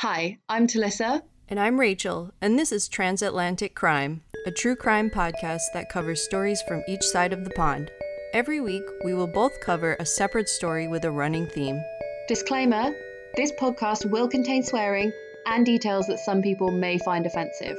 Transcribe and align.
Hi, 0.00 0.36
I'm 0.46 0.66
Talissa. 0.66 1.22
And 1.48 1.58
I'm 1.58 1.80
Rachel, 1.80 2.30
and 2.42 2.58
this 2.58 2.70
is 2.70 2.86
Transatlantic 2.86 3.74
Crime, 3.74 4.20
a 4.44 4.50
true 4.50 4.76
crime 4.76 5.08
podcast 5.08 5.62
that 5.72 5.88
covers 5.88 6.22
stories 6.22 6.60
from 6.68 6.84
each 6.86 7.02
side 7.02 7.32
of 7.32 7.44
the 7.44 7.50
pond. 7.52 7.90
Every 8.34 8.60
week, 8.60 8.82
we 9.06 9.14
will 9.14 9.26
both 9.26 9.58
cover 9.62 9.96
a 9.98 10.04
separate 10.04 10.50
story 10.50 10.86
with 10.86 11.06
a 11.06 11.10
running 11.10 11.46
theme. 11.46 11.82
Disclaimer 12.28 12.94
this 13.36 13.52
podcast 13.52 14.10
will 14.10 14.28
contain 14.28 14.62
swearing 14.62 15.12
and 15.46 15.64
details 15.64 16.06
that 16.08 16.20
some 16.20 16.42
people 16.42 16.70
may 16.70 16.98
find 16.98 17.24
offensive. 17.24 17.78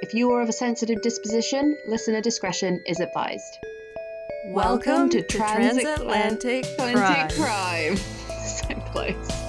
If 0.00 0.14
you 0.14 0.30
are 0.30 0.42
of 0.42 0.48
a 0.48 0.52
sensitive 0.52 1.02
disposition, 1.02 1.76
listener 1.88 2.20
discretion 2.20 2.80
is 2.86 3.00
advised. 3.00 3.58
Welcome, 4.46 5.10
to, 5.10 5.22
Transatlantic 5.22 6.66
Crime. 6.76 7.28
Crime. 7.30 7.96
so 8.46 8.74
close. 8.92 9.47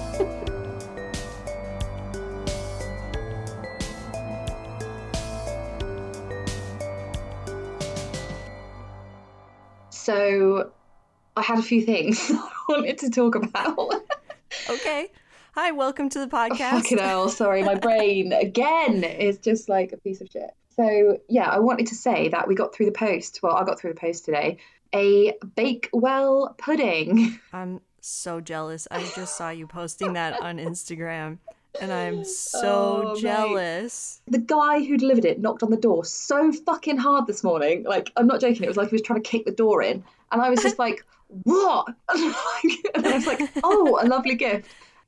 So, 10.09 10.71
I 11.37 11.43
had 11.43 11.59
a 11.59 11.61
few 11.61 11.83
things 11.83 12.31
I 12.33 12.49
wanted 12.67 12.97
to 12.97 13.11
talk 13.11 13.35
about. 13.35 13.93
Okay. 14.67 15.11
Hi, 15.53 15.71
welcome 15.71 16.09
to 16.09 16.17
the 16.17 16.25
oh, 16.25 16.29
podcast. 16.29 16.71
Fucking 16.71 16.97
hell, 16.97 17.29
sorry, 17.29 17.61
my 17.61 17.75
brain 17.75 18.33
again 18.41 19.03
is 19.03 19.37
just 19.37 19.69
like 19.69 19.91
a 19.91 19.97
piece 19.97 20.19
of 20.21 20.29
shit. 20.31 20.49
So, 20.75 21.19
yeah, 21.29 21.47
I 21.47 21.59
wanted 21.59 21.85
to 21.87 21.95
say 21.95 22.29
that 22.29 22.47
we 22.47 22.55
got 22.55 22.73
through 22.73 22.87
the 22.87 22.91
post. 22.91 23.41
Well, 23.43 23.55
I 23.55 23.63
got 23.63 23.79
through 23.79 23.93
the 23.93 23.99
post 23.99 24.25
today. 24.25 24.57
A 24.95 25.35
Bakewell 25.55 26.55
pudding. 26.57 27.39
I'm 27.53 27.81
so 28.01 28.41
jealous. 28.41 28.87
I 28.89 29.03
just 29.15 29.37
saw 29.37 29.51
you 29.51 29.67
posting 29.67 30.13
that 30.13 30.41
on 30.41 30.57
Instagram, 30.57 31.37
and 31.81 31.91
I'm 31.91 32.23
so 32.23 33.03
Oh, 33.07 33.13
mate. 33.13 33.21
jealous. 33.21 34.21
The 34.27 34.37
guy 34.39 34.79
who 34.83 34.97
delivered 34.97 35.25
it 35.25 35.39
knocked 35.39 35.63
on 35.63 35.69
the 35.71 35.77
door 35.77 36.03
so 36.05 36.51
fucking 36.51 36.97
hard 36.97 37.27
this 37.27 37.43
morning. 37.43 37.83
Like, 37.83 38.11
I'm 38.17 38.27
not 38.27 38.41
joking. 38.41 38.63
It 38.63 38.67
was 38.67 38.77
like 38.77 38.89
he 38.89 38.95
was 38.95 39.01
trying 39.01 39.21
to 39.21 39.29
kick 39.29 39.45
the 39.45 39.51
door 39.51 39.81
in. 39.83 40.03
And 40.31 40.41
I 40.41 40.49
was 40.49 40.61
just 40.61 40.79
like, 40.85 41.05
what? 41.43 41.87
and 42.09 43.05
I 43.07 43.11
was 43.15 43.27
like, 43.27 43.41
oh, 43.63 43.99
a 44.01 44.07
lovely 44.07 44.35
gift. 44.35 44.67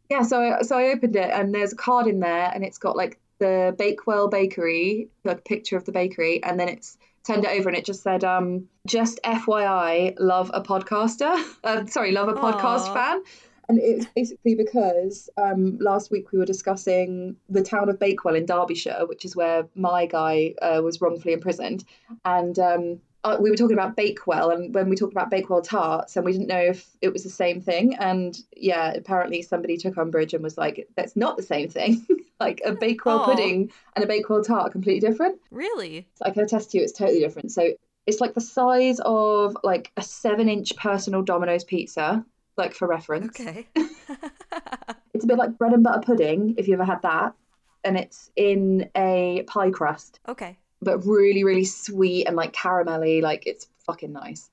Yeah, 0.10 0.24
so 0.24 0.42
I, 0.42 0.62
so 0.62 0.78
I 0.78 0.88
opened 0.92 1.16
it 1.16 1.30
and 1.32 1.54
there's 1.54 1.74
a 1.74 1.76
card 1.78 2.06
in 2.08 2.20
there 2.20 2.52
and 2.54 2.64
it's 2.64 2.78
got 2.78 2.96
like 2.98 3.18
the 3.40 3.74
Bakewell 3.78 4.28
Bakery, 4.28 5.08
like 5.24 5.40
a 5.40 5.42
picture 5.42 5.78
of 5.78 5.86
the 5.86 5.92
bakery, 5.92 6.44
and 6.44 6.60
then 6.60 6.70
it's 6.70 6.98
turned 7.26 7.44
it 7.46 7.50
over 7.60 7.70
and 7.70 7.78
it 7.78 7.86
just 7.86 8.04
said, 8.04 8.24
um, 8.24 8.68
just 8.86 9.20
FYI, 9.24 10.16
love 10.20 10.52
a 10.54 10.62
podcaster. 10.62 11.32
Uh, 11.64 11.86
sorry, 11.86 12.12
love 12.12 12.28
a 12.28 12.34
podcast 12.34 12.88
Aw. 12.90 12.94
fan. 12.94 13.24
And 13.72 13.80
it's 13.80 14.06
basically 14.14 14.56
because 14.56 15.30
um, 15.38 15.78
last 15.80 16.12
week 16.12 16.34
we 16.34 16.40
were 16.40 16.46
discussing 16.46 17.38
the 17.48 17.64
town 17.64 17.88
of 17.88 18.00
Bakewell 18.00 18.36
in 18.36 18.46
Derbyshire, 18.46 19.06
which 19.08 19.24
is 19.24 19.34
where 19.34 19.66
my 19.76 20.06
guy 20.06 20.56
uh, 20.62 20.82
was 20.84 21.00
wrongfully 21.00 21.34
imprisoned. 21.34 21.86
And 22.26 22.60
um, 22.60 23.00
uh, 23.24 23.38
we 23.40 23.50
were 23.50 23.56
talking 23.56 23.78
about 23.78 23.96
Bakewell, 23.96 24.50
and 24.50 24.76
when 24.76 24.90
we 24.90 24.98
talked 24.98 25.14
about 25.14 25.30
Bakewell 25.30 25.62
tarts, 25.62 26.18
and 26.18 26.26
we 26.26 26.34
didn't 26.34 26.50
know 26.50 26.60
if 26.60 26.86
it 27.02 27.14
was 27.14 27.24
the 27.24 27.30
same 27.30 27.62
thing. 27.62 27.96
And 27.96 28.38
yeah, 28.58 28.92
apparently 28.92 29.42
somebody 29.42 29.78
took 29.78 29.98
umbrage 29.98 30.34
and 30.34 30.44
was 30.44 30.58
like, 30.58 30.90
that's 30.98 31.16
not 31.16 31.38
the 31.38 31.44
same 31.44 31.70
thing. 31.70 32.06
like 32.42 32.60
a 32.66 32.74
Bakewell 32.74 33.20
Aw. 33.20 33.26
pudding 33.26 33.72
and 33.96 34.04
a 34.04 34.08
Bakewell 34.08 34.44
tart 34.44 34.68
are 34.68 34.72
completely 34.72 35.08
different. 35.08 35.40
Really? 35.50 36.10
So 36.16 36.26
I 36.26 36.32
can 36.32 36.44
attest 36.44 36.72
to 36.72 36.78
you, 36.78 36.84
it's 36.84 36.92
totally 36.92 37.22
different. 37.22 37.54
So 37.54 37.72
it's 38.06 38.20
like 38.20 38.34
the 38.34 38.42
size 38.42 39.00
of 39.06 39.56
like 39.64 39.92
a 39.96 40.02
seven 40.02 40.50
inch 40.50 40.76
personal 40.76 41.22
Domino's 41.22 41.64
pizza, 41.64 42.26
like 42.58 42.74
for 42.74 42.88
reference. 42.88 43.40
Okay. 43.40 43.68
It's 45.14 45.26
a 45.26 45.28
bit 45.28 45.38
like 45.38 45.58
bread 45.58 45.74
and 45.74 45.84
butter 45.84 46.00
pudding, 46.02 46.56
if 46.58 46.68
you 46.68 46.74
ever 46.74 46.86
had 46.86 47.02
that. 47.04 47.34
And 47.84 47.98
it's 47.98 48.32
in 48.36 48.90
a 48.96 49.44
pie 49.48 49.70
crust, 49.72 50.20
okay. 50.28 50.58
but 50.82 51.06
really, 51.06 51.44
really 51.44 51.66
sweet 51.66 52.28
and 52.28 52.36
like 52.36 52.54
caramelly. 52.54 53.22
Like 53.22 53.46
it's 53.46 53.68
fucking 53.86 54.14
nice. 54.14 54.50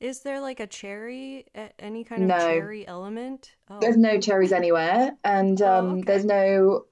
Is 0.00 0.20
there 0.20 0.40
like 0.40 0.60
a 0.60 0.66
cherry, 0.66 1.44
any 1.78 2.04
kind 2.04 2.22
of 2.22 2.28
No. 2.28 2.38
cherry 2.38 2.86
element? 2.86 3.52
Oh, 3.68 3.80
There's 3.80 3.96
no 3.96 4.18
cherries 4.20 4.52
anywhere, 4.52 5.16
and 5.24 5.60
Oh, 5.60 5.72
um, 5.78 5.90
okay. 5.98 6.02
there's 6.06 6.24
no. 6.24 6.86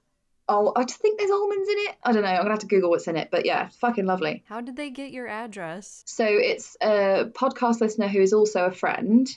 Oh, 0.49 0.73
I 0.75 0.83
just 0.83 0.99
think 1.01 1.17
there's 1.19 1.31
almonds 1.31 1.67
in 1.69 1.75
it. 1.79 1.95
I 2.03 2.11
don't 2.13 2.21
know. 2.23 2.29
I'm 2.29 2.37
gonna 2.39 2.51
have 2.51 2.59
to 2.59 2.67
Google 2.67 2.89
what's 2.91 3.07
in 3.07 3.15
it, 3.17 3.29
but 3.31 3.45
yeah, 3.45 3.69
fucking 3.79 4.05
lovely. 4.05 4.43
how 4.47 4.61
did 4.61 4.75
they 4.75 4.89
get 4.89 5.11
your 5.11 5.27
address? 5.27 6.03
So 6.05 6.25
it's 6.25 6.77
a 6.81 7.29
podcast 7.33 7.81
listener 7.81 8.07
who 8.07 8.21
is 8.21 8.31
also 8.33 8.65
a 8.65 8.71
friend. 8.71 9.27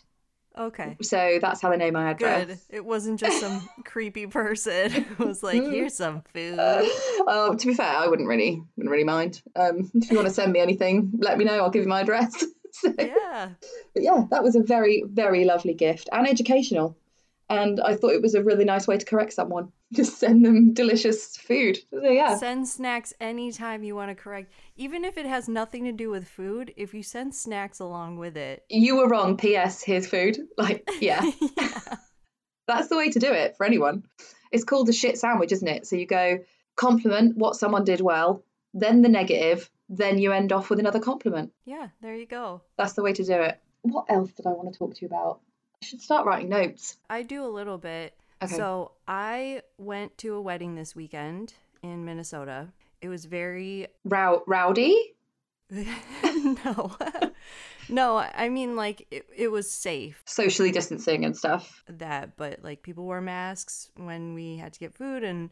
Okay. 0.58 0.96
So 1.02 1.38
that's 1.40 1.62
how 1.62 1.70
they 1.70 1.76
know 1.76 1.90
my 1.90 2.10
address. 2.10 2.46
Good. 2.46 2.58
It 2.70 2.84
wasn't 2.84 3.20
just 3.20 3.40
some 3.40 3.68
creepy 3.84 4.26
person 4.26 4.90
who 5.16 5.26
was 5.26 5.42
like, 5.42 5.62
here's 5.62 5.94
some 5.96 6.22
food. 6.32 6.58
Uh, 7.26 7.54
to 7.54 7.66
be 7.66 7.74
fair, 7.74 7.86
I 7.86 8.08
wouldn't 8.08 8.28
really, 8.28 8.62
wouldn't 8.76 8.90
really 8.90 9.04
mind. 9.04 9.42
Um, 9.54 9.90
if 9.94 10.10
you 10.10 10.16
want 10.16 10.26
to 10.28 10.34
send 10.34 10.52
me 10.52 10.58
anything, 10.60 11.12
let 11.18 11.38
me 11.38 11.44
know. 11.44 11.52
I'll 11.54 11.70
give 11.70 11.82
you 11.82 11.88
my 11.88 12.00
address. 12.00 12.44
so, 12.72 12.92
Yeah. 12.98 13.50
but 13.94 14.02
yeah, 14.02 14.24
that 14.30 14.42
was 14.42 14.56
a 14.56 14.62
very, 14.62 15.04
very 15.06 15.44
lovely 15.44 15.74
gift 15.74 16.08
and 16.12 16.26
educational. 16.26 16.96
And 17.50 17.80
I 17.80 17.96
thought 17.96 18.12
it 18.12 18.22
was 18.22 18.36
a 18.36 18.44
really 18.44 18.64
nice 18.64 18.86
way 18.86 18.96
to 18.96 19.04
correct 19.04 19.32
someone. 19.32 19.72
Just 19.92 20.18
send 20.18 20.44
them 20.46 20.72
delicious 20.72 21.36
food. 21.36 21.78
So 21.92 22.08
yeah, 22.08 22.36
Send 22.36 22.68
snacks 22.68 23.12
anytime 23.20 23.82
you 23.82 23.96
want 23.96 24.10
to 24.10 24.14
correct. 24.14 24.52
Even 24.76 25.04
if 25.04 25.18
it 25.18 25.26
has 25.26 25.48
nothing 25.48 25.84
to 25.84 25.92
do 25.92 26.10
with 26.10 26.28
food, 26.28 26.72
if 26.76 26.94
you 26.94 27.02
send 27.02 27.34
snacks 27.34 27.80
along 27.80 28.18
with 28.18 28.36
it. 28.36 28.64
you 28.70 28.96
were 28.96 29.08
wrong. 29.08 29.36
P.S. 29.36 29.82
Here's 29.82 30.06
food. 30.06 30.38
Like, 30.56 30.88
yeah, 31.00 31.28
yeah. 31.58 31.80
that's 32.68 32.88
the 32.88 32.96
way 32.96 33.10
to 33.10 33.18
do 33.18 33.32
it 33.32 33.56
for 33.56 33.64
anyone. 33.64 34.04
It's 34.52 34.64
called 34.64 34.88
a 34.88 34.92
shit 34.92 35.18
sandwich, 35.18 35.52
isn't 35.52 35.66
it? 35.66 35.86
So 35.86 35.96
you 35.96 36.06
go 36.06 36.40
compliment 36.76 37.36
what 37.36 37.56
someone 37.56 37.84
did 37.84 38.00
well, 38.00 38.44
then 38.74 39.02
the 39.02 39.08
negative, 39.08 39.70
then 39.88 40.18
you 40.18 40.32
end 40.32 40.52
off 40.52 40.70
with 40.70 40.78
another 40.78 41.00
compliment. 41.00 41.52
Yeah, 41.64 41.88
there 42.02 42.14
you 42.14 42.26
go. 42.26 42.62
That's 42.76 42.92
the 42.92 43.02
way 43.02 43.12
to 43.14 43.24
do 43.24 43.32
it. 43.32 43.58
What 43.82 44.06
else 44.08 44.30
did 44.32 44.46
I 44.46 44.50
want 44.50 44.72
to 44.72 44.78
talk 44.78 44.94
to 44.94 45.00
you 45.00 45.08
about? 45.08 45.40
I 45.82 45.86
should 45.86 46.02
start 46.02 46.26
writing 46.26 46.50
notes. 46.50 46.98
I 47.08 47.22
do 47.22 47.44
a 47.44 47.48
little 47.48 47.78
bit. 47.78 48.14
Okay. 48.42 48.54
So 48.54 48.92
I 49.08 49.62
went 49.78 50.16
to 50.18 50.34
a 50.34 50.40
wedding 50.40 50.74
this 50.74 50.94
weekend 50.94 51.54
in 51.82 52.04
Minnesota. 52.04 52.68
It 53.00 53.08
was 53.08 53.24
very 53.24 53.86
Row- 54.04 54.42
rowdy? 54.46 55.14
no. 55.70 56.96
no, 57.88 58.18
I 58.18 58.48
mean 58.50 58.76
like 58.76 59.06
it, 59.10 59.26
it 59.34 59.48
was 59.48 59.70
safe 59.70 60.20
Socially 60.26 60.70
distancing 60.72 61.24
and 61.24 61.36
stuff. 61.36 61.82
that 61.88 62.36
but 62.36 62.62
like 62.62 62.82
people 62.82 63.04
wore 63.04 63.20
masks 63.20 63.90
when 63.96 64.34
we 64.34 64.56
had 64.56 64.72
to 64.74 64.80
get 64.80 64.92
food 64.92 65.22
and 65.22 65.48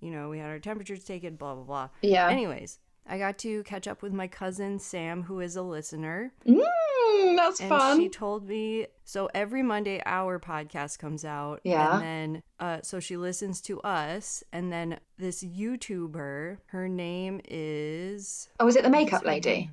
you 0.00 0.10
know, 0.10 0.28
we 0.28 0.38
had 0.38 0.48
our 0.50 0.58
temperatures 0.58 1.04
taken, 1.04 1.36
blah 1.36 1.54
blah 1.54 1.64
blah. 1.64 1.88
Yeah. 2.02 2.28
Anyways, 2.28 2.78
I 3.06 3.18
got 3.18 3.38
to 3.38 3.62
catch 3.64 3.86
up 3.88 4.00
with 4.02 4.12
my 4.12 4.28
cousin 4.28 4.78
Sam, 4.78 5.22
who 5.24 5.40
is 5.40 5.56
a 5.56 5.62
listener, 5.62 6.32
Mm, 6.46 7.36
that's 7.36 7.60
and 7.60 7.68
fun. 7.68 7.98
she 8.00 8.08
told 8.08 8.48
me 8.48 8.86
so 9.04 9.28
every 9.34 9.62
Monday 9.62 10.00
our 10.06 10.38
podcast 10.38 10.98
comes 10.98 11.24
out, 11.24 11.60
Yeah. 11.64 11.94
and 11.96 12.02
then 12.02 12.42
uh, 12.60 12.78
so 12.82 13.00
she 13.00 13.16
listens 13.16 13.60
to 13.62 13.80
us, 13.80 14.44
and 14.52 14.72
then 14.72 14.98
this 15.18 15.42
YouTuber, 15.44 16.58
her 16.66 16.88
name 16.88 17.40
is 17.48 18.48
Oh, 18.60 18.68
is 18.68 18.76
it 18.76 18.82
the 18.84 18.90
makeup 18.90 19.24
lady? 19.24 19.70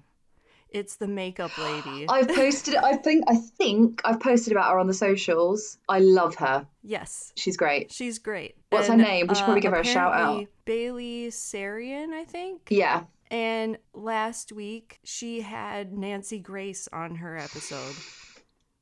It's 0.71 0.97
the 0.97 1.07
makeup 1.07 1.57
lady. 1.57 2.05
I've 2.09 2.27
posted. 2.27 2.75
I 2.75 2.95
think 2.95 3.23
I 3.27 3.35
think 3.35 4.01
I've 4.05 4.19
posted 4.19 4.51
about 4.53 4.71
her 4.71 4.79
on 4.79 4.87
the 4.87 4.93
socials. 4.93 5.77
I 5.87 5.99
love 5.99 6.35
her. 6.35 6.67
yes, 6.83 7.31
She's 7.35 7.57
great. 7.57 7.91
she's 7.91 8.19
great. 8.19 8.55
What's 8.69 8.87
her 8.87 8.95
name? 8.97 9.27
We 9.27 9.35
should 9.35 9.45
probably 9.45 9.61
give 9.61 9.71
her 9.73 9.79
a 9.79 9.83
shout 9.85 10.13
out. 10.13 10.45
Bailey 10.65 11.27
Sarian, 11.29 12.11
I 12.13 12.23
think. 12.25 12.67
Yeah. 12.69 13.03
And 13.31 13.77
last 13.93 14.51
week 14.51 14.99
she 15.03 15.41
had 15.41 15.93
Nancy 15.93 16.39
Grace 16.39 16.87
on 16.91 17.15
her 17.15 17.37
episode, 17.37 17.95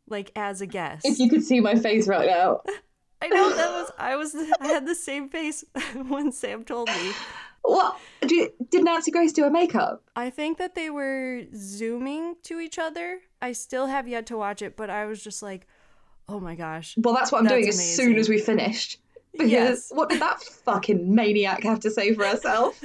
like 0.08 0.31
as 0.35 0.62
a 0.62 0.66
guest. 0.66 1.06
If 1.06 1.19
you 1.19 1.30
could 1.30 1.44
see 1.44 1.59
my 1.59 1.75
face 1.75 2.08
right 2.08 2.28
now. 2.28 2.62
I 3.22 3.30
know 3.30 3.50
that 3.50 3.69
was 3.72 3.91
I 3.97 4.16
was 4.16 4.35
I 4.62 4.68
had 4.68 4.85
the 4.85 4.96
same 4.96 5.28
face 5.30 5.63
when 6.08 6.31
Sam 6.31 6.63
told 6.63 6.88
me. 6.90 7.11
What? 7.64 7.97
Did, 8.22 8.52
did 8.70 8.85
Nancy 8.85 9.11
Grace 9.11 9.34
do 9.34 9.44
her 9.44 9.49
makeup? 9.49 10.03
I 10.16 10.29
think 10.29 10.58
that 10.59 10.76
they 10.76 10.90
were 10.90 11.43
zooming 11.55 12.35
to 12.43 12.59
each 12.59 12.78
other. 12.79 13.20
I 13.41 13.52
still 13.52 13.88
have 13.88 14.08
yet 14.08 14.28
to 14.28 14.38
watch 14.38 14.61
it, 14.61 14.78
but 14.78 14.90
I 14.90 15.05
was 15.05 15.22
just 15.22 15.41
like, 15.41 15.67
"Oh 16.29 16.40
my 16.40 16.55
gosh." 16.55 16.96
Well, 16.97 17.14
that's 17.14 17.32
what 17.32 17.40
I'm 17.40 17.47
doing 17.47 17.66
That's 17.66 17.78
as 17.79 17.96
soon 17.96 18.17
as 18.17 18.29
we 18.29 18.38
finished. 18.40 19.00
Because 19.34 19.52
Yes. 19.52 19.91
what 19.91 20.09
did 20.09 20.22
that 20.22 20.41
fucking 20.41 21.14
maniac 21.14 21.64
have 21.64 21.82
to 21.82 21.91
say 21.91 22.14
for 22.14 22.26
herself? 22.26 22.82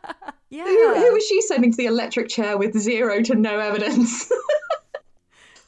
Yeah. 0.52 0.64
Who, 0.66 0.94
who 0.94 1.12
was 1.14 1.26
she 1.26 1.40
sending 1.40 1.70
to 1.72 1.76
the 1.76 1.86
electric 1.86 2.28
chair 2.28 2.58
with 2.58 2.76
zero 2.78 3.22
to 3.22 3.34
no 3.34 3.58
evidence? 3.58 4.30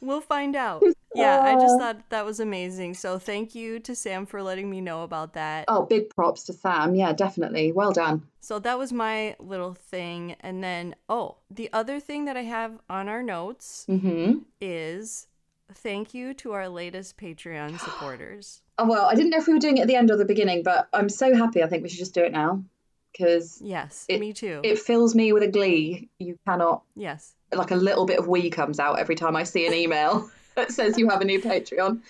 We'll 0.00 0.20
find 0.20 0.54
out. 0.54 0.82
Yeah, 1.14 1.40
I 1.40 1.54
just 1.54 1.78
thought 1.78 2.10
that 2.10 2.26
was 2.26 2.38
amazing. 2.38 2.92
So 2.92 3.18
thank 3.18 3.54
you 3.54 3.80
to 3.80 3.94
Sam 3.94 4.26
for 4.26 4.42
letting 4.42 4.68
me 4.68 4.82
know 4.82 5.02
about 5.02 5.32
that. 5.32 5.64
oh, 5.68 5.86
big 5.86 6.10
props 6.10 6.44
to 6.44 6.52
Sam. 6.52 6.94
Yeah, 6.94 7.14
definitely. 7.14 7.72
Well 7.72 7.92
done. 7.92 8.22
So 8.40 8.58
that 8.58 8.78
was 8.78 8.92
my 8.92 9.34
little 9.38 9.72
thing. 9.72 10.36
And 10.40 10.62
then, 10.62 10.94
oh, 11.08 11.36
the 11.50 11.70
other 11.72 12.00
thing 12.00 12.26
that 12.26 12.36
I 12.36 12.42
have 12.42 12.78
on 12.90 13.08
our 13.08 13.22
notes 13.22 13.86
Mm-hmm. 13.88 14.40
is 14.60 15.26
thank 15.72 16.12
you 16.12 16.34
to 16.34 16.52
our 16.52 16.68
latest 16.68 17.16
Patreon 17.16 17.78
supporters. 17.84 18.60
Oh, 18.76 18.86
well, 18.86 19.06
I 19.06 19.14
didn't 19.14 19.30
know 19.30 19.38
if 19.38 19.46
we 19.46 19.54
were 19.54 19.58
doing 19.60 19.78
it 19.78 19.82
at 19.82 19.86
the 19.88 19.96
end 19.96 20.10
or 20.10 20.16
the 20.18 20.26
beginning, 20.26 20.64
but 20.64 20.86
I'm 20.92 21.08
so 21.08 21.34
happy. 21.34 21.62
I 21.62 21.66
think 21.68 21.82
we 21.82 21.88
should 21.88 22.00
just 22.00 22.12
do 22.14 22.24
it 22.24 22.32
now 22.32 22.62
because 23.16 23.60
Yes, 23.62 24.04
It- 24.08 24.20
me 24.20 24.32
too. 24.32 24.60
it 24.64 24.78
fills 24.78 25.14
me 25.14 25.32
with 25.32 25.42
a 25.42 25.48
glee. 25.48 26.10
You 26.18 26.36
cannot, 26.46 26.82
yes. 26.96 27.34
like, 27.52 27.70
a 27.70 27.76
little 27.76 28.04
bit 28.04 28.18
of 28.18 28.26
wee 28.26 28.50
comes 28.50 28.80
out 28.80 28.98
every 28.98 29.14
time 29.14 29.36
I 29.36 29.44
see 29.44 29.66
an 29.66 29.72
email 29.74 30.28
that 30.56 30.72
says 30.72 30.98
you 30.98 31.08
have 31.08 31.20
a 31.20 31.24
new 31.24 31.40
Patreon. 31.40 32.02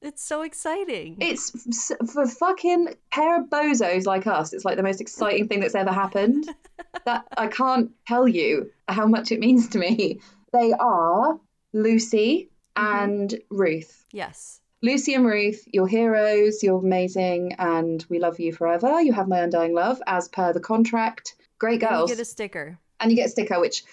It's 0.00 0.22
so 0.22 0.42
exciting. 0.42 1.18
It's 1.20 1.86
for 2.12 2.26
fucking 2.26 2.94
pair 3.12 3.40
of 3.40 3.48
bozos 3.48 4.04
like 4.04 4.26
us. 4.26 4.52
It's 4.52 4.64
like 4.64 4.76
the 4.76 4.82
most 4.82 5.00
exciting 5.00 5.46
thing 5.46 5.60
that's 5.60 5.76
ever 5.76 5.92
happened. 5.92 6.48
that 7.04 7.24
I 7.36 7.46
can't 7.46 7.92
tell 8.06 8.26
you 8.26 8.70
how 8.88 9.06
much 9.06 9.30
it 9.30 9.38
means 9.38 9.68
to 9.70 9.78
me. 9.78 10.20
They 10.52 10.72
are 10.72 11.38
Lucy 11.72 12.50
mm-hmm. 12.76 13.04
and 13.04 13.34
Ruth. 13.50 14.04
yes. 14.12 14.60
Lucy 14.82 15.14
and 15.14 15.24
Ruth, 15.24 15.62
you're 15.72 15.86
heroes, 15.86 16.62
you're 16.62 16.78
amazing, 16.80 17.52
and 17.58 18.04
we 18.08 18.18
love 18.18 18.40
you 18.40 18.52
forever. 18.52 19.00
You 19.00 19.12
have 19.12 19.28
my 19.28 19.38
undying 19.40 19.74
love, 19.74 20.02
as 20.06 20.28
per 20.28 20.52
the 20.52 20.60
contract. 20.60 21.36
Great 21.58 21.80
And 21.82 21.90
girls. 21.90 22.10
you 22.10 22.16
get 22.16 22.22
a 22.22 22.24
sticker. 22.24 22.78
and 22.98 23.10
you 23.10 23.16
get 23.16 23.26
a 23.26 23.30
sticker, 23.30 23.60
which, 23.60 23.84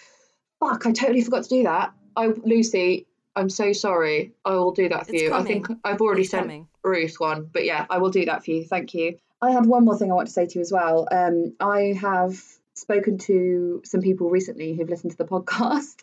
fuck, 0.60 0.86
I 0.88 0.92
totally 0.92 1.22
forgot 1.22 1.44
to 1.44 1.50
do 1.50 1.64
that. 1.64 1.94
I, 2.16 2.28
Lucy, 2.44 3.06
I'm 3.36 3.50
so 3.50 3.72
sorry. 3.72 4.34
I 4.44 4.52
will 4.56 4.72
do 4.72 4.90
that 4.90 5.06
for 5.06 5.14
It's 5.14 5.22
you. 5.24 5.34
I 5.34 5.44
think 5.44 5.68
I've 5.84 6.02
already 6.02 6.22
It's 6.24 6.32
sent 6.32 6.44
coming. 6.46 6.68
Ruth 6.84 7.16
one, 7.20 7.48
but 7.54 7.66
yeah, 7.66 7.86
I 7.90 8.00
will 8.00 8.10
do 8.10 8.26
that 8.26 8.44
for 8.44 8.50
you. 8.52 8.64
Thank 8.66 8.96
you. 8.96 9.18
I 9.42 9.52
had 9.52 9.68
one 9.68 9.86
more 9.86 9.96
thing 9.98 10.12
I 10.12 10.16
want 10.16 10.28
to 10.28 10.34
say 10.34 10.48
to 10.48 10.56
you 10.56 10.62
as 10.62 10.72
well. 10.72 11.08
Um, 11.12 11.54
I 11.60 11.94
have 12.02 12.42
spoken 12.74 13.20
to 13.20 13.82
some 13.86 14.02
people 14.02 14.30
recently 14.32 14.74
who've 14.74 14.90
listened 14.90 15.12
to 15.12 15.18
the 15.18 15.26
podcast, 15.36 15.98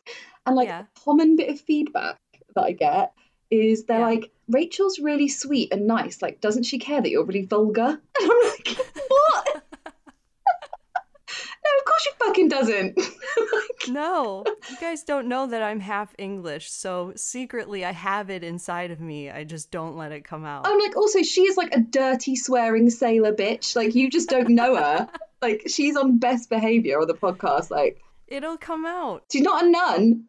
and 0.47 0.55
like 0.55 0.69
Yeah. 0.69 0.83
a 0.83 1.01
common 1.05 1.35
bit 1.35 1.51
of 1.51 1.61
feedback 1.61 2.19
that 2.55 2.63
I 2.63 2.71
get 2.73 3.13
is 3.51 3.85
they're 3.85 4.01
Yeah. 4.01 4.07
like, 4.07 4.31
Rachel's 4.49 4.99
really 4.99 5.29
sweet 5.29 5.73
and 5.73 5.87
nice. 5.87 6.23
Like, 6.23 6.41
doesn't 6.41 6.65
she 6.65 6.79
care 6.79 7.01
that 7.01 7.11
you're 7.11 7.25
really 7.25 7.47
vulgar? 7.47 8.01
And 8.21 8.31
I'm 8.31 8.39
like, 8.51 8.77
what? 9.09 9.63
no, 9.87 11.71
of 11.79 11.85
course 11.85 12.03
she 12.03 12.11
fucking 12.25 12.49
doesn't. 12.49 12.97
like, 12.99 13.89
No, 13.89 14.45
you 14.71 14.77
guys 14.81 15.03
don't 15.03 15.29
know 15.29 15.47
that 15.49 15.63
I'm 15.63 15.81
half 15.81 16.15
English, 16.19 16.71
so 16.71 17.13
secretly 17.17 17.85
I 17.85 17.93
have 17.93 18.31
it 18.31 18.45
inside 18.45 18.91
of 18.91 19.01
me. 19.01 19.31
I 19.31 19.45
just 19.45 19.71
don't 19.71 19.97
let 19.97 20.13
it 20.13 20.25
come 20.25 20.45
out. 20.45 20.67
I'm 20.67 20.79
like, 20.79 20.97
also, 20.97 21.23
she 21.23 21.43
is 21.43 21.57
like 21.57 21.75
a 21.75 21.81
dirty, 21.81 22.37
swearing 22.37 22.91
sailor 22.91 23.33
bitch. 23.33 23.75
Like, 23.77 23.95
you 23.95 24.11
just 24.11 24.29
don't 24.29 24.51
know 24.51 24.77
her. 24.77 25.09
like, 25.43 25.63
she's 25.67 25.97
on 25.97 26.19
best 26.19 26.49
behavior 26.51 27.01
on 27.01 27.07
the 27.09 27.15
podcast. 27.15 27.71
Like, 27.71 28.01
It'll 28.29 28.57
come 28.57 28.87
out. 28.87 29.25
she's 29.31 29.43
not 29.43 29.65
a 29.65 29.69
nun. 29.71 30.27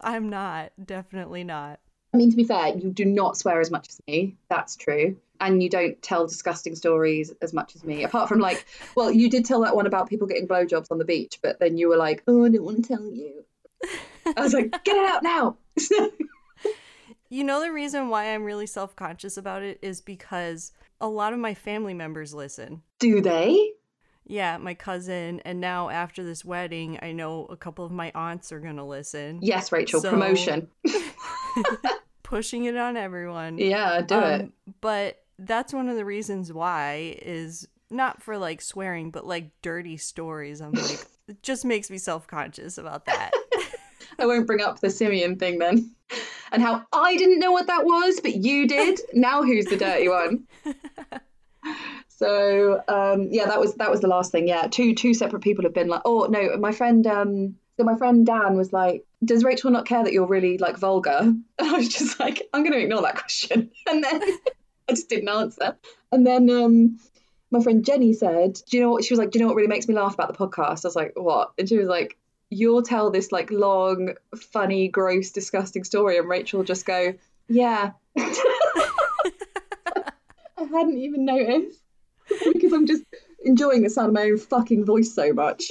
I'm 0.00 0.28
not. 0.30 0.72
Definitely 0.82 1.44
not. 1.44 1.78
I 2.16 2.18
mean, 2.18 2.30
to 2.30 2.36
be 2.36 2.44
fair, 2.44 2.68
you 2.68 2.90
do 2.90 3.04
not 3.04 3.36
swear 3.36 3.60
as 3.60 3.70
much 3.70 3.90
as 3.90 4.00
me. 4.08 4.36
That's 4.48 4.74
true. 4.74 5.18
And 5.38 5.62
you 5.62 5.68
don't 5.68 6.00
tell 6.00 6.26
disgusting 6.26 6.74
stories 6.74 7.30
as 7.42 7.52
much 7.52 7.76
as 7.76 7.84
me. 7.84 8.04
Apart 8.04 8.30
from, 8.30 8.38
like, 8.38 8.64
well, 8.94 9.12
you 9.12 9.28
did 9.28 9.44
tell 9.44 9.60
that 9.60 9.76
one 9.76 9.86
about 9.86 10.08
people 10.08 10.26
getting 10.26 10.48
blowjobs 10.48 10.90
on 10.90 10.96
the 10.96 11.04
beach, 11.04 11.40
but 11.42 11.60
then 11.60 11.76
you 11.76 11.90
were 11.90 11.98
like, 11.98 12.22
oh, 12.26 12.46
I 12.46 12.48
don't 12.48 12.64
want 12.64 12.82
to 12.82 12.88
tell 12.88 13.04
you. 13.06 13.44
I 14.34 14.40
was 14.40 14.54
like, 14.54 14.70
get 14.82 14.96
it 14.96 15.06
out 15.06 15.22
now. 15.22 15.58
You 17.28 17.42
know, 17.42 17.60
the 17.60 17.72
reason 17.72 18.08
why 18.08 18.32
I'm 18.32 18.44
really 18.44 18.68
self 18.68 18.94
conscious 18.94 19.36
about 19.36 19.62
it 19.62 19.80
is 19.82 20.00
because 20.00 20.70
a 21.00 21.08
lot 21.08 21.32
of 21.32 21.40
my 21.40 21.54
family 21.54 21.92
members 21.92 22.32
listen. 22.32 22.82
do 23.00 23.20
they? 23.20 23.72
Yeah, 24.24 24.58
my 24.58 24.74
cousin, 24.74 25.40
and 25.44 25.60
now 25.60 25.88
after 25.88 26.22
this 26.22 26.44
wedding, 26.44 27.00
I 27.02 27.10
know 27.10 27.46
a 27.46 27.56
couple 27.56 27.84
of 27.84 27.90
my 27.90 28.12
aunts 28.14 28.52
are 28.52 28.60
going 28.60 28.76
to 28.76 28.84
listen. 28.84 29.40
Yes, 29.42 29.72
Rachel, 29.72 30.00
So- 30.00 30.10
promotion. 30.10 30.68
Pushing 32.26 32.64
it 32.64 32.76
on 32.76 32.96
everyone. 32.96 33.56
Yeah, 33.56 34.00
do 34.00 34.18
it. 34.18 34.40
Um, 34.40 34.52
But 34.80 35.22
that's 35.38 35.72
one 35.72 35.88
of 35.88 35.94
the 35.94 36.04
reasons 36.04 36.52
why 36.52 37.16
is 37.22 37.68
not 37.88 38.20
for 38.20 38.36
like 38.36 38.60
swearing, 38.60 39.12
but 39.12 39.24
like 39.24 39.50
dirty 39.62 39.96
stories. 39.96 40.60
I'm 40.60 40.72
like, 40.72 41.06
it 41.28 41.40
just 41.44 41.64
makes 41.64 41.88
me 41.88 41.98
self 41.98 42.26
conscious 42.26 42.78
about 42.78 43.04
that. 43.04 43.30
I 44.18 44.26
won't 44.26 44.44
bring 44.44 44.60
up 44.60 44.80
the 44.80 44.90
Simeon 44.90 45.36
thing 45.38 45.60
then. 45.60 45.94
And 46.50 46.62
how 46.62 46.84
I 46.92 47.16
didn't 47.16 47.38
know 47.38 47.52
what 47.52 47.68
that 47.68 47.84
was, 47.84 48.18
but 48.20 48.34
you 48.34 48.66
did. 48.66 49.00
now 49.12 49.44
who's 49.44 49.66
the 49.66 49.76
dirty 49.76 50.08
one? 50.08 50.48
So 52.08 52.82
um, 52.88 53.28
yeah, 53.30 53.44
that 53.44 53.60
was 53.60 53.74
that 53.74 53.90
was 53.90 54.00
the 54.00 54.08
last 54.08 54.32
thing. 54.32 54.48
Yeah, 54.48 54.68
two 54.68 54.94
two 54.94 55.12
separate 55.12 55.42
people 55.42 55.64
have 55.64 55.74
been 55.74 55.88
like, 55.88 56.00
oh 56.06 56.26
no, 56.30 56.56
my 56.56 56.72
friend. 56.72 57.06
Um, 57.06 57.56
so 57.76 57.84
my 57.84 57.94
friend 57.96 58.24
Dan 58.24 58.56
was 58.56 58.72
like, 58.72 59.04
does 59.24 59.44
Rachel 59.44 59.70
not 59.70 59.86
care 59.86 60.04
that 60.04 60.12
you're 60.12 60.26
really 60.26 60.58
like 60.58 60.78
vulgar? 60.78 61.18
And 61.20 61.44
I 61.58 61.72
was 61.72 61.88
just 61.88 62.20
like, 62.20 62.42
I'm 62.52 62.62
going 62.62 62.72
to 62.72 62.80
ignore 62.80 63.02
that 63.02 63.16
question, 63.16 63.70
and 63.88 64.04
then 64.04 64.22
I 64.22 64.92
just 64.92 65.08
didn't 65.08 65.28
answer. 65.28 65.76
And 66.12 66.26
then 66.26 66.50
um, 66.50 66.98
my 67.50 67.62
friend 67.62 67.84
Jenny 67.84 68.12
said, 68.12 68.60
do 68.68 68.76
you 68.76 68.82
know 68.82 68.90
what? 68.90 69.04
She 69.04 69.12
was 69.12 69.18
like, 69.18 69.30
do 69.30 69.38
you 69.38 69.44
know 69.44 69.48
what 69.48 69.56
really 69.56 69.68
makes 69.68 69.88
me 69.88 69.94
laugh 69.94 70.14
about 70.14 70.28
the 70.28 70.46
podcast? 70.46 70.84
I 70.84 70.88
was 70.88 70.96
like, 70.96 71.12
what? 71.16 71.52
And 71.58 71.68
she 71.68 71.78
was 71.78 71.88
like, 71.88 72.16
you'll 72.50 72.82
tell 72.82 73.10
this 73.10 73.32
like 73.32 73.50
long, 73.50 74.14
funny, 74.36 74.88
gross, 74.88 75.30
disgusting 75.30 75.84
story, 75.84 76.18
and 76.18 76.28
Rachel 76.28 76.58
will 76.58 76.64
just 76.64 76.86
go, 76.86 77.14
yeah. 77.48 77.92
I 78.18 78.34
hadn't 80.58 80.98
even 80.98 81.24
noticed 81.24 81.80
because 82.52 82.72
I'm 82.72 82.86
just 82.86 83.04
enjoying 83.44 83.82
the 83.82 83.90
sound 83.90 84.08
of 84.08 84.14
my 84.14 84.22
own 84.22 84.38
fucking 84.38 84.84
voice 84.84 85.14
so 85.14 85.32
much. 85.32 85.70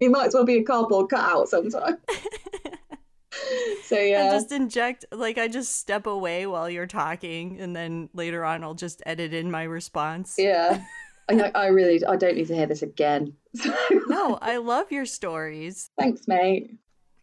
It 0.00 0.10
might 0.10 0.26
as 0.28 0.34
well 0.34 0.44
be 0.44 0.58
a 0.58 0.62
cardboard 0.62 1.08
cutout 1.10 1.48
sometime. 1.48 1.98
so 3.84 3.96
I 3.96 4.00
yeah, 4.02 4.30
just 4.30 4.52
inject, 4.52 5.04
like, 5.12 5.38
I 5.38 5.48
just 5.48 5.76
step 5.76 6.06
away 6.06 6.46
while 6.46 6.68
you're 6.70 6.86
talking, 6.86 7.60
and 7.60 7.74
then 7.76 8.08
later 8.14 8.44
on, 8.44 8.64
I'll 8.64 8.74
just 8.74 9.02
edit 9.06 9.34
in 9.34 9.50
my 9.50 9.62
response. 9.64 10.36
yeah. 10.38 10.82
I, 11.28 11.50
I 11.56 11.66
really, 11.66 12.04
I 12.06 12.14
don't 12.14 12.36
need 12.36 12.46
to 12.48 12.54
hear 12.54 12.66
this 12.66 12.82
again. 12.82 13.32
No, 14.08 14.38
I 14.40 14.58
love 14.58 14.92
your 14.92 15.04
stories. 15.06 15.90
Thanks, 15.98 16.28
mate. 16.28 16.70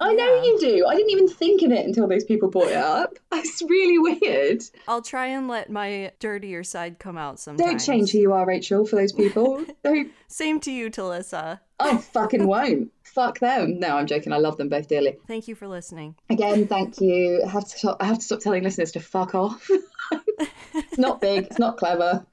I 0.01 0.13
know 0.13 0.35
Yeah. 0.35 0.43
you 0.43 0.59
do. 0.59 0.85
I 0.85 0.95
didn't 0.95 1.11
even 1.11 1.29
think 1.29 1.61
of 1.61 1.71
it 1.71 1.85
until 1.85 2.07
those 2.09 2.25
people 2.25 2.49
brought 2.49 2.67
it 2.67 2.75
up. 2.75 3.17
It's 3.43 3.61
really 3.61 3.99
weird. 3.99 4.63
I'll 4.87 5.01
try 5.01 5.27
and 5.27 5.47
let 5.47 5.69
my 5.69 6.11
dirtier 6.19 6.63
side 6.63 6.97
come 6.97 7.17
out 7.17 7.39
sometimes. 7.39 7.69
Don't 7.69 7.93
change 7.93 8.11
who 8.11 8.19
you 8.19 8.33
are, 8.33 8.45
Rachel, 8.45 8.85
for 8.85 8.95
those 8.95 9.11
people. 9.11 9.65
don't. 9.83 10.11
Same 10.27 10.59
to 10.61 10.71
you, 10.71 10.89
Talissa. 10.89 11.59
I 11.79 11.97
fucking 11.97 12.47
won't. 12.47 12.91
Fuck 13.03 13.39
them. 13.39 13.79
No, 13.79 13.97
I'm 13.97 14.07
joking. 14.07 14.31
I 14.31 14.37
love 14.37 14.57
them 14.57 14.69
both 14.69 14.87
dearly. 14.87 15.17
Thank 15.27 15.47
you 15.47 15.55
for 15.55 15.67
listening. 15.67 16.15
Again, 16.29 16.67
thank 16.67 17.01
you. 17.01 17.43
I 17.45 17.49
have 17.49 17.67
to 17.67 17.77
stop, 17.77 17.97
I 17.99 18.05
have 18.05 18.19
to 18.19 18.23
stop 18.23 18.39
telling 18.39 18.63
listeners 18.63 18.93
to 18.93 18.99
fuck 18.99 19.35
off. 19.35 19.69
it's 20.73 20.97
not 20.97 21.19
big. 21.19 21.45
It's 21.45 21.59
not 21.59 21.77
clever. 21.77 22.25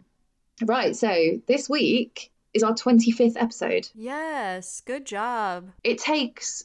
Right. 0.64 0.94
So 0.94 1.40
this 1.46 1.68
week 1.68 2.30
is 2.54 2.62
our 2.62 2.72
25th 2.72 3.34
episode. 3.36 3.88
Yes, 3.94 4.80
good 4.80 5.06
job. 5.06 5.70
It 5.82 5.98
takes 5.98 6.64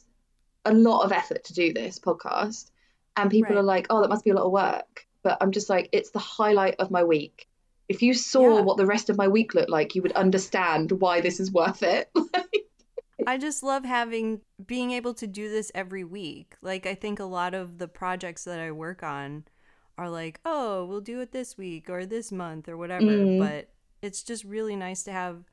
a 0.64 0.72
lot 0.72 1.04
of 1.04 1.12
effort 1.12 1.44
to 1.44 1.54
do 1.54 1.72
this 1.72 1.98
podcast, 1.98 2.70
and 3.16 3.30
people 3.30 3.54
Right. 3.54 3.60
are 3.60 3.64
like, 3.64 3.86
"Oh, 3.90 4.00
that 4.00 4.08
must 4.08 4.24
be 4.24 4.30
a 4.30 4.34
lot 4.34 4.44
of 4.46 4.52
work." 4.52 5.06
But 5.22 5.38
I'm 5.40 5.50
just 5.52 5.68
like, 5.68 5.88
it's 5.92 6.10
the 6.10 6.18
highlight 6.20 6.76
of 6.78 6.90
my 6.90 7.02
week. 7.04 7.48
If 7.88 8.02
you 8.02 8.14
saw 8.14 8.56
Yeah. 8.56 8.60
what 8.62 8.76
the 8.76 8.86
rest 8.86 9.10
of 9.10 9.16
my 9.16 9.28
week 9.28 9.54
looked 9.54 9.70
like, 9.70 9.94
you 9.94 10.02
would 10.02 10.12
understand 10.12 10.92
why 10.92 11.20
this 11.20 11.40
is 11.40 11.52
worth 11.52 11.82
it. 11.82 12.10
I 13.26 13.38
just 13.38 13.62
love 13.62 13.84
having 13.84 14.42
being 14.66 14.90
able 14.92 15.14
to 15.14 15.26
do 15.26 15.48
this 15.48 15.72
every 15.74 16.04
week. 16.04 16.54
Like 16.62 16.86
I 16.86 16.94
think 16.94 17.18
a 17.18 17.24
lot 17.24 17.54
of 17.54 17.78
the 17.78 17.88
projects 17.88 18.44
that 18.44 18.60
I 18.60 18.70
work 18.72 19.02
on 19.02 19.44
are 19.98 20.10
like, 20.10 20.40
"Oh, 20.44 20.84
we'll 20.84 21.00
do 21.00 21.20
it 21.20 21.32
this 21.32 21.56
week 21.56 21.88
or 21.90 22.06
this 22.06 22.30
month 22.30 22.68
or 22.68 22.76
whatever." 22.76 23.06
Mm. 23.06 23.38
But 23.38 23.70
it's 24.02 24.22
just 24.22 24.44
really 24.44 24.76
nice 24.76 25.02
to 25.04 25.12
have 25.12 25.44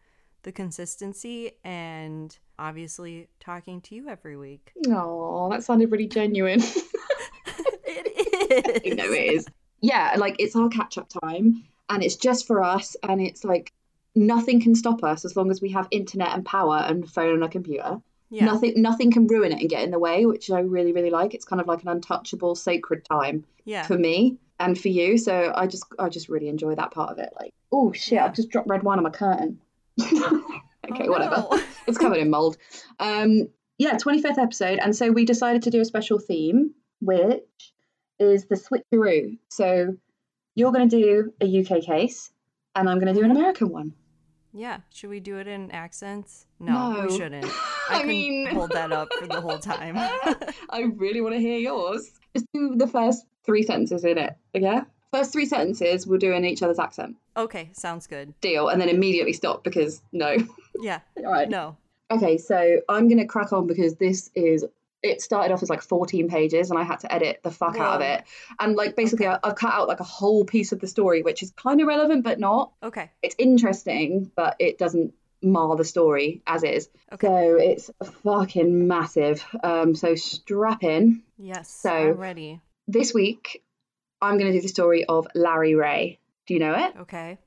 the 0.43 0.51
consistency 0.51 1.53
and 1.63 2.37
obviously 2.59 3.29
talking 3.39 3.79
to 3.81 3.95
you 3.95 4.09
every 4.09 4.35
week. 4.35 4.73
Oh, 4.89 5.49
that 5.49 5.63
sounded 5.63 5.89
really 5.91 6.07
genuine. 6.07 6.61
I 8.85 8.89
know 8.95 9.11
it 9.11 9.33
is. 9.33 9.47
Yeah, 9.81 10.15
like 10.17 10.35
it's 10.39 10.55
our 10.55 10.69
catch 10.69 10.97
up 10.97 11.09
time 11.23 11.63
and 11.89 12.03
it's 12.03 12.15
just 12.15 12.47
for 12.47 12.63
us 12.63 12.95
and 13.03 13.21
it's 13.21 13.43
like 13.43 13.73
nothing 14.15 14.61
can 14.61 14.75
stop 14.75 15.03
us 15.03 15.25
as 15.25 15.35
long 15.35 15.51
as 15.51 15.61
we 15.61 15.69
have 15.71 15.87
internet 15.91 16.29
and 16.33 16.45
power 16.45 16.77
and 16.77 17.09
phone 17.09 17.33
and 17.35 17.43
a 17.43 17.49
computer. 17.49 17.99
Yeah. 18.29 18.45
Nothing 18.45 18.73
nothing 18.81 19.11
can 19.11 19.27
ruin 19.27 19.51
it 19.51 19.59
and 19.59 19.69
get 19.69 19.83
in 19.83 19.91
the 19.91 19.99
way, 19.99 20.25
which 20.25 20.49
I 20.49 20.59
really, 20.61 20.93
really 20.93 21.09
like. 21.11 21.33
It's 21.33 21.45
kind 21.45 21.61
of 21.61 21.67
like 21.67 21.83
an 21.83 21.89
untouchable 21.89 22.55
sacred 22.55 23.05
time 23.05 23.43
Yeah. 23.65 23.83
for 23.83 23.97
me 23.97 24.37
and 24.59 24.79
for 24.79 24.87
you. 24.87 25.17
So 25.17 25.51
I 25.55 25.67
just 25.67 25.85
I 25.99 26.09
just 26.09 26.29
really 26.29 26.47
enjoy 26.47 26.73
that 26.75 26.91
part 26.91 27.11
of 27.11 27.19
it. 27.19 27.29
Like, 27.39 27.53
oh 27.71 27.91
shit, 27.91 28.19
I've 28.19 28.33
just 28.35 28.49
dropped 28.49 28.69
red 28.69 28.83
wine 28.83 28.97
on 28.97 29.03
my 29.03 29.09
curtain. 29.11 29.59
okay, 30.01 31.07
Oh, 31.07 31.11
whatever 31.11 31.45
no. 31.51 31.61
it's 31.87 31.97
covered 31.97 32.17
in 32.17 32.29
mold. 32.29 32.57
Um, 32.99 33.49
yeah, 33.77 33.95
25th 33.97 34.37
episode. 34.37 34.79
And 34.79 34.95
so 34.95 35.11
we 35.11 35.25
decided 35.25 35.63
to 35.63 35.69
do 35.71 35.81
a 35.81 35.85
special 35.85 36.19
theme, 36.19 36.73
which 37.01 37.43
is 38.19 38.45
the 38.45 38.55
switcheroo. 38.55 39.37
So 39.49 39.95
you're 40.55 40.71
going 40.71 40.89
to 40.89 41.01
do 41.01 41.33
a 41.41 41.61
UK 41.61 41.83
case, 41.83 42.31
and 42.75 42.89
I'm 42.89 42.99
going 42.99 43.13
to 43.13 43.19
do 43.19 43.25
an 43.25 43.31
American 43.31 43.69
one. 43.69 43.93
Yeah. 44.53 44.79
Should 44.93 45.09
we 45.09 45.19
do 45.19 45.37
it 45.37 45.47
in 45.47 45.71
accents? 45.71 46.45
No, 46.59 46.93
No. 46.93 47.05
we 47.07 47.17
shouldn't. 47.17 47.45
I, 47.89 47.95
I 47.95 47.99
can 47.99 48.07
mean- 48.07 48.47
hold 48.53 48.71
that 48.71 48.91
up 48.91 49.07
for 49.19 49.27
the 49.27 49.41
whole 49.41 49.57
time. 49.59 49.95
I 50.69 50.81
really 50.95 51.21
want 51.21 51.33
to 51.35 51.39
hear 51.41 51.57
yours. 51.57 52.11
Let's 52.35 52.47
do 52.53 52.75
the 52.75 52.87
first 52.87 53.25
three 53.45 53.63
sentences 53.63 54.03
in 54.05 54.17
it. 54.17 54.35
Yeah. 54.53 54.83
First 55.11 55.31
three 55.33 55.45
sentences 55.45 56.07
we'll 56.07 56.17
do 56.19 56.33
in 56.33 56.45
each 56.45 56.63
other's 56.63 56.79
accent. 56.79 57.15
Okay, 57.37 57.69
sounds 57.73 58.07
good. 58.07 58.39
Deal. 58.41 58.69
And 58.69 58.79
then 58.81 58.89
immediately 58.89 59.33
stop 59.33 59.63
because 59.63 60.01
no. 60.11 60.37
Yeah. 60.81 60.99
All 61.17 61.31
right. 61.31 61.49
No. 61.49 61.77
Okay, 62.11 62.37
so 62.37 62.79
I'm 62.89 63.07
gonna 63.07 63.25
crack 63.25 63.53
on 63.53 63.65
because 63.67 63.95
this 63.95 64.29
is 64.35 64.65
it 65.03 65.21
started 65.21 65.53
off 65.53 65.61
as 65.61 65.69
like 65.69 65.81
14 65.81 66.29
pages 66.29 66.69
and 66.69 66.79
I 66.79 66.83
had 66.83 67.01
to 67.01 67.13
edit 67.13 67.41
the 67.43 67.51
fuck 67.51 67.77
out 67.77 67.95
of 67.95 68.01
it. 68.01 68.23
And 68.59 68.75
like 68.75 68.95
basically 68.95 69.27
I, 69.27 69.37
I've 69.43 69.55
cut 69.55 69.73
out 69.73 69.87
like 69.89 69.99
a 69.99 70.05
whole 70.05 70.45
piece 70.45 70.71
of 70.71 70.79
the 70.79 70.87
story, 70.87 71.21
which 71.21 71.43
is 71.43 71.51
kind 71.51 71.81
of 71.81 71.87
relevant 71.87 72.23
but 72.23 72.39
not. 72.39 72.71
Okay. 72.81 73.11
It's 73.21 73.35
interesting, 73.37 74.31
but 74.35 74.55
it 74.59 74.77
doesn't 74.77 75.13
mar 75.41 75.75
the 75.75 75.83
story 75.83 76.41
as 76.47 76.63
is. 76.63 76.89
Okay. 77.11 77.27
So 77.27 77.57
it's 77.59 77.91
fucking 78.23 78.87
massive. 78.87 79.45
Um, 79.61 79.93
so 79.93 80.15
strap 80.15 80.83
in. 80.83 81.21
Yes. 81.37 81.69
So- 81.69 81.91
I'm 81.91 82.13
ready. 82.17 82.61
This 82.87 83.13
week 83.13 83.61
I'm 84.21 84.37
gonna 84.37 84.53
do 84.53 84.61
the 84.61 84.69
story 84.69 85.03
of 85.03 85.27
Larry 85.35 85.75
Ray. 85.75 86.19
Do 86.47 86.53
you 86.53 86.61
know 86.61 86.75
it? 86.75 86.93
Okay. 87.01 87.37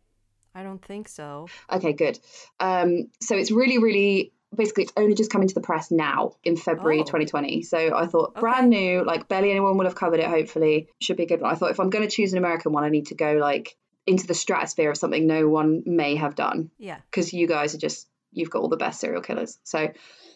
I 0.55 0.63
don't 0.63 0.83
think 0.83 1.09
so. 1.09 1.49
Okay, 1.71 1.93
good. 1.93 2.19
Um, 2.61 3.09
so 3.21 3.37
it's 3.37 3.51
really, 3.51 3.77
really 3.77 4.33
basically 4.57 4.85
it's 4.85 4.93
only 4.97 5.15
just 5.15 5.31
coming 5.31 5.49
to 5.49 5.55
the 5.55 5.61
press 5.61 5.91
now 5.91 6.33
in 6.45 6.57
February 6.57 7.01
Oh. 7.01 7.05
2020. 7.05 7.63
So 7.63 7.79
I 7.97 8.07
thought 8.07 8.31
Okay. 8.31 8.41
brand 8.41 8.71
new, 8.71 9.05
like 9.05 9.29
barely 9.29 9.51
anyone 9.51 9.77
will 9.79 9.85
have 9.87 9.95
covered 9.95 10.21
it. 10.21 10.27
Hopefully, 10.27 10.89
should 11.01 11.17
be 11.17 11.25
a 11.25 11.27
good 11.27 11.41
one. 11.41 11.51
I 11.53 11.55
thought 11.55 11.71
if 11.71 11.79
I'm 11.81 11.91
going 11.91 12.07
to 12.09 12.11
choose 12.15 12.33
an 12.33 12.39
American 12.39 12.73
one, 12.73 12.85
I 12.85 12.89
need 12.89 13.07
to 13.07 13.15
go 13.15 13.35
like 13.35 13.77
into 14.07 14.27
the 14.27 14.35
stratosphere 14.35 14.91
of 14.91 14.97
something 14.97 15.27
no 15.27 15.49
one 15.49 15.83
may 15.85 16.15
have 16.17 16.35
done 16.35 16.71
Yeah. 16.79 16.99
because 17.11 17.33
you 17.33 17.47
guys 17.49 17.75
are 17.75 17.79
just 17.79 18.09
you've 18.33 18.51
got 18.51 18.61
all 18.63 18.69
the 18.69 18.77
best 18.77 19.01
serial 19.01 19.23
killers. 19.23 19.59
So 19.65 19.89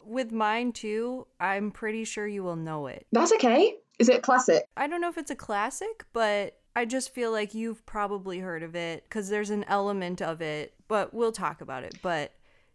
With 0.05 0.33
mine 0.33 0.73
too, 0.73 1.27
I'm 1.39 1.71
pretty 1.71 2.05
sure 2.05 2.27
you 2.27 2.43
will 2.43 2.57
know 2.57 2.87
it. 2.87 3.07
that's 3.13 3.33
okay. 3.35 3.77
Is 3.99 4.09
it 4.09 4.23
classic? 4.23 4.65
I 4.77 4.87
don't 4.87 5.01
know 5.03 5.11
if 5.11 5.19
it's 5.19 5.31
a 5.31 5.37
classic, 5.37 6.05
but 6.15 6.57
I 6.75 6.85
just 6.87 7.13
feel 7.13 7.31
like 7.31 7.53
you've 7.53 7.85
probably 7.85 8.39
heard 8.39 8.63
of 8.63 8.75
it 8.75 9.05
because 9.05 9.29
there's 9.29 9.51
an 9.51 9.65
element 9.69 10.23
of 10.23 10.41
it, 10.41 10.73
but 10.89 11.13
we'll 11.13 11.33
talk 11.33 11.61
about 11.61 11.85
it. 11.85 11.99
But 12.01 12.33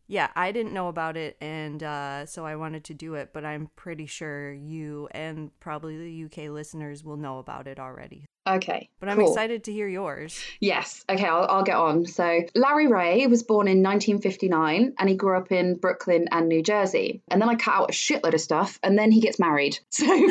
yeah, 0.07 0.29
I 0.35 0.51
didn't 0.51 0.73
know 0.73 0.87
about 0.87 1.17
it, 1.17 1.37
and 1.41 1.81
uh, 1.81 2.25
so 2.25 2.45
I 2.45 2.55
wanted 2.55 2.83
to 2.85 2.93
do 2.93 3.15
it, 3.15 3.31
but 3.33 3.43
I'm 3.43 3.69
pretty 3.75 4.05
sure 4.05 4.53
you 4.53 5.07
and 5.11 5.51
probably 5.59 5.97
the 5.97 6.25
UK 6.25 6.49
listeners 6.51 7.03
will 7.03 7.17
know 7.17 7.39
about 7.39 7.67
it 7.67 7.79
already. 7.79 8.25
Okay. 8.47 8.89
But 8.99 9.09
I'm 9.09 9.17
cool. 9.17 9.29
excited 9.29 9.63
to 9.63 9.71
hear 9.71 9.87
yours. 9.87 10.39
Yes. 10.59 11.03
Okay, 11.09 11.25
I'll, 11.25 11.47
I'll 11.49 11.63
get 11.63 11.77
on. 11.77 12.05
So, 12.05 12.41
Larry 12.53 12.87
Ray 12.87 13.25
was 13.25 13.41
born 13.41 13.67
in 13.67 13.81
1959 13.81 14.93
and 14.99 15.09
he 15.09 15.15
grew 15.15 15.35
up 15.35 15.51
in 15.51 15.75
Brooklyn 15.75 16.27
and 16.31 16.47
New 16.47 16.61
Jersey. 16.61 17.23
And 17.29 17.41
then 17.41 17.49
I 17.49 17.55
cut 17.55 17.73
out 17.73 17.89
a 17.89 17.93
shitload 17.93 18.35
of 18.35 18.41
stuff 18.41 18.79
and 18.83 18.97
then 18.97 19.11
he 19.11 19.21
gets 19.21 19.39
married. 19.39 19.79
So, 19.89 20.29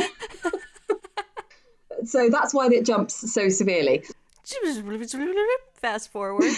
so 2.04 2.28
that's 2.28 2.52
why 2.52 2.68
it 2.68 2.84
jumps 2.84 3.32
so 3.32 3.48
severely. 3.48 4.04
Fast 5.74 6.12
forward. 6.12 6.52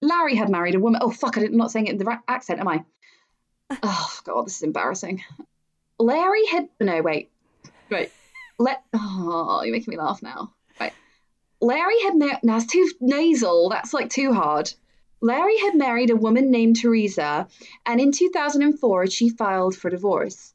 Larry 0.00 0.36
had 0.36 0.48
married 0.48 0.74
a 0.74 0.80
woman. 0.80 1.00
Oh, 1.02 1.10
fuck, 1.10 1.36
I'm 1.36 1.56
not 1.56 1.70
saying 1.70 1.86
it 1.86 1.92
in 1.92 1.98
the 1.98 2.04
right 2.04 2.20
accent, 2.28 2.60
am 2.60 2.68
I? 2.68 2.84
Oh, 3.82 4.18
God, 4.24 4.46
this 4.46 4.56
is 4.56 4.62
embarrassing. 4.62 5.22
Larry 5.98 6.46
had. 6.46 6.70
No, 6.80 7.02
wait. 7.02 7.30
Wait. 7.90 8.10
Let. 8.58 8.82
Oh, 8.94 9.60
you're 9.62 9.74
making 9.74 9.90
me 9.90 9.98
laugh 9.98 10.22
now. 10.22 10.54
Right. 10.80 10.94
Larry 11.60 12.00
had. 12.02 12.14
Now, 12.14 12.56
it's 12.56 12.66
too 12.66 12.90
nasal. 12.98 13.68
That's 13.68 13.92
like 13.92 14.08
too 14.08 14.32
hard. 14.32 14.72
Larry 15.20 15.58
had 15.58 15.74
married 15.74 16.10
a 16.10 16.16
woman 16.16 16.50
named 16.50 16.80
Teresa, 16.80 17.48
and 17.84 18.00
in 18.00 18.12
2004, 18.12 19.08
she 19.08 19.28
filed 19.28 19.76
for 19.76 19.90
divorce. 19.90 20.54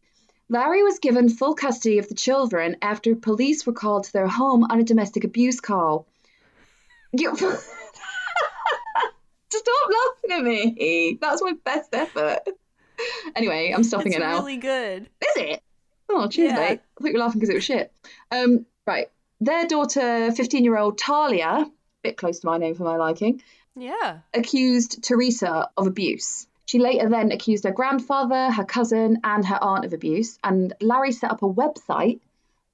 Larry 0.49 0.83
was 0.83 0.99
given 0.99 1.29
full 1.29 1.53
custody 1.53 1.97
of 1.99 2.07
the 2.07 2.15
children 2.15 2.77
after 2.81 3.15
police 3.15 3.65
were 3.65 3.73
called 3.73 4.05
to 4.05 4.13
their 4.13 4.27
home 4.27 4.63
on 4.69 4.79
a 4.79 4.83
domestic 4.83 5.23
abuse 5.23 5.59
call. 5.59 6.07
You. 7.11 7.35
Stop 9.59 9.89
laughing 9.89 10.37
at 10.39 10.43
me. 10.43 11.17
That's 11.21 11.41
my 11.41 11.53
best 11.63 11.93
effort. 11.93 12.39
Anyway, 13.35 13.73
I'm 13.75 13.83
stopping 13.83 14.07
it's 14.07 14.17
it 14.17 14.19
now. 14.19 14.39
really 14.39 14.57
good. 14.57 15.03
Is 15.03 15.37
it? 15.37 15.63
Oh, 16.09 16.27
cheers, 16.27 16.51
Yeah. 16.51 16.55
mate. 16.59 16.79
I 16.97 17.01
thought 17.01 17.07
you 17.07 17.13
were 17.13 17.19
laughing 17.19 17.39
because 17.39 17.49
it 17.49 17.55
was 17.55 17.63
shit. 17.63 17.91
Um, 18.31 18.65
right. 18.85 19.07
Their 19.41 19.67
daughter, 19.67 20.31
15 20.31 20.63
year 20.63 20.77
old 20.77 20.97
Talia, 20.97 21.69
bit 22.03 22.17
close 22.17 22.39
to 22.39 22.47
my 22.47 22.57
name 22.57 22.75
for 22.75 22.83
my 22.83 22.97
liking, 22.97 23.41
Yeah. 23.75 24.19
accused 24.33 25.03
Teresa 25.03 25.69
of 25.75 25.87
abuse. 25.87 26.47
She 26.65 26.79
later 26.79 27.09
then 27.09 27.31
accused 27.31 27.63
her 27.65 27.71
grandfather, 27.71 28.51
her 28.51 28.63
cousin, 28.63 29.19
and 29.23 29.45
her 29.45 29.57
aunt 29.61 29.85
of 29.85 29.93
abuse, 29.93 30.37
and 30.43 30.73
Larry 30.79 31.11
set 31.11 31.31
up 31.31 31.41
a 31.43 31.47
website 31.51 32.19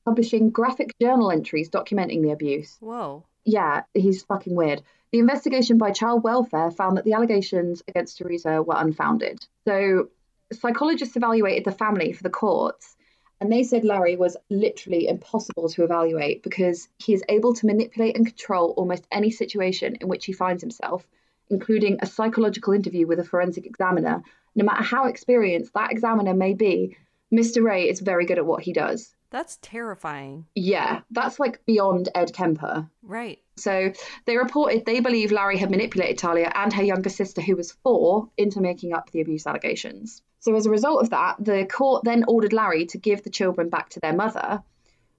publishing 0.06 0.50
graphic 0.50 0.98
journal 1.00 1.32
entries 1.32 1.70
documenting 1.70 2.22
the 2.22 2.32
abuse. 2.32 2.78
Whoa. 2.82 3.24
Yeah, 3.46 3.84
he's 3.94 4.24
fucking 4.24 4.56
weird. 4.56 4.82
The 5.12 5.20
investigation 5.20 5.80
by 5.80 5.92
Child 5.92 6.24
Welfare 6.24 6.70
found 6.70 6.98
that 6.98 7.04
the 7.04 7.14
allegations 7.14 7.82
against 7.88 8.18
Teresa 8.18 8.62
were 8.62 8.76
unfounded. 8.78 9.40
So, 9.66 10.10
psychologists 10.54 11.16
evaluated 11.16 11.66
the 11.66 11.72
family 11.72 12.14
for 12.14 12.22
the 12.22 12.30
courts, 12.30 12.96
and 13.42 13.52
they 13.52 13.64
said 13.64 13.84
Larry 13.84 14.16
was 14.16 14.38
literally 14.52 15.08
impossible 15.08 15.68
to 15.70 15.84
evaluate 15.84 16.44
because 16.44 16.90
he 17.00 17.14
is 17.14 17.24
able 17.28 17.54
to 17.56 17.66
manipulate 17.66 18.18
and 18.18 18.28
control 18.28 18.72
almost 18.78 19.08
any 19.12 19.32
situation 19.32 19.96
in 19.96 20.08
which 20.08 20.26
he 20.26 20.32
finds 20.34 20.62
himself, 20.62 21.08
including 21.50 21.98
a 22.02 22.06
psychological 22.06 22.74
interview 22.74 23.08
with 23.08 23.20
a 23.20 23.24
forensic 23.24 23.66
examiner. 23.66 24.22
No 24.56 24.64
matter 24.64 24.84
how 24.84 25.08
experienced 25.08 25.74
that 25.74 25.92
examiner 25.92 26.36
may 26.36 26.54
be, 26.54 26.98
Mr. 27.34 27.64
Ray 27.64 27.90
is 27.90 28.00
very 28.00 28.26
good 28.26 28.38
at 28.38 28.46
what 28.46 28.62
he 28.62 28.74
does. 28.74 29.16
That's 29.32 29.60
terrifying. 29.62 30.46
Yeah, 30.56 31.02
that's 31.12 31.40
like 31.40 31.66
beyond 31.66 32.10
Ed 32.16 32.34
Kemper. 32.34 32.90
Right. 33.04 33.40
So 33.58 33.94
they 34.26 34.38
reported 34.38 34.86
they 34.86 35.02
believe 35.02 35.32
Larry 35.32 35.58
had 35.58 35.70
manipulated 35.70 36.18
Talia 36.18 36.52
and 36.54 36.74
her 36.74 36.84
younger 36.84 37.10
sister, 37.10 37.42
who 37.42 37.56
was 37.56 37.72
four, 37.84 38.30
into 38.38 38.62
making 38.62 38.94
up 38.94 39.12
the 39.12 39.22
abuse 39.22 39.46
allegations. 39.46 40.22
So 40.40 40.56
as 40.56 40.66
a 40.66 40.72
result 40.72 41.04
of 41.04 41.10
that, 41.12 41.36
the 41.40 41.66
court 41.66 42.04
then 42.06 42.24
ordered 42.28 42.54
Larry 42.54 42.86
to 42.88 42.98
give 42.98 43.24
the 43.24 43.30
children 43.30 43.70
back 43.70 43.90
to 43.90 44.00
their 44.00 44.14
mother. 44.14 44.64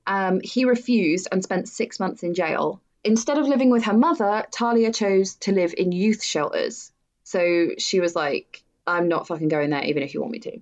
Um, 0.06 0.40
he 0.42 0.64
refused 0.64 1.28
and 1.30 1.42
spent 1.42 1.68
six 1.68 2.00
months 2.00 2.22
in 2.22 2.34
jail. 2.34 2.80
Instead 3.04 3.38
of 3.38 3.46
living 3.46 3.70
with 3.70 3.84
her 3.84 3.96
mother, 3.96 4.44
Talia 4.50 4.92
chose 4.92 5.34
to 5.36 5.52
live 5.52 5.74
in 5.76 5.92
youth 5.92 6.22
shelters. 6.22 6.90
So 7.22 7.70
she 7.78 8.00
was 8.00 8.16
like, 8.16 8.64
I'm 8.86 9.08
not 9.08 9.26
fucking 9.26 9.48
going 9.48 9.70
there, 9.70 9.84
even 9.84 10.02
if 10.02 10.14
you 10.14 10.20
want 10.20 10.32
me 10.32 10.38
to. 10.40 10.60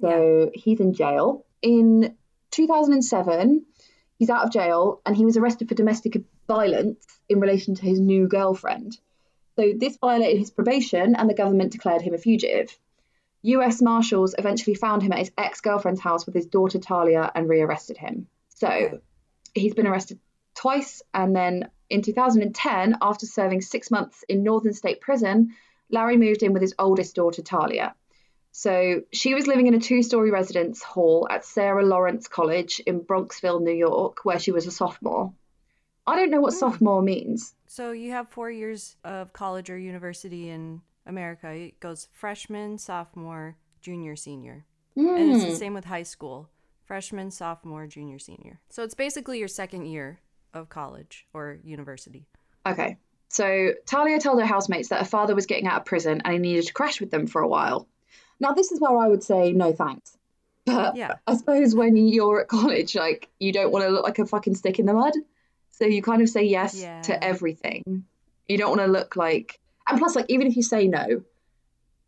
So 0.00 0.50
he's 0.52 0.80
in 0.80 0.92
jail. 0.92 1.44
In 1.62 2.16
2007, 2.56 3.66
he's 4.18 4.30
out 4.30 4.44
of 4.44 4.52
jail 4.52 5.02
and 5.04 5.14
he 5.14 5.24
was 5.24 5.36
arrested 5.36 5.68
for 5.68 5.74
domestic 5.74 6.16
violence 6.48 7.04
in 7.28 7.38
relation 7.38 7.74
to 7.74 7.82
his 7.84 8.00
new 8.00 8.26
girlfriend. 8.26 8.98
So 9.56 9.72
this 9.76 9.98
violated 9.98 10.38
his 10.38 10.50
probation 10.50 11.14
and 11.16 11.28
the 11.28 11.34
government 11.34 11.72
declared 11.72 12.02
him 12.02 12.14
a 12.14 12.18
fugitive. 12.18 12.76
US 13.42 13.82
Marshals 13.82 14.34
eventually 14.38 14.74
found 14.74 15.02
him 15.02 15.12
at 15.12 15.18
his 15.18 15.32
ex 15.36 15.60
girlfriend's 15.60 16.00
house 16.00 16.24
with 16.24 16.34
his 16.34 16.46
daughter 16.46 16.78
Talia 16.78 17.30
and 17.34 17.48
rearrested 17.48 17.98
him. 17.98 18.26
So 18.48 19.00
he's 19.54 19.74
been 19.74 19.86
arrested 19.86 20.18
twice 20.54 21.02
and 21.12 21.36
then 21.36 21.68
in 21.90 22.02
2010, 22.02 22.96
after 23.00 23.26
serving 23.26 23.60
six 23.60 23.90
months 23.90 24.24
in 24.28 24.42
Northern 24.42 24.72
State 24.72 25.00
Prison, 25.00 25.54
Larry 25.90 26.16
moved 26.16 26.42
in 26.42 26.52
with 26.52 26.62
his 26.62 26.74
oldest 26.78 27.14
daughter 27.14 27.42
Talia. 27.42 27.94
So 28.60 29.02
she 29.12 29.34
was 29.34 29.46
living 29.46 29.66
in 29.66 29.74
a 29.74 29.78
two 29.78 30.02
story 30.02 30.30
residence 30.30 30.82
hall 30.82 31.28
at 31.30 31.44
Sarah 31.44 31.84
Lawrence 31.84 32.26
College 32.26 32.80
in 32.86 33.02
Bronxville, 33.02 33.60
New 33.60 33.74
York, 33.74 34.24
where 34.24 34.38
she 34.38 34.50
was 34.50 34.66
a 34.66 34.70
sophomore. 34.70 35.34
I 36.06 36.16
don't 36.16 36.30
know 36.30 36.40
what 36.40 36.54
Hmm. 36.54 36.60
sophomore 36.60 37.02
means. 37.02 37.54
So 37.66 37.92
you 37.92 38.12
have 38.12 38.30
four 38.30 38.50
years 38.50 38.96
of 39.04 39.34
college 39.34 39.68
or 39.68 39.76
university 39.76 40.48
in 40.48 40.80
America. 41.04 41.50
It 41.50 41.80
goes 41.80 42.08
freshman, 42.12 42.78
sophomore, 42.78 43.58
junior, 43.82 44.16
senior. 44.16 44.64
And 44.96 45.18
it's 45.34 45.44
the 45.44 45.50
Hmm. 45.50 45.56
same 45.56 45.74
with 45.74 45.84
high 45.84 46.04
school 46.04 46.48
freshman, 46.80 47.30
sophomore, 47.30 47.86
junior, 47.86 48.18
senior. 48.18 48.58
So 48.70 48.84
it's 48.84 48.94
basically 48.94 49.38
your 49.38 49.48
second 49.48 49.84
year 49.84 50.20
of 50.54 50.70
college 50.70 51.26
or 51.34 51.58
university. 51.62 52.26
Okay. 52.64 52.96
So 53.28 53.74
Talia 53.84 54.18
told 54.18 54.40
her 54.40 54.46
housemates 54.46 54.88
that 54.88 55.00
her 55.00 55.04
father 55.04 55.34
was 55.34 55.44
getting 55.44 55.66
out 55.66 55.80
of 55.80 55.84
prison 55.84 56.22
and 56.24 56.32
he 56.32 56.38
needed 56.38 56.68
to 56.68 56.72
crash 56.72 57.02
with 57.02 57.10
them 57.10 57.26
for 57.26 57.42
a 57.42 57.48
while. 57.48 57.86
Now, 58.40 58.52
this 58.52 58.72
is 58.72 58.80
where 58.80 58.96
I 58.96 59.08
would 59.08 59.22
say 59.22 59.52
no 59.52 59.72
thanks. 59.72 60.16
But 60.64 60.96
Yeah. 60.96 61.14
I 61.26 61.36
suppose 61.36 61.74
when 61.74 61.96
you're 61.96 62.40
at 62.40 62.48
college, 62.48 62.94
like, 62.96 63.28
you 63.38 63.52
don't 63.52 63.70
want 63.70 63.84
to 63.84 63.90
look 63.90 64.04
like 64.04 64.18
a 64.18 64.26
fucking 64.26 64.56
stick 64.56 64.78
in 64.78 64.86
the 64.86 64.92
mud. 64.94 65.14
So 65.70 65.84
you 65.86 66.02
kind 66.02 66.22
of 66.22 66.28
say 66.28 66.44
yes 66.44 66.80
Yeah. 66.80 67.02
to 67.02 67.22
everything. 67.24 68.04
You 68.48 68.58
don't 68.58 68.70
want 68.70 68.80
to 68.80 68.86
look 68.86 69.16
like. 69.16 69.60
And 69.88 69.98
plus, 69.98 70.16
like, 70.16 70.26
even 70.28 70.46
if 70.46 70.56
you 70.56 70.62
say 70.62 70.88
no, 70.88 71.22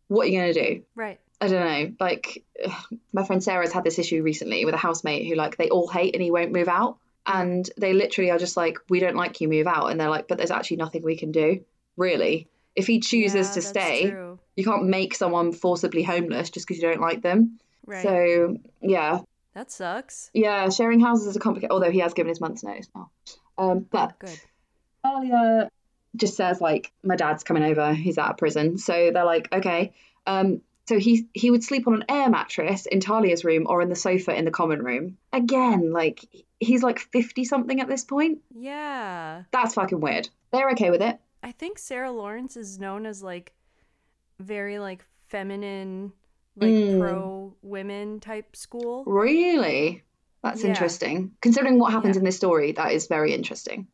what 0.08 0.26
are 0.26 0.30
you 0.30 0.40
going 0.40 0.52
to 0.54 0.74
do? 0.74 0.82
Right. 0.94 1.20
I 1.40 1.46
don't 1.48 1.64
know. 1.64 1.92
Like, 2.00 2.44
ugh, 2.64 2.72
my 3.12 3.24
friend 3.24 3.42
Sarah's 3.42 3.72
had 3.72 3.84
this 3.84 3.98
issue 3.98 4.22
recently 4.22 4.64
with 4.64 4.74
a 4.74 4.78
housemate 4.78 5.26
who, 5.28 5.34
like, 5.34 5.56
they 5.56 5.68
all 5.68 5.86
hate 5.86 6.14
and 6.14 6.22
he 6.22 6.30
won't 6.30 6.52
move 6.52 6.68
out. 6.68 6.98
And 7.26 7.68
they 7.76 7.92
literally 7.92 8.30
are 8.30 8.38
just 8.38 8.56
like, 8.56 8.78
we 8.88 9.00
don't 9.00 9.14
like 9.16 9.40
you, 9.40 9.48
move 9.48 9.66
out. 9.66 9.88
And 9.88 10.00
they're 10.00 10.08
like, 10.08 10.28
but 10.28 10.38
there's 10.38 10.50
actually 10.50 10.78
nothing 10.78 11.02
we 11.02 11.16
can 11.16 11.30
do, 11.30 11.60
really. 11.96 12.48
If 12.78 12.86
he 12.86 13.00
chooses 13.00 13.48
Yeah, 13.48 13.54
to 13.54 13.62
stay, 13.62 14.10
true. 14.10 14.38
you 14.56 14.64
can't 14.64 14.86
make 14.86 15.14
someone 15.14 15.52
forcibly 15.52 16.02
homeless 16.02 16.50
just 16.50 16.66
because 16.66 16.80
you 16.80 16.88
don't 16.88 17.00
like 17.00 17.22
them. 17.22 17.58
Right. 17.84 18.02
So, 18.02 18.56
yeah. 18.80 19.20
That 19.54 19.70
sucks. 19.72 20.30
Yeah, 20.32 20.68
sharing 20.70 21.00
houses 21.00 21.26
is 21.26 21.36
a 21.36 21.40
complicated. 21.40 21.72
Although 21.72 21.90
he 21.90 21.98
has 21.98 22.14
given 22.14 22.28
his 22.28 22.40
month's 22.40 22.62
notice 22.62 22.88
now. 22.94 23.10
Um, 23.58 23.80
but 23.80 24.18
Good. 24.20 24.40
Talia 25.04 25.70
just 26.14 26.36
says 26.36 26.60
like, 26.60 26.92
my 27.02 27.16
dad's 27.16 27.42
coming 27.42 27.64
over. 27.64 27.92
He's 27.92 28.18
out 28.18 28.30
of 28.30 28.36
prison, 28.36 28.78
so 28.78 29.10
they're 29.12 29.24
like, 29.24 29.52
okay. 29.52 29.92
Um, 30.26 30.60
so 30.86 30.98
he 30.98 31.26
he 31.34 31.50
would 31.50 31.64
sleep 31.64 31.86
on 31.88 31.94
an 31.94 32.04
air 32.08 32.30
mattress 32.30 32.86
in 32.86 33.00
Talia's 33.00 33.44
room 33.44 33.66
or 33.68 33.82
in 33.82 33.88
the 33.88 33.96
sofa 33.96 34.34
in 34.34 34.44
the 34.44 34.50
common 34.50 34.82
room. 34.82 35.18
Again, 35.32 35.92
like 35.92 36.24
he's 36.60 36.82
like 36.82 36.98
fifty 36.98 37.44
something 37.44 37.80
at 37.80 37.88
this 37.88 38.04
point. 38.04 38.38
Yeah. 38.54 39.42
That's 39.50 39.74
fucking 39.74 40.00
weird. 40.00 40.28
They're 40.52 40.70
okay 40.70 40.90
with 40.90 41.02
it. 41.02 41.18
I 41.42 41.52
think 41.52 41.78
Sarah 41.78 42.10
Lawrence 42.10 42.56
is 42.56 42.78
known 42.78 43.06
as 43.06 43.22
like 43.22 43.52
very 44.40 44.78
like 44.78 45.04
feminine, 45.28 46.12
like 46.56 46.70
Mm. 46.70 47.00
pro 47.00 47.54
women 47.62 48.20
type 48.20 48.56
school. 48.56 49.04
Really? 49.06 50.02
That's 50.42 50.62
Yeah. 50.62 50.70
interesting. 50.70 51.32
Considering 51.40 51.78
what 51.78 51.92
happens 51.92 52.16
Yeah. 52.16 52.20
in 52.20 52.24
this 52.24 52.36
story, 52.36 52.72
that 52.72 52.92
is 52.92 53.06
very 53.08 53.32
interesting. 53.34 53.86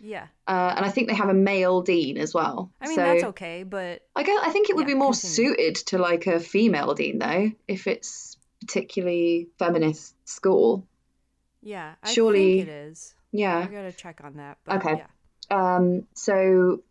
Yeah. 0.00 0.28
Uh, 0.46 0.74
and 0.76 0.86
I 0.86 0.90
think 0.90 1.08
they 1.08 1.14
have 1.14 1.28
a 1.28 1.34
male 1.34 1.82
dean 1.82 2.18
as 2.18 2.32
well. 2.32 2.70
I 2.80 2.86
mean 2.86 2.94
so 2.96 3.02
that's 3.02 3.24
okay, 3.24 3.64
but 3.64 4.02
I 4.14 4.22
guess 4.22 4.38
I 4.44 4.50
think 4.50 4.70
it 4.70 4.76
would 4.76 4.82
Yeah, 4.88 4.94
be 4.94 4.98
more 4.98 5.10
continue. 5.12 5.34
suited 5.34 5.74
to 5.86 5.98
like 5.98 6.26
a 6.28 6.38
female 6.38 6.94
dean 6.94 7.18
though, 7.18 7.50
if 7.66 7.86
it's 7.88 8.36
particularly 8.60 9.48
feminist 9.58 10.14
school. 10.28 10.86
yeah, 11.60 11.96
I 12.02 12.12
Surely- 12.12 12.58
think 12.58 12.68
it 12.68 12.72
is. 12.72 13.14
Yeah. 13.32 13.58
I 13.58 13.66
gotta 13.66 13.92
check 13.92 14.20
on 14.22 14.36
that. 14.36 14.58
But 14.64 14.76
Okay. 14.76 15.02
yeah. 15.02 15.06
Um, 15.76 16.06
so 16.14 16.82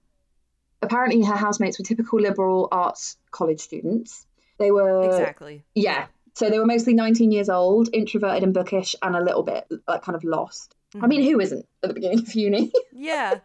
apparently 0.87 1.23
her 1.23 1.35
housemates 1.35 1.77
were 1.79 1.85
typical 1.85 2.19
liberal 2.19 2.67
arts 2.71 3.17
college 3.31 3.59
students. 3.59 4.25
They 4.57 4.71
were 4.71 5.03
Exactly. 5.05 5.63
yeah. 5.75 6.07
So 6.33 6.49
they 6.49 6.59
were 6.59 6.65
mostly 6.65 6.93
19 6.93 7.31
years 7.31 7.49
old, 7.49 7.89
introverted 7.93 8.43
and 8.43 8.53
bookish, 8.53 8.95
and 9.01 9.15
a 9.15 9.21
little 9.23 9.43
bit 9.43 9.65
like 9.87 10.03
kind 10.03 10.15
of 10.15 10.23
lost. 10.23 10.75
I 10.95 10.99
Mhm. 10.99 11.07
mean, 11.09 11.23
who 11.23 11.39
isn't 11.39 11.65
at 11.83 11.87
the 11.89 11.93
beginning 11.93 12.19
of 12.19 12.33
uni? 12.35 12.71
Yeah. 12.93 13.39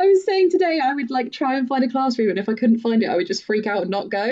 I 0.00 0.06
was 0.06 0.24
saying 0.24 0.50
today 0.50 0.78
I 0.82 0.92
would 0.94 1.10
like 1.10 1.32
try 1.32 1.56
and 1.56 1.66
find 1.68 1.84
a 1.84 1.88
classroom, 1.88 2.30
and 2.30 2.38
if 2.38 2.48
I 2.48 2.54
couldn't 2.54 2.80
find 2.80 3.02
it, 3.02 3.06
I 3.08 3.16
would 3.16 3.26
just 3.26 3.44
freak 3.44 3.66
out 3.66 3.82
and 3.82 3.90
not 3.90 4.10
go. 4.10 4.26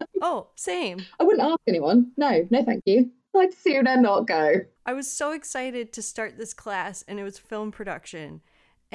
Oh, 0.20 0.48
same. 0.56 0.98
I 1.18 1.24
wouldn't 1.24 1.42
ask 1.48 1.60
anyone. 1.66 2.12
No, 2.18 2.46
no, 2.50 2.62
thank 2.62 2.82
you. 2.84 3.10
I'd 3.34 3.54
sooner 3.54 3.96
not 3.98 4.26
go. 4.26 4.60
I 4.84 4.92
was 4.92 5.10
so 5.10 5.32
excited 5.32 5.90
to 5.94 6.02
start 6.02 6.36
this 6.36 6.52
class 6.52 7.02
and 7.08 7.18
it 7.18 7.22
was 7.22 7.38
film 7.38 7.70
production. 7.72 8.42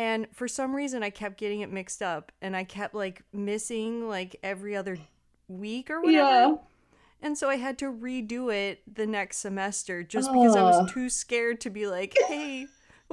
And 0.01 0.27
for 0.33 0.47
some 0.47 0.75
reason 0.75 1.03
I 1.03 1.09
kept 1.11 1.37
getting 1.37 1.61
it 1.61 1.71
mixed 1.71 2.01
up 2.01 2.31
and 2.41 2.55
I 2.55 2.63
kept 2.63 2.95
like 2.95 3.21
missing 3.31 4.07
like 4.09 4.35
every 4.41 4.75
other 4.75 4.97
week 5.47 5.91
or 5.91 6.01
whatever. 6.01 6.15
Yeah. 6.17 6.55
And 7.21 7.37
so 7.37 7.49
I 7.49 7.57
had 7.57 7.77
to 7.79 7.91
redo 7.91 8.51
it 8.51 8.81
the 8.91 9.05
next 9.05 9.37
semester 9.37 10.01
just 10.01 10.31
because 10.31 10.55
I 10.55 10.63
was 10.63 10.91
too 10.91 11.07
scared 11.07 11.61
to 11.61 11.69
be 11.69 11.85
like, 11.85 12.15
"Hey, 12.27 12.65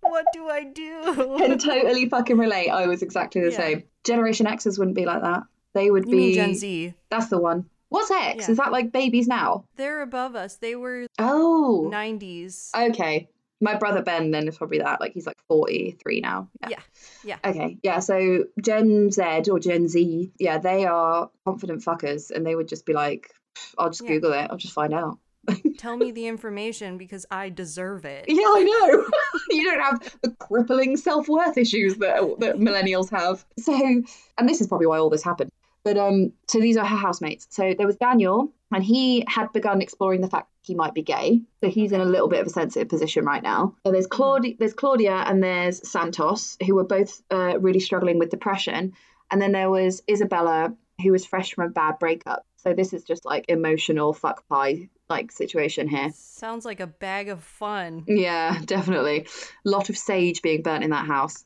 what 0.00 0.26
do 0.32 0.48
I 0.48 0.64
do?" 0.64 1.14
Can 1.38 1.58
totally 1.58 2.08
fucking 2.08 2.38
relate. 2.38 2.70
I 2.70 2.86
was 2.88 3.02
exactly 3.02 3.40
the 3.42 3.50
Yeah. 3.52 3.56
same. 3.56 3.82
Generation 4.04 4.46
X's 4.48 4.78
wouldn't 4.80 4.96
be 4.96 5.06
like 5.06 5.22
that. 5.22 5.44
They 5.74 5.90
would 5.92 6.06
You 6.06 6.10
be. 6.10 6.16
mean 6.18 6.34
Gen 6.34 6.54
Z? 6.56 6.94
That's 7.10 7.28
the 7.28 7.38
one. 7.38 7.66
What's 7.90 8.10
X? 8.10 8.46
Yeah. 8.46 8.50
Is 8.50 8.56
that 8.56 8.72
like 8.72 8.90
babies 8.90 9.28
now? 9.28 9.64
They're 9.76 10.02
above 10.02 10.34
us. 10.34 10.56
They 10.56 10.74
were 10.74 11.06
Oh. 11.20 11.88
90s. 11.92 12.70
Okay. 12.74 13.28
My 13.64 13.76
brother 13.76 14.02
Ben 14.02 14.30
then 14.30 14.46
is 14.46 14.58
probably 14.58 14.78
that. 14.78 15.00
Like 15.00 15.12
he's 15.14 15.26
like 15.26 15.38
43 15.48 16.20
now. 16.20 16.50
Yeah. 16.68 16.80
Yeah. 17.24 17.38
Okay. 17.42 17.78
Yeah. 17.82 18.00
So 18.00 18.44
Gen 18.60 19.10
Z 19.10 19.22
or 19.50 19.58
Gen 19.58 19.88
Z, 19.88 20.32
yeah, 20.38 20.58
they 20.58 20.84
are 20.84 21.30
confident 21.46 21.82
fuckers 21.82 22.30
and 22.30 22.46
they 22.46 22.54
would 22.54 22.68
just 22.68 22.84
be 22.84 22.92
like, 22.92 23.30
I'll 23.78 23.88
just 23.88 24.02
Yeah. 24.02 24.08
Google 24.08 24.34
it. 24.34 24.48
I'll 24.50 24.58
just 24.58 24.74
find 24.74 24.92
out. 24.92 25.18
Tell 25.78 25.96
me 25.96 26.10
the 26.10 26.26
information 26.26 26.98
because 26.98 27.24
I 27.30 27.48
deserve 27.48 28.04
it. 28.04 28.26
Yeah, 28.28 28.44
I 28.44 28.62
know. 28.62 29.08
you 29.50 29.64
don't 29.64 29.80
have 29.80 30.16
the 30.22 30.30
crippling 30.30 30.96
self 30.98 31.26
worth 31.26 31.56
issues 31.56 31.96
that, 31.96 32.20
that 32.40 32.56
millennials 32.56 33.10
have. 33.10 33.44
So, 33.58 33.74
and 33.74 34.48
this 34.48 34.60
is 34.60 34.66
probably 34.66 34.86
why 34.86 34.98
all 34.98 35.10
this 35.10 35.22
happened. 35.22 35.50
But 35.84 35.98
um, 35.98 36.32
so 36.48 36.60
these 36.60 36.76
are 36.76 36.84
her 36.84 36.96
housemates. 36.96 37.46
So 37.50 37.74
there 37.76 37.86
was 37.86 37.96
Daniel, 37.96 38.52
and 38.72 38.82
he 38.82 39.24
had 39.28 39.52
begun 39.52 39.82
exploring 39.82 40.22
the 40.22 40.28
fact 40.28 40.48
he 40.64 40.74
might 40.74 40.94
be 40.94 41.02
gay. 41.02 41.42
So 41.62 41.68
he's 41.68 41.92
in 41.92 42.00
a 42.00 42.06
little 42.06 42.28
bit 42.28 42.40
of 42.40 42.46
a 42.46 42.50
sensitive 42.50 42.88
position 42.88 43.24
right 43.24 43.42
now. 43.42 43.74
So 43.84 43.92
there's 43.92 44.06
Claudia, 44.06 44.54
there's 44.58 44.72
Claudia, 44.72 45.12
and 45.14 45.42
there's 45.42 45.88
Santos, 45.88 46.56
who 46.64 46.74
were 46.74 46.84
both 46.84 47.22
uh, 47.30 47.58
really 47.58 47.80
struggling 47.80 48.18
with 48.18 48.30
depression. 48.30 48.94
And 49.30 49.40
then 49.40 49.52
there 49.52 49.70
was 49.70 50.02
Isabella, 50.10 50.74
who 51.02 51.12
was 51.12 51.26
fresh 51.26 51.54
from 51.54 51.66
a 51.66 51.70
bad 51.70 51.98
breakup. 51.98 52.46
So 52.56 52.72
this 52.72 52.94
is 52.94 53.04
just 53.04 53.26
like 53.26 53.44
emotional 53.48 54.14
fuck 54.14 54.48
pie 54.48 54.88
like 55.10 55.30
situation 55.30 55.86
here. 55.86 56.10
Sounds 56.14 56.64
like 56.64 56.80
a 56.80 56.86
bag 56.86 57.28
of 57.28 57.42
fun. 57.42 58.04
Yeah, 58.06 58.58
definitely. 58.64 59.26
A 59.66 59.68
lot 59.68 59.90
of 59.90 59.98
sage 59.98 60.40
being 60.40 60.62
burnt 60.62 60.82
in 60.82 60.90
that 60.90 61.06
house. 61.06 61.44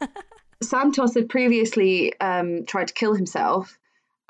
Santos 0.62 1.14
had 1.14 1.28
previously 1.28 2.18
um, 2.20 2.64
tried 2.66 2.88
to 2.88 2.94
kill 2.94 3.14
himself, 3.14 3.77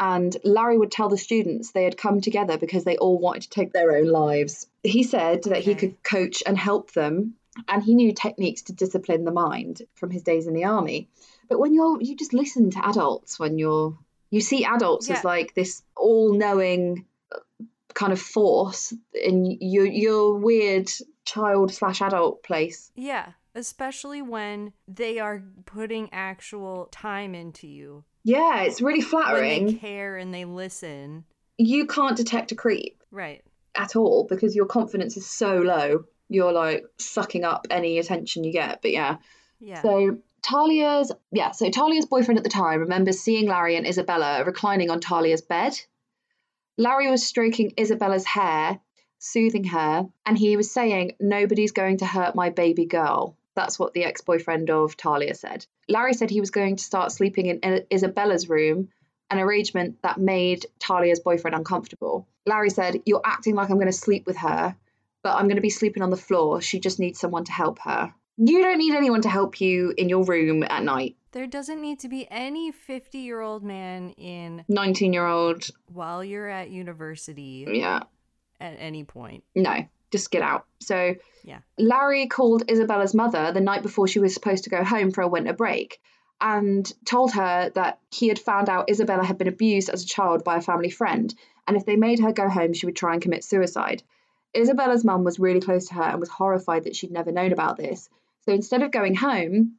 and 0.01 0.37
Larry 0.45 0.79
would 0.79 0.93
tell 0.93 1.09
the 1.09 1.19
students 1.19 1.73
they 1.73 1.85
had 1.85 1.97
come 1.97 2.21
together 2.21 2.59
because 2.59 2.85
they 2.85 2.97
all 2.97 3.19
wanted 3.19 3.43
to 3.43 3.51
take 3.51 3.73
their 3.73 3.97
own 3.97 4.07
lives. 4.07 4.67
He 4.83 5.03
said 5.03 5.45
that 5.45 5.65
he 5.65 5.75
could 5.75 6.03
coach 6.03 6.43
and 6.47 6.57
help 6.57 6.93
them, 6.93 7.35
and 7.67 7.83
he 7.83 7.95
knew 7.95 8.13
techniques 8.13 8.63
to 8.63 8.73
discipline 8.73 9.25
the 9.25 9.33
mind 9.33 9.83
from 9.95 10.11
his 10.11 10.23
days 10.23 10.47
in 10.47 10.55
the 10.55 10.65
army. 10.65 11.09
But 11.49 11.59
when 11.59 11.75
you're, 11.75 12.01
you 12.01 12.15
just 12.15 12.35
listen 12.35 12.71
to 12.71 12.89
adults 12.89 13.39
when 13.39 13.59
you're, 13.59 13.99
you 14.31 14.41
see 14.41 14.65
adults 14.65 15.09
Yeah. 15.09 15.17
as 15.19 15.25
like 15.25 15.55
this 15.55 15.83
all-knowing 15.97 17.07
uh, 17.35 17.39
kind 17.95 18.13
of 18.13 18.21
force 18.21 18.95
in 19.15 19.57
your 19.61 19.87
your 19.87 20.35
weird 20.35 20.91
child 21.25 21.73
slash 21.73 22.01
adult 22.03 22.43
place. 22.43 22.93
Yeah, 22.95 23.33
especially 23.55 24.23
when 24.23 24.73
they 24.87 25.19
are 25.19 25.43
putting 25.67 26.13
actual 26.13 26.89
time 26.93 27.35
into 27.35 27.67
you. 27.67 28.05
Yeah, 28.29 28.61
it's 28.65 28.83
really 28.83 29.01
When 29.01 29.67
they 29.67 29.73
care 29.75 30.19
and 30.19 30.35
they 30.35 30.45
listen. 30.45 31.25
You 31.57 31.87
can't 31.87 32.15
detect 32.15 32.53
a 32.53 32.55
creep 32.55 33.03
Right. 33.11 33.43
at 33.75 33.97
all 33.97 34.27
because 34.29 34.55
your 34.55 34.67
confidence 34.67 35.17
is 35.17 35.27
so 35.27 35.57
low. 35.57 36.05
You're 36.29 36.53
like 36.53 36.85
sucking 36.99 37.45
up 37.45 37.67
any 37.71 37.99
attention 37.99 38.45
you 38.45 38.53
get. 38.53 38.83
But 38.83 38.91
yeah. 38.91 39.17
Yeah. 39.61 39.81
So 39.81 40.19
Talia's 40.43 41.11
yeah, 41.33 41.53
so 41.53 41.71
Talia's 41.71 42.05
boyfriend 42.05 42.37
at 42.37 42.45
the 42.45 42.51
time 42.51 42.81
remembers 42.81 43.19
seeing 43.21 43.49
Larry 43.49 43.77
and 43.77 43.87
Isabella 43.87 44.45
reclining 44.45 44.91
on 44.91 45.01
Talia's 45.01 45.41
bed. 45.41 45.73
Larry 46.77 47.11
was 47.11 47.27
stroking 47.27 47.73
Isabella's 47.79 48.27
hair, 48.27 48.79
soothing 49.19 49.65
her, 49.65 50.07
and 50.27 50.37
he 50.37 50.55
was 50.59 50.71
saying, 50.71 51.13
Nobody's 51.19 51.73
going 51.73 51.97
to 51.99 52.07
hurt 52.07 52.35
my 52.35 52.51
baby 52.51 52.85
girl. 52.85 53.38
That's 53.59 53.77
what 53.77 53.93
the 53.93 54.05
ex 54.05 54.21
boyfriend 54.21 54.71
of 54.71 54.97
Talia 54.97 55.35
said. 55.35 55.67
Larry 55.89 56.15
said 56.15 56.31
he 56.31 56.39
was 56.39 56.53
going 56.53 56.77
to 56.77 56.85
start 56.85 57.11
sleeping 57.11 57.47
in 57.47 57.85
Isabella's 57.91 58.49
room, 58.49 58.91
an 59.33 59.41
arrangement 59.41 60.01
that 60.03 60.17
made 60.17 60.65
Talia's 60.79 61.19
boyfriend 61.19 61.57
uncomfortable. 61.57 62.29
Larry 62.47 62.71
said, 62.71 63.03
You're 63.05 63.21
acting 63.25 63.57
like 63.57 63.69
I'm 63.69 63.79
going 63.79 63.87
to 63.89 63.93
sleep 63.93 64.27
with 64.29 64.37
her, 64.37 64.77
but 65.25 65.35
I'm 65.35 65.47
going 65.47 65.57
to 65.57 65.61
be 65.61 65.71
sleeping 65.71 66.05
on 66.05 66.11
the 66.11 66.17
floor. 66.17 66.61
She 66.61 66.79
just 66.79 67.01
needs 67.01 67.19
someone 67.19 67.43
to 67.47 67.53
help 67.53 67.81
her. 67.81 68.15
You 68.37 68.63
don't 68.63 68.79
need 68.79 68.95
anyone 68.95 69.23
to 69.23 69.29
help 69.29 69.61
you 69.61 69.93
in 69.99 70.09
your 70.09 70.23
room 70.25 70.63
at 70.63 70.85
night. 70.85 71.17
there 71.33 71.49
doesn't 71.49 71.83
need 71.83 71.99
to 71.99 72.09
be 72.09 72.29
any 72.31 72.71
50 72.71 73.19
year 73.19 73.41
old 73.41 73.65
man 73.65 74.11
in 74.11 74.65
19 74.69 75.13
year 75.13 75.27
old, 75.27 75.69
while 75.93 76.23
you're 76.23 76.47
at 76.49 76.71
university 76.71 77.67
yeah, 77.69 78.05
at 78.61 78.77
any 78.79 79.03
point. 79.03 79.43
no, 79.57 79.89
just 80.11 80.31
get 80.31 80.43
out. 80.43 80.67
So, 80.81 81.15
Yeah. 81.45 81.61
Larry 81.79 82.27
called 82.27 82.71
Isabella's 82.71 83.15
mother 83.15 83.53
the 83.53 83.61
night 83.61 83.83
before 83.83 84.07
she 84.07 84.19
was 84.19 84.35
supposed 84.35 84.65
to 84.65 84.71
go 84.71 84.85
home 84.85 85.11
for 85.11 85.23
a 85.23 85.29
winter 85.29 85.53
break 85.53 86.01
and 86.41 86.91
told 87.05 87.33
her 87.33 87.71
that 87.71 87.99
he 88.11 88.29
had 88.29 88.39
found 88.39 88.69
out 88.69 88.91
Isabella 88.91 89.25
had 89.25 89.39
been 89.39 89.49
abused 89.49 89.89
as 89.89 90.05
a 90.05 90.07
child 90.07 90.45
by 90.45 90.57
a 90.57 90.61
family 90.63 90.91
friend, 90.91 91.35
and 91.67 91.77
if 91.77 91.85
they 91.85 91.97
made 91.97 92.21
her 92.21 92.33
go 92.33 92.49
home, 92.49 92.73
she 92.75 92.87
would 92.87 92.97
try 92.97 93.13
and 93.13 93.23
commit 93.23 93.45
suicide. 93.45 94.03
Isabella's 94.55 95.05
mum 95.05 95.25
was 95.25 95.39
really 95.39 95.61
close 95.61 95.89
to 95.89 95.95
her 95.95 96.03
and 96.03 96.21
was 96.21 96.29
horrified 96.29 96.85
that 96.85 96.97
she'd 96.97 97.11
never 97.11 97.33
known 97.33 97.53
about 97.53 97.77
this. 97.77 98.09
So 98.45 98.53
instead 98.53 98.83
of 98.83 98.93
going 98.93 99.15
home, 99.15 99.77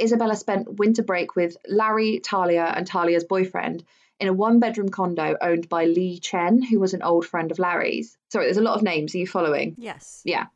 Isabella 0.00 0.36
spent 0.36 0.78
winter 0.78 1.02
break 1.02 1.34
with 1.34 1.56
Larry, 1.66 2.20
Talia, 2.20 2.64
and 2.64 2.86
Talia's 2.86 3.24
boyfriend 3.24 3.84
in 4.20 4.28
a 4.28 4.32
one 4.32 4.60
bedroom 4.60 4.88
condo 4.88 5.36
owned 5.40 5.68
by 5.68 5.84
Lee 5.84 6.18
Chen, 6.18 6.62
who 6.62 6.80
was 6.80 6.94
an 6.94 7.02
old 7.02 7.26
friend 7.26 7.50
of 7.50 7.58
Larry's. 7.58 8.16
Sorry, 8.30 8.46
there's 8.46 8.56
a 8.56 8.62
lot 8.62 8.76
of 8.76 8.82
names. 8.82 9.14
Are 9.14 9.18
you 9.18 9.26
following? 9.26 9.74
Yes. 9.78 10.22
Yeah. 10.24 10.46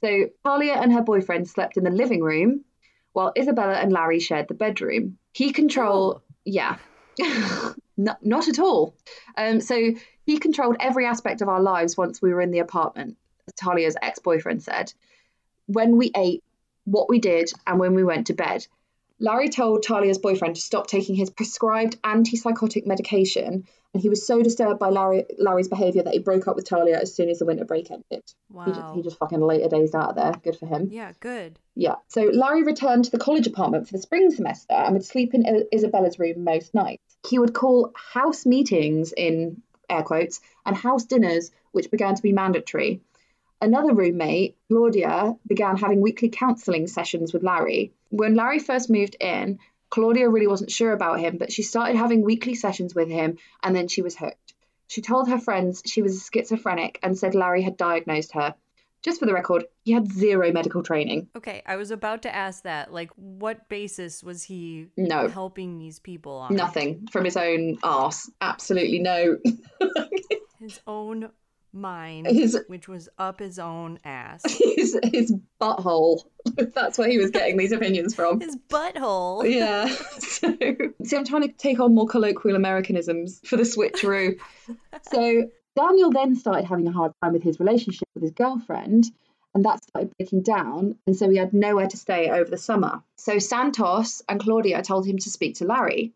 So 0.00 0.26
Talia 0.44 0.74
and 0.74 0.92
her 0.92 1.02
boyfriend 1.02 1.48
slept 1.48 1.76
in 1.76 1.84
the 1.84 1.90
living 1.90 2.22
room 2.22 2.64
while 3.12 3.32
Isabella 3.36 3.74
and 3.74 3.92
Larry 3.92 4.20
shared 4.20 4.46
the 4.48 4.54
bedroom. 4.54 5.18
He 5.32 5.52
controlled, 5.52 6.20
Oh. 6.20 6.32
yeah, 6.44 6.76
not, 7.96 8.24
not 8.24 8.48
at 8.48 8.58
all. 8.58 8.94
Um, 9.36 9.60
so 9.60 9.92
he 10.24 10.38
controlled 10.38 10.76
every 10.78 11.04
aspect 11.06 11.42
of 11.42 11.48
our 11.48 11.60
lives 11.60 11.96
once 11.96 12.22
we 12.22 12.32
were 12.32 12.40
in 12.40 12.50
the 12.52 12.60
apartment, 12.60 13.16
Talia's 13.56 13.96
ex 14.00 14.18
boyfriend 14.20 14.62
said. 14.62 14.92
When 15.66 15.96
we 15.96 16.10
ate, 16.16 16.44
what 16.84 17.08
we 17.08 17.18
did, 17.18 17.50
and 17.66 17.78
when 17.80 17.94
we 17.94 18.04
went 18.04 18.28
to 18.28 18.34
bed. 18.34 18.66
Larry 19.20 19.48
told 19.48 19.82
Talia's 19.82 20.18
boyfriend 20.18 20.54
to 20.54 20.60
stop 20.60 20.86
taking 20.86 21.14
his 21.16 21.30
prescribed 21.30 22.00
antipsychotic 22.02 22.86
medication, 22.86 23.64
and 23.92 24.02
he 24.02 24.08
was 24.08 24.26
so 24.26 24.42
disturbed 24.42 24.78
by 24.78 24.90
Larry, 24.90 25.24
Larry's 25.38 25.68
behaviour 25.68 26.02
that 26.02 26.12
he 26.12 26.20
broke 26.20 26.46
up 26.46 26.54
with 26.56 26.66
Talia 26.68 26.98
as 27.00 27.14
soon 27.14 27.28
as 27.28 27.38
the 27.38 27.46
winter 27.46 27.64
break 27.64 27.90
ended. 27.90 28.22
Wow. 28.50 28.64
He, 28.66 28.72
just, 28.72 28.94
he 28.94 29.02
just 29.02 29.18
fucking 29.18 29.40
later 29.40 29.68
days 29.68 29.94
out 29.94 30.10
of 30.10 30.16
there. 30.16 30.32
Good 30.44 30.56
for 30.56 30.66
him. 30.66 30.88
yeah, 30.90 31.12
good. 31.20 31.58
Yeah. 31.74 31.96
So 32.08 32.22
Larry 32.32 32.62
returned 32.62 33.06
to 33.06 33.10
the 33.10 33.18
college 33.18 33.46
apartment 33.46 33.86
for 33.88 33.92
the 33.92 34.02
spring 34.02 34.30
semester 34.30 34.74
and 34.74 34.92
would 34.94 35.04
sleep 35.04 35.34
in 35.34 35.46
I- 35.46 35.74
Isabella's 35.74 36.18
room 36.18 36.44
most 36.44 36.74
nights. 36.74 37.02
He 37.28 37.38
would 37.38 37.54
call 37.54 37.92
house 37.96 38.46
meetings 38.46 39.12
in 39.16 39.62
air 39.90 40.02
quotes 40.02 40.40
and 40.66 40.76
house 40.76 41.04
dinners, 41.04 41.50
which 41.72 41.90
began 41.90 42.14
to 42.14 42.22
be 42.22 42.32
mandatory. 42.32 43.00
Another 43.60 43.92
roommate, 43.92 44.56
Claudia, 44.68 45.34
began 45.46 45.76
having 45.76 46.00
weekly 46.00 46.28
counselling 46.28 46.86
sessions 46.86 47.32
with 47.32 47.42
Larry. 47.42 47.92
When 48.10 48.34
Larry 48.34 48.58
first 48.58 48.90
moved 48.90 49.16
in, 49.20 49.58
Claudia 49.90 50.28
really 50.28 50.46
wasn't 50.46 50.70
sure 50.70 50.92
about 50.92 51.20
him, 51.20 51.38
but 51.38 51.52
she 51.52 51.62
started 51.62 51.96
having 51.96 52.22
weekly 52.22 52.54
sessions 52.54 52.94
with 52.94 53.08
him 53.08 53.38
and 53.62 53.74
then 53.74 53.88
she 53.88 54.02
was 54.02 54.16
hooked. 54.16 54.54
She 54.86 55.02
told 55.02 55.28
her 55.28 55.38
friends 55.38 55.82
she 55.86 56.02
was 56.02 56.28
schizophrenic 56.32 56.98
and 57.02 57.16
said 57.18 57.34
Larry 57.34 57.62
had 57.62 57.76
diagnosed 57.76 58.32
her. 58.32 58.54
Just 59.02 59.20
for 59.20 59.26
the 59.26 59.32
record, 59.32 59.64
he 59.84 59.92
had 59.92 60.10
zero 60.10 60.50
medical 60.52 60.82
training. 60.82 61.28
Okay, 61.36 61.62
I 61.64 61.76
was 61.76 61.90
about 61.92 62.22
to 62.22 62.34
ask 62.34 62.64
that. 62.64 62.92
Like, 62.92 63.10
what 63.14 63.68
basis 63.68 64.24
was 64.24 64.42
he 64.42 64.88
No. 64.96 65.28
helping 65.28 65.78
these 65.78 66.00
people 66.00 66.32
on? 66.38 66.56
Nothing 66.56 67.06
from 67.12 67.24
his 67.24 67.36
own 67.36 67.78
arse. 67.82 68.28
Absolutely 68.40 68.98
no. 68.98 69.38
His 70.58 70.80
own 70.88 71.30
mind, 71.72 72.26
His- 72.26 72.58
which 72.66 72.88
was 72.88 73.08
up 73.18 73.40
his 73.40 73.58
own 73.58 73.98
ass. 74.04 74.42
his, 74.76 74.98
his 75.12 75.34
butthole. 75.60 76.22
That's 76.74 76.98
where 76.98 77.08
he 77.08 77.18
was 77.18 77.30
getting 77.30 77.56
these 77.56 77.72
opinions 77.72 78.14
from. 78.14 78.40
His 78.40 78.56
butthole. 78.68 79.48
Yeah. 79.48 79.88
So, 80.38 80.54
see, 81.02 81.16
I'm 81.16 81.24
trying 81.24 81.42
to 81.42 81.52
take 81.52 81.80
on 81.80 81.96
more 81.96 82.06
colloquial 82.06 82.54
Americanisms 82.54 83.40
for 83.44 83.56
the 83.56 83.64
switcheroo. 83.64 84.38
So 85.10 85.48
Daniel 85.74 86.10
then 86.12 86.36
started 86.36 86.64
having 86.64 86.86
a 86.86 86.92
hard 86.92 87.12
time 87.22 87.32
with 87.32 87.42
his 87.42 87.58
relationship 87.58 88.06
with 88.14 88.22
his 88.22 88.32
girlfriend, 88.32 89.04
and 89.54 89.64
that 89.64 89.82
started 89.82 90.12
breaking 90.16 90.42
down. 90.42 90.96
And 91.08 91.16
so 91.16 91.28
he 91.28 91.38
had 91.38 91.52
nowhere 91.52 91.88
to 91.88 91.96
stay 91.96 92.30
over 92.30 92.48
the 92.48 92.56
summer. 92.56 93.02
So 93.16 93.40
Santos 93.40 94.22
and 94.28 94.38
Claudia 94.38 94.80
told 94.82 95.06
him 95.06 95.18
to 95.18 95.30
speak 95.30 95.56
to 95.56 95.64
Larry. 95.64 96.12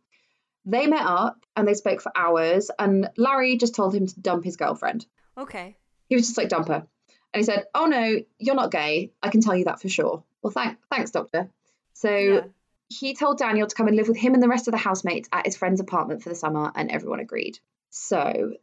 They 0.65 0.87
met 0.87 1.05
up 1.05 1.45
and 1.57 1.67
they 1.67 1.75
spoke 1.75 2.01
for 2.01 2.13
hours, 2.17 2.71
and 2.79 3.11
Larry 3.17 3.57
just 3.57 3.75
told 3.75 3.93
him 3.95 4.07
to 4.07 4.21
dump 4.21 4.45
his 4.45 4.57
girlfriend. 4.57 5.05
Okay. 5.37 5.77
He 6.09 6.15
was 6.17 6.27
just 6.27 6.37
like, 6.39 6.49
dump 6.49 6.69
her. 6.69 6.87
And 7.35 7.41
he 7.41 7.43
said, 7.43 7.65
Oh 7.75 7.87
no, 7.87 8.19
you're 8.39 8.55
not 8.55 8.71
gay. 8.71 9.13
I 9.23 9.31
can 9.31 9.41
tell 9.41 9.57
you 9.57 9.65
that 9.65 9.81
for 9.81 9.89
sure. 9.89 10.23
Well, 10.43 10.51
thank, 10.53 10.79
thanks, 10.91 11.11
doctor. 11.11 11.49
So 11.95 12.11
Yeah. 12.15 12.41
he 12.89 13.15
told 13.15 13.39
Daniel 13.39 13.67
to 13.67 13.75
come 13.75 13.89
and 13.89 13.97
live 13.97 14.09
with 14.09 14.17
him 14.19 14.35
and 14.35 14.43
the 14.43 14.49
rest 14.49 14.69
of 14.69 14.73
the 14.73 14.79
housemates 14.79 15.29
at 15.33 15.47
his 15.47 15.57
friend's 15.57 15.81
apartment 15.81 16.23
for 16.23 16.29
the 16.29 16.35
summer, 16.35 16.71
and 16.75 16.91
everyone 16.91 17.21
agreed. 17.21 17.59
So 17.91 18.55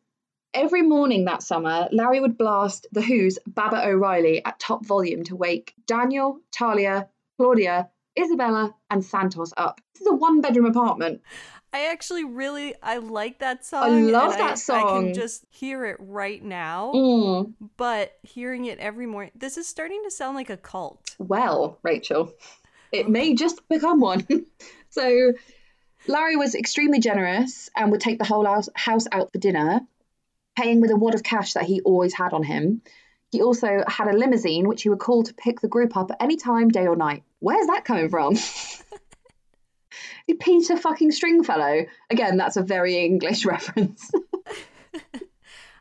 every 0.53 0.81
morning 0.83 1.25
that 1.25 1.41
summer, 1.41 1.87
Larry 1.91 2.19
would 2.19 2.37
blast 2.37 2.85
The 2.91 3.01
Who's 3.01 3.39
Baba 3.47 3.87
O'Riley 3.87 4.43
at 4.45 4.59
top 4.59 4.85
volume 4.85 5.23
to 5.25 5.35
wake 5.35 5.73
Daniel, 5.87 6.39
Talia, 6.51 7.07
Claudia, 7.37 7.89
Isabella, 8.19 8.75
and 8.89 9.03
Santos 9.03 9.53
up. 9.55 9.79
This 9.93 10.01
is 10.01 10.07
a 10.07 10.15
one 10.15 10.41
bedroom 10.41 10.65
apartment. 10.65 11.21
I 11.71 11.91
actually 11.91 12.23
really 12.23 12.73
I 12.81 12.97
like 12.97 13.39
that 13.39 13.65
song. 13.65 13.83
I 13.83 13.89
love 13.89 14.33
that 14.33 14.59
I, 14.69 14.79
I 14.79 14.83
can 15.01 15.13
just 15.13 15.45
hear 15.49 15.85
it 15.85 15.97
right 15.99 16.43
now. 16.43 16.91
Mm. 16.93 17.53
But 17.77 18.17
hearing 18.23 18.65
it 18.65 18.79
every 18.79 19.05
morning, 19.05 19.31
this 19.35 19.57
is 19.57 19.67
starting 19.67 20.01
to 20.03 20.11
sound 20.11 20.35
like 20.35 20.49
a 20.49 20.57
cult. 20.57 21.15
Well, 21.19 21.77
Rachel, 21.83 22.33
it 22.91 23.07
may 23.07 23.35
just 23.35 23.67
become 23.69 23.99
one. 23.99 24.25
so, 24.89 25.33
Larry 26.07 26.35
was 26.35 26.55
extremely 26.55 26.99
generous 26.99 27.69
and 27.75 27.91
would 27.91 28.01
take 28.01 28.17
the 28.17 28.25
whole 28.25 28.45
house, 28.45 28.69
house 28.73 29.05
out 29.11 29.31
for 29.31 29.37
dinner, 29.37 29.81
paying 30.55 30.81
with 30.81 30.91
a 30.91 30.95
wad 30.95 31.13
of 31.13 31.23
cash 31.23 31.53
that 31.53 31.65
he 31.65 31.81
always 31.81 32.13
had 32.13 32.33
on 32.33 32.41
him. 32.41 32.81
He 33.31 33.43
also 33.43 33.83
had 33.87 34.07
a 34.07 34.17
limousine 34.17 34.67
which 34.67 34.81
he 34.81 34.89
would 34.89 34.99
call 34.99 35.21
to 35.23 35.33
pick 35.35 35.59
the 35.61 35.67
group 35.67 35.95
up 35.95 36.09
at 36.09 36.17
any 36.19 36.37
time, 36.37 36.69
day 36.69 36.87
or 36.87 36.95
night. 36.95 37.23
Where's 37.39 37.67
that 37.67 37.85
coming 37.85 38.09
from? 38.09 38.35
Peter 40.39 40.77
fucking 40.77 41.11
Stringfellow. 41.11 41.85
Again, 42.09 42.37
that's 42.37 42.57
a 42.57 42.61
very 42.63 42.97
English 42.97 43.45
reference. 43.53 44.11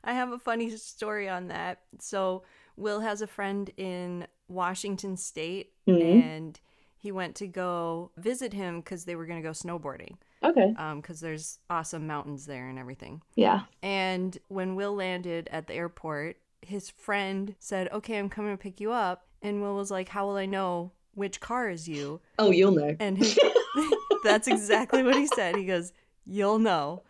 I 0.04 0.12
have 0.12 0.32
a 0.32 0.38
funny 0.38 0.70
story 0.76 1.28
on 1.28 1.48
that. 1.48 1.80
So, 2.00 2.42
Will 2.76 3.00
has 3.00 3.20
a 3.22 3.26
friend 3.26 3.70
in 3.76 4.26
Washington 4.48 5.16
State, 5.16 5.72
Mhm. 5.86 6.22
and 6.22 6.60
he 6.96 7.12
went 7.12 7.34
to 7.36 7.46
go 7.46 8.10
visit 8.16 8.52
him 8.52 8.80
because 8.80 9.04
they 9.04 9.16
were 9.16 9.26
going 9.26 9.40
to 9.42 9.46
go 9.46 9.52
snowboarding 9.52 10.16
okay. 10.42 10.74
because 10.96 11.20
there's 11.20 11.58
awesome 11.68 12.06
mountains 12.06 12.46
there 12.46 12.68
and 12.68 12.78
everything. 12.78 13.22
Yeah. 13.34 13.62
And 13.82 14.36
when 14.48 14.74
Will 14.76 14.94
landed 14.94 15.48
at 15.52 15.66
the 15.66 15.74
airport, 15.74 16.36
his 16.62 16.88
friend 16.90 17.54
said, 17.58 17.88
Okay, 17.92 18.18
I'm 18.18 18.28
coming 18.28 18.52
to 18.56 18.60
pick 18.62 18.80
you 18.80 18.92
up. 18.92 19.26
And 19.42 19.60
Will 19.62 19.76
was 19.76 19.90
like, 19.90 20.08
How 20.08 20.26
will 20.26 20.36
I 20.36 20.46
know 20.46 20.92
which 21.14 21.40
car 21.40 21.68
is 21.68 21.88
you? 21.88 22.20
Oh, 22.38 22.50
you'll 22.50 22.72
know. 22.72 22.96
And 22.98 23.18
his, 23.18 23.38
that's 24.24 24.48
exactly 24.48 25.02
what 25.02 25.16
he 25.16 25.26
said. 25.26 25.56
He 25.56 25.64
goes, 25.64 25.92
You'll 26.26 26.58
know. 26.58 27.02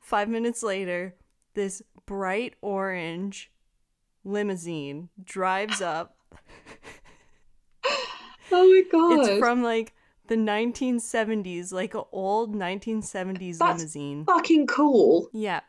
Five 0.00 0.28
minutes 0.28 0.62
later, 0.62 1.14
this 1.54 1.82
bright 2.06 2.54
orange 2.62 3.50
limousine 4.24 5.08
drives 5.24 5.80
up. 5.80 6.16
Oh 8.52 8.68
my 8.68 8.82
god. 8.90 9.28
It's 9.28 9.38
from 9.40 9.62
like 9.62 9.92
the 10.28 10.36
1970s, 10.36 11.72
like 11.72 11.94
an 11.94 12.04
old 12.12 12.54
1970s 12.54 13.58
That's 13.58 13.78
limousine. 13.78 14.24
fucking 14.24 14.66
cool. 14.68 15.28
Yeah. 15.32 15.60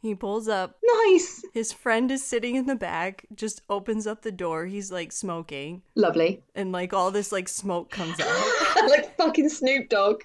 He 0.00 0.14
pulls 0.14 0.48
up. 0.48 0.78
Nice. 1.06 1.42
His 1.52 1.72
friend 1.72 2.10
is 2.10 2.24
sitting 2.24 2.54
in 2.54 2.66
the 2.66 2.76
back, 2.76 3.26
just 3.34 3.62
opens 3.68 4.06
up 4.06 4.22
the 4.22 4.32
door. 4.32 4.66
He's 4.66 4.92
like 4.92 5.10
smoking, 5.10 5.82
Lovely. 5.96 6.42
and 6.54 6.70
like 6.70 6.92
all 6.92 7.10
this 7.10 7.32
like 7.32 7.48
smoke 7.48 7.90
comes 7.90 8.18
out. 8.20 8.86
like 8.88 9.16
fucking 9.16 9.48
Snoop 9.48 9.88
Dogg. 9.88 10.22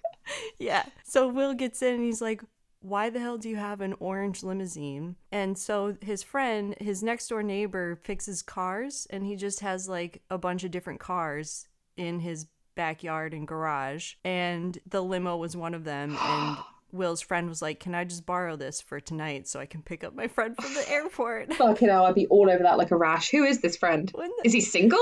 Yeah. 0.60 0.86
So 1.04 1.28
Will 1.28 1.54
gets 1.54 1.82
in 1.82 1.96
and 1.96 2.04
he's 2.04 2.22
like, 2.22 2.44
Why 2.82 3.10
the 3.10 3.20
hell 3.20 3.38
do 3.38 3.50
you 3.50 3.56
have 3.56 3.82
an 3.82 3.96
orange 4.00 4.44
limousine? 4.44 5.16
And 5.32 5.58
so 5.58 5.98
his 6.02 6.22
friend, 6.22 6.76
his 6.80 7.02
next 7.02 7.28
door 7.28 7.42
neighbor, 7.42 7.96
fixes 8.04 8.42
cars 8.44 9.08
and 9.10 9.26
he 9.26 9.36
just 9.36 9.62
has 9.62 9.90
like 9.90 10.22
a 10.30 10.38
bunch 10.38 10.64
of 10.64 10.72
different 10.72 11.00
cars 11.00 11.68
in 11.98 12.20
his 12.20 12.46
backyard 12.76 13.34
and 13.34 13.48
garage. 13.48 14.14
And 14.24 14.78
the 14.86 15.02
limo 15.02 15.38
was 15.38 15.58
one 15.58 15.74
of 15.74 15.84
them. 15.84 16.16
And 16.20 16.58
Will's 16.94 17.22
friend 17.22 17.50
was 17.50 17.62
like, 17.62 17.80
Can 17.80 17.94
I 17.96 18.04
just 18.06 18.26
borrow 18.26 18.56
this 18.56 18.80
for 18.80 19.00
tonight 19.00 19.48
so 19.48 19.60
I 19.60 19.66
can 19.66 19.82
pick 19.82 20.04
up 20.04 20.16
my 20.16 20.28
friend 20.28 20.56
from 20.56 20.74
the 20.74 20.90
airport? 20.90 21.54
Fucking 21.56 21.90
hell, 21.90 22.06
I'd 22.06 22.16
be 22.16 22.28
all 22.28 22.50
over 22.50 22.64
that 22.64 22.78
like 22.78 22.92
a 22.92 22.96
rash. 22.96 23.30
Who 23.32 23.44
is 23.44 23.62
this 23.62 23.76
friend? 23.76 24.12
Is 24.46 24.54
he 24.54 24.62
single? 24.62 25.00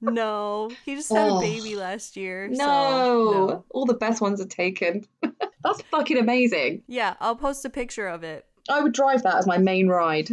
No, 0.00 0.70
he 0.84 0.94
just 0.94 1.10
had 1.10 1.28
Oh. 1.30 1.38
a 1.38 1.40
baby 1.40 1.74
last 1.74 2.16
year. 2.16 2.48
No. 2.48 2.56
so 2.58 3.46
no. 3.46 3.64
All 3.70 3.86
the 3.86 3.94
best 3.94 4.20
ones 4.20 4.40
are 4.40 4.46
taken. 4.46 5.06
That's 5.64 5.80
fucking 5.90 6.18
amazing. 6.18 6.82
Yeah, 6.86 7.14
I'll 7.18 7.34
post 7.36 7.64
a 7.64 7.70
picture 7.70 8.06
of 8.06 8.22
it. 8.22 8.44
I 8.68 8.80
would 8.82 8.92
drive 8.92 9.22
that 9.22 9.36
as 9.36 9.46
my 9.46 9.58
main 9.58 9.88
ride. 9.88 10.28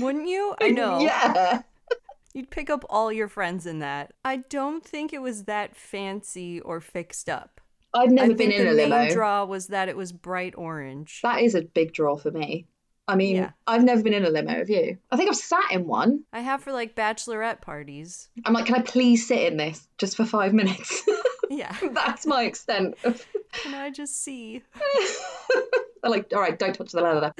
Wouldn't 0.00 0.26
you? 0.28 0.54
I 0.60 0.70
know. 0.70 1.00
Yeah. 1.00 1.62
You'd 2.32 2.50
pick 2.50 2.70
up 2.70 2.84
all 2.88 3.12
your 3.12 3.28
friends 3.28 3.66
in 3.66 3.80
that. 3.80 4.12
I 4.24 4.36
don't 4.36 4.82
think 4.84 5.12
it 5.12 5.20
was 5.20 5.44
that 5.44 5.76
fancy 5.76 6.60
or 6.60 6.80
fixed 6.80 7.28
up. 7.28 7.60
I've 7.94 8.10
never 8.10 8.32
I 8.32 8.34
been 8.34 8.52
in 8.52 8.64
the 8.64 8.72
a 8.72 8.88
main 8.88 8.90
limo. 8.90 9.10
draw 9.12 9.44
was 9.44 9.68
that 9.68 9.88
it 9.88 9.96
was 9.96 10.12
bright 10.12 10.54
orange. 10.56 11.20
That 11.22 11.42
is 11.42 11.54
a 11.54 11.62
big 11.62 11.92
draw 11.92 12.16
for 12.16 12.30
me. 12.30 12.66
I 13.08 13.16
mean, 13.16 13.36
Yeah. 13.36 13.50
I've 13.66 13.82
never 13.84 14.02
been 14.02 14.12
in 14.12 14.24
a 14.24 14.30
limo, 14.30 14.50
have 14.50 14.68
you? 14.70 14.98
I 15.10 15.16
think 15.16 15.30
I've 15.30 15.36
sat 15.36 15.72
in 15.72 15.86
one. 15.86 16.24
I 16.32 16.40
have 16.40 16.62
for 16.62 16.72
like 16.72 16.94
bachelorette 16.94 17.62
parties. 17.62 18.28
I'm 18.44 18.52
like, 18.52 18.66
can 18.66 18.74
I 18.74 18.82
please 18.82 19.26
sit 19.26 19.40
in 19.50 19.56
this 19.56 19.88
just 19.96 20.16
for 20.16 20.24
five 20.24 20.52
minutes? 20.52 21.02
Yeah. 21.50 21.74
That's 21.92 22.26
my 22.26 22.42
extent 22.44 22.96
of 23.04 23.26
Can 23.52 23.74
I 23.74 23.88
just 23.88 24.22
see? 24.22 24.62
They're 26.02 26.10
like, 26.10 26.30
all 26.34 26.40
right, 26.40 26.58
don't 26.58 26.74
touch 26.74 26.92
the 26.92 27.00
leather. 27.00 27.32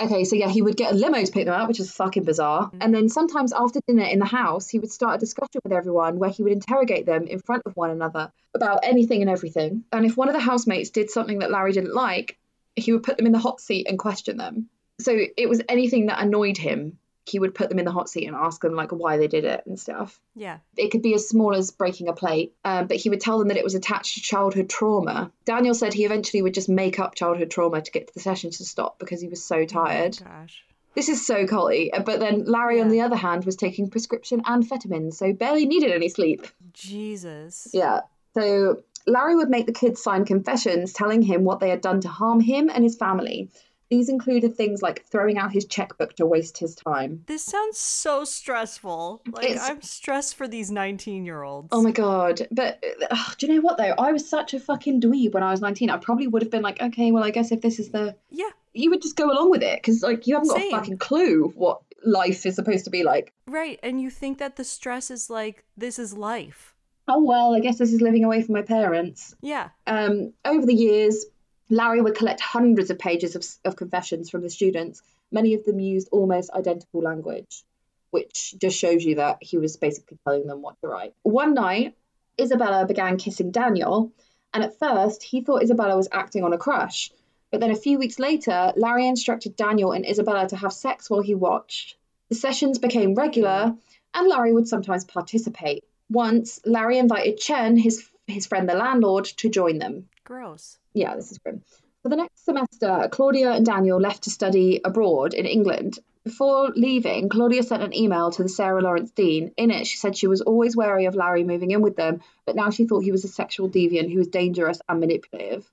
okay, 0.00 0.24
so 0.24 0.36
yeah, 0.36 0.48
he 0.48 0.62
would 0.62 0.76
get 0.76 0.92
a 0.92 0.94
limo 0.94 1.22
to 1.22 1.32
pick 1.32 1.46
them 1.46 1.54
up, 1.54 1.68
which 1.68 1.80
is 1.80 1.90
fucking 1.90 2.22
bizarre. 2.22 2.70
Mm. 2.70 2.78
And 2.80 2.94
then 2.94 3.08
sometimes 3.08 3.52
after 3.52 3.80
dinner 3.86 4.04
in 4.04 4.20
the 4.20 4.24
house, 4.26 4.68
he 4.68 4.78
would 4.78 4.92
start 4.92 5.16
a 5.16 5.18
discussion 5.18 5.60
with 5.64 5.72
everyone 5.72 6.18
where 6.18 6.30
he 6.30 6.42
would 6.42 6.52
interrogate 6.52 7.04
them 7.04 7.26
in 7.26 7.40
front 7.40 7.62
of 7.66 7.76
one 7.76 7.90
another 7.90 8.32
about 8.54 8.80
anything 8.84 9.20
and 9.20 9.30
everything. 9.30 9.84
And 9.92 10.06
if 10.06 10.16
one 10.16 10.28
of 10.28 10.34
the 10.34 10.40
housemates 10.40 10.90
did 10.90 11.10
something 11.10 11.40
that 11.40 11.50
Larry 11.50 11.72
didn't 11.72 11.94
like, 11.94 12.38
he 12.76 12.92
would 12.92 13.02
put 13.02 13.16
them 13.16 13.26
in 13.26 13.32
the 13.32 13.38
hot 13.38 13.60
seat 13.60 13.86
and 13.88 13.98
question 13.98 14.36
them. 14.36 14.68
So 15.00 15.18
it 15.36 15.48
was 15.48 15.60
anything 15.68 16.06
that 16.06 16.22
annoyed 16.22 16.56
him, 16.56 16.98
he 17.26 17.38
would 17.38 17.54
put 17.54 17.68
them 17.68 17.78
in 17.78 17.84
the 17.84 17.90
hot 17.90 18.08
seat 18.08 18.26
and 18.26 18.36
ask 18.36 18.60
them 18.60 18.74
like 18.74 18.92
why 18.92 19.16
they 19.16 19.28
did 19.28 19.44
it 19.44 19.64
and 19.66 19.80
stuff. 19.80 20.20
Yeah. 20.34 20.58
It 20.76 20.90
could 20.90 21.02
be 21.02 21.14
as 21.14 21.28
small 21.28 21.54
as 21.54 21.70
breaking 21.70 22.08
a 22.08 22.12
plate, 22.12 22.54
um, 22.64 22.86
but 22.86 22.98
he 22.98 23.08
would 23.08 23.20
tell 23.20 23.38
them 23.38 23.48
that 23.48 23.56
it 23.56 23.64
was 23.64 23.74
attached 23.74 24.14
to 24.14 24.20
childhood 24.20 24.68
trauma. 24.68 25.32
Daniel 25.44 25.74
said 25.74 25.94
he 25.94 26.04
eventually 26.04 26.42
would 26.42 26.54
just 26.54 26.68
make 26.68 26.98
up 26.98 27.14
childhood 27.14 27.50
trauma 27.50 27.80
to 27.80 27.90
get 27.90 28.12
the 28.12 28.20
sessions 28.20 28.58
to 28.58 28.64
stop 28.64 28.98
because 28.98 29.20
he 29.20 29.28
was 29.28 29.42
so 29.42 29.64
tired. 29.64 30.18
Oh 30.20 30.24
gosh. 30.26 30.64
This 30.94 31.08
is 31.08 31.26
so 31.26 31.46
culty. 31.46 31.90
But 32.04 32.20
then 32.20 32.44
Larry, 32.44 32.80
on 32.80 32.88
the 32.88 33.00
other 33.00 33.16
hand, 33.16 33.44
was 33.44 33.56
taking 33.56 33.90
prescription 33.90 34.42
amphetamines, 34.42 35.14
so 35.14 35.32
barely 35.32 35.66
needed 35.66 35.90
any 35.90 36.08
sleep. 36.08 36.46
Jesus. 36.72 37.68
Yeah. 37.72 38.00
So 38.34 38.82
Larry 39.06 39.34
would 39.34 39.50
make 39.50 39.66
the 39.66 39.72
kids 39.72 40.02
sign 40.02 40.24
confessions 40.24 40.92
telling 40.92 41.22
him 41.22 41.42
what 41.44 41.60
they 41.60 41.70
had 41.70 41.80
done 41.80 42.00
to 42.02 42.08
harm 42.08 42.40
him 42.40 42.70
and 42.72 42.84
his 42.84 42.96
family. 42.96 43.50
These 43.94 44.08
included 44.08 44.56
things 44.56 44.82
like 44.82 45.04
throwing 45.04 45.38
out 45.38 45.52
his 45.52 45.66
checkbook 45.66 46.14
to 46.16 46.26
waste 46.26 46.58
his 46.58 46.74
time. 46.74 47.22
This 47.26 47.44
sounds 47.44 47.78
so 47.78 48.24
stressful. 48.24 49.22
Like 49.30 49.50
It's- 49.50 49.70
I'm 49.70 49.82
stressed 49.82 50.34
for 50.34 50.48
these 50.48 50.68
19-year-olds. 50.68 51.68
Oh 51.70 51.80
my 51.80 51.92
god! 51.92 52.48
But 52.50 52.82
ugh, 53.10 53.34
do 53.38 53.46
you 53.46 53.54
know 53.54 53.60
what 53.60 53.78
though? 53.78 53.94
I 53.96 54.10
was 54.10 54.28
such 54.28 54.52
a 54.52 54.58
fucking 54.58 55.00
dweeb 55.00 55.32
when 55.34 55.44
I 55.44 55.52
was 55.52 55.60
nineteen. 55.60 55.90
I 55.90 55.96
probably 55.98 56.26
would 56.26 56.42
have 56.42 56.50
been 56.50 56.62
like, 56.62 56.82
okay, 56.82 57.12
well, 57.12 57.22
I 57.22 57.30
guess 57.30 57.52
if 57.52 57.60
this 57.60 57.78
is 57.78 57.90
the, 57.90 58.16
Yeah, 58.30 58.50
you 58.72 58.90
would 58.90 59.00
just 59.02 59.14
go 59.16 59.30
along 59.30 59.50
with 59.50 59.62
it 59.62 59.78
because 59.80 60.02
like 60.02 60.26
you 60.26 60.34
haven't 60.34 60.48
got 60.48 60.58
Same. 60.58 60.74
a 60.74 60.76
fucking 60.76 60.98
clue 60.98 61.52
what 61.54 61.80
life 62.04 62.44
is 62.46 62.56
supposed 62.56 62.84
to 62.86 62.90
be 62.90 63.04
like. 63.04 63.32
right. 63.46 63.78
And 63.84 64.00
you 64.00 64.10
think 64.10 64.38
that 64.38 64.56
the 64.56 64.64
stress 64.64 65.08
is 65.10 65.30
like 65.30 65.64
this 65.76 66.00
is 66.00 66.14
life. 66.16 66.74
Oh 67.06 67.22
well, 67.22 67.54
I 67.54 67.60
guess 67.60 67.78
this 67.78 67.92
is 67.92 68.00
living 68.00 68.24
away 68.24 68.42
from 68.42 68.54
my 68.54 68.62
parents. 68.62 69.36
Yeah. 69.40 69.68
Um, 69.86 70.32
over 70.44 70.64
the 70.66 70.74
years, 70.74 71.26
Larry 71.70 72.00
would 72.00 72.14
collect 72.14 72.40
hundreds 72.40 72.90
of 72.90 72.98
pages 72.98 73.36
of, 73.36 73.44
of 73.64 73.76
confessions 73.76 74.28
from 74.28 74.42
the 74.42 74.50
students. 74.50 75.02
Many 75.32 75.54
of 75.54 75.64
them 75.64 75.80
used 75.80 76.08
almost 76.12 76.50
identical 76.50 77.00
language, 77.00 77.64
which 78.10 78.54
just 78.58 78.78
shows 78.78 79.04
you 79.04 79.16
that 79.16 79.38
he 79.40 79.56
was 79.56 79.76
basically 79.76 80.18
telling 80.24 80.46
them 80.46 80.62
what 80.62 80.80
to 80.80 80.88
write. 80.88 81.14
One 81.22 81.54
night, 81.54 81.96
Isabella 82.40 82.86
began 82.86 83.16
kissing 83.16 83.50
Daniel, 83.50 84.12
and 84.52 84.62
at 84.62 84.78
first 84.78 85.22
he 85.22 85.40
thought 85.40 85.62
Isabella 85.62 85.96
was 85.96 86.08
acting 86.12 86.44
on 86.44 86.52
a 86.52 86.58
crush. 86.58 87.10
But 87.50 87.60
then 87.60 87.70
a 87.70 87.76
few 87.76 87.98
weeks 87.98 88.18
later, 88.18 88.72
Larry 88.76 89.06
instructed 89.06 89.56
Daniel 89.56 89.92
and 89.92 90.04
Isabella 90.04 90.48
to 90.48 90.56
have 90.56 90.72
sex 90.72 91.08
while 91.08 91.22
he 91.22 91.34
watched. 91.34 91.96
The 92.28 92.34
sessions 92.34 92.78
became 92.78 93.14
regular, 93.14 93.76
and 94.12 94.28
Larry 94.28 94.52
would 94.52 94.68
sometimes 94.68 95.04
participate. 95.04 95.84
Once, 96.10 96.60
Larry 96.66 96.98
invited 96.98 97.38
Chen, 97.38 97.76
his 97.76 98.08
his 98.26 98.46
friend 98.46 98.68
the 98.68 98.74
landlord, 98.74 99.24
to 99.24 99.48
join 99.48 99.78
them. 99.78 100.08
Gross. 100.24 100.78
Yeah, 100.94 101.16
this 101.16 101.30
is 101.30 101.38
grim. 101.38 101.62
For 102.02 102.08
the 102.08 102.16
next 102.16 102.44
semester, 102.44 103.08
Claudia 103.10 103.52
and 103.52 103.64
Daniel 103.64 104.00
left 104.00 104.24
to 104.24 104.30
study 104.30 104.80
abroad 104.84 105.34
in 105.34 105.46
England. 105.46 105.98
Before 106.24 106.70
leaving, 106.74 107.28
Claudia 107.28 107.62
sent 107.62 107.82
an 107.82 107.94
email 107.94 108.30
to 108.30 108.42
the 108.42 108.48
Sarah 108.48 108.80
Lawrence 108.80 109.10
Dean. 109.10 109.52
In 109.58 109.70
it, 109.70 109.86
she 109.86 109.98
said 109.98 110.16
she 110.16 110.26
was 110.26 110.40
always 110.40 110.74
wary 110.74 111.04
of 111.04 111.14
Larry 111.14 111.44
moving 111.44 111.70
in 111.70 111.82
with 111.82 111.96
them, 111.96 112.22
but 112.46 112.56
now 112.56 112.70
she 112.70 112.86
thought 112.86 113.04
he 113.04 113.12
was 113.12 113.24
a 113.24 113.28
sexual 113.28 113.68
deviant 113.68 114.10
who 114.10 114.18
was 114.18 114.28
dangerous 114.28 114.80
and 114.88 115.00
manipulative. 115.00 115.70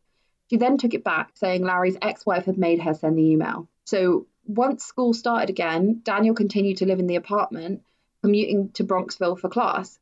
She 0.49 0.57
then 0.57 0.77
took 0.77 0.93
it 0.93 1.05
back, 1.05 1.31
saying 1.35 1.63
Larry's 1.63 1.97
ex 2.01 2.25
wife 2.25 2.43
had 2.43 2.57
made 2.57 2.81
her 2.81 2.93
send 2.93 3.17
the 3.17 3.31
email. 3.31 3.69
So 3.85 4.27
once 4.45 4.83
school 4.83 5.13
started 5.13 5.49
again, 5.49 6.01
Daniel 6.03 6.35
continued 6.35 6.77
to 6.77 6.85
live 6.85 6.99
in 6.99 7.07
the 7.07 7.15
apartment, 7.15 7.83
commuting 8.21 8.71
to 8.71 8.83
Bronxville 8.83 9.39
for 9.39 9.47
class. 9.47 9.97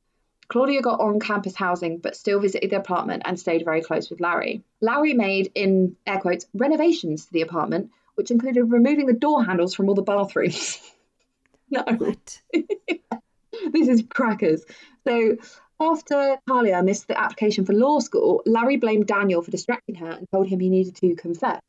Claudia 0.49 0.81
got 0.81 0.99
on 0.99 1.19
campus 1.19 1.55
housing 1.55 1.99
but 1.99 2.15
still 2.15 2.39
visited 2.39 2.71
the 2.71 2.77
apartment 2.77 3.21
and 3.25 3.39
stayed 3.39 3.63
very 3.63 3.81
close 3.81 4.09
with 4.09 4.19
Larry. 4.19 4.63
Larry 4.81 5.13
made, 5.13 5.51
in 5.53 5.95
air 6.07 6.19
quotes, 6.19 6.47
renovations 6.55 7.25
to 7.25 7.33
the 7.33 7.41
apartment, 7.41 7.91
which 8.15 8.31
included 8.31 8.63
removing 8.63 9.05
the 9.05 9.13
door 9.13 9.45
handles 9.45 9.75
from 9.75 9.87
all 9.87 9.95
the 9.95 10.01
bathrooms. 10.01 10.79
no, 11.69 11.83
this 12.51 13.87
is 13.87 14.03
crackers. 14.09 14.65
So 15.07 15.37
after 15.79 16.37
Talia 16.47 16.81
missed 16.81 17.07
the 17.07 17.19
application 17.19 17.65
for 17.65 17.73
law 17.73 17.99
school, 17.99 18.41
Larry 18.45 18.77
blamed 18.77 19.05
Daniel 19.05 19.43
for 19.43 19.51
distracting 19.51 19.95
her 19.95 20.09
and 20.11 20.27
told 20.31 20.47
him 20.47 20.59
he 20.59 20.69
needed 20.69 20.95
to 20.95 21.15
confess. 21.15 21.61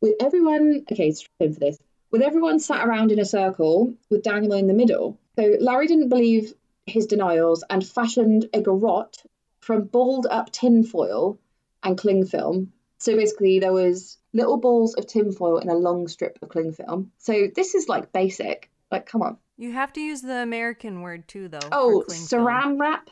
With 0.00 0.14
everyone, 0.20 0.84
okay, 0.90 1.12
strap 1.12 1.30
in 1.40 1.54
for 1.54 1.60
this. 1.60 1.78
With 2.10 2.22
everyone 2.22 2.58
sat 2.58 2.86
around 2.86 3.12
in 3.12 3.20
a 3.20 3.24
circle 3.24 3.94
with 4.10 4.24
Daniel 4.24 4.54
in 4.54 4.66
the 4.66 4.74
middle. 4.74 5.16
So 5.36 5.56
Larry 5.60 5.86
didn't 5.86 6.08
believe 6.08 6.54
his 6.88 7.06
denials 7.06 7.64
and 7.68 7.86
fashioned 7.86 8.48
a 8.52 8.60
garrote 8.60 9.22
from 9.60 9.84
balled 9.84 10.26
up 10.30 10.50
tinfoil 10.50 11.38
and 11.82 11.96
cling 11.98 12.26
film. 12.26 12.72
So 12.98 13.14
basically, 13.16 13.60
there 13.60 13.72
was 13.72 14.18
little 14.32 14.56
balls 14.56 14.94
of 14.94 15.06
tinfoil 15.06 15.58
in 15.58 15.68
a 15.68 15.74
long 15.74 16.08
strip 16.08 16.38
of 16.42 16.48
cling 16.48 16.72
film. 16.72 17.12
So 17.18 17.48
this 17.54 17.74
is 17.74 17.88
like 17.88 18.12
basic. 18.12 18.70
Like, 18.90 19.06
come 19.06 19.22
on. 19.22 19.36
You 19.56 19.72
have 19.72 19.92
to 19.94 20.00
use 20.00 20.22
the 20.22 20.36
American 20.42 21.02
word 21.02 21.28
too, 21.28 21.48
though. 21.48 21.58
Oh, 21.70 22.02
cling 22.06 22.26
film. 22.26 22.46
saran 22.46 22.80
wrap. 22.80 23.10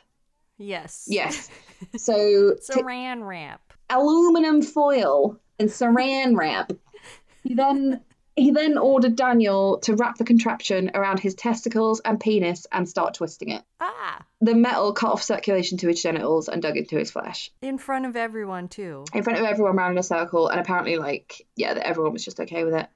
Yes. 0.58 1.06
Yes. 1.08 1.50
So 1.98 2.54
t- 2.54 2.72
Saran 2.80 3.22
wrap. 3.26 3.60
aluminum 3.90 4.62
foil 4.62 5.38
and 5.58 5.68
saran 5.68 6.34
wrap. 6.34 6.72
He 7.44 7.52
then 7.54 8.00
he 8.36 8.50
then 8.50 8.76
ordered 8.78 9.16
Daniel 9.16 9.78
to 9.78 9.94
wrap 9.96 10.18
the 10.18 10.24
contraption 10.24 10.90
around 10.94 11.18
his 11.20 11.34
testicles 11.34 12.00
and 12.04 12.20
penis 12.20 12.66
and 12.70 12.88
start 12.88 13.14
twisting 13.14 13.48
it. 13.48 13.62
Ah, 13.80 14.24
The 14.40 14.54
metal 14.54 14.92
cut 14.92 15.10
off 15.12 15.22
circulation 15.22 15.78
to 15.78 15.88
his 15.88 16.02
genitals 16.02 16.48
and 16.48 16.60
dug 16.62 16.76
into 16.76 16.98
his 16.98 17.10
flesh. 17.10 17.50
in 17.62 17.78
front 17.78 18.04
of 18.06 18.14
everyone 18.14 18.68
too. 18.68 19.04
In 19.14 19.22
front 19.22 19.38
of 19.38 19.44
everyone 19.46 19.76
round 19.76 19.92
in 19.92 19.98
a 19.98 20.02
circle, 20.02 20.48
and 20.48 20.60
apparently 20.60 20.98
like, 20.98 21.46
yeah, 21.56 21.74
that 21.74 21.86
everyone 21.86 22.12
was 22.12 22.24
just 22.24 22.38
okay 22.40 22.62
with 22.64 22.74
it. 22.74 22.86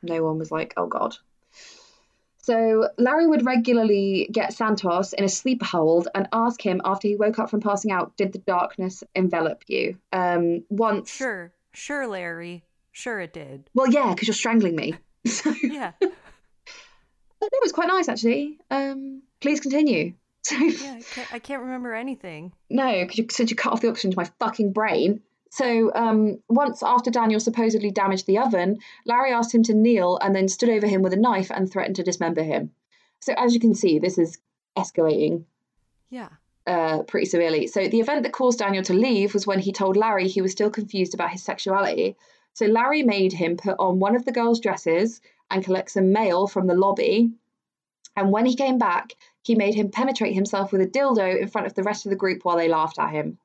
No 0.00 0.22
one 0.22 0.38
was 0.38 0.52
like, 0.52 0.74
oh 0.76 0.86
god. 0.86 1.16
So 2.42 2.88
Larry 2.96 3.26
would 3.26 3.44
regularly 3.44 4.28
get 4.32 4.54
Santos 4.54 5.12
in 5.12 5.24
a 5.24 5.28
sleep 5.28 5.62
hold 5.62 6.08
and 6.14 6.28
ask 6.32 6.64
him 6.64 6.80
after 6.84 7.06
he 7.08 7.16
woke 7.16 7.38
up 7.38 7.50
from 7.50 7.60
passing 7.60 7.90
out, 7.92 8.16
did 8.16 8.32
the 8.32 8.38
darkness 8.38 9.04
envelop 9.14 9.64
you? 9.66 9.98
Um, 10.12 10.64
once 10.70 11.10
Sure, 11.10 11.52
sure, 11.74 12.06
Larry. 12.06 12.64
Sure, 12.98 13.20
it 13.20 13.32
did. 13.32 13.70
Well, 13.74 13.88
yeah, 13.88 14.12
because 14.12 14.26
you're 14.26 14.34
strangling 14.34 14.74
me. 14.74 14.94
So 15.26 15.54
Yeah, 15.62 15.92
it 16.00 16.12
was 17.62 17.70
quite 17.72 17.86
nice, 17.88 18.08
actually. 18.08 18.58
Um, 18.70 19.22
please 19.40 19.60
continue. 19.60 20.14
So 20.42 20.56
yeah. 20.56 20.94
I 20.96 21.02
can't, 21.02 21.34
I 21.34 21.38
can't 21.40 21.62
remember 21.62 21.92
anything. 21.94 22.52
no, 22.70 22.90
because 23.02 23.18
you 23.18 23.26
since 23.30 23.50
you 23.50 23.56
cut 23.56 23.72
off 23.72 23.82
the 23.82 23.88
oxygen 23.88 24.12
to 24.12 24.16
my 24.16 24.28
fucking 24.40 24.72
brain. 24.72 25.20
So 25.50 25.92
um, 25.94 26.38
once 26.48 26.82
after 26.82 27.10
Daniel 27.10 27.38
supposedly 27.40 27.90
damaged 27.90 28.26
the 28.26 28.38
oven, 28.38 28.78
Larry 29.04 29.32
asked 29.32 29.54
him 29.54 29.62
to 29.64 29.74
kneel 29.74 30.18
and 30.22 30.34
then 30.34 30.48
stood 30.48 30.70
over 30.70 30.86
him 30.86 31.02
with 31.02 31.12
a 31.12 31.16
knife 31.16 31.50
and 31.50 31.70
threatened 31.70 31.96
to 31.96 32.02
dismember 32.02 32.42
him. 32.42 32.70
So 33.20 33.34
as 33.36 33.52
you 33.52 33.60
can 33.60 33.74
see, 33.74 33.98
this 33.98 34.16
is 34.16 34.38
escalating 34.76 35.44
Yeah. 36.08 36.28
uh, 36.66 37.02
pretty 37.02 37.26
severely. 37.26 37.66
So 37.66 37.86
the 37.88 38.00
event 38.00 38.22
that 38.22 38.32
caused 38.32 38.60
Daniel 38.60 38.84
to 38.84 38.94
leave 38.94 39.34
was 39.34 39.46
when 39.46 39.58
he 39.58 39.72
told 39.72 39.96
Larry 39.96 40.28
he 40.28 40.40
was 40.40 40.52
still 40.52 40.70
confused 40.70 41.12
about 41.14 41.30
his 41.30 41.42
sexuality. 41.44 42.16
So 42.58 42.66
Larry 42.66 43.04
made 43.04 43.34
him 43.34 43.56
put 43.56 43.76
on 43.78 44.00
one 44.00 44.16
of 44.16 44.24
the 44.24 44.32
girls' 44.32 44.58
dresses 44.58 45.20
and 45.48 45.62
collect 45.62 45.92
some 45.92 46.10
mail 46.10 46.48
from 46.48 46.66
the 46.66 46.74
lobby. 46.74 47.30
And 48.16 48.32
when 48.32 48.46
he 48.46 48.56
came 48.56 48.78
back, 48.78 49.14
he 49.44 49.54
made 49.54 49.76
him 49.76 49.92
penetrate 49.92 50.34
himself 50.34 50.72
with 50.72 50.80
a 50.80 50.86
dildo 50.88 51.40
in 51.40 51.46
front 51.46 51.68
of 51.68 51.74
the 51.74 51.84
rest 51.84 52.04
of 52.04 52.10
the 52.10 52.16
group 52.16 52.44
while 52.44 52.56
they 52.56 52.66
laughed 52.66 52.98
at 52.98 53.12
him. 53.12 53.38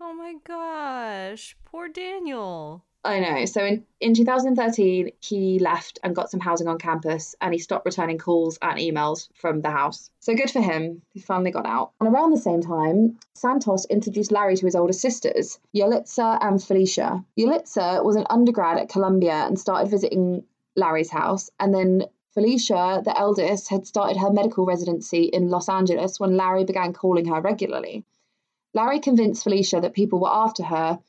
Oh 0.00 0.12
my 0.12 0.34
gosh, 0.42 1.56
poor 1.64 1.86
Daniel. 1.86 2.82
I 3.04 3.18
know. 3.18 3.44
So 3.46 3.64
in, 3.64 3.84
in 4.00 4.14
2013, 4.14 5.10
he 5.20 5.58
left 5.58 5.98
and 6.04 6.14
got 6.14 6.30
some 6.30 6.38
housing 6.38 6.68
on 6.68 6.78
campus 6.78 7.34
and 7.40 7.52
he 7.52 7.58
stopped 7.58 7.84
returning 7.84 8.18
calls 8.18 8.58
and 8.62 8.78
emails 8.78 9.28
from 9.34 9.60
the 9.60 9.70
house. 9.70 10.10
So 10.20 10.34
good 10.34 10.50
for 10.50 10.60
him. 10.60 11.02
He 11.12 11.20
finally 11.20 11.50
got 11.50 11.66
out. 11.66 11.92
And 12.00 12.08
around 12.08 12.30
the 12.30 12.36
same 12.36 12.62
time, 12.62 13.18
Santos 13.34 13.86
introduced 13.86 14.30
Larry 14.30 14.56
to 14.56 14.66
his 14.66 14.76
older 14.76 14.92
sisters, 14.92 15.58
Yulitza 15.74 16.38
and 16.40 16.62
Felicia. 16.62 17.24
Yulitza 17.36 18.04
was 18.04 18.14
an 18.14 18.26
undergrad 18.30 18.78
at 18.78 18.88
Columbia 18.88 19.46
and 19.46 19.58
started 19.58 19.90
visiting 19.90 20.44
Larry's 20.76 21.10
house. 21.10 21.50
And 21.58 21.74
then 21.74 22.04
Felicia, 22.34 23.02
the 23.04 23.18
eldest, 23.18 23.68
had 23.68 23.84
started 23.84 24.16
her 24.16 24.30
medical 24.30 24.64
residency 24.64 25.24
in 25.24 25.48
Los 25.48 25.68
Angeles 25.68 26.20
when 26.20 26.36
Larry 26.36 26.64
began 26.64 26.92
calling 26.92 27.26
her 27.26 27.40
regularly. 27.40 28.04
Larry 28.74 29.00
convinced 29.00 29.42
Felicia 29.42 29.80
that 29.80 29.92
people 29.92 30.20
were 30.20 30.32
after 30.32 30.62
her 30.62 31.00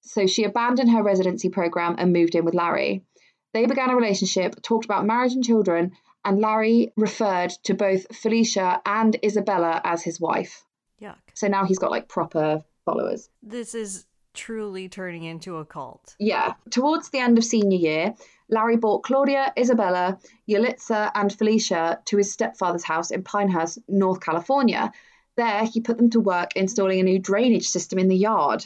so 0.00 0.26
she 0.26 0.44
abandoned 0.44 0.90
her 0.90 1.02
residency 1.02 1.48
program 1.48 1.96
and 1.98 2.12
moved 2.12 2.34
in 2.34 2.44
with 2.44 2.54
Larry. 2.54 3.04
They 3.52 3.66
began 3.66 3.90
a 3.90 3.96
relationship, 3.96 4.60
talked 4.62 4.84
about 4.84 5.06
marriage 5.06 5.32
and 5.32 5.44
children, 5.44 5.92
and 6.24 6.40
Larry 6.40 6.92
referred 6.96 7.50
to 7.64 7.74
both 7.74 8.14
Felicia 8.14 8.80
and 8.84 9.16
Isabella 9.24 9.80
as 9.84 10.02
his 10.02 10.20
wife. 10.20 10.64
Yuck. 11.00 11.16
So 11.34 11.48
now 11.48 11.64
he's 11.64 11.78
got 11.78 11.90
like 11.90 12.08
proper 12.08 12.62
followers. 12.84 13.30
This 13.42 13.74
is 13.74 14.06
truly 14.34 14.88
turning 14.88 15.24
into 15.24 15.56
a 15.56 15.64
cult. 15.64 16.14
Yeah. 16.18 16.54
Towards 16.70 17.10
the 17.10 17.18
end 17.18 17.38
of 17.38 17.44
senior 17.44 17.78
year, 17.78 18.14
Larry 18.48 18.76
brought 18.76 19.02
Claudia, 19.02 19.52
Isabella, 19.58 20.18
Yulitza, 20.48 21.10
and 21.14 21.32
Felicia 21.32 22.00
to 22.06 22.16
his 22.16 22.32
stepfather's 22.32 22.84
house 22.84 23.10
in 23.10 23.22
Pinehurst, 23.22 23.78
North 23.88 24.20
California. 24.20 24.92
There, 25.36 25.64
he 25.64 25.80
put 25.80 25.96
them 25.96 26.10
to 26.10 26.20
work 26.20 26.56
installing 26.56 27.00
a 27.00 27.04
new 27.04 27.18
drainage 27.18 27.68
system 27.68 27.98
in 27.98 28.08
the 28.08 28.16
yard. 28.16 28.64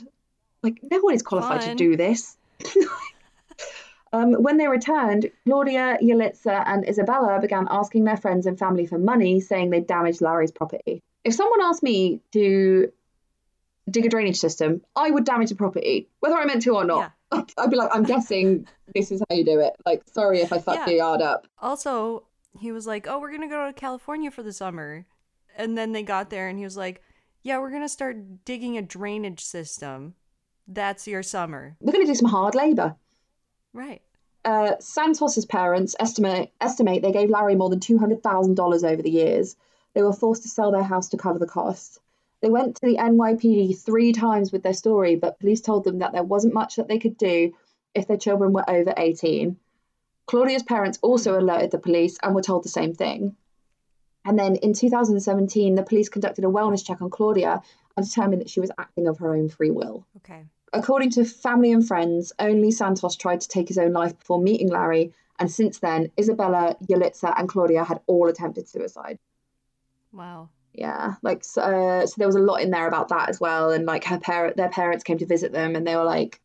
Like, 0.63 0.81
no 0.83 1.01
one 1.01 1.15
is 1.15 1.23
qualified 1.23 1.63
Fun. 1.63 1.71
to 1.71 1.75
do 1.75 1.97
this. 1.97 2.37
um, 4.13 4.35
when 4.35 4.59
they 4.59 4.69
returned, 4.69 5.31
Claudia, 5.45 5.99
Yulitza, 6.01 6.63
and 6.67 6.89
Isabella 6.89 7.41
began 7.41 7.67
asking 7.71 8.05
their 8.05 8.17
friends 8.17 8.47
and 8.47 8.59
family 8.59 8.87
for 8.87 8.99
money, 8.99 9.41
saying 9.41 9.71
they'd 9.71 9.87
damaged 9.87 10.21
Larry's 10.21 10.53
property. 10.53 11.01
If 11.25 11.35
someone 11.35 11.61
asked 11.63 11.83
me 11.83 12.21
to 12.33 12.93
dig 13.91 14.07
a 14.07 14.09
drainage 14.09 14.39
system, 14.39 14.83
I 14.95 15.11
would 15.11 15.25
damage 15.25 15.49
the 15.49 15.57
property, 15.57 16.09
whether 16.21 16.37
I 16.37 16.45
meant 16.45 16.63
to 16.63 16.77
or 16.77 16.85
not. 16.85 17.13
I'd 17.33 17.71
be 17.71 17.77
like, 17.77 17.91
I'm 17.93 18.05
guessing 18.05 18.67
this 18.95 19.11
is 19.11 19.23
how 19.29 19.35
you 19.35 19.45
do 19.45 19.59
it. 19.61 19.73
Like, 19.87 20.03
sorry 20.13 20.41
if 20.41 20.53
I 20.53 20.59
fucked 20.59 20.81
Yeah. 20.81 20.87
the 20.87 20.97
yard 20.97 21.23
up. 21.23 21.47
Also, 21.59 22.25
he 22.61 22.71
was 22.71 22.87
like, 22.87 23.07
"Oh, 23.09 23.19
we're 23.19 23.33
gonna 23.33 23.49
go 23.49 23.67
to 23.67 23.73
California 23.73 24.31
for 24.31 24.43
the 24.43 24.53
summer," 24.53 25.07
and 25.57 25.77
then 25.79 25.93
they 25.93 26.03
got 26.03 26.29
there, 26.29 26.49
and 26.49 26.59
he 26.59 26.65
was 26.65 26.77
like, 26.77 27.03
yeah, 27.43 27.59
we're 27.59 27.71
going 27.71 27.83
to 27.83 27.89
start 27.89 28.45
digging 28.45 28.79
a 28.79 28.83
drainage 28.83 29.41
system. 29.41 30.15
That's 30.67 31.07
your 31.07 31.23
summer. 31.23 31.77
We're 31.81 31.93
going 31.93 32.07
to 32.07 32.13
do 32.13 32.17
some 32.17 32.31
hard 32.31 32.55
labour. 32.55 32.97
Right. 33.73 34.03
Uh, 34.45 34.73
Santos's 34.81 35.47
parents 35.47 35.95
estimate 36.01 36.53
estimate 36.61 37.03
they 37.03 37.13
gave 37.13 37.31
Larry 37.31 37.55
more 37.55 37.71
than 37.71 37.79
two 37.79 37.99
hundred 37.99 38.23
thousand 38.23 38.57
dollars 38.57 38.83
over 38.83 39.01
the 39.01 39.11
years. 39.11 39.57
They 39.95 40.03
were 40.03 40.13
forced 40.13 40.43
to 40.43 40.49
sell 40.49 40.73
their 40.73 40.83
house 40.83 41.09
to 41.11 41.17
cover 41.17 41.39
the 41.39 41.47
costs. 41.47 42.01
They 42.41 42.51
went 42.51 42.75
to 42.77 42.87
the 42.87 42.97
NYPD 42.97 43.79
three 43.79 44.13
times 44.13 44.51
with 44.51 44.65
their 44.65 44.73
story, 44.73 45.15
but 45.15 45.39
police 45.39 45.61
told 45.61 45.85
them 45.85 46.01
that 46.01 46.13
there 46.13 46.25
wasn't 46.25 46.55
much 46.55 46.75
that 46.77 46.89
they 46.89 46.99
could 46.99 47.17
do 47.17 47.53
if 47.95 48.09
their 48.09 48.17
children 48.17 48.53
were 48.53 48.69
over 48.69 48.93
18. 48.97 49.57
Claudia's 50.27 50.65
parents 50.65 50.99
also 51.03 51.39
alerted 51.39 51.71
the 51.71 51.79
police 51.79 52.19
and 52.21 52.35
were 52.35 52.43
told 52.43 52.65
the 52.65 52.69
same 52.69 52.95
thing. 52.95 53.37
And 54.25 54.39
then 54.39 54.57
in 54.57 54.73
2017, 54.73 55.75
the 55.75 55.83
police 55.83 56.09
conducted 56.09 56.45
a 56.45 56.49
wellness 56.49 56.85
check 56.85 57.01
on 57.01 57.11
Claudia 57.11 57.63
and 57.97 58.07
determined 58.07 58.41
that 58.41 58.51
she 58.51 58.61
was 58.61 58.71
acting 58.79 59.07
of 59.07 59.19
her 59.19 59.35
own 59.35 59.49
free 59.49 59.71
will. 59.71 60.07
Okay. 60.19 60.45
According 60.73 61.11
to 61.11 61.25
family 61.25 61.73
and 61.73 61.87
friends, 61.87 62.33
only 62.39 62.71
Santos 62.71 63.17
tried 63.17 63.43
to 63.43 63.49
take 63.49 63.69
his 63.69 63.79
own 63.79 63.93
life 63.93 64.19
before 64.19 64.41
meeting 64.41 64.69
Larry, 64.69 65.13
and 65.39 65.51
since 65.51 65.79
then, 65.81 66.11
Isabella, 66.19 66.77
Yalitza, 66.89 67.35
and 67.37 67.49
Claudia 67.49 67.85
had 67.85 68.01
all 68.07 68.29
attempted 68.29 68.69
suicide. 68.69 69.19
Wow. 70.13 70.49
Yeah, 70.73 71.15
like 71.23 71.45
so, 71.45 71.63
uh, 71.63 72.07
so 72.07 72.15
there 72.17 72.27
was 72.27 72.37
a 72.37 72.41
lot 72.41 72.63
in 72.63 72.71
there 72.71 72.89
about 72.89 73.09
that 73.09 73.29
as 73.29 73.39
well, 73.39 73.73
and 73.73 73.85
like 73.85 74.05
her 74.05 74.19
parent, 74.19 74.57
their 74.57 74.71
parents 74.71 75.05
came 75.05 75.19
to 75.19 75.27
visit 75.27 75.53
them, 75.53 75.77
and 75.77 75.87
they 75.87 75.97
were 75.97 76.05
like, 76.05 76.41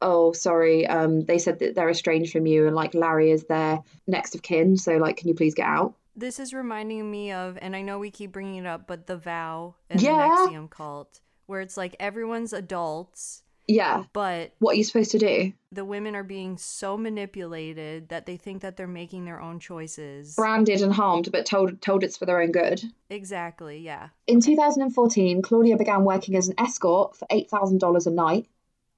"Oh, 0.00 0.32
sorry, 0.32 0.86
um, 0.86 1.20
they 1.22 1.38
said 1.38 1.58
that 1.58 1.74
they're 1.74 1.90
estranged 1.90 2.32
from 2.32 2.46
you, 2.46 2.66
and 2.66 2.74
like 2.74 2.94
Larry 2.94 3.30
is 3.30 3.44
their 3.44 3.82
next 4.06 4.34
of 4.34 4.42
kin, 4.42 4.78
so 4.78 4.96
like, 4.96 5.18
can 5.18 5.28
you 5.28 5.34
please 5.34 5.54
get 5.54 5.66
out?" 5.66 5.94
This 6.16 6.38
is 6.40 6.54
reminding 6.54 7.10
me 7.10 7.30
of, 7.32 7.58
and 7.60 7.76
I 7.76 7.82
know 7.82 7.98
we 7.98 8.10
keep 8.10 8.32
bringing 8.32 8.56
it 8.64 8.66
up, 8.66 8.86
but 8.86 9.06
the 9.06 9.16
vow 9.16 9.74
and 9.90 10.00
Yeah. 10.00 10.16
the 10.46 10.52
NXIVM 10.52 10.70
cult, 10.70 11.20
where 11.46 11.60
it's 11.60 11.76
like 11.76 11.94
everyone's 12.00 12.52
adults, 12.54 13.42
Yeah, 13.68 14.04
but 14.12 14.52
what 14.58 14.72
are 14.72 14.76
you 14.78 14.84
supposed 14.84 15.10
to 15.10 15.18
do? 15.18 15.52
the 15.72 15.84
women 15.84 16.16
are 16.16 16.22
being 16.22 16.56
so 16.56 16.96
manipulated 16.96 18.08
that 18.08 18.24
they 18.24 18.36
think 18.38 18.62
that 18.62 18.76
they're 18.78 18.86
making 18.86 19.24
their 19.26 19.40
own 19.42 19.58
choices. 19.60 20.34
Branded 20.36 20.80
and 20.80 20.92
harmed, 20.94 21.30
but 21.32 21.44
told 21.44 21.82
told 21.82 22.02
it's 22.02 22.16
for 22.16 22.24
their 22.24 22.40
own 22.40 22.50
good. 22.52 22.80
Exactly, 23.10 23.78
yeah. 23.80 24.08
In 24.26 24.40
2014, 24.40 25.42
Claudia 25.42 25.76
began 25.76 26.04
working 26.04 26.34
as 26.36 26.48
an 26.48 26.54
escort 26.58 27.14
for 27.16 27.26
eight 27.30 27.50
thousand 27.50 27.78
dollars 27.78 28.06
a 28.06 28.10
night. 28.10 28.46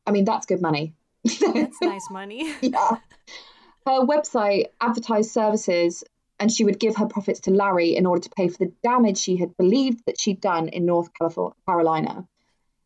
I 0.06 0.12
mean, 0.12 0.24
that's 0.24 0.46
good 0.46 0.60
money. 0.62 0.94
That's 1.24 1.80
nice 1.82 2.08
money. 2.10 2.54
yeah. 2.62 2.98
Her 3.86 4.00
website 4.06 4.66
advertised 4.80 5.30
services 5.32 6.04
and 6.40 6.50
she 6.52 6.64
would 6.64 6.78
give 6.78 6.96
her 6.96 7.06
profits 7.06 7.40
to 7.40 7.50
Larry 7.50 7.96
in 7.96 8.06
order 8.06 8.22
to 8.22 8.30
pay 8.30 8.48
for 8.48 8.58
the 8.58 8.72
damage 8.82 9.18
she 9.18 9.36
had 9.36 9.56
believed 9.56 10.04
that 10.06 10.20
she'd 10.20 10.40
done 10.40 10.68
in 10.68 10.86
North 10.86 11.12
California, 11.14 11.54
Carolina. 11.66 12.26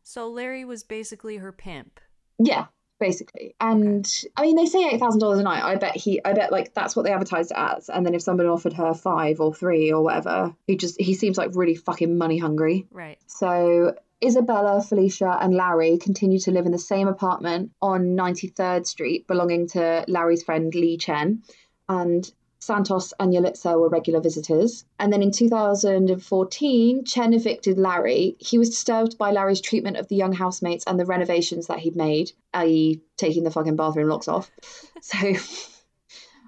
so 0.03 0.29
Larry 0.29 0.65
was 0.65 0.83
basically 0.83 1.37
her 1.37 1.53
pimp. 1.53 2.01
Yeah, 2.39 2.67
basically. 2.99 3.55
And 3.61 4.09
I 4.37 4.43
mean, 4.43 4.57
they 4.57 4.67
say 4.67 4.89
eight 4.89 5.01
thousand 5.01 5.21
dollars 5.21 5.39
a 5.39 5.43
night. 5.43 5.63
I 5.63 5.77
bet 5.77 5.97
he, 5.97 6.21
I 6.25 6.33
bet 6.33 6.51
like 6.53 6.73
that's 6.75 6.97
what 6.97 7.05
they 7.05 7.13
advertised 7.13 7.51
it 7.51 7.57
as. 7.59 7.89
And 7.89 8.05
then 8.07 8.15
if 8.15 8.23
someone 8.23 8.47
offered 8.47 8.73
her 8.75 8.95
five 8.95 9.41
or 9.41 9.55
three 9.55 9.93
or 9.93 10.03
whatever, 10.03 10.55
he 10.67 10.77
just 10.77 11.01
he 11.01 11.15
seems 11.15 11.37
like 11.37 11.51
really 11.55 11.75
fucking 11.75 12.17
money 12.17 12.39
hungry. 12.39 12.87
Right. 12.91 13.19
So 13.27 13.95
Isabella, 14.25 14.81
Felicia, 14.83 15.37
and 15.41 15.53
Larry 15.53 15.99
continue 15.99 16.39
to 16.41 16.53
live 16.53 16.65
in 16.65 16.73
the 16.73 16.79
same 16.79 17.09
apartment 17.09 17.73
on 17.83 18.17
93rd 18.17 18.87
Street, 18.87 19.27
belonging 19.27 19.67
to 19.71 20.05
Larry's 20.07 20.45
friend 20.45 20.73
Lee 20.75 20.97
Chen. 20.97 21.43
And 21.89 22.31
Santos 22.63 23.13
and 23.19 23.35
Yalitza 23.35 23.77
were 23.77 23.89
regular 23.89 24.21
visitors. 24.21 24.85
And 25.01 25.13
then 25.13 25.21
in 25.21 25.33
2014, 25.33 27.05
Chen 27.05 27.35
evicted 27.35 27.77
Larry. 27.77 28.37
He 28.39 28.57
was 28.57 28.71
disturbed 28.71 29.19
by 29.19 29.33
Larry's 29.33 29.61
treatment 29.61 29.97
of 29.97 30.07
the 30.07 30.15
young 30.15 30.33
housemates 30.33 30.85
and 30.87 30.99
the 30.99 31.05
renovations 31.05 31.67
that 31.67 31.81
he'd 31.81 31.97
made, 31.97 32.31
i.e., 32.55 33.01
taking 33.17 33.43
the 33.43 33.51
fucking 33.51 33.75
bathroom 33.75 34.09
locks 34.09 34.29
off. 34.29 34.51
So. 35.03 35.35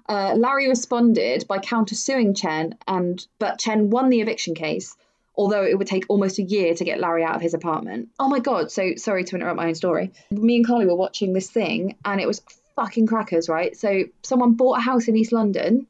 Uh, 0.07 0.35
Larry 0.37 0.69
responded 0.69 1.45
by 1.49 1.57
countersuing 1.57 2.37
Chen, 2.37 2.77
and 2.87 3.27
but 3.37 3.59
Chen 3.59 3.89
won 3.89 4.09
the 4.09 4.21
eviction 4.21 4.55
case, 4.55 4.95
although 5.35 5.65
it 5.65 5.77
would 5.77 5.87
take 5.87 6.05
almost 6.07 6.39
a 6.39 6.43
year 6.43 6.73
to 6.75 6.85
get 6.85 7.01
Larry 7.01 7.25
out 7.25 7.35
of 7.35 7.41
his 7.41 7.53
apartment. 7.53 8.07
Oh 8.17 8.29
my 8.29 8.39
god! 8.39 8.71
So 8.71 8.95
sorry 8.95 9.25
to 9.25 9.35
interrupt 9.35 9.57
my 9.57 9.67
own 9.67 9.75
story. 9.75 10.13
Me 10.31 10.55
and 10.57 10.65
Carly 10.65 10.85
were 10.85 10.95
watching 10.95 11.33
this 11.33 11.49
thing, 11.49 11.97
and 12.05 12.21
it 12.21 12.27
was 12.27 12.41
fucking 12.77 13.07
crackers, 13.07 13.49
right? 13.49 13.75
So 13.75 14.03
someone 14.21 14.53
bought 14.53 14.77
a 14.77 14.81
house 14.81 15.09
in 15.09 15.17
East 15.17 15.33
London, 15.33 15.87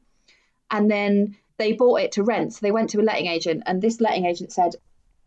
and 0.71 0.89
then 0.89 1.37
they 1.57 1.73
bought 1.73 2.01
it 2.01 2.11
to 2.13 2.23
rent. 2.23 2.53
So 2.53 2.59
they 2.61 2.71
went 2.71 2.89
to 2.91 3.01
a 3.01 3.03
letting 3.03 3.27
agent, 3.27 3.63
and 3.65 3.81
this 3.81 4.01
letting 4.01 4.25
agent 4.25 4.51
said, 4.51 4.75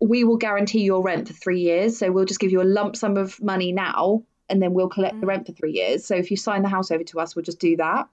"We 0.01 0.25
will 0.25 0.37
guarantee 0.37 0.83
your 0.83 1.03
rent 1.03 1.29
for 1.29 1.35
three 1.35 1.61
years. 1.61 1.99
So 1.99 2.13
we'll 2.13 2.27
just 2.27 2.41
give 2.41 2.53
you 2.53 2.63
a 2.63 2.65
lump 2.65 2.97
sum 2.97 3.17
of 3.17 3.43
money 3.43 3.73
now." 3.73 4.23
And 4.51 4.63
then 4.63 4.73
we'll 4.73 4.89
collect 4.89 5.21
the 5.21 5.27
mm. 5.27 5.29
rent 5.29 5.47
for 5.47 5.53
three 5.53 5.73
years. 5.73 6.07
So 6.07 6.15
if 6.15 6.31
you 6.31 6.37
sign 6.37 6.63
the 6.63 6.69
house 6.69 6.91
over 6.91 7.05
to 7.05 7.21
us, 7.21 7.37
we'll 7.37 7.45
just 7.45 7.61
do 7.61 7.77
that. 7.77 8.09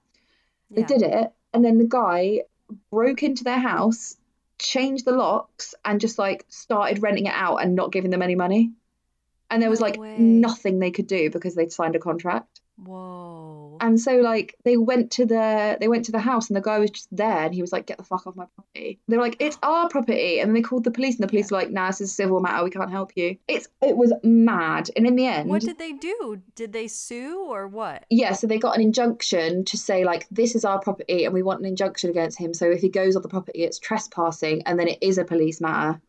They 0.70 0.82
Yeah. 0.82 0.86
did 0.86 1.02
it, 1.02 1.32
and 1.54 1.64
then 1.64 1.78
the 1.78 1.86
guy 1.86 2.42
broke 2.90 3.22
into 3.22 3.44
their 3.44 3.58
house, 3.58 4.16
changed 4.58 5.04
the 5.04 5.12
locks, 5.12 5.74
and 5.84 6.00
just 6.00 6.18
like 6.18 6.44
started 6.48 7.02
renting 7.02 7.26
it 7.26 7.32
out 7.34 7.58
and 7.58 7.74
not 7.74 7.92
giving 7.92 8.10
them 8.10 8.22
any 8.22 8.34
money. 8.34 8.72
And 9.50 9.62
there 9.62 9.70
was 9.70 9.80
No 9.80 9.86
like 9.86 9.98
way. 9.98 10.18
nothing 10.18 10.78
they 10.78 10.90
could 10.90 11.06
do 11.06 11.30
because 11.30 11.54
they'd 11.54 11.72
signed 11.72 11.94
a 11.94 12.00
contract. 12.00 12.60
Whoa. 12.76 13.78
And 13.80 14.00
so 14.00 14.16
like 14.16 14.54
they 14.64 14.76
went 14.76 15.12
to 15.12 15.26
the 15.26 15.76
they 15.80 15.88
went 15.88 16.04
to 16.06 16.12
the 16.12 16.18
house 16.18 16.48
and 16.48 16.56
the 16.56 16.60
guy 16.60 16.78
was 16.78 16.90
just 16.90 17.08
there 17.10 17.44
and 17.44 17.54
he 17.54 17.60
was 17.60 17.72
like, 17.72 17.86
"Get 17.86 17.98
the 17.98 18.04
fuck 18.04 18.26
off 18.26 18.36
my 18.36 18.46
property." 18.54 18.98
They 19.08 19.16
were 19.16 19.22
like, 19.22 19.36
"It's 19.40 19.58
our 19.62 19.88
property," 19.88 20.40
and 20.40 20.54
they 20.54 20.60
called 20.62 20.84
the 20.84 20.90
police 20.90 21.16
and 21.16 21.24
the 21.24 21.28
police 21.28 21.50
were 21.50 21.58
like, 21.58 21.70
"Nah, 21.70 21.88
this 21.88 22.00
is 22.02 22.10
a 22.10 22.14
civil 22.14 22.40
matter. 22.40 22.62
We 22.64 22.70
can't 22.70 22.90
help 22.90 23.12
you." 23.16 23.36
It's 23.48 23.68
it 23.82 23.96
was 23.96 24.12
mad, 24.22 24.90
and 24.96 25.06
in 25.06 25.16
the 25.16 25.26
end, 25.26 25.48
What 25.48 25.62
did 25.62 25.78
they 25.78 25.92
do? 25.92 26.42
Did 26.54 26.72
they 26.72 26.88
sue 26.88 27.46
or 27.48 27.66
what? 27.66 28.04
yeah, 28.10 28.32
so 28.32 28.46
they 28.46 28.58
got 28.58 28.76
an 28.76 28.82
injunction 28.82 29.64
to 29.64 29.76
say 29.76 30.04
like 30.04 30.26
this 30.30 30.54
is 30.54 30.64
our 30.64 30.78
property 30.78 31.24
and 31.24 31.32
we 31.32 31.42
want 31.42 31.60
an 31.60 31.66
injunction 31.66 32.10
against 32.10 32.38
him. 32.38 32.52
So 32.54 32.70
if 32.70 32.80
he 32.80 32.88
goes 32.88 33.16
on 33.16 33.22
the 33.22 33.28
property, 33.28 33.62
it's 33.62 33.78
trespassing 33.78 34.62
and 34.66 34.78
then 34.78 34.88
it 34.88 34.98
is 35.00 35.18
a 35.18 35.24
police 35.24 35.60
matter, 35.60 36.00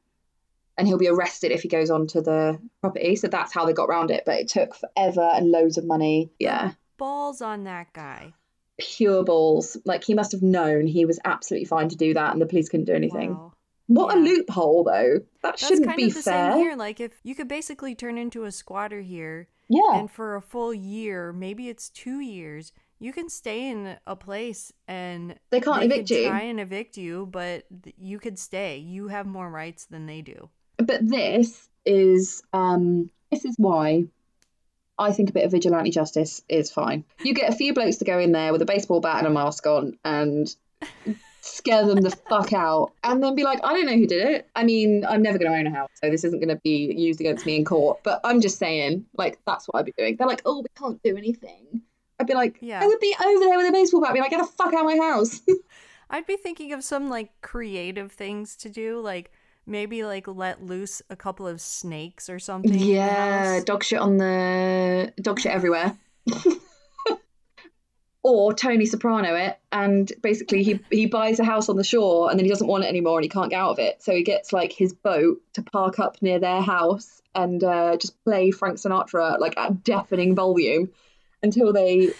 and 0.78 0.88
he'll 0.88 0.98
be 0.98 1.08
arrested 1.08 1.52
if 1.52 1.62
he 1.63 1.68
goes 1.68 1.90
onto 1.90 2.22
the 2.22 2.60
property. 2.82 3.16
So 3.16 3.28
that's 3.28 3.54
how 3.54 3.66
they 3.66 3.74
got 3.74 3.90
around 3.90 4.12
it. 4.12 4.24
But 4.26 4.40
it 4.40 4.48
took 4.48 4.76
forever 4.76 5.30
and 5.34 5.52
loads 5.52 5.78
of 5.78 5.86
money. 5.86 6.32
Yeah, 6.40 6.74
Balls 6.98 7.42
on 7.42 7.63
that 7.66 7.94
guy. 7.94 8.34
pure 8.80 9.24
balls. 9.24 9.78
Like 9.86 10.04
he 10.04 10.13
must 10.13 10.32
have 10.34 10.42
known 10.42 10.88
he 10.88 11.06
was 11.06 11.20
absolutely 11.26 11.66
fine 11.66 11.90
to 11.90 11.96
do 11.96 12.13
that, 12.13 12.32
and 12.34 12.42
the 12.42 12.46
police 12.46 12.70
couldn't 12.70 12.86
do 12.86 12.94
anything. 12.94 13.32
Wow. 13.36 13.54
What 13.90 14.18
a 14.18 14.20
loophole, 14.20 14.84
though. 14.84 15.20
That 15.20 15.26
That's 15.42 15.66
shouldn't 15.66 15.86
kind 15.88 15.96
be 15.98 16.08
of 16.08 16.13
the 16.16 16.22
fair. 16.22 16.52
same 16.52 16.60
here. 16.62 16.76
Like 16.76 17.00
if 17.00 17.13
you 17.24 17.36
could 17.36 17.48
basically 17.48 17.96
turn 17.96 18.18
into 18.18 18.44
a 18.44 18.52
squatter 18.52 19.00
here 19.02 19.48
Yeah, 19.70 20.00
and 20.00 20.12
for 20.12 20.36
a 20.36 20.42
full 20.42 20.74
year, 20.74 21.32
maybe 21.32 21.70
it's 21.70 21.90
two 21.90 22.20
years, 22.20 22.74
you 23.00 23.13
can 23.13 23.30
stay 23.30 23.70
in 23.70 23.96
a 24.06 24.16
place 24.18 24.74
and 24.90 25.36
they 25.52 25.62
can't 25.62 25.80
they 25.80 25.86
evict 25.86 26.10
you. 26.10 26.28
try 26.28 26.42
and 26.42 26.60
evict 26.60 26.98
you, 26.98 27.28
but 27.28 27.63
you 27.98 28.20
could 28.20 28.38
stay. 28.38 28.78
You 28.78 29.08
have 29.08 29.26
more 29.26 29.50
rights 29.50 29.86
than 29.86 30.06
they 30.06 30.22
do. 30.22 30.50
But 30.78 31.08
this 31.08 31.68
is 31.86 32.44
um 32.54 33.10
this 33.32 33.46
is 33.46 33.56
why 33.58 34.06
I 35.00 35.12
think 35.12 35.30
a 35.30 35.34
bit 35.34 35.46
of 35.46 35.52
vigilante 35.52 35.92
justice 35.92 36.42
is 36.50 36.72
fine. 36.72 37.04
You 37.24 37.34
get 37.34 37.52
a 37.52 37.56
few 37.56 37.74
blokes 37.74 37.98
to 37.98 38.06
go 38.06 38.20
in 38.20 38.32
there 38.32 38.52
with 38.52 38.62
a 38.62 38.66
baseball 38.66 39.00
bat 39.00 39.20
and 39.20 39.28
a 39.28 39.30
mask 39.30 39.68
on 39.68 39.98
and 40.04 40.54
scare 41.42 41.86
them 41.86 42.02
the 42.02 42.10
fuck 42.10 42.52
out 42.52 42.92
and 43.04 43.24
then 43.24 43.36
be 43.36 43.44
like, 43.44 43.60
I 43.63 43.74
don't 43.74 43.86
know 43.86 43.96
who 43.96 44.08
did 44.08 44.28
it. 44.28 44.50
I 44.56 44.63
mean, 44.63 45.06
I'm 45.08 45.22
never 45.22 45.38
going 45.38 45.52
to 45.52 45.58
own 45.58 45.68
a 45.68 45.72
house, 45.72 45.90
so 46.02 46.10
this 46.10 46.24
isn't 46.24 46.40
going 46.40 46.50
to 46.50 46.62
be 46.63 46.94
used 46.96 47.20
against 47.20 47.46
me 47.46 47.56
in 47.56 47.66
court. 47.66 48.00
But 48.04 48.22
I'm 48.24 48.42
just 48.42 48.58
saying, 48.58 49.06
like, 49.18 49.40
that's 49.46 49.68
what 49.68 49.80
I'd 49.80 49.86
be 49.86 49.94
doing. 49.98 50.16
They're 50.18 50.28
like, 50.28 50.42
oh, 50.46 50.60
we 50.60 50.68
can't 50.76 51.02
do 51.04 51.16
anything. 51.16 51.82
I'd 52.20 52.28
be 52.28 52.34
like, 52.34 52.58
Yeah. 52.62 52.82
I 52.82 52.88
would 52.88 53.00
be 53.00 53.16
over 53.24 53.46
there 53.46 53.58
with 53.58 53.70
a 53.70 53.72
baseball 53.72 54.02
bat, 54.02 54.13
be 54.13 54.20
like, 54.20 54.32
get 54.32 54.42
the 54.42 54.52
fuck 54.52 54.74
out 54.74 54.82
of 54.82 54.86
my 54.86 54.98
house. 54.98 55.42
I'd 56.10 56.26
be 56.26 56.38
thinking 56.38 56.74
of 56.74 56.84
some 56.84 57.10
like 57.10 57.32
creative 57.42 58.12
things 58.12 58.56
to 58.58 58.70
do, 58.70 59.00
like 59.00 59.32
maybe 59.67 60.03
like 60.03 60.27
let 60.27 60.63
loose 60.63 61.01
a 61.10 61.15
couple 61.15 61.47
of 61.47 61.62
snakes 61.62 62.30
or 62.30 62.39
something. 62.39 62.80
Yeah, 62.80 63.62
dog 63.63 63.84
shit 63.84 63.99
on 63.99 64.17
the 64.17 65.13
dog 65.21 65.39
shit 65.39 65.51
everywhere. 65.51 65.97
or 68.23 68.53
Tony 68.53 68.86
Soprano 68.86 69.36
it, 69.36 69.60
and 69.71 70.12
basically 70.21 70.63
he 70.63 70.80
he 70.91 71.06
buys 71.06 71.39
a 71.39 71.45
house 71.45 71.69
on 71.69 71.75
the 71.75 71.84
shore 71.84 72.30
and 72.30 72.39
then 72.39 72.45
he 72.45 72.49
doesn't 72.49 72.67
want 72.67 72.84
it 72.84 72.88
anymore 72.88 73.17
and 73.17 73.23
he 73.23 73.30
can't 73.30 73.49
get 73.49 73.59
out 73.59 73.72
of 73.72 73.80
it, 73.80 74.01
so 74.01 74.13
he 74.13 74.24
gets 74.24 74.51
like 74.51 74.72
his 74.72 74.93
boat 74.93 75.41
to 75.53 75.61
park 75.61 75.99
up 75.99 76.22
near 76.22 76.39
their 76.39 76.61
house 76.61 77.22
and 77.36 77.63
uh, 77.63 77.95
just 77.97 78.22
play 78.24 78.51
Frank 78.51 78.78
Sinatra 78.78 79.39
like 79.39 79.57
at 79.57 79.84
deafening 79.84 80.36
volume 80.36 80.89
until 81.43 81.72
they, 81.72 82.11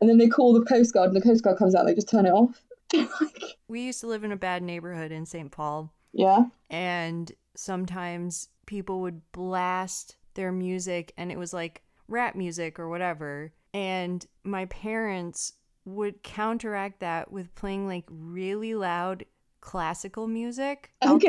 and 0.00 0.08
then 0.08 0.18
they 0.18 0.28
call 0.28 0.54
the 0.54 0.64
Coast 0.64 0.94
Guard 0.94 1.08
and 1.08 1.16
the 1.16 1.20
Coast 1.20 1.44
Guard 1.44 1.58
comes 1.58 1.74
out 1.74 1.80
and 1.80 1.90
they 1.90 1.94
just 1.94 2.08
turn 2.08 2.26
it 2.26 2.30
off. 2.30 2.62
We 3.68 3.80
used 3.80 4.00
to 4.00 4.06
live 4.06 4.22
in 4.22 4.32
a 4.32 4.36
bad 4.36 4.62
neighborhood 4.62 5.12
in 5.12 5.24
St. 5.24 5.50
Paul. 5.50 5.94
Yeah, 6.12 6.44
and 6.70 7.30
sometimes 7.54 8.48
people 8.66 9.00
would 9.00 9.20
blast 9.32 10.16
their 10.34 10.52
music 10.52 11.12
and 11.16 11.30
it 11.30 11.38
was 11.38 11.52
like 11.52 11.82
rap 12.08 12.34
music 12.34 12.78
or 12.78 12.88
whatever 12.88 13.52
and 13.74 14.26
my 14.44 14.64
parents 14.66 15.54
would 15.84 16.22
counteract 16.22 17.00
that 17.00 17.30
with 17.30 17.54
playing 17.54 17.86
like 17.86 18.04
really 18.08 18.74
loud 18.74 19.24
classical 19.60 20.26
music 20.26 20.90
Okay. 21.04 21.28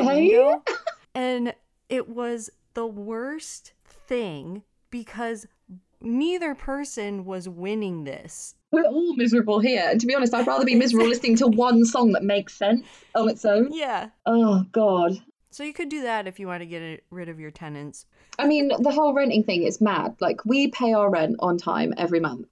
and 1.14 1.54
it 1.88 2.08
was 2.08 2.50
the 2.74 2.86
worst 2.86 3.72
thing 3.84 4.62
because 4.90 5.46
neither 6.00 6.54
person 6.54 7.24
was 7.24 7.48
winning 7.48 8.04
this. 8.04 8.54
We're 8.74 8.84
all 8.86 9.14
miserable 9.14 9.60
here. 9.60 9.86
And 9.90 10.00
to 10.00 10.06
be 10.06 10.14
honest, 10.14 10.34
I'd 10.34 10.46
rather 10.46 10.64
be 10.64 10.74
miserable 10.74 11.06
listening 11.06 11.36
to 11.36 11.46
one 11.46 11.84
song 11.84 12.12
that 12.12 12.22
makes 12.24 12.54
sense 12.54 12.84
on 13.14 13.28
its 13.28 13.44
own. 13.44 13.72
Yeah. 13.72 14.08
Oh, 14.26 14.64
God. 14.72 15.22
So 15.50 15.62
you 15.62 15.72
could 15.72 15.88
do 15.88 16.02
that 16.02 16.26
if 16.26 16.40
you 16.40 16.46
want 16.48 16.62
to 16.62 16.66
get 16.66 17.04
rid 17.10 17.28
of 17.28 17.38
your 17.38 17.52
tenants. 17.52 18.06
I 18.38 18.46
mean, 18.48 18.72
the 18.80 18.90
whole 18.90 19.14
renting 19.14 19.44
thing 19.44 19.62
is 19.62 19.80
mad. 19.80 20.16
Like, 20.20 20.44
we 20.44 20.68
pay 20.68 20.92
our 20.92 21.08
rent 21.08 21.36
on 21.38 21.56
time 21.58 21.94
every 21.96 22.18
month. 22.18 22.48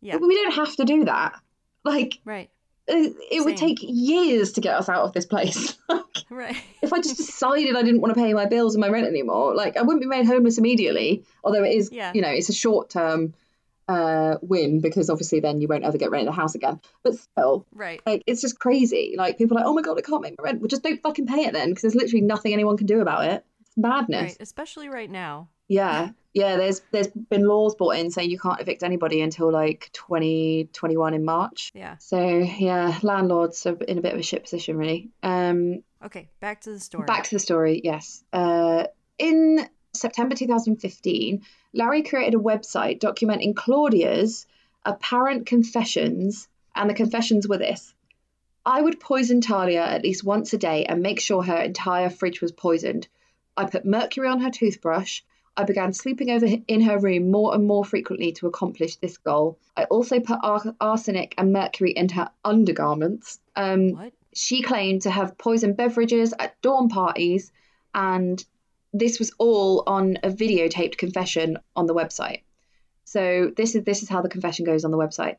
Yeah. 0.00 0.16
We 0.16 0.34
don't 0.34 0.54
have 0.54 0.74
to 0.76 0.84
do 0.84 1.04
that. 1.04 1.34
Like, 1.84 2.18
Right. 2.24 2.48
it, 2.88 3.14
it 3.30 3.44
would 3.44 3.58
take 3.58 3.76
years 3.82 4.52
to 4.52 4.62
get 4.62 4.74
us 4.76 4.88
out 4.88 5.04
of 5.04 5.12
this 5.12 5.26
place. 5.26 5.76
Right. 6.28 6.56
if 6.80 6.92
I 6.92 6.98
just 6.98 7.16
decided 7.26 7.74
I 7.74 7.82
didn't 7.82 8.02
want 8.02 8.14
to 8.14 8.20
pay 8.20 8.32
my 8.34 8.46
bills 8.46 8.74
and 8.76 8.80
my 8.80 8.88
rent 8.88 9.06
anymore, 9.06 9.54
like 9.54 9.76
I 9.76 9.82
wouldn't 9.82 10.00
be 10.00 10.06
made 10.06 10.26
homeless 10.26 10.58
immediately. 10.58 11.24
Although 11.42 11.64
it 11.64 11.74
is, 11.74 11.90
Yeah. 11.92 12.12
you 12.14 12.22
know, 12.22 12.28
it's 12.28 12.48
a 12.48 12.52
short 12.52 12.88
term 12.88 13.34
uh, 13.90 14.38
win 14.42 14.80
because 14.80 15.10
obviously 15.10 15.40
then 15.40 15.60
you 15.60 15.68
won't 15.68 15.84
ever 15.84 15.98
get 15.98 16.10
rent 16.10 16.20
in 16.22 16.26
the 16.26 16.32
house 16.32 16.54
again. 16.54 16.80
But 17.02 17.14
still, 17.16 17.66
Right. 17.72 18.00
like 18.06 18.22
it's 18.26 18.40
just 18.40 18.58
crazy. 18.58 19.14
Like 19.16 19.38
people 19.38 19.56
are 19.56 19.60
like, 19.60 19.68
oh 19.68 19.74
my 19.74 19.82
god, 19.82 19.98
I 19.98 20.02
can't 20.02 20.22
make 20.22 20.34
my 20.38 20.44
rent. 20.44 20.60
Well, 20.60 20.68
just 20.68 20.82
don't 20.82 21.02
fucking 21.02 21.26
pay 21.26 21.44
it 21.44 21.52
then 21.52 21.68
because 21.70 21.82
there's 21.82 21.94
literally 21.94 22.22
nothing 22.22 22.52
anyone 22.52 22.76
can 22.76 22.86
do 22.86 23.00
about 23.00 23.24
it. 23.24 23.44
It's 23.60 23.76
madness. 23.76 24.22
Right. 24.22 24.36
Especially 24.40 24.88
right 24.88 25.10
now. 25.10 25.48
Yeah, 25.68 26.10
yeah. 26.34 26.56
There's 26.56 26.80
there's 26.90 27.06
been 27.08 27.46
laws 27.46 27.74
brought 27.76 27.96
in 27.96 28.10
saying 28.10 28.30
you 28.30 28.38
can't 28.40 28.60
evict 28.60 28.82
anybody 28.82 29.20
until 29.20 29.52
like 29.52 29.90
2021 29.92 31.14
in 31.14 31.24
March. 31.24 31.70
Yeah. 31.74 31.96
So 31.98 32.18
yeah, 32.38 32.98
landlords 33.02 33.64
are 33.66 33.76
in 33.88 33.98
a 33.98 34.00
bit 34.00 34.14
of 34.14 34.20
a 34.20 34.22
shit 34.22 34.42
position 34.42 34.76
really. 34.76 35.10
Um, 35.22 35.82
Okay. 36.02 36.30
Back 36.40 36.62
to 36.62 36.70
the 36.72 36.80
story. 36.80 37.04
Back 37.04 37.24
to 37.24 37.34
the 37.34 37.38
story, 37.38 37.82
yes. 37.84 38.24
Uh, 38.32 38.84
in 39.18 39.68
September 39.92 40.34
2015, 40.34 41.42
Larry 41.72 42.02
created 42.02 42.34
a 42.34 42.42
website 42.42 43.00
documenting 43.00 43.54
Claudia's 43.54 44.46
apparent 44.84 45.46
confessions, 45.46 46.48
and 46.74 46.88
the 46.88 46.94
confessions 46.94 47.48
were 47.48 47.58
this 47.58 47.94
I 48.64 48.82
would 48.82 49.00
poison 49.00 49.40
Talia 49.40 49.82
at 49.82 50.02
least 50.02 50.22
once 50.22 50.52
a 50.52 50.58
day 50.58 50.84
and 50.84 51.02
make 51.02 51.20
sure 51.20 51.42
her 51.42 51.56
entire 51.56 52.10
fridge 52.10 52.40
was 52.40 52.52
poisoned. 52.52 53.08
I 53.56 53.64
put 53.64 53.84
mercury 53.84 54.28
on 54.28 54.40
her 54.40 54.50
toothbrush. 54.50 55.22
I 55.56 55.64
began 55.64 55.92
sleeping 55.92 56.30
over 56.30 56.46
in 56.68 56.82
her 56.82 56.98
room 56.98 57.30
more 57.30 57.54
and 57.54 57.66
more 57.66 57.84
frequently 57.84 58.32
to 58.32 58.46
accomplish 58.46 58.96
this 58.96 59.18
goal. 59.18 59.58
I 59.76 59.84
also 59.84 60.20
put 60.20 60.38
ar- 60.42 60.74
arsenic 60.80 61.34
and 61.36 61.52
mercury 61.52 61.90
in 61.90 62.08
her 62.10 62.30
undergarments. 62.44 63.40
Um, 63.56 64.10
she 64.34 64.62
claimed 64.62 65.02
to 65.02 65.10
have 65.10 65.36
poisoned 65.36 65.76
beverages 65.76 66.32
at 66.38 66.60
dawn 66.62 66.88
parties, 66.88 67.50
and 67.94 68.42
this 68.92 69.18
was 69.18 69.32
all 69.38 69.84
on 69.86 70.18
a 70.22 70.28
videotaped 70.28 70.96
confession 70.96 71.58
on 71.76 71.86
the 71.86 71.94
website. 71.94 72.42
So 73.04 73.52
this 73.56 73.74
is 73.74 73.84
this 73.84 74.02
is 74.02 74.08
how 74.08 74.22
the 74.22 74.28
confession 74.28 74.64
goes 74.64 74.84
on 74.84 74.90
the 74.90 74.98
website. 74.98 75.36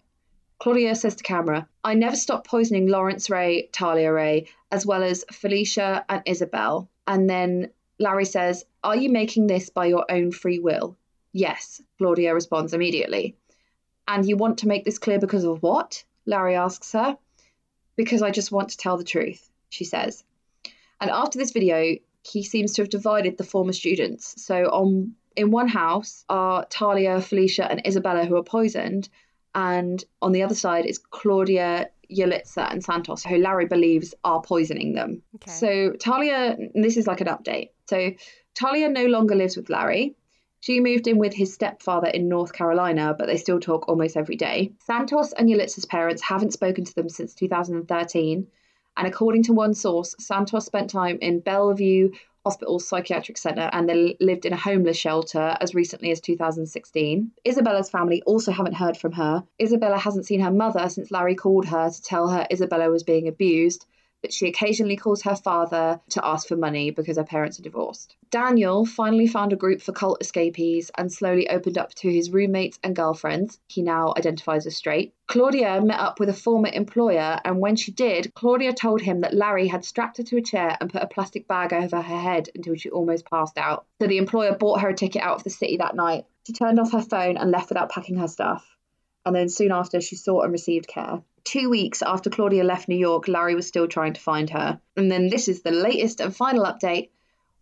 Claudia 0.60 0.94
says 0.94 1.16
to 1.16 1.24
camera, 1.24 1.68
I 1.84 1.96
never 1.96 2.16
stopped 2.16 2.48
poisoning 2.48 2.88
Lawrence 2.88 3.32
Ray, 3.32 3.70
Talia 3.72 4.14
Ray, 4.14 4.48
as 4.72 4.86
well 4.86 5.02
as 5.04 5.26
Felicia 5.32 6.06
and 6.08 6.22
Isabel. 6.26 6.88
And 7.08 7.28
then 7.28 7.72
Larry 7.98 8.26
says, 8.26 8.64
Are 8.84 8.96
you 8.96 9.10
making 9.10 9.48
this 9.48 9.70
by 9.70 9.88
your 9.88 10.06
own 10.10 10.32
free 10.32 10.60
will? 10.60 10.98
Yes, 11.34 11.82
Claudia 11.98 12.34
responds 12.34 12.74
immediately. 12.74 13.36
And 14.08 14.28
you 14.28 14.38
want 14.38 14.60
to 14.60 14.68
make 14.68 14.86
this 14.86 15.00
clear 15.00 15.18
because 15.18 15.46
of 15.46 15.64
what? 15.64 16.04
Larry 16.28 16.56
asks 16.56 16.92
her. 16.92 17.18
Because 17.96 18.22
I 18.22 18.30
just 18.32 18.52
want 18.52 18.70
to 18.70 18.78
tell 18.78 18.98
the 18.98 19.04
truth, 19.04 19.50
she 19.70 19.84
says. 19.84 20.24
And 21.00 21.10
after 21.10 21.40
this 21.40 21.52
video, 21.52 21.98
he 22.24 22.44
seems 22.44 22.74
to 22.74 22.82
have 22.82 22.90
divided 22.90 23.38
the 23.38 23.44
former 23.44 23.74
students. 23.74 24.42
So 24.44 24.66
on 24.66 25.14
in 25.36 25.52
one 25.52 25.68
house 25.68 26.26
are 26.30 26.66
Talia, 26.66 27.22
Felicia, 27.22 27.70
and 27.70 27.86
Isabella 27.88 28.26
who 28.26 28.36
are 28.36 28.44
poisoned, 28.44 29.10
and 29.56 30.04
on 30.22 30.32
the 30.32 30.44
other 30.44 30.56
side 30.56 30.86
is 30.86 30.98
Claudia, 30.98 31.90
Yalitza, 32.12 32.72
and 32.72 32.84
Santos, 32.84 33.24
who 33.24 33.38
Larry 33.38 33.66
believes 33.66 34.14
are 34.24 34.42
poisoning 34.42 34.94
them. 34.94 35.22
Okay. 35.36 35.52
So 35.52 35.94
Talia, 35.94 36.58
this 36.76 36.98
is 36.98 37.08
like 37.08 37.22
an 37.22 37.28
update. 37.28 37.70
So 37.88 38.12
Talia 38.54 38.90
no 38.90 39.06
longer 39.06 39.36
lives 39.36 39.56
with 39.56 39.70
Larry. 39.70 40.16
She 40.60 40.80
moved 40.80 41.08
in 41.08 41.18
with 41.18 41.34
his 41.34 41.54
stepfather 41.54 42.08
in 42.08 42.30
North 42.30 42.54
Carolina, 42.54 43.16
but 43.18 43.26
they 43.26 43.38
still 43.38 43.60
talk 43.60 43.88
almost 43.88 44.16
every 44.16 44.36
day. 44.36 44.74
Santos 44.86 45.34
and 45.34 45.50
Yalitza's 45.50 45.86
parents 45.86 46.22
haven't 46.22 46.54
spoken 46.54 46.86
to 46.86 46.94
them 46.94 47.10
since 47.10 47.34
2013. 47.34 48.48
And 48.98 49.08
according 49.08 49.44
to 49.44 49.54
one 49.54 49.74
source, 49.74 50.16
Santos 50.20 50.66
spent 50.66 50.90
time 50.90 51.18
in 51.22 51.40
Bellevue 51.40 52.12
Hospital 52.44 52.80
Psychiatric 52.80 53.38
Center 53.38 53.70
and 53.72 53.88
they 53.88 54.18
lived 54.20 54.46
in 54.46 54.54
a 54.54 54.58
homeless 54.58 54.98
shelter 54.98 55.56
as 55.62 55.76
recently 55.76 56.12
as 56.12 56.20
2016. 56.22 57.32
Isabella's 57.46 57.90
family 57.90 58.24
also 58.26 58.52
haven't 58.52 58.74
heard 58.74 58.98
from 58.98 59.12
her. 59.12 59.44
Isabella 59.62 59.98
hasn't 59.98 60.26
seen 60.26 60.40
her 60.40 60.52
mother 60.52 60.90
since 60.90 61.12
Larry 61.12 61.36
called 61.36 61.66
her 61.66 61.90
to 61.90 62.02
tell 62.02 62.30
her 62.30 62.48
Isabella 62.52 62.90
was 62.90 63.04
being 63.04 63.28
abused, 63.28 63.86
but 64.22 64.34
she 64.34 64.48
occasionally 64.48 64.96
calls 64.96 65.24
her 65.24 65.36
father 65.36 66.00
to 66.10 66.26
ask 66.26 66.48
for 66.48 66.56
money 66.56 66.92
because 66.92 67.18
her 67.18 67.24
parents 67.24 67.60
are 67.60 67.64
divorced. 67.64 68.16
Daniel 68.30 68.86
finally 68.86 69.28
found 69.28 69.54
a 69.54 69.58
group 69.58 69.82
for 69.82 69.92
cult 69.92 70.22
escapees 70.22 70.92
and 70.98 71.12
slowly 71.12 71.50
opened 71.50 71.78
up 71.78 71.94
to 71.96 72.12
his 72.12 72.32
roommates 72.32 72.80
and 72.84 72.96
girlfriends. 72.96 73.60
He 73.68 73.82
now 73.82 74.14
identifies 74.18 74.66
as 74.66 74.76
straight. 74.76 75.14
Claudia 75.28 75.82
met 75.82 76.00
up 76.00 76.20
with 76.20 76.30
a 76.30 76.34
former 76.34 76.70
employer, 76.72 77.40
and 77.44 77.60
when 77.60 77.76
she 77.76 77.92
did, 77.92 78.34
Claudia 78.34 78.74
told 78.74 79.02
him 79.02 79.22
that 79.22 79.34
Larry 79.34 79.68
had 79.68 79.86
strapped 79.86 80.18
her 80.18 80.24
to 80.24 80.38
a 80.38 80.42
chair 80.42 80.78
and 80.80 80.92
put 80.92 81.04
a 81.04 81.08
plastic 81.08 81.48
bag 81.48 81.74
over 81.74 82.02
her 82.02 82.18
head 82.18 82.50
until 82.54 82.76
she 82.76 82.90
almost 82.90 83.26
passed 83.30 83.58
out. 83.58 83.86
So 84.02 84.08
the 84.08 84.18
employer 84.18 84.56
bought 84.56 84.82
her 84.82 84.90
a 84.90 84.96
ticket 84.96 85.22
out 85.22 85.38
of 85.38 85.44
the 85.44 85.50
city 85.50 85.78
that 85.78 85.96
night. 85.96 86.26
She 86.46 86.54
turned 86.54 86.80
off 86.80 86.92
her 86.92 87.02
phone 87.02 87.38
and 87.38 87.52
left 87.52 87.70
without 87.70 87.92
packing 87.92 88.18
her 88.18 88.28
stuff. 88.28 88.66
And 89.26 89.36
then 89.36 89.50
soon 89.50 89.72
after, 89.72 90.02
she 90.02 90.16
sought 90.16 90.44
and 90.44 90.52
received 90.52 90.88
care. 90.88 91.22
Two 91.44 91.70
weeks 91.70 92.02
after 92.02 92.30
Claudia 92.30 92.64
left 92.64 92.88
New 92.88 92.98
York, 92.98 93.28
Larry 93.28 93.56
was 93.56 93.68
still 93.68 93.88
trying 93.88 94.14
to 94.14 94.22
find 94.22 94.50
her. 94.50 94.80
And 94.96 95.12
then 95.12 95.30
this 95.30 95.48
is 95.48 95.62
the 95.62 95.72
latest 95.72 96.20
and 96.20 96.36
final 96.36 96.66
update. 96.66 97.10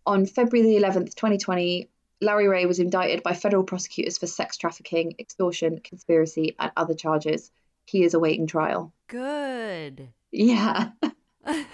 On 0.05 0.25
February 0.25 0.67
the 0.67 0.81
11th, 0.81 1.15
2020, 1.15 1.89
Larry 2.21 2.47
Ray 2.47 2.65
was 2.65 2.79
indicted 2.79 3.23
by 3.23 3.33
federal 3.33 3.63
prosecutors 3.63 4.17
for 4.17 4.27
sex 4.27 4.57
trafficking, 4.57 5.15
extortion, 5.19 5.79
conspiracy, 5.79 6.55
and 6.59 6.71
other 6.75 6.93
charges. 6.93 7.51
He 7.85 8.03
is 8.03 8.13
awaiting 8.13 8.47
trial. 8.47 8.91
Good. 9.07 10.09
Yeah. 10.31 10.89
but 11.01 11.65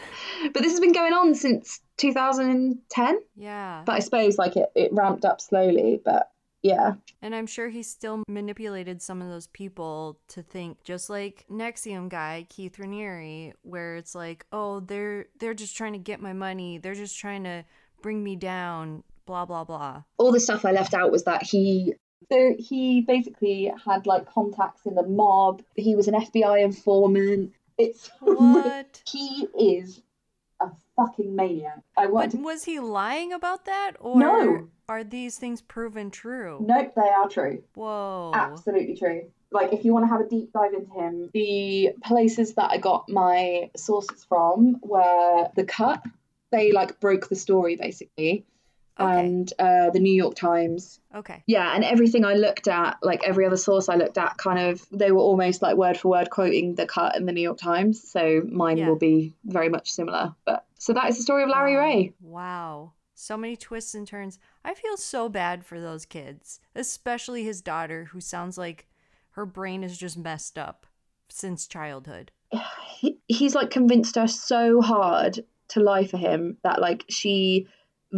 this 0.53 0.71
has 0.71 0.79
been 0.79 0.93
going 0.93 1.13
on 1.13 1.35
since 1.35 1.81
2010. 1.97 3.19
yeah. 3.35 3.83
But 3.85 3.93
I 3.93 3.99
suppose 3.99 4.37
like 4.37 4.55
it, 4.55 4.69
it 4.75 4.93
ramped 4.93 5.25
up 5.25 5.41
slowly. 5.41 5.99
But 6.03 6.29
yeah. 6.65 6.93
And 7.21 7.35
I'm 7.35 7.45
sure 7.45 7.69
he 7.69 7.83
still 7.83 8.23
manipulated 8.27 8.99
some 8.99 9.21
of 9.21 9.29
those 9.29 9.45
people 9.45 10.17
to 10.29 10.41
think 10.41 10.83
just 10.83 11.11
like 11.11 11.45
NXIVM 11.51 12.09
guy, 12.09 12.47
Keith 12.49 12.77
Raniere, 12.79 13.53
where 13.61 13.97
it's 13.97 14.15
like, 14.15 14.47
oh, 14.51 14.79
they're 14.79 15.27
they're 15.39 15.53
just 15.53 15.77
trying 15.77 15.93
to 15.93 15.99
get 15.99 16.19
my 16.19 16.33
money. 16.33 16.79
They're 16.79 16.95
just 16.95 17.19
trying 17.19 17.43
to 17.43 17.63
bring 18.01 18.23
me 18.23 18.35
down, 18.35 19.03
blah 19.27 19.45
blah 19.45 19.63
blah. 19.63 20.01
all 20.17 20.31
the 20.31 20.39
stuff 20.39 20.65
I 20.65 20.71
left 20.71 20.95
out 20.95 21.11
was 21.11 21.25
that 21.25 21.43
he 21.43 21.93
so 22.31 22.55
he 22.57 23.01
basically 23.01 23.71
had 23.85 24.07
like 24.07 24.25
contacts 24.25 24.87
in 24.87 24.95
the 24.95 25.03
mob. 25.03 25.61
He 25.75 25.95
was 25.95 26.07
an 26.07 26.15
FBI 26.15 26.63
informant. 26.63 27.53
It's 27.77 28.09
What? 28.21 29.03
he 29.07 29.47
is 29.59 30.01
fucking 30.95 31.35
maniac. 31.35 31.81
I 31.97 32.07
want 32.07 32.31
But 32.31 32.37
to 32.37 32.43
was 32.43 32.63
he 32.65 32.79
lying 32.79 33.33
about 33.33 33.65
that 33.65 33.93
or 33.99 34.19
No. 34.19 34.69
are 34.87 35.03
these 35.03 35.37
things 35.37 35.61
proven 35.61 36.11
true? 36.11 36.63
Nope, 36.65 36.93
they 36.95 37.01
are 37.09 37.27
true. 37.29 37.63
Whoa. 37.75 38.31
Absolutely 38.33 38.95
true. 38.95 39.31
Like 39.51 39.73
if 39.73 39.85
you 39.85 39.93
want 39.93 40.03
to 40.05 40.09
have 40.09 40.21
a 40.21 40.27
deep 40.29 40.51
dive 40.53 40.73
into 40.73 40.91
him, 40.91 41.29
the 41.33 41.91
places 42.03 42.53
that 42.55 42.71
I 42.71 42.77
got 42.77 43.07
my 43.09 43.69
sources 43.75 44.23
from 44.25 44.79
were 44.81 45.49
the 45.55 45.63
cut. 45.65 46.03
They 46.51 46.71
like 46.71 46.99
broke 46.99 47.29
the 47.29 47.35
story 47.35 47.75
basically. 47.75 48.45
Okay. 48.99 49.19
And 49.25 49.51
uh, 49.59 49.89
the 49.89 49.99
New 49.99 50.13
York 50.13 50.35
Times 50.35 50.99
Okay. 51.15 51.43
yeah 51.47 51.73
and 51.73 51.85
everything 51.85 52.25
i 52.25 52.33
looked 52.33 52.67
at 52.67 52.97
like 53.01 53.23
every 53.23 53.45
other 53.45 53.55
source 53.55 53.87
i 53.87 53.95
looked 53.95 54.17
at 54.17 54.37
kind 54.37 54.59
of 54.59 54.85
they 54.91 55.13
were 55.13 55.21
almost 55.21 55.61
like 55.61 55.77
word 55.77 55.95
for 55.97 56.09
word 56.09 56.29
quoting 56.29 56.75
the 56.75 56.85
cut 56.85 57.15
in 57.15 57.25
the 57.25 57.31
new 57.31 57.39
york 57.41 57.57
times 57.57 58.03
so 58.11 58.41
mine 58.49 58.77
Yeah. 58.77 58.89
will 58.89 58.97
be 58.97 59.33
very 59.45 59.69
much 59.69 59.89
similar 59.89 60.35
but 60.43 60.65
so 60.77 60.91
that 60.91 61.07
is 61.09 61.15
the 61.15 61.23
story 61.23 61.43
of 61.43 61.49
larry 61.49 61.75
Wow. 61.75 61.79
ray 61.79 62.13
Wow. 62.21 62.91
So 63.17 63.37
many 63.37 63.55
twists 63.55 63.95
and 63.95 64.05
turns. 64.05 64.39
I 64.65 64.73
feel 64.73 64.97
so 64.97 65.29
bad 65.29 65.63
for 65.65 65.79
those 65.79 66.05
kids, 66.05 66.59
especially 66.75 67.45
his 67.45 67.61
daughter, 67.61 68.09
who 68.11 68.19
sounds 68.19 68.57
like 68.57 68.89
her 69.31 69.45
brain 69.45 69.85
is 69.85 69.97
just 69.97 70.17
messed 70.17 70.57
up 70.57 70.85
since 71.29 71.65
childhood. 71.65 72.33
he, 72.99 73.17
he's 73.29 73.55
like 73.55 73.69
convinced 73.71 74.15
her 74.17 74.27
so 74.27 74.81
hard 74.81 75.45
to 75.69 75.79
lie 75.79 76.05
for 76.05 76.17
him 76.17 76.57
that 76.63 76.81
like 76.81 77.05
she 77.07 77.67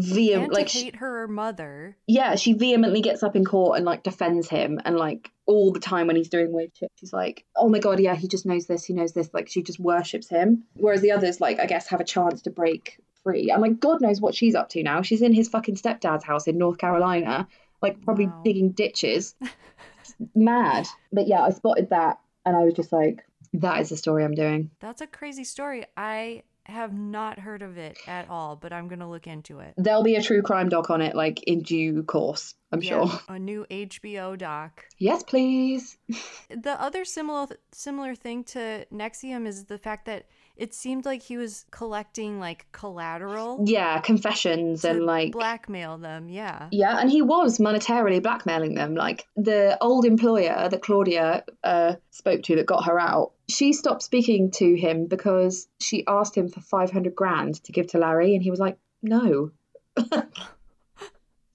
like 0.01 0.67
to 0.67 0.71
she, 0.71 0.83
hate 0.85 0.95
her 0.97 1.27
mother. 1.27 1.97
yeah 2.07 2.35
she 2.35 2.53
vehemently 2.53 3.01
gets 3.01 3.23
up 3.23 3.35
in 3.35 3.43
court 3.45 3.77
and 3.77 3.85
like 3.85 4.03
defends 4.03 4.49
him 4.49 4.79
and 4.85 4.95
like 4.97 5.31
all 5.45 5.71
the 5.71 5.79
time 5.79 6.07
when 6.07 6.15
he's 6.15 6.29
doing 6.29 6.51
weird 6.51 6.71
shit 6.75 6.91
she's 6.95 7.13
like 7.13 7.45
oh 7.55 7.69
my 7.69 7.79
god 7.79 7.99
yeah 7.99 8.15
he 8.15 8.27
just 8.27 8.45
knows 8.45 8.67
this 8.67 8.85
he 8.85 8.93
knows 8.93 9.13
this 9.13 9.29
like 9.33 9.47
she 9.47 9.61
just 9.63 9.79
worships 9.79 10.29
him 10.29 10.63
whereas 10.75 11.01
the 11.01 11.11
others 11.11 11.39
like 11.41 11.59
i 11.59 11.65
guess 11.65 11.87
have 11.87 12.01
a 12.01 12.05
chance 12.05 12.41
to 12.41 12.49
break 12.49 12.99
free. 13.27 13.51
And 13.51 13.61
like, 13.61 13.79
God 13.79 13.99
knows 13.99 14.21
what 14.21 14.35
she's 14.35 14.55
up 14.55 14.69
to 14.69 14.83
now. 14.83 15.01
She's 15.01 15.21
in 15.21 15.33
his 15.33 15.49
fucking 15.49 15.75
stepdad's 15.75 16.23
house 16.23 16.47
in 16.47 16.57
North 16.57 16.77
Carolina, 16.77 17.47
like 17.81 18.01
probably 18.01 18.27
Wow. 18.27 18.41
digging 18.45 18.71
ditches. 18.71 19.35
Mad. 20.35 20.87
But 21.11 21.27
yeah, 21.27 21.41
I 21.41 21.49
spotted 21.49 21.89
that 21.89 22.19
and 22.45 22.55
I 22.55 22.63
was 22.63 22.73
just 22.73 22.93
like, 22.93 23.25
that 23.53 23.81
is 23.81 23.89
the 23.89 23.97
story 23.97 24.23
I'm 24.23 24.33
doing. 24.33 24.71
That's 24.79 25.01
a 25.01 25.07
crazy 25.07 25.43
story. 25.43 25.85
I 25.95 26.43
have 26.67 26.93
not 26.93 27.39
heard 27.39 27.61
of 27.61 27.77
it 27.77 27.97
at 28.07 28.29
all, 28.29 28.55
but 28.55 28.73
I'm 28.73 28.87
going 28.87 28.99
to 28.99 29.07
look 29.07 29.27
into 29.27 29.59
it. 29.59 29.73
There'll 29.77 30.03
be 30.03 30.15
a 30.15 30.21
true 30.21 30.41
crime 30.41 30.69
doc 30.69 30.89
on 30.89 31.01
it, 31.01 31.15
like 31.15 31.43
in 31.43 31.61
due 31.61 32.03
course, 32.03 32.55
I'm 32.71 32.81
Yeah, 32.81 33.05
sure. 33.05 33.19
A 33.29 33.39
new 33.39 33.65
HBO 33.69 34.37
doc. 34.37 34.83
Yes, 34.97 35.23
please. 35.23 35.97
The 36.49 36.81
other 36.81 37.05
similar 37.05 37.47
similar 37.71 38.15
thing 38.15 38.43
to 38.45 38.85
NXIVM 38.93 39.47
is 39.47 39.65
the 39.65 39.77
fact 39.77 40.05
that 40.05 40.25
it 40.57 40.73
seemed 40.73 41.05
like 41.05 41.21
he 41.21 41.37
was 41.37 41.65
collecting 41.71 42.39
like 42.39 42.65
collateral 42.71 43.63
Yeah, 43.65 43.99
confessions 43.99 44.83
and 44.83 45.05
like 45.05 45.31
blackmail 45.31 45.97
them. 45.97 46.29
Yeah. 46.29 46.67
Yeah, 46.71 46.99
and 46.99 47.09
he 47.09 47.21
was 47.21 47.59
monetarily 47.59 48.21
blackmailing 48.21 48.75
them. 48.75 48.95
Like 48.95 49.27
the 49.35 49.77
old 49.81 50.05
employer 50.05 50.67
that 50.69 50.81
Claudia 50.81 51.43
uh, 51.63 51.95
spoke 52.11 52.43
to 52.43 52.55
that 52.55 52.65
got 52.65 52.85
her 52.85 52.99
out, 52.99 53.33
she 53.49 53.73
stopped 53.73 54.03
speaking 54.03 54.51
to 54.51 54.75
him 54.75 55.05
because 55.07 55.67
she 55.79 56.03
asked 56.07 56.35
him 56.35 56.49
for 56.49 56.61
500 56.61 57.15
grand 57.15 57.63
to 57.63 57.71
give 57.71 57.87
to 57.87 57.99
Larry, 57.99 58.33
and 58.33 58.43
he 58.43 58.51
was 58.51 58.59
like, 58.59 58.77
no. 59.01 59.51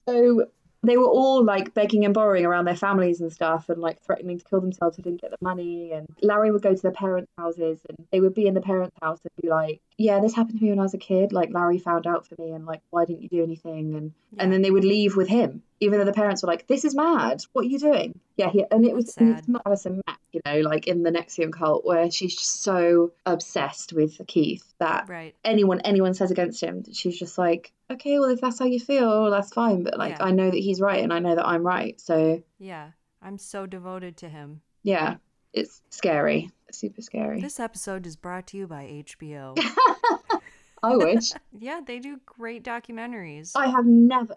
so 0.09 0.47
they 0.83 0.97
were 0.97 1.07
all 1.09 1.45
like 1.45 1.75
begging 1.75 2.05
and 2.05 2.13
borrowing 2.13 2.45
around 2.45 2.65
their 2.65 2.77
families 2.77 3.21
and 3.21 3.33
stuff 3.33 3.69
and 3.69 3.81
like 3.81 4.03
threatening 4.03 4.39
to 4.39 4.45
kill 4.45 4.61
themselves 4.61 4.99
if 4.99 5.05
they 5.05 5.11
didn't 5.11 5.23
get 5.23 5.31
the 5.31 5.37
money. 5.41 5.93
And 5.93 6.09
Larry 6.23 6.51
would 6.51 6.63
go 6.63 6.75
to 6.75 6.83
their 6.83 6.91
parents' 6.93 7.31
houses 7.39 7.81
and 7.89 8.07
they 8.11 8.21
would 8.21 8.35
be 8.35 8.47
in 8.47 8.55
the 8.55 8.61
parents' 8.61 8.97
house 9.01 9.21
and 9.23 9.31
be 9.41 9.49
like, 9.49 9.81
yeah, 9.97 10.21
this 10.21 10.35
happened 10.35 10.59
to 10.59 10.65
me 10.65 10.71
when 10.71 10.81
I 10.81 10.83
was 10.83 10.95
a 10.95 10.99
kid. 10.99 11.33
Like 11.33 11.53
Larry 11.53 11.79
found 11.79 12.07
out 12.07 12.27
for 12.27 12.35
me 12.39 12.51
and 12.51 12.67
like, 12.67 12.81
why 12.91 13.05
didn't 13.05 13.23
you 13.23 13.29
do 13.29 13.43
anything? 13.43 13.95
And 13.95 14.13
Yeah. 14.33 14.43
and 14.43 14.53
then 14.53 14.63
they 14.63 14.71
would 14.73 14.85
leave 14.85 15.15
with 15.17 15.29
him, 15.29 15.63
even 15.83 15.99
though 15.99 16.05
the 16.05 16.13
parents 16.13 16.43
were 16.43 16.47
like, 16.49 16.67
"This 16.67 16.85
is 16.85 16.95
mad. 16.95 17.43
What 17.53 17.65
are 17.65 17.69
you 17.69 17.79
doing?" 17.79 18.19
Yeah, 18.37 18.51
he, 18.51 18.65
and 18.71 18.85
it 18.87 18.95
was 18.95 19.07
That's 19.07 19.17
and 19.19 19.31
it's 19.31 19.41
sad. 19.47 19.49
not 19.53 19.63
Alison 19.67 20.01
Mack, 20.07 20.19
you 20.33 20.41
know, 20.47 20.61
like 20.61 20.87
in 20.87 21.03
the 21.03 21.11
NXIVM 21.11 21.53
cult, 21.53 21.85
where 21.85 22.11
she's 22.11 22.35
just 22.37 22.63
so 22.63 23.13
obsessed 23.27 23.93
with 23.93 24.21
Keith 24.27 24.65
that 24.79 25.09
Right. 25.09 25.35
anyone 25.45 25.81
anyone 25.83 26.15
says 26.15 26.31
against 26.31 26.63
him, 26.63 26.85
she's 26.93 27.19
just 27.19 27.37
like, 27.39 27.73
"Okay, 27.91 28.19
well, 28.19 28.31
if 28.31 28.41
that's 28.41 28.59
how 28.59 28.65
you 28.67 28.81
feel, 28.81 29.31
that's 29.31 29.53
fine." 29.53 29.83
But 29.83 29.99
like, 29.99 30.19
Yeah. 30.19 30.25
I 30.25 30.31
know 30.31 30.51
that 30.51 30.59
he's 30.59 30.81
right, 30.81 31.03
and 31.03 31.13
I 31.13 31.19
know 31.19 31.35
that 31.35 31.47
I'm 31.47 31.67
right. 31.67 32.01
So 32.01 32.43
Yeah. 32.59 32.91
I'm 33.21 33.39
so 33.39 33.67
devoted 33.67 34.17
to 34.19 34.29
him. 34.29 34.63
yeah, 34.83 35.17
it's 35.53 35.81
scary, 35.91 36.51
super 36.73 37.03
scary. 37.03 37.41
This 37.41 37.61
episode 37.61 38.07
is 38.07 38.17
brought 38.17 38.47
to 38.49 38.57
you 38.57 38.67
by 38.67 38.85
HBO. 39.07 39.55
I 40.83 40.97
wish. 40.97 41.31
yeah, 41.59 41.81
they 41.87 42.01
do 42.01 42.19
great 42.27 42.65
documentaries. 42.65 43.53
I 43.55 43.69
have 43.69 43.87
never. 43.87 44.37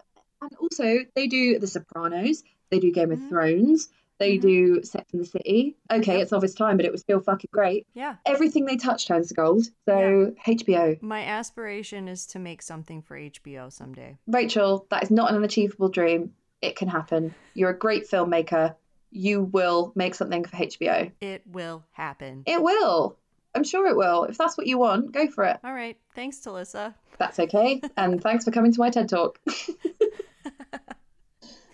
And 0.50 0.56
also, 0.60 0.98
they 1.14 1.26
do 1.26 1.58
The 1.58 1.66
Sopranos. 1.66 2.44
They 2.70 2.78
do 2.78 2.92
Game 2.92 3.10
of 3.10 3.18
Mhm. 3.18 3.28
Thrones. 3.28 3.88
They 4.18 4.38
Mhm. 4.38 4.40
do 4.40 4.82
Sex 4.82 5.12
in 5.12 5.18
the 5.18 5.26
City. 5.26 5.76
Okay, 5.90 6.14
Yep. 6.14 6.22
it's 6.22 6.32
of 6.32 6.42
its 6.44 6.54
time, 6.54 6.76
but 6.76 6.86
it 6.86 6.92
was 6.92 7.00
still 7.02 7.20
fucking 7.20 7.50
great. 7.52 7.86
yeah. 7.94 8.16
Everything 8.24 8.64
they 8.64 8.76
touch 8.76 9.06
turns 9.06 9.28
to 9.28 9.34
gold. 9.34 9.64
So 9.86 10.32
HBO, 10.46 10.96
My 11.02 11.22
aspiration 11.24 12.08
is 12.08 12.26
to 12.28 12.38
make 12.38 12.62
something 12.62 13.02
for 13.02 13.16
HBO 13.16 13.68
someday. 13.68 14.16
Rachel, 14.26 14.86
that 14.90 15.02
is 15.02 15.10
not 15.10 15.30
an 15.30 15.36
unachievable 15.36 15.88
dream. 15.88 16.32
It 16.62 16.76
can 16.76 16.88
happen. 16.88 17.34
You're 17.54 17.70
a 17.70 17.78
great 17.78 18.08
filmmaker. 18.08 18.74
You 19.10 19.42
will 19.42 19.92
make 19.94 20.14
something 20.14 20.44
for 20.44 20.56
HBO. 20.56 21.10
It 21.20 21.42
will 21.46 21.84
happen. 21.92 22.42
It 22.46 22.62
will. 22.62 23.16
I'm 23.54 23.64
sure 23.64 23.86
it 23.86 23.96
will. 23.96 24.24
If 24.24 24.38
that's 24.38 24.56
what 24.56 24.66
you 24.66 24.78
want, 24.78 25.12
go 25.12 25.28
for 25.28 25.44
it. 25.44 25.58
All 25.64 25.72
right. 25.74 25.96
Thanks, 26.14 26.38
Talissa. 26.38 26.94
That's 27.18 27.38
okay. 27.38 27.80
And 27.96 28.22
thanks 28.22 28.44
for 28.44 28.50
coming 28.50 28.72
to 28.72 28.80
my 28.80 28.90
TED 28.90 29.08
Talk. 29.10 29.40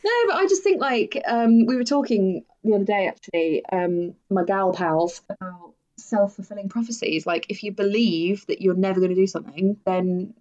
No, 0.05 0.11
but 0.26 0.36
I 0.36 0.46
just 0.46 0.62
think 0.62 0.80
like 0.80 1.20
um, 1.26 1.66
we 1.66 1.76
were 1.76 1.84
talking 1.84 2.44
the 2.64 2.74
other 2.74 2.84
day 2.84 3.09
actually, 3.09 3.64
um, 3.72 4.14
my 4.30 4.44
gal 4.44 4.72
pals 4.72 5.20
about 5.28 5.74
self 5.96 6.36
fulfilling 6.36 6.68
prophecies. 6.68 7.26
Like 7.26 7.46
if 7.48 7.62
you 7.62 7.72
believe 7.72 8.46
that 8.46 8.61
you're 8.61 8.74
never 8.74 9.00
going 9.00 9.14
to 9.14 9.16
do 9.16 9.26
something, 9.26 9.76
then 9.84 10.34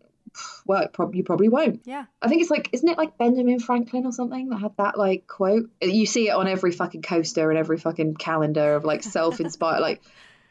well, 0.66 0.84
it 0.84 0.94
prob- 0.94 1.16
you 1.16 1.24
probably 1.24 1.50
won't. 1.50 1.82
Yeah. 1.86 2.06
I 2.22 2.28
think 2.28 2.42
it's 2.42 2.52
like, 2.52 2.70
isn't 2.72 2.88
it 2.88 2.98
like 2.98 3.18
Benjamin 3.18 3.60
Franklin 3.60 4.06
or 4.06 4.12
something 4.12 4.50
that 4.50 4.58
had 4.58 4.78
that 4.78 4.98
like 4.98 5.28
quote? 5.28 5.70
You 5.82 6.06
see 6.06 6.30
it 6.30 6.32
on 6.32 6.48
every 6.48 6.72
fucking 6.72 7.02
coaster 7.02 7.50
and 7.50 7.60
every 7.60 7.78
fucking 7.78 8.16
calendar 8.16 8.76
of 8.76 8.84
like 8.84 9.04
self 9.18 9.40
inspired, 9.40 9.82
like 9.82 10.02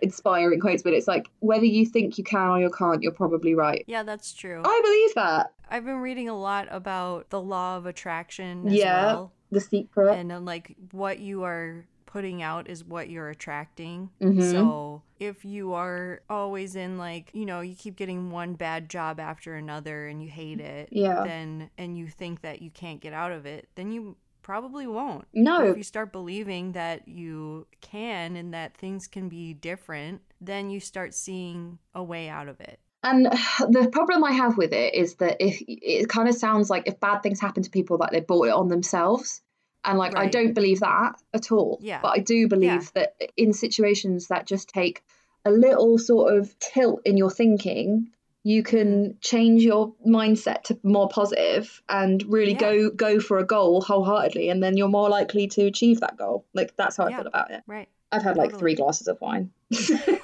inspiring 0.02 0.60
quotes. 0.60 0.82
But 0.82 0.92
it's 0.92 1.08
like 1.08 1.30
whether 1.40 1.64
you 1.64 1.86
think 1.86 2.18
you 2.18 2.24
can 2.24 2.48
or 2.48 2.60
you 2.60 2.70
can't, 2.70 3.02
you're 3.02 3.12
probably 3.12 3.54
right. 3.54 3.84
Yeah, 3.86 4.02
that's 4.02 4.32
true. 4.32 4.62
I 4.64 4.80
believe 4.82 5.14
that. 5.14 5.52
I've 5.68 5.84
been 5.84 5.98
reading 5.98 6.28
a 6.28 6.36
lot 6.38 6.68
about 6.70 7.30
the 7.30 7.40
law 7.40 7.76
of 7.76 7.86
attraction 7.86 8.66
as 8.66 8.74
Yeah. 8.74 9.06
well. 9.06 9.32
The 9.52 9.60
secret. 9.60 10.12
And 10.14 10.30
then, 10.30 10.44
like, 10.44 10.76
what 10.92 11.18
you 11.18 11.44
are 11.44 11.84
putting 12.06 12.42
out 12.42 12.68
is 12.68 12.84
what 12.84 13.08
you're 13.08 13.28
attracting. 13.28 14.10
Mhm. 14.20 14.50
So, 14.50 15.02
if 15.20 15.44
you 15.44 15.74
are 15.74 16.22
always 16.28 16.74
in, 16.74 16.98
like, 16.98 17.30
you 17.34 17.46
know, 17.46 17.60
you 17.60 17.76
keep 17.76 17.94
getting 17.94 18.30
one 18.32 18.54
bad 18.54 18.88
job 18.88 19.20
after 19.20 19.54
another 19.54 20.08
and 20.08 20.20
you 20.20 20.28
hate 20.28 20.60
it, 20.60 20.88
Yeah. 20.90 21.22
then, 21.22 21.70
and 21.78 21.96
you 21.96 22.08
think 22.08 22.40
that 22.40 22.62
you 22.62 22.70
can't 22.70 23.00
get 23.00 23.12
out 23.12 23.30
of 23.30 23.46
it, 23.46 23.68
then 23.76 23.92
you 23.92 24.16
probably 24.50 24.88
won't. 24.88 25.28
No. 25.32 25.58
But 25.58 25.66
if 25.68 25.76
you 25.76 25.84
start 25.84 26.10
believing 26.10 26.72
that 26.72 27.06
you 27.06 27.68
can 27.80 28.34
and 28.34 28.52
that 28.52 28.76
things 28.76 29.06
can 29.06 29.28
be 29.28 29.54
different, 29.54 30.22
then 30.40 30.70
you 30.70 30.80
start 30.80 31.14
seeing 31.14 31.78
a 31.94 32.02
way 32.02 32.28
out 32.28 32.48
of 32.48 32.60
it. 32.60 32.80
And 33.04 33.26
the 33.60 33.88
problem 33.92 34.24
I 34.24 34.32
have 34.32 34.56
with 34.56 34.72
it 34.72 34.94
is 34.96 35.14
that 35.16 35.36
if 35.38 35.62
it 35.68 36.08
kind 36.08 36.28
of 36.28 36.34
sounds 36.34 36.68
like 36.68 36.88
if 36.88 36.98
bad 36.98 37.20
things 37.20 37.40
happen 37.40 37.62
to 37.62 37.70
people, 37.70 37.96
like 37.96 38.10
they 38.10 38.18
brought 38.18 38.48
it 38.48 38.52
on 38.52 38.66
themselves. 38.66 39.40
And 39.84 39.96
like 39.96 40.16
I 40.16 40.26
don't 40.26 40.52
believe 40.52 40.80
that 40.80 41.12
at 41.32 41.52
all. 41.52 41.78
Yeah. 41.80 42.00
But 42.02 42.18
I 42.18 42.18
do 42.18 42.48
believe 42.48 42.92
that 42.94 43.14
in 43.36 43.52
situations 43.52 44.26
that 44.26 44.48
just 44.48 44.68
take 44.68 45.04
a 45.44 45.52
little 45.52 45.96
sort 45.96 46.36
of 46.36 46.58
tilt 46.58 47.02
in 47.04 47.16
your 47.16 47.30
thinking, 47.30 48.08
you 48.42 48.62
can 48.62 49.16
change 49.20 49.62
your 49.62 49.92
mindset 50.06 50.62
to 50.64 50.78
more 50.82 51.08
positive 51.08 51.82
and 51.88 52.22
really 52.26 52.52
Yeah. 52.52 52.58
go 52.58 52.90
go 52.90 53.20
for 53.20 53.38
a 53.38 53.44
goal 53.44 53.82
wholeheartedly 53.82 54.48
and 54.48 54.62
then 54.62 54.76
you're 54.78 54.88
more 54.88 55.10
likely 55.10 55.46
to 55.48 55.66
achieve 55.66 56.00
that 56.00 56.16
goal. 56.16 56.46
Like 56.54 56.74
that's 56.76 56.96
how 56.96 57.04
I 57.04 57.10
Yeah. 57.10 57.16
feel 57.18 57.26
about 57.26 57.50
it. 57.50 57.62
Right. 57.66 57.88
I've 58.12 58.22
had 58.22 58.36
like 58.36 58.58
three 58.58 58.74
glasses 58.74 59.08
of 59.08 59.20
wine. 59.20 59.50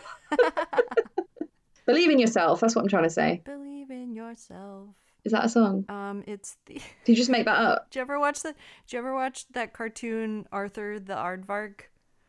Believe 1.86 2.10
in 2.10 2.18
yourself, 2.18 2.60
that's 2.60 2.74
what 2.74 2.82
I'm 2.82 2.88
trying 2.88 3.04
to 3.04 3.10
say. 3.10 3.42
Believe 3.44 3.90
in 3.90 4.14
yourself. 4.14 4.88
Is 5.24 5.32
that 5.32 5.44
a 5.44 5.48
song? 5.48 5.84
Um, 5.88 6.24
it's 6.26 6.56
the. 6.66 6.74
Did 7.04 7.12
you 7.12 7.16
just 7.16 7.30
make 7.30 7.44
that 7.44 7.58
up? 7.58 7.90
Did 7.90 7.98
you 7.98 8.02
ever 8.02 8.18
watch 8.18 8.42
the? 8.42 8.52
Did 8.86 8.92
you 8.92 8.98
ever 8.98 9.14
watch 9.14 9.46
that 9.52 9.72
cartoon 9.72 10.46
Arthur 10.50 10.98
the 10.98 11.14
Aardvark? 11.14 11.82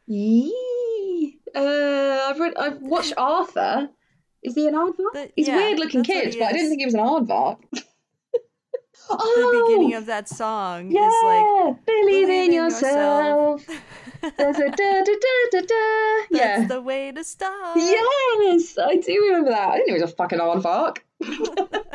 Yee. 0.05 1.39
Uh, 1.55 2.27
I've 2.29 2.39
read, 2.39 2.53
I've 2.55 2.81
watched 2.81 3.13
Arthur. 3.17 3.89
Is 4.43 4.55
he 4.55 4.67
an 4.67 4.75
aardvark? 4.75 5.13
The- 5.13 5.31
He's 5.35 5.47
a 5.47 5.51
yeah, 5.51 5.57
weird 5.57 5.79
looking 5.79 6.03
kid, 6.03 6.35
but 6.37 6.45
I 6.45 6.51
didn't 6.53 6.69
think 6.69 6.81
he 6.81 6.85
was 6.85 6.93
an 6.93 7.01
aardvark. 7.01 7.57
The 9.09 9.15
oh, 9.17 9.65
beginning 9.69 9.93
of 9.95 10.05
that 10.07 10.27
song 10.27 10.91
yeah, 10.91 11.07
is 11.07 11.13
like 11.23 11.85
believe, 11.85 12.27
in 12.27 12.45
in 12.47 12.51
yourself. 12.53 13.65
There's 13.65 14.57
a 14.57 14.69
da 14.69 15.03
da 15.03 15.03
da 15.03 15.49
da 15.51 15.61
da. 15.61 15.65
That's 15.69 16.31
Yeah. 16.31 16.65
the 16.67 16.81
way 16.81 17.13
to 17.13 17.23
start. 17.23 17.77
Yes, 17.77 18.77
I 18.77 18.95
do 18.97 19.13
remember 19.27 19.51
that. 19.51 19.69
I 19.69 19.77
didn't 19.77 19.87
know 19.87 19.95
he 19.95 20.01
was 20.01 20.11
a 20.11 20.15
fucking 20.15 20.39
aardvark. 20.39 20.97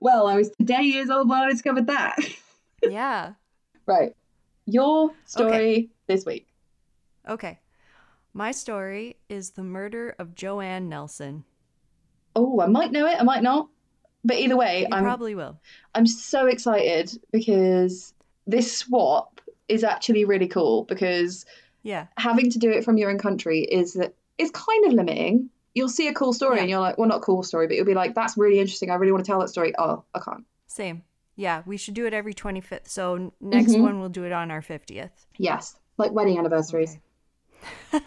well, 0.00 0.26
I 0.26 0.36
was 0.36 0.50
today 0.52 0.82
years 0.82 1.10
old 1.10 1.28
when 1.28 1.38
I 1.40 1.50
discovered 1.50 1.88
that. 1.88 2.16
yeah. 2.88 3.34
right. 3.84 4.16
Your 4.64 5.10
story 5.26 5.90
this 6.06 6.24
week. 6.24 6.46
Okay. 7.28 7.58
My 8.34 8.50
story 8.50 9.16
is 9.28 9.50
the 9.50 9.62
murder 9.62 10.14
of 10.18 10.34
Joanne 10.34 10.88
Nelson. 10.88 11.44
Oh, 12.34 12.60
I 12.60 12.66
might 12.66 12.92
know 12.92 13.06
it, 13.06 13.16
I 13.20 13.22
might 13.22 13.42
not. 13.42 13.68
But 14.24 14.36
either 14.38 14.56
way, 14.56 14.86
I'm 14.90 15.02
probably 15.02 15.34
will. 15.34 15.58
I'm 15.94 16.06
so 16.06 16.46
excited 16.46 17.10
because 17.32 18.14
this 18.46 18.74
swap 18.76 19.40
is 19.68 19.82
actually 19.84 20.24
really 20.24 20.46
cool 20.48 20.84
because 20.84 21.44
Yeah. 21.82 22.06
having 22.16 22.48
to 22.50 22.58
do 22.58 22.70
it 22.70 22.84
from 22.84 22.96
your 22.96 23.10
own 23.10 23.18
country 23.18 23.60
is 23.62 24.00
is 24.38 24.50
kind 24.52 24.86
of 24.86 24.92
limiting. 24.92 25.50
You'll 25.74 25.88
see 25.88 26.08
a 26.08 26.14
cool 26.14 26.32
story 26.32 26.56
Yeah. 26.56 26.60
and 26.62 26.70
you're 26.70 26.80
like, 26.80 26.98
well, 26.98 27.08
not 27.08 27.20
cool 27.22 27.42
story, 27.42 27.66
but 27.66 27.76
you'll 27.76 27.84
be 27.86 27.94
like, 27.94 28.14
that's 28.14 28.36
really 28.36 28.60
interesting. 28.60 28.90
I 28.90 28.94
really 28.94 29.12
want 29.12 29.24
to 29.24 29.30
tell 29.30 29.40
that 29.40 29.48
story. 29.48 29.74
Oh, 29.78 30.04
I 30.14 30.20
can't. 30.20 30.44
Same. 30.68 31.02
Yeah, 31.36 31.62
we 31.66 31.76
should 31.76 31.94
do 31.94 32.06
it 32.06 32.14
every 32.14 32.32
25th. 32.34 32.88
So 32.88 33.32
next 33.40 33.72
Mhm. 33.72 33.82
one 33.82 34.00
we'll 34.00 34.08
do 34.08 34.24
it 34.24 34.32
on 34.32 34.50
our 34.50 34.62
50th. 34.62 35.26
Yes, 35.36 35.76
like 35.98 36.12
wedding 36.12 36.38
anniversaries. 36.38 36.98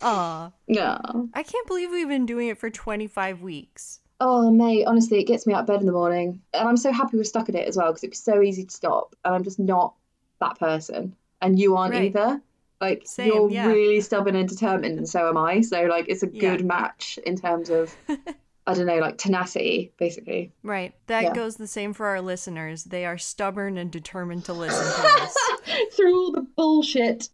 Aw. 0.00 0.50
Yeah. 0.66 0.98
I 1.34 1.42
can't 1.42 1.66
believe 1.66 1.90
we've 1.90 2.08
been 2.08 2.26
doing 2.26 2.48
it 2.48 2.58
for 2.58 2.70
25 2.70 3.40
weeks. 3.42 4.00
Oh, 4.20 4.50
mate, 4.50 4.84
honestly, 4.86 5.20
it 5.20 5.24
gets 5.24 5.46
me 5.46 5.54
out 5.54 5.60
of 5.60 5.66
bed 5.66 5.80
in 5.80 5.86
the 5.86 5.92
morning. 5.92 6.40
And 6.54 6.68
I'm 6.68 6.76
so 6.76 6.92
happy 6.92 7.16
we're 7.16 7.24
stuck 7.24 7.48
at 7.48 7.54
it 7.54 7.66
as 7.66 7.76
well 7.76 7.88
because 7.88 8.04
it 8.04 8.10
was 8.10 8.18
so 8.18 8.40
easy 8.42 8.64
to 8.64 8.70
stop. 8.74 9.14
And 9.24 9.34
I'm 9.34 9.44
just 9.44 9.58
not 9.58 9.94
that 10.40 10.58
person. 10.58 11.16
And 11.40 11.58
you 11.58 11.76
aren't 11.76 11.94
Right. 11.94 12.04
either. 12.04 12.40
Like 12.80 13.02
Same, 13.04 13.28
you're 13.28 13.50
yeah. 13.50 13.66
really 13.66 14.00
stubborn 14.00 14.34
and 14.34 14.48
determined, 14.48 14.98
and 14.98 15.08
so 15.08 15.28
am 15.28 15.36
I. 15.38 15.60
So 15.60 15.82
like 15.84 16.06
it's 16.08 16.24
a 16.24 16.28
Yeah. 16.32 16.40
good 16.56 16.64
match 16.64 17.16
in 17.24 17.36
terms 17.36 17.70
of 17.70 17.94
I 18.66 18.74
don't 18.74 18.86
know, 18.86 18.98
like 18.98 19.18
tenacity, 19.18 19.92
basically. 19.98 20.52
Right. 20.64 20.94
That 21.08 21.22
Yeah. 21.24 21.34
goes 21.34 21.56
the 21.56 21.66
same 21.66 21.92
for 21.92 22.06
our 22.06 22.20
listeners. 22.20 22.84
They 22.84 23.04
are 23.04 23.18
stubborn 23.18 23.76
and 23.78 23.90
determined 23.90 24.44
to 24.46 24.52
listen 24.52 24.84
to 24.84 25.08
us. 25.22 25.36
Through 25.96 26.14
all 26.20 26.32
the 26.32 26.42
bullshit. 26.42 27.28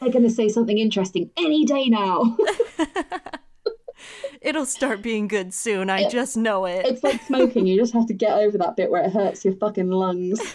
They're 0.00 0.10
going 0.10 0.22
to 0.24 0.30
say 0.30 0.48
something 0.48 0.78
interesting 0.78 1.30
any 1.36 1.64
day 1.64 1.88
now. 1.88 2.36
It'll 4.40 4.64
start 4.66 5.02
being 5.02 5.28
good 5.28 5.52
soon. 5.52 5.90
I 5.90 6.08
just 6.08 6.36
know 6.36 6.64
it. 6.64 6.86
it's 6.86 7.02
like 7.02 7.22
smoking. 7.22 7.66
You 7.66 7.78
just 7.78 7.92
have 7.92 8.06
to 8.06 8.14
get 8.14 8.32
over 8.38 8.56
that 8.58 8.74
bit 8.76 8.90
where 8.90 9.04
it 9.04 9.12
hurts 9.12 9.44
your 9.44 9.54
fucking 9.54 9.90
lungs. 9.90 10.40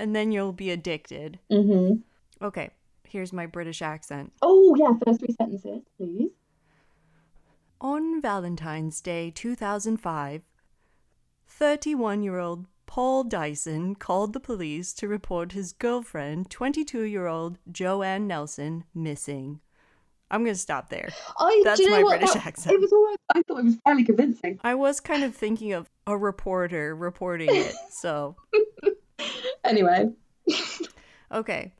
And 0.00 0.16
then 0.16 0.32
you'll 0.32 0.54
be 0.54 0.70
addicted. 0.70 1.38
hmm 1.50 1.96
Okay, 2.40 2.70
here's 3.06 3.34
my 3.34 3.44
British 3.44 3.82
accent. 3.82 4.32
Oh, 4.40 4.74
yeah, 4.78 4.94
first 5.04 5.20
three 5.20 5.34
sentences, 5.38 5.82
please. 5.98 6.30
On 7.82 8.22
Valentine's 8.22 9.02
Day 9.02 9.30
2005, 9.30 10.40
31 11.46 12.22
year 12.22 12.38
old 12.38 12.64
Paul 12.90 13.22
Dyson 13.22 13.94
called 13.94 14.32
the 14.32 14.40
police 14.40 14.92
to 14.94 15.06
report 15.06 15.52
his 15.52 15.72
girlfriend, 15.72 16.50
22 16.50 17.02
year 17.02 17.28
old 17.28 17.56
Joanne 17.70 18.26
Nelson, 18.26 18.82
missing. 18.92 19.60
I'm 20.28 20.42
going 20.42 20.54
to 20.56 20.60
stop 20.60 20.88
there. 20.90 21.08
I, 21.38 21.62
That's 21.64 21.78
you 21.78 21.88
know 21.88 21.98
my 21.98 22.02
what? 22.02 22.18
British 22.18 22.34
That- 22.34 22.46
accent. 22.46 22.74
It 22.74 22.80
was 22.80 22.90
right. 22.90 23.16
I 23.36 23.42
thought 23.42 23.58
it 23.60 23.64
was 23.64 23.76
fairly 23.84 24.02
convincing. 24.02 24.58
I 24.64 24.74
was 24.74 24.98
kind 24.98 25.22
of 25.22 25.36
thinking 25.36 25.72
of 25.72 25.88
a 26.08 26.16
reporter 26.18 26.96
reporting 26.96 27.48
it, 27.52 27.74
so. 27.90 28.34
Anyway, 29.62 30.10
Okay. 31.30 31.72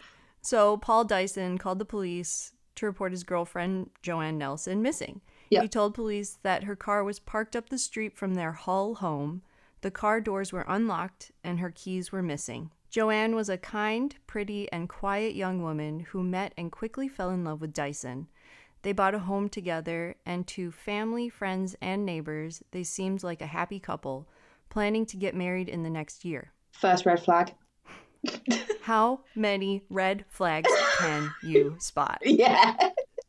So 0.42 0.76
Paul 0.76 1.04
Dyson 1.04 1.58
called 1.58 1.78
the 1.80 1.84
police 1.84 2.52
to 2.76 2.86
report 2.86 3.10
his 3.10 3.24
girlfriend, 3.24 3.90
Joanne 4.02 4.38
Nelson, 4.38 4.80
missing. 4.82 5.22
Yeah. 5.48 5.62
He 5.62 5.68
told 5.68 5.94
police 5.94 6.38
that 6.44 6.64
her 6.64 6.76
car 6.76 7.02
was 7.02 7.18
parked 7.18 7.56
up 7.56 7.68
the 7.70 7.78
street 7.78 8.16
from 8.16 8.34
their 8.34 8.52
Hull 8.52 8.96
home, 8.96 9.42
the 9.82 9.90
car 9.90 10.20
doors 10.20 10.52
were 10.52 10.64
unlocked, 10.68 11.32
and 11.44 11.58
her 11.60 11.70
keys 11.74 12.12
were 12.12 12.22
missing. 12.22 12.70
Joanne 12.90 13.34
was 13.34 13.48
a 13.48 13.56
kind, 13.58 14.14
pretty, 14.26 14.70
and 14.72 14.88
quiet 14.88 15.34
young 15.34 15.62
woman 15.62 16.00
who 16.00 16.22
met 16.22 16.52
and 16.56 16.72
quickly 16.72 17.08
fell 17.08 17.30
in 17.30 17.44
love 17.44 17.60
with 17.60 17.72
Dyson. 17.72 18.26
They 18.82 18.92
bought 18.92 19.14
a 19.14 19.20
home 19.20 19.48
together, 19.48 20.16
and 20.26 20.46
to 20.48 20.70
family, 20.72 21.28
friends, 21.28 21.76
and 21.80 22.04
neighbors, 22.04 22.62
they 22.72 22.82
seemed 22.82 23.22
like 23.22 23.42
a 23.42 23.46
happy 23.46 23.78
couple, 23.78 24.26
planning 24.70 25.06
to 25.06 25.16
get 25.16 25.34
married 25.36 25.68
in 25.68 25.82
the 25.82 25.90
next 25.90 26.24
year. 26.24 26.52
first 26.72 27.04
red 27.06 27.22
flag. 27.22 27.54
How 28.82 29.20
many 29.34 29.82
red 29.90 30.24
flags 30.28 30.70
can 30.98 31.30
you 31.42 31.76
spot 31.78 32.18
Yeah. 32.24 32.74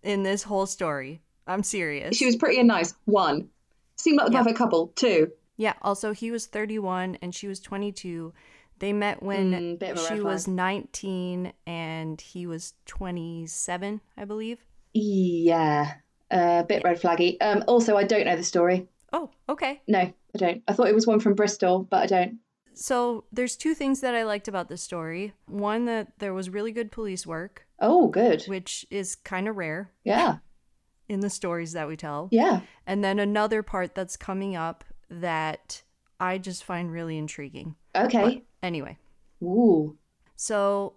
in 0.04 0.24
this 0.24 0.44
whole 0.44 0.66
story? 0.66 1.22
I'm 1.48 1.64
serious. 1.64 2.16
She 2.18 2.26
was 2.26 2.36
pretty 2.36 2.60
and 2.60 2.68
nice. 2.68 2.94
One. 3.06 3.50
Seemed 3.96 4.18
like 4.18 4.28
the 4.28 4.34
Yeah. 4.34 4.40
perfect 4.40 4.58
couple. 4.58 4.88
Two. 4.96 5.32
Yeah, 5.62 5.74
also, 5.84 6.12
he 6.12 6.32
was 6.32 6.48
31 6.48 7.18
and 7.22 7.34
she 7.36 7.48
was 7.48 7.60
22. 7.60 8.34
They 8.80 8.94
met 8.94 9.22
when 9.22 9.52
Mm, 9.52 9.80
bit 9.80 9.92
of 9.92 9.98
a 9.98 10.02
red 10.02 10.08
she 10.18 10.20
was 10.22 10.46
flag. 10.46 10.56
19 10.56 11.54
and 11.68 12.20
he 12.20 12.48
was 12.48 12.74
27, 12.88 14.02
I 14.18 14.26
believe. 14.26 14.66
Yeah. 14.94 15.94
A 16.32 16.64
bit 16.68 16.84
red 16.84 17.00
flaggy. 17.00 17.38
Um, 17.42 17.64
also, 17.68 17.96
I 17.96 18.04
don't 18.06 18.26
know 18.26 18.36
the 18.36 18.44
story. 18.44 18.88
Oh, 19.14 19.30
okay. 19.50 19.82
No, 19.88 20.00
I 20.00 20.14
don't. 20.38 20.64
I 20.68 20.74
thought 20.74 20.88
it 20.88 20.96
was 20.96 21.06
one 21.06 21.20
from 21.20 21.36
Bristol, 21.36 21.86
but 21.90 22.02
I 22.04 22.06
don't. 22.08 22.40
So 22.74 23.26
there's 23.32 23.56
two 23.58 23.76
things 23.76 24.00
that 24.02 24.16
I 24.16 24.24
liked 24.24 24.48
about 24.48 24.70
this 24.70 24.82
story. 24.82 25.34
One, 25.46 25.86
that 25.86 26.14
there 26.20 26.34
was 26.34 26.50
really 26.50 26.72
good 26.72 26.92
police 26.92 27.28
work, 27.28 27.68
Oh, 27.80 28.08
good. 28.08 28.44
which 28.48 28.86
is 28.90 29.16
kind 29.16 29.48
of 29.48 29.58
rare 29.58 29.92
Yeah. 30.06 30.38
in 31.10 31.20
the 31.20 31.30
stories 31.30 31.74
that 31.74 31.88
we 31.90 31.98
tell. 31.98 32.30
Yeah. 32.32 32.62
And 32.88 33.04
then 33.04 33.20
another 33.20 33.62
part 33.62 33.94
that's 33.94 34.16
coming 34.16 34.56
up 34.56 34.86
that 35.12 35.84
I 36.20 36.38
just 36.38 36.64
find 36.64 36.92
really 36.92 37.18
intriguing. 37.18 37.76
Okay. 37.96 38.44
Anyway, 38.64 38.98
Ooh. 39.44 39.98
so 40.36 40.94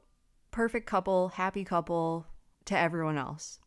perfect 0.51 0.87
couple, 0.87 1.29
happy 1.31 1.65
couple 1.65 2.27
to 2.67 2.79
everyone 2.79 3.19
else. 3.19 3.59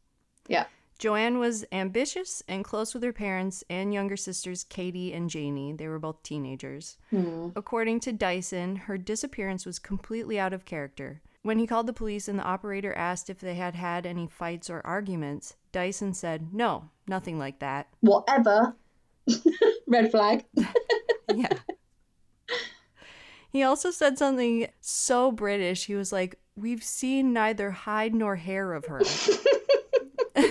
Yeah. 0.47 0.65
Joanne 0.99 1.37
was 1.37 1.65
ambitious 1.71 2.41
and 2.47 2.63
close 2.63 2.93
with 2.93 3.03
her 3.03 3.13
parents 3.13 3.63
and 3.69 3.93
younger 3.93 4.17
sisters 4.17 4.63
Katie 4.63 5.13
and 5.13 5.29
Janie. 5.29 5.73
They 5.73 5.87
were 5.87 5.99
both 5.99 6.23
teenagers. 6.23 6.97
Hmm. 7.11 7.49
According 7.55 7.99
to 8.01 8.13
Dyson, 8.13 8.75
her 8.75 8.97
disappearance 8.97 9.65
was 9.65 9.77
completely 9.77 10.39
out 10.39 10.53
of 10.53 10.65
character. 10.65 11.21
When 11.43 11.59
he 11.59 11.67
called 11.67 11.87
the 11.87 11.93
police 11.93 12.27
and 12.27 12.39
the 12.39 12.43
operator 12.43 12.93
asked 12.93 13.29
if 13.29 13.39
they 13.39 13.55
had 13.55 13.75
had 13.75 14.05
any 14.05 14.27
fights 14.27 14.69
or 14.69 14.81
arguments, 14.85 15.55
Dyson 15.71 16.13
said, 16.13 16.53
No, 16.53 16.89
nothing 17.07 17.37
like 17.37 17.59
that. 17.59 17.87
Whatever. 17.99 18.75
red 19.87 20.11
flag. 20.11 20.45
yeah. 21.33 21.49
He 23.49 23.63
also 23.63 23.91
said 23.91 24.17
something 24.17 24.67
so 24.81 25.31
British. 25.31 25.85
He 25.85 25.95
was 25.95 26.11
like, 26.11 26.39
We've 26.55 26.83
seen 26.83 27.33
neither 27.33 27.69
hide 27.71 28.15
nor 28.15 28.35
hair 28.35 28.73
of 28.73 28.85
her. 28.85 29.01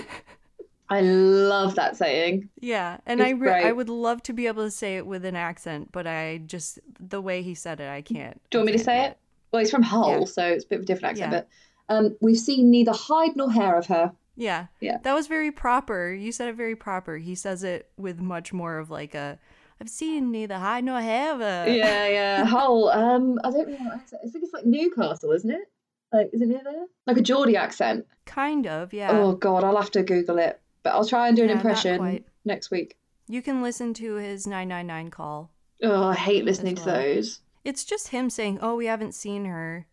I 0.89 1.01
love 1.01 1.75
that 1.75 1.97
saying. 1.97 2.47
yeah. 2.61 2.97
And 3.05 3.19
It's 3.19 3.27
I, 3.27 3.31
re- 3.31 3.63
I 3.65 3.71
would 3.73 3.89
love 3.89 4.23
to 4.23 4.33
be 4.33 4.47
able 4.47 4.63
to 4.63 4.71
say 4.71 4.95
it 4.95 5.05
with 5.05 5.25
an 5.25 5.35
accent, 5.35 5.91
but 5.91 6.07
I 6.07 6.37
just, 6.45 6.79
the 6.97 7.19
way 7.19 7.41
he 7.41 7.55
said 7.55 7.81
it, 7.81 7.89
I 7.89 8.01
can't. 8.01 8.39
Do 8.49 8.57
you 8.57 8.59
want 8.61 8.67
me 8.67 8.77
to 8.77 8.83
say 8.83 8.95
can't 8.95 9.11
it? 9.11 9.17
Well, 9.51 9.59
he's 9.59 9.69
from 9.71 9.83
Hull, 9.83 10.19
Yeah. 10.19 10.25
so 10.25 10.45
it's 10.47 10.63
a 10.63 10.67
bit 10.69 10.75
of 10.77 10.83
a 10.83 10.85
different 10.85 11.11
accent, 11.19 11.33
Yeah. 11.33 11.41
but 11.89 11.93
um, 11.93 12.15
we've 12.21 12.37
seen 12.37 12.71
neither 12.71 12.93
hide 12.93 13.35
nor 13.35 13.51
hair 13.51 13.75
of 13.77 13.87
her. 13.87 14.13
Yeah. 14.37 14.67
Yeah. 14.79 14.99
That 15.03 15.13
was 15.13 15.27
very 15.27 15.51
proper. 15.51 16.13
You 16.13 16.31
said 16.31 16.47
it 16.47 16.55
very 16.55 16.75
proper. 16.75 17.17
He 17.17 17.35
says 17.35 17.63
it 17.63 17.89
with 17.97 18.21
much 18.21 18.53
more 18.53 18.77
of 18.77 18.89
like 18.89 19.13
a, 19.15 19.37
I've 19.81 19.89
seen 19.89 20.31
neither 20.31 20.57
hide 20.57 20.83
nor 20.85 21.01
her. 21.01 21.65
Yeah, 21.67 22.07
yeah. 22.07 22.45
Hull. 22.45 22.89
Um, 22.89 23.39
I 23.43 23.49
don't 23.51 23.67
know 23.67 23.75
what 23.77 23.93
accent. 23.95 24.21
I 24.25 24.29
think 24.29 24.43
it's 24.43 24.53
like 24.53 24.65
Newcastle, 24.65 25.31
isn't 25.31 25.51
it? 25.51 25.69
Like, 26.13 26.29
is 26.31 26.41
it 26.41 26.47
near 26.47 26.61
there? 26.63 26.85
Like 27.05 27.17
a 27.17 27.21
Geordie 27.21 27.57
accent. 27.57 28.05
Kind 28.25 28.65
of, 28.67 28.93
yeah. 28.93 29.09
Oh 29.11 29.33
God, 29.33 29.63
I'll 29.63 29.75
have 29.75 29.91
to 29.91 30.03
Google 30.03 30.37
it. 30.37 30.61
But 30.83 30.93
I'll 30.93 31.05
try 31.05 31.27
and 31.27 31.35
do 31.35 31.43
an 31.43 31.49
Yeah, 31.49 31.55
impression 31.55 32.23
next 32.45 32.71
week. 32.71 32.95
You 33.27 33.41
can 33.41 33.61
listen 33.61 33.93
to 33.95 34.15
his 34.15 34.47
999 34.47 35.11
call. 35.11 35.51
Oh, 35.83 36.05
I 36.05 36.15
hate 36.15 36.45
listening 36.45 36.75
to 36.75 36.85
those. 36.85 37.41
It's 37.65 37.83
just 37.83 38.07
him 38.09 38.29
saying, 38.29 38.59
"Oh, 38.61 38.77
we 38.77 38.85
haven't 38.85 39.13
seen 39.13 39.45
her. 39.45 39.87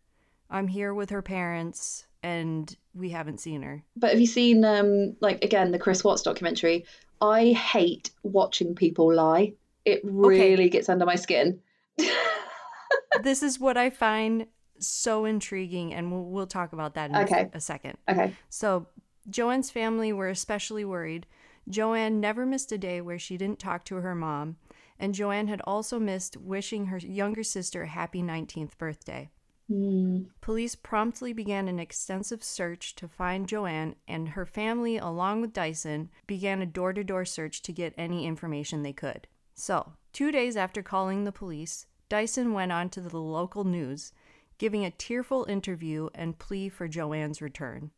I'm 0.49 0.69
here 0.69 0.95
with 0.95 1.11
her 1.11 1.21
parents, 1.23 2.07
and 2.25 2.77
we 2.95 3.11
haven't 3.11 3.39
seen 3.41 3.63
her." 3.63 3.85
But 3.97 4.11
have 4.11 4.21
you 4.21 4.27
seen, 4.27 4.65
um, 4.65 5.17
like 5.21 5.45
again, 5.45 5.71
the 5.71 5.79
Chris 5.79 6.03
Watts 6.03 6.23
documentary? 6.23 6.85
I 7.21 7.53
hate 7.53 8.11
watching 8.23 8.75
people 8.75 9.13
lie. 9.13 9.53
It 9.85 10.01
really 10.03 10.69
gets 10.69 10.89
under 10.89 11.07
my 11.07 11.15
skin. 11.17 11.61
this 13.23 13.43
is 13.43 13.61
what 13.61 13.77
I 13.77 13.91
find 13.91 14.47
so 14.79 15.25
intriguing, 15.25 15.95
and 15.95 16.11
we'll, 16.11 16.25
we'll 16.25 16.47
talk 16.47 16.73
about 16.73 16.95
that 16.95 17.11
in 17.11 17.17
Okay. 17.17 17.49
a 17.53 17.61
second. 17.61 17.97
Okay. 18.09 18.35
So, 18.49 18.87
Joanne's 19.31 19.71
family 19.71 20.13
were 20.13 20.29
especially 20.29 20.85
worried. 20.85 21.27
Joanne 21.69 22.21
never 22.21 22.45
missed 22.45 22.73
a 22.73 22.79
day 22.79 23.01
where 23.01 23.19
she 23.19 23.37
didn't 23.37 23.59
talk 23.59 23.85
to 23.85 23.97
her 23.97 24.15
mom, 24.15 24.57
and 24.99 25.15
Joanne 25.15 25.49
had 25.49 25.63
also 25.65 25.99
missed 25.99 26.37
wishing 26.37 26.87
her 26.87 26.99
younger 26.99 27.43
sister 27.43 27.83
a 27.83 27.89
happy 27.89 28.23
19th 28.23 28.77
birthday. 28.77 29.31
Hmm. 29.69 30.25
Police 30.41 30.75
promptly 30.75 31.33
began 31.33 31.69
an 31.69 31.79
extensive 31.79 32.45
search 32.45 32.95
to 32.97 33.09
find 33.09 33.49
Joanne, 33.49 33.97
and 34.07 34.31
her 34.31 34.45
family, 34.45 34.99
along 34.99 35.41
with 35.41 35.55
Dyson, 35.55 36.11
began 36.27 36.61
a 36.61 36.67
door 36.67 36.93
to 36.93 37.03
door 37.03 37.25
search 37.25 37.63
to 37.63 37.73
get 37.73 37.95
any 37.97 38.27
information 38.27 38.83
they 38.83 38.93
could. 38.93 39.27
So, 39.55 39.95
two 40.13 40.31
days 40.31 40.57
after 40.57 40.83
calling 40.83 41.25
the 41.25 41.33
police, 41.33 41.87
Dyson 42.11 42.53
went 42.53 42.73
on 42.73 42.91
to 42.91 43.01
the 43.01 43.19
local 43.19 43.65
news, 43.65 44.13
giving 44.59 44.85
a 44.85 44.91
tearful 44.91 45.45
interview 45.49 46.11
and 46.15 46.39
plea 46.39 46.69
for 46.69 46.87
Joanne's 46.87 47.41
return. 47.41 47.91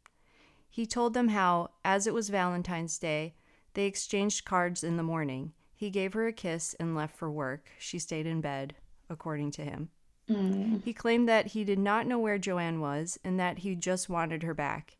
He 0.70 0.86
told 0.86 1.14
them 1.14 1.28
how, 1.28 1.70
as 1.84 2.06
it 2.06 2.14
was 2.14 2.28
Valentine's 2.28 2.98
Day, 2.98 3.34
they 3.74 3.86
exchanged 3.86 4.44
cards 4.44 4.84
in 4.84 4.96
the 4.96 5.02
morning. 5.02 5.52
He 5.74 5.90
gave 5.90 6.12
her 6.14 6.26
a 6.26 6.32
kiss 6.32 6.74
and 6.78 6.94
left 6.94 7.16
for 7.16 7.30
work. 7.30 7.68
She 7.78 7.98
stayed 7.98 8.26
in 8.26 8.40
bed, 8.40 8.76
according 9.10 9.50
to 9.52 9.64
him. 9.64 9.90
Hmm. 10.28 10.78
He 10.84 10.92
claimed 10.92 11.28
that 11.28 11.48
he 11.48 11.64
did 11.64 11.78
not 11.78 12.06
know 12.06 12.18
where 12.18 12.38
Joanne 12.38 12.80
was 12.80 13.18
and 13.24 13.38
that 13.38 13.58
he 13.58 13.74
just 13.74 14.08
wanted 14.08 14.42
her 14.42 14.54
back. 14.54 14.96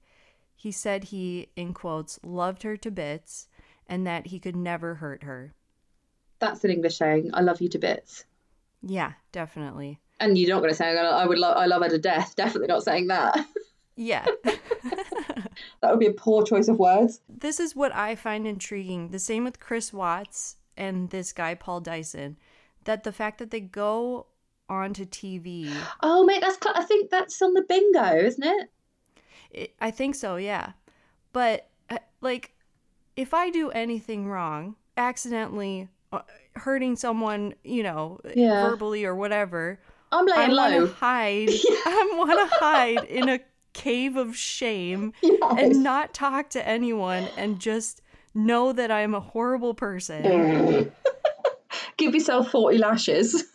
He 0.54 0.70
said 0.70 1.04
he, 1.04 1.48
in 1.56 1.74
quotes, 1.74 2.18
loved 2.22 2.62
her 2.62 2.76
to 2.78 2.90
bits 2.90 3.48
and 3.88 4.06
that 4.06 4.28
he 4.28 4.38
could 4.38 4.56
never 4.56 4.96
hurt 4.96 5.22
her. 5.24 5.54
That's 6.38 6.64
an 6.64 6.70
English 6.70 6.96
saying. 6.96 7.30
I 7.34 7.40
love 7.40 7.60
you 7.60 7.68
to 7.70 7.78
bits. 7.78 8.24
Yeah, 8.82 9.12
definitely. 9.32 10.00
And 10.20 10.38
you're 10.38 10.50
not 10.50 10.60
going 10.60 10.70
to 10.70 10.76
say 10.76 10.96
I 10.96 11.26
would. 11.26 11.38
Lo- 11.38 11.52
I 11.52 11.66
love 11.66 11.82
her 11.82 11.88
to 11.88 11.98
death. 11.98 12.34
Definitely 12.36 12.68
not 12.68 12.84
saying 12.84 13.08
that. 13.08 13.46
Yeah. 13.96 14.24
that 14.44 15.90
would 15.90 16.00
be 16.00 16.06
a 16.06 16.12
poor 16.12 16.42
choice 16.44 16.68
of 16.68 16.78
words. 16.78 17.20
this 17.28 17.60
is 17.60 17.76
what 17.76 17.94
I 17.94 18.14
find 18.14 18.46
intriguing. 18.46 19.10
The 19.10 19.18
same 19.18 19.44
with 19.44 19.60
Chris 19.60 19.92
Watts 19.92 20.56
and 20.76 21.10
this 21.10 21.32
guy, 21.32 21.54
Paul 21.54 21.80
Dyson, 21.80 22.36
that 22.84 23.04
the 23.04 23.12
fact 23.12 23.38
that 23.38 23.50
they 23.50 23.60
go 23.60 24.26
onto 24.68 25.04
TV. 25.06 25.70
Oh, 26.02 26.24
mate, 26.24 26.40
that's 26.40 26.58
cl- 26.62 26.74
I 26.76 26.82
think 26.84 27.10
that's 27.10 27.40
on 27.42 27.54
the 27.54 27.62
bingo, 27.62 28.16
isn't 28.16 28.42
it? 28.44 28.70
It, 29.50 29.74
I 29.80 29.90
think 29.90 30.14
so, 30.14 30.36
yeah. 30.36 30.72
But 31.32 31.68
uh, 31.90 31.98
like, 32.20 32.52
if 33.16 33.32
I 33.34 33.50
do 33.50 33.70
anything 33.70 34.26
wrong, 34.28 34.76
accidentally 34.96 35.88
uh, 36.12 36.20
hurting 36.54 36.96
someone, 36.96 37.54
you 37.64 37.82
know, 37.82 38.18
Yeah. 38.34 38.68
verbally 38.68 39.04
or 39.04 39.14
whatever, 39.14 39.78
I'm 40.12 40.28
I 40.32 40.36
laying 40.46 40.56
want 40.56 40.74
low. 40.74 40.86
hide. 40.88 41.48
I 41.86 42.14
want 42.16 42.30
to 42.50 42.56
hide 42.58 43.04
in 43.04 43.28
a 43.28 43.40
cave 43.72 44.16
of 44.16 44.36
shame 44.36 45.12
Yes. 45.22 45.40
and 45.58 45.82
not 45.82 46.14
talk 46.14 46.50
to 46.50 46.66
anyone 46.66 47.28
and 47.36 47.58
just 47.60 48.00
know 48.34 48.72
that 48.72 48.90
I'm 48.90 49.14
a 49.14 49.20
horrible 49.20 49.74
person. 49.74 50.90
Give 51.98 52.14
yourself 52.14 52.50
40 52.50 52.78
lashes. 52.78 53.44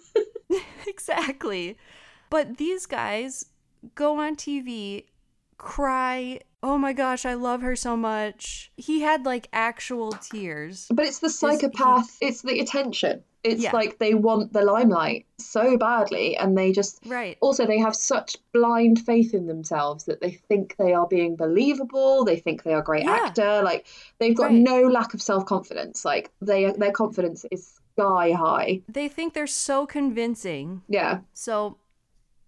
exactly. 0.87 1.77
But 2.29 2.57
these 2.57 2.85
guys 2.85 3.45
go 3.95 4.19
on 4.19 4.35
TV, 4.35 5.05
cry. 5.57 6.39
Oh 6.63 6.77
my 6.77 6.93
gosh, 6.93 7.25
I 7.25 7.33
love 7.33 7.61
her 7.61 7.75
so 7.75 7.97
much. 7.97 8.71
He 8.77 9.01
had 9.01 9.25
like 9.25 9.47
actual 9.51 10.11
tears. 10.13 10.87
But 10.93 11.05
it's 11.05 11.19
the 11.19 11.29
psychopath, 11.29 12.17
it's 12.21 12.41
the 12.43 12.59
attention. 12.59 13.23
It's 13.43 13.63
Yeah. 13.63 13.71
like 13.73 13.97
they 13.97 14.13
want 14.13 14.53
the 14.53 14.61
limelight 14.61 15.25
so 15.39 15.75
badly, 15.75 16.37
and 16.37 16.55
they 16.55 16.71
just 16.71 16.99
Right. 17.07 17.37
also 17.41 17.65
they 17.65 17.79
have 17.79 17.95
such 17.95 18.37
blind 18.53 18.99
faith 19.03 19.33
in 19.33 19.47
themselves 19.47 20.03
that 20.05 20.21
they 20.21 20.31
think 20.47 20.75
they 20.77 20.93
are 20.93 21.07
being 21.07 21.35
believable 21.35 22.23
they 22.23 22.37
think 22.37 22.61
they 22.61 22.73
are 22.75 22.81
a 22.81 22.83
great 22.83 23.03
Yeah. 23.05 23.13
actor 23.25 23.63
like 23.63 23.87
they've 24.19 24.37
got 24.37 24.51
Right. 24.51 24.61
no 24.61 24.81
lack 24.83 25.15
of 25.15 25.23
self-confidence 25.23 26.05
like 26.05 26.29
they 26.39 26.71
their 26.71 26.91
confidence 26.91 27.43
is 27.49 27.79
sky 27.93 28.31
high 28.31 28.81
They 28.87 29.07
think 29.07 29.33
they're 29.33 29.47
so 29.47 29.85
convincing. 29.85 30.81
yeah 30.87 31.19
So, 31.33 31.77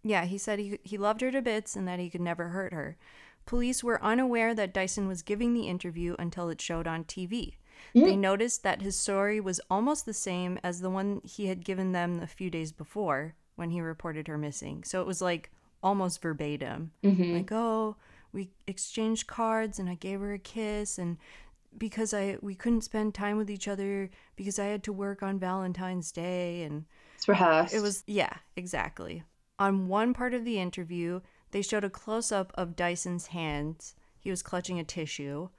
yeah, 0.04 0.26
he 0.26 0.38
said 0.38 0.60
he, 0.60 0.80
he 0.84 0.98
loved 0.98 1.22
her 1.22 1.32
to 1.32 1.42
bits 1.42 1.76
and 1.76 1.88
that 1.88 2.00
he 2.00 2.10
could 2.10 2.22
never 2.22 2.50
hurt 2.50 2.74
her. 2.74 2.98
Police 3.46 3.84
were 3.84 4.04
unaware 4.04 4.54
that 4.56 4.74
Dyson 4.74 5.08
was 5.08 5.22
giving 5.22 5.54
the 5.54 5.68
interview 5.68 6.16
until 6.18 6.50
it 6.50 6.62
showed 6.62 6.88
on 6.88 7.04
TV. 7.04 7.56
They 7.94 8.14
hmm. 8.14 8.22
noticed 8.22 8.64
that 8.64 8.82
his 8.82 8.98
story 8.98 9.40
was 9.40 9.60
almost 9.70 10.06
the 10.06 10.14
same 10.14 10.58
as 10.64 10.80
the 10.80 10.90
one 10.90 11.22
he 11.24 11.48
had 11.48 11.66
given 11.66 11.92
them 11.92 12.20
a 12.22 12.28
few 12.28 12.50
days 12.50 12.72
before 12.72 13.36
when 13.56 13.70
he 13.70 13.82
reported 13.82 14.28
her 14.28 14.38
missing. 14.38 14.84
So 14.84 15.02
it 15.02 15.08
was 15.08 15.22
like 15.22 15.52
almost 15.82 16.22
verbatim. 16.22 16.92
Mm-hmm. 17.04 17.36
Like, 17.36 17.52
oh, 17.52 17.98
we 18.32 18.50
exchanged 18.68 19.28
cards 19.28 19.78
and 19.78 19.90
I 19.90 19.96
gave 19.96 20.20
her 20.22 20.34
a 20.34 20.40
kiss 20.40 20.98
and 20.98 21.18
because 21.78 22.14
I 22.14 22.38
we 22.42 22.56
couldn't 22.56 22.82
spend 22.82 23.14
time 23.14 23.38
with 23.38 23.50
each 23.50 23.68
other 23.68 24.10
because 24.36 24.60
I 24.60 24.66
had 24.66 24.84
to 24.84 24.94
work 24.94 25.24
on 25.24 25.40
Valentine's 25.40 26.12
Day 26.12 26.64
and 26.64 26.86
it's 27.16 27.28
rehearsed 27.28 27.74
it 27.74 27.82
was, 27.82 28.04
yeah, 28.08 28.34
exactly. 28.56 29.24
On 29.60 29.88
one 29.88 30.14
part 30.14 30.34
of 30.34 30.46
the 30.46 30.60
interview, 30.60 31.22
they 31.52 31.62
showed 31.62 31.84
a 31.84 31.90
close 31.90 32.32
up 32.32 32.52
of 32.56 32.76
Dyson's 32.76 33.28
hands. 33.28 33.96
He 34.20 34.30
was 34.30 34.42
clutching 34.42 34.80
a 34.80 34.84
tissue. 34.84 35.50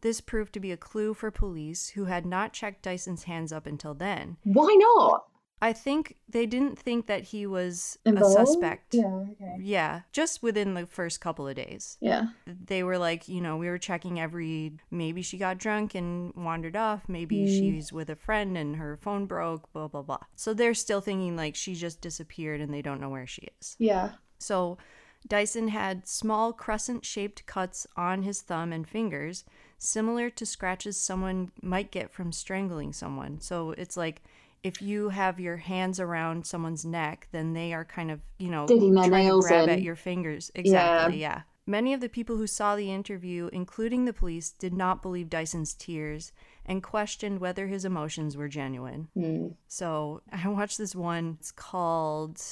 This 0.00 0.20
proved 0.20 0.52
to 0.54 0.60
be 0.60 0.72
a 0.72 0.76
clue 0.76 1.14
for 1.14 1.30
police 1.30 1.90
who 1.90 2.06
had 2.06 2.26
not 2.26 2.52
checked 2.52 2.82
Dyson's 2.82 3.24
hands 3.24 3.52
up 3.52 3.66
until 3.66 3.94
then. 3.94 4.36
why 4.44 4.74
not 4.78 5.26
I 5.62 5.72
think 5.72 6.16
they 6.28 6.44
didn't 6.46 6.78
think 6.78 7.06
that 7.06 7.22
he 7.24 7.46
was 7.46 7.98
Involved? 8.04 8.36
a 8.38 8.46
suspect. 8.46 8.94
yeah 8.94 9.24
okay 9.32 9.56
Yeah, 9.60 10.02
just 10.12 10.42
within 10.42 10.74
the 10.74 10.86
first 10.86 11.20
couple 11.20 11.48
of 11.48 11.54
days. 11.56 11.96
yeah 12.00 12.26
They 12.46 12.82
were 12.82 12.98
like, 12.98 13.28
you 13.28 13.40
know, 13.40 13.56
we 13.56 13.68
were 13.68 13.78
checking 13.78 14.20
every 14.20 14.72
maybe 14.90 15.22
she 15.22 15.38
got 15.38 15.58
drunk 15.58 15.94
and 15.94 16.34
wandered 16.34 16.76
off, 16.76 17.08
maybe 17.08 17.44
Mm. 17.46 17.48
she's 17.48 17.92
with 17.92 18.10
a 18.10 18.16
friend 18.16 18.58
and 18.58 18.76
her 18.76 18.96
phone 19.00 19.26
broke, 19.26 19.72
blah 19.72 19.88
blah 19.88 20.02
blah. 20.02 20.24
So 20.36 20.52
they're 20.52 20.74
still 20.74 21.00
thinking 21.00 21.36
like 21.36 21.54
she 21.56 21.74
just 21.74 22.00
disappeared 22.00 22.60
and 22.60 22.72
they 22.74 22.82
don't 22.82 23.00
know 23.00 23.08
where 23.10 23.26
she 23.26 23.48
is. 23.60 23.76
yeah 23.78 24.10
So 24.38 24.76
Dyson 25.26 25.68
had 25.68 26.06
small 26.06 26.52
crescent 26.52 27.06
shaped 27.06 27.46
cuts 27.46 27.86
on 27.96 28.24
his 28.24 28.42
thumb 28.42 28.70
and 28.74 28.86
fingers, 28.86 29.44
similar 29.78 30.28
to 30.28 30.44
scratches 30.44 30.98
someone 30.98 31.50
might 31.62 31.90
get 31.90 32.12
from 32.12 32.30
strangling 32.32 32.92
someone. 32.92 33.40
So 33.40 33.70
it's 33.70 33.96
like 33.96 34.22
if 34.64 34.80
you 34.80 35.10
have 35.10 35.38
your 35.38 35.58
hands 35.58 36.00
around 36.00 36.46
someone's 36.46 36.84
neck, 36.86 37.28
then 37.32 37.52
they 37.52 37.74
are 37.74 37.84
kind 37.84 38.10
of, 38.10 38.20
you 38.38 38.48
know, 38.48 38.66
Digging 38.66 38.94
their 38.94 39.08
trying 39.08 39.26
nails 39.26 39.44
to 39.44 39.48
grab 39.50 39.64
in. 39.64 39.74
at 39.74 39.82
your 39.82 39.94
fingers. 39.94 40.50
Exactly, 40.54 41.20
yeah. 41.20 41.42
Many 41.66 41.92
of 41.92 42.00
the 42.00 42.08
people 42.08 42.36
who 42.38 42.46
saw 42.46 42.74
the 42.74 42.90
interview, 42.90 43.48
including 43.52 44.06
the 44.06 44.12
police, 44.12 44.50
did 44.50 44.72
not 44.72 45.02
believe 45.02 45.30
Dyson's 45.30 45.74
tears 45.74 46.32
and 46.66 46.82
questioned 46.82 47.40
whether 47.40 47.66
his 47.66 47.84
emotions 47.84 48.36
were 48.36 48.48
genuine. 48.48 49.08
Hmm. 49.14 49.48
So 49.68 50.22
I 50.32 50.48
watched 50.48 50.78
this 50.78 50.94
one. 50.96 51.36
It's 51.38 51.52
called 51.52 52.42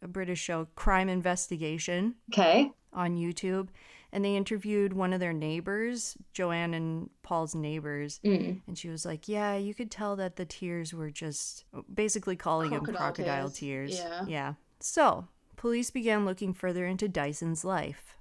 a 0.00 0.08
British 0.08 0.40
show, 0.40 0.68
Crime 0.76 1.08
Investigation, 1.08 2.14
okay 2.32 2.70
on 2.92 3.16
YouTube. 3.16 3.68
And 4.16 4.24
they 4.24 4.34
interviewed 4.34 4.94
one 4.94 5.12
of 5.12 5.20
their 5.20 5.34
neighbors, 5.34 6.16
Joanne 6.32 6.72
and 6.72 7.10
Paul's 7.22 7.54
neighbors. 7.54 8.18
Mm. 8.24 8.62
And 8.66 8.78
she 8.78 8.88
was 8.88 9.04
like, 9.04 9.28
Yeah, 9.28 9.56
you 9.56 9.74
could 9.74 9.90
tell 9.90 10.16
that 10.16 10.36
the 10.36 10.46
tears 10.46 10.94
were 10.94 11.10
just 11.10 11.66
basically 11.92 12.34
calling 12.34 12.70
them 12.70 12.80
Crocodile 12.80 13.12
crocodile 13.12 13.50
tears. 13.50 13.90
tears. 13.90 14.00
Yeah. 14.00 14.24
Yeah. 14.26 14.54
So 14.80 15.28
police 15.56 15.90
began 15.90 16.24
looking 16.24 16.54
further 16.54 16.86
into 16.86 17.08
Dyson's 17.08 17.62
life. 17.62 18.16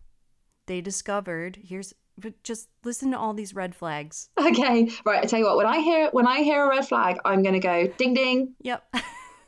They 0.65 0.81
discovered, 0.81 1.59
here's, 1.63 1.93
but 2.17 2.43
just 2.43 2.67
listen 2.83 3.11
to 3.11 3.17
all 3.17 3.33
these 3.33 3.55
red 3.55 3.73
flags. 3.73 4.27
okay 4.37 4.89
right 5.05 5.23
i 5.23 5.25
tell 5.27 5.39
you 5.39 5.45
what 5.45 5.55
when 5.55 5.65
i 5.65 5.79
hear 5.79 6.09
when 6.11 6.27
i 6.27 6.41
hear 6.41 6.65
a 6.65 6.67
red 6.69 6.85
flag 6.85 7.17
i'm 7.23 7.41
gonna 7.41 7.59
go 7.59 7.87
ding 7.97 8.13
ding 8.13 8.53
Yep. 8.61 8.95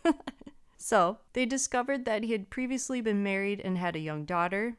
so, 0.78 1.18
they 1.34 1.46
discovered 1.46 2.06
that 2.06 2.24
he 2.24 2.32
had 2.32 2.50
previously 2.50 3.02
been 3.02 3.22
married 3.22 3.60
and 3.60 3.78
had 3.78 3.96
a 3.98 4.00
young 4.00 4.24
daughter. 4.24 4.78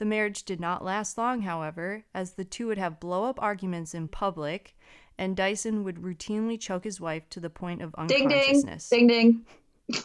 The 0.00 0.06
marriage 0.06 0.44
did 0.44 0.60
not 0.60 0.82
last 0.82 1.18
long, 1.18 1.42
however, 1.42 2.04
as 2.14 2.32
the 2.32 2.44
two 2.46 2.68
would 2.68 2.78
have 2.78 3.00
blow 3.00 3.24
up 3.24 3.38
arguments 3.42 3.92
in 3.92 4.08
public, 4.08 4.74
and 5.18 5.36
Dyson 5.36 5.84
would 5.84 5.96
routinely 5.96 6.58
choke 6.58 6.84
his 6.84 6.98
wife 6.98 7.28
to 7.28 7.38
the 7.38 7.50
point 7.50 7.82
of 7.82 7.94
ding 8.06 8.26
ding 8.26 8.32
unconsciousness. 8.32 8.88
ding 8.88 9.06
ding 9.06 9.44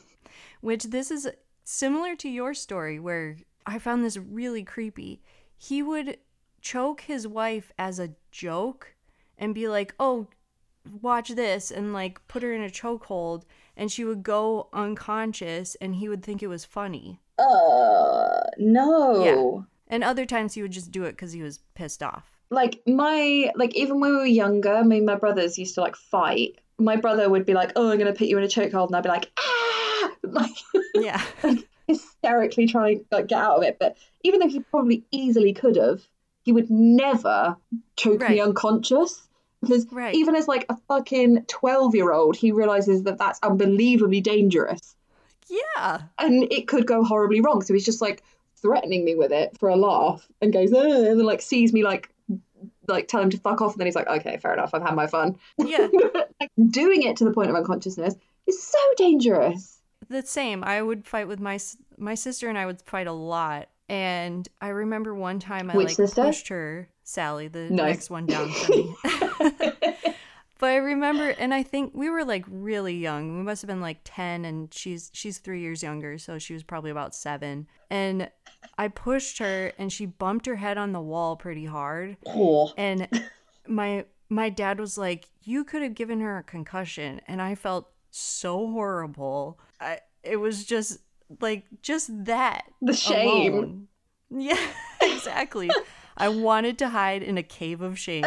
Which 0.59 0.83
this 0.83 1.11
is 1.11 1.29
similar 1.63 2.17
to 2.17 2.27
your 2.27 2.53
story, 2.53 2.99
where 2.99 3.37
I 3.65 3.79
found 3.79 4.03
this 4.03 4.17
really 4.17 4.65
creepy. 4.65 5.21
He 5.57 5.81
would 5.81 6.17
choke 6.59 6.99
his 6.99 7.25
wife 7.25 7.71
as 7.79 7.97
a 7.97 8.15
joke 8.31 8.95
and 9.37 9.55
be 9.55 9.69
like, 9.69 9.95
oh, 9.97 10.27
watch 11.01 11.29
this, 11.29 11.71
and 11.71 11.93
like 11.93 12.19
put 12.27 12.43
her 12.43 12.51
in 12.51 12.63
a 12.63 12.69
chokehold, 12.69 13.43
and 13.77 13.89
she 13.89 14.03
would 14.03 14.23
go 14.23 14.67
unconscious, 14.73 15.75
and 15.75 15.95
he 15.95 16.09
would 16.09 16.21
think 16.21 16.43
it 16.43 16.47
was 16.47 16.65
funny. 16.65 17.21
uh 17.39 18.41
no 18.57 19.65
And 19.87 20.03
other 20.03 20.25
times 20.25 20.53
he 20.53 20.61
would 20.61 20.71
just 20.71 20.91
do 20.91 21.03
it 21.03 21.11
because 21.11 21.31
he 21.33 21.41
was 21.43 21.59
pissed 21.75 22.01
off. 22.03 22.31
like 22.49 22.81
my 22.87 23.51
like 23.55 23.75
even 23.75 23.99
when 23.99 24.11
we 24.11 24.17
were 24.17 24.25
younger, 24.25 24.83
me 24.83 24.97
and 24.97 25.05
my 25.05 25.15
brothers 25.15 25.57
used 25.57 25.75
to 25.75 25.81
like 25.81 25.95
fight. 25.95 26.59
My 26.77 26.95
brother 26.95 27.29
would 27.29 27.45
be 27.45 27.53
like, 27.53 27.71
"Oh, 27.75 27.89
I'm 27.91 27.97
gonna 27.97 28.13
put 28.13 28.27
you 28.27 28.37
in 28.37 28.43
a 28.43 28.47
chokehold," 28.47 28.87
and 28.87 28.95
I'd 28.95 29.03
be 29.03 29.09
like, 29.09 29.31
"Ah!" 29.39 30.11
like 30.23 30.51
Yeah. 30.95 31.21
hysterically 31.87 32.67
trying 32.67 32.99
to 32.99 33.05
like 33.11 33.27
get 33.27 33.39
out 33.39 33.57
of 33.57 33.63
it. 33.63 33.77
But 33.79 33.97
even 34.23 34.39
though 34.39 34.47
he 34.49 34.59
probably 34.59 35.03
easily 35.11 35.53
could 35.53 35.75
have, 35.75 36.01
he 36.43 36.51
would 36.51 36.69
never 36.69 37.55
choke 37.95 38.27
me 38.27 38.39
unconscious. 38.39 39.21
Because 39.61 39.87
Right. 39.91 40.13
even 40.15 40.35
as 40.35 40.47
like 40.47 40.65
a 40.69 40.77
fucking 40.87 41.45
twelve 41.47 41.95
year 41.95 42.11
old, 42.11 42.35
he 42.35 42.51
realizes 42.51 43.03
that 43.03 43.17
that's 43.17 43.39
unbelievably 43.43 44.21
dangerous 44.21 44.95
yeah. 45.47 46.01
and 46.17 46.51
it 46.51 46.67
could 46.67 46.87
go 46.87 47.03
horribly 47.03 47.39
wrong. 47.41 47.61
So 47.61 47.73
he's 47.73 47.85
just 47.85 48.01
like 48.01 48.23
threatening 48.61 49.05
me 49.05 49.15
with 49.15 49.31
it 49.31 49.57
for 49.59 49.69
a 49.69 49.75
laugh 49.75 50.27
and 50.41 50.53
goes, 50.53 50.73
"Ugh," 50.73 50.85
and 50.85 51.19
then 51.19 51.25
like 51.25 51.41
sees 51.41 51.73
me 51.73 51.83
like 51.83 52.09
like 52.87 53.07
tell 53.07 53.21
him 53.21 53.29
to 53.31 53.37
fuck 53.37 53.61
off, 53.61 53.73
and 53.73 53.79
then 53.79 53.87
he's 53.87 53.95
like, 53.95 54.07
okay, 54.07 54.37
fair 54.37 54.53
enough, 54.53 54.71
I've 54.73 54.81
had 54.81 54.95
my 54.95 55.07
fun. 55.07 55.37
Yeah. 55.57 55.87
like, 56.39 56.51
doing 56.69 57.03
it 57.03 57.17
to 57.17 57.23
the 57.25 57.31
point 57.33 57.49
of 57.49 57.55
unconsciousness 57.55 58.15
is 58.47 58.61
so 58.61 58.77
dangerous. 58.97 59.79
the 60.09 60.21
same. 60.23 60.63
I 60.63 60.81
would 60.81 61.07
fight 61.07 61.27
with 61.27 61.39
my 61.39 61.59
my 61.97 62.15
sister 62.15 62.49
and 62.49 62.57
I 62.57 62.65
would 62.65 62.81
fight 62.81 63.07
a 63.07 63.13
lot. 63.13 63.69
And 63.87 64.47
I 64.61 64.69
remember 64.69 65.13
one 65.13 65.39
time 65.39 65.69
I 65.69 65.75
Which 65.75 65.89
like 65.89 65.95
sister? 65.95 66.23
pushed 66.23 66.47
her, 66.47 66.89
Sally, 67.03 67.47
the 67.47 67.69
next 67.69 68.09
one 68.09 68.25
down 68.25 68.51
from 68.51 68.75
me. 68.75 68.95
but 70.59 70.69
I 70.69 70.75
remember, 70.77 71.29
and 71.29 71.53
I 71.53 71.63
think 71.63 71.91
we 71.93 72.09
were 72.09 72.23
like 72.25 72.45
really 72.49 72.95
young. 72.95 73.37
We 73.37 73.43
must 73.43 73.61
have 73.61 73.67
been 73.67 73.81
like 73.81 73.99
ten, 74.03 74.45
and 74.45 74.73
she's 74.73 75.09
she's 75.13 75.37
three 75.37 75.61
years 75.61 75.83
younger, 75.83 76.17
so 76.17 76.37
she 76.39 76.53
was 76.53 76.63
probably 76.63 76.91
about 76.91 77.13
seven. 77.15 77.67
And 77.89 78.29
I 78.77 78.87
pushed 78.87 79.37
her, 79.39 79.71
and 79.77 79.91
she 79.91 80.05
bumped 80.05 80.45
her 80.45 80.55
head 80.55 80.77
on 80.77 80.91
the 80.91 81.01
wall 81.01 81.35
pretty 81.35 81.65
hard. 81.65 82.17
Cool. 82.27 82.73
And 82.77 83.07
my 83.67 84.05
my 84.29 84.49
dad 84.49 84.79
was 84.79 84.97
like, 84.97 85.27
"You 85.43 85.63
could 85.63 85.81
have 85.81 85.93
given 85.95 86.19
her 86.21 86.37
a 86.37 86.43
concussion," 86.43 87.21
and 87.27 87.41
I 87.41 87.55
felt 87.55 87.89
so 88.11 88.71
horrible. 88.71 89.59
I 89.79 89.99
it 90.23 90.37
was 90.37 90.63
just 90.65 90.99
like 91.41 91.65
just 91.81 92.25
that 92.25 92.63
The 92.81 92.93
shame. 92.93 93.53
alone. 93.53 93.87
Yeah, 94.37 94.59
exactly. 95.01 95.69
I 96.17 96.29
wanted 96.29 96.79
to 96.79 96.89
hide 96.89 97.21
in 97.21 97.37
a 97.37 97.43
cave 97.43 97.81
of 97.81 97.97
shame. 97.99 98.25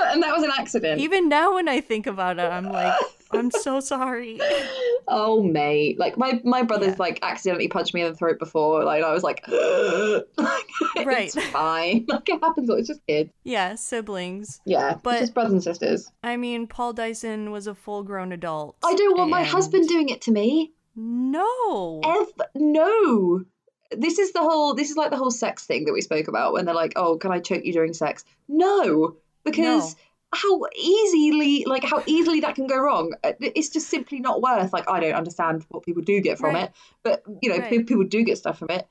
And 0.12 0.22
that 0.22 0.32
was 0.34 0.42
an 0.44 0.50
accident. 0.58 1.00
Even 1.00 1.28
now, 1.28 1.54
when 1.54 1.68
I 1.68 1.80
think 1.80 2.06
about 2.06 2.38
it, 2.38 2.50
I'm 2.50 2.64
like, 2.70 2.94
I'm 3.32 3.50
so 3.50 3.80
sorry. 3.80 4.40
Oh 5.10 5.42
mate, 5.42 5.98
like 5.98 6.18
my 6.18 6.38
my 6.44 6.60
brother's 6.62 6.88
Yeah. 6.90 6.96
like 6.98 7.18
accidentally 7.22 7.66
punched 7.68 7.94
me 7.94 8.02
in 8.02 8.10
the 8.12 8.14
throat 8.14 8.38
before. 8.38 8.84
Like 8.84 9.02
I 9.02 9.10
was 9.14 9.22
like, 9.22 9.42
like 9.48 11.06
Right. 11.06 11.34
it's 11.34 11.42
fine. 11.50 12.04
Like 12.08 12.28
it 12.28 12.38
happens. 12.42 12.68
It's 12.68 12.88
just 12.88 13.00
kids. 13.06 13.30
Yeah, 13.42 13.74
siblings. 13.76 14.60
Yeah, 14.66 14.98
But- 15.02 15.14
it's 15.14 15.20
just 15.22 15.34
brothers 15.34 15.52
and 15.54 15.62
sisters. 15.62 16.10
I 16.22 16.36
mean, 16.36 16.66
Paul 16.66 16.92
Dyson 16.92 17.50
was 17.52 17.66
a 17.66 17.74
full 17.74 18.02
grown 18.02 18.32
adult. 18.32 18.76
I 18.84 18.94
don't 18.94 19.16
want 19.16 19.30
my 19.30 19.44
husband 19.44 19.88
doing 19.88 20.10
it 20.10 20.20
to 20.22 20.30
me. 20.30 20.72
No. 20.94 22.00
Ev, 22.04 22.26
no. 22.54 23.44
This 23.92 24.18
is 24.18 24.32
the 24.32 24.40
whole. 24.40 24.74
This 24.74 24.90
is 24.90 24.96
like 24.98 25.10
the 25.10 25.16
whole 25.16 25.30
sex 25.30 25.64
thing 25.64 25.86
that 25.86 25.94
we 25.94 26.02
spoke 26.02 26.28
about 26.28 26.52
when 26.52 26.66
they're 26.66 26.74
like, 26.74 26.92
"Oh, 26.96 27.16
can 27.16 27.32
I 27.32 27.38
choke 27.40 27.64
you 27.64 27.72
during 27.72 27.94
sex?" 27.94 28.26
No, 28.46 29.16
because 29.50 29.94
No. 29.94 30.00
how 30.34 30.60
easily, 30.76 31.64
like 31.66 31.84
how 31.84 32.02
easily 32.06 32.40
that 32.40 32.54
can 32.54 32.66
go 32.66 32.78
wrong. 32.78 33.14
Uh, 33.24 33.32
It's 33.40 33.70
just 33.70 33.88
simply 33.88 34.20
not 34.20 34.42
worth. 34.42 34.72
Like 34.72 34.88
I 34.88 35.00
don't 35.00 35.14
understand 35.14 35.64
what 35.68 35.84
people 35.84 36.02
do 36.02 36.20
get 36.20 36.38
from 36.38 36.54
Right. 36.54 36.64
it, 36.64 36.72
but 37.02 37.22
you 37.42 37.50
know, 37.50 37.58
Right. 37.58 37.86
people 37.86 38.04
do 38.04 38.22
get 38.24 38.38
stuff 38.38 38.58
from 38.58 38.70
it. 38.70 38.86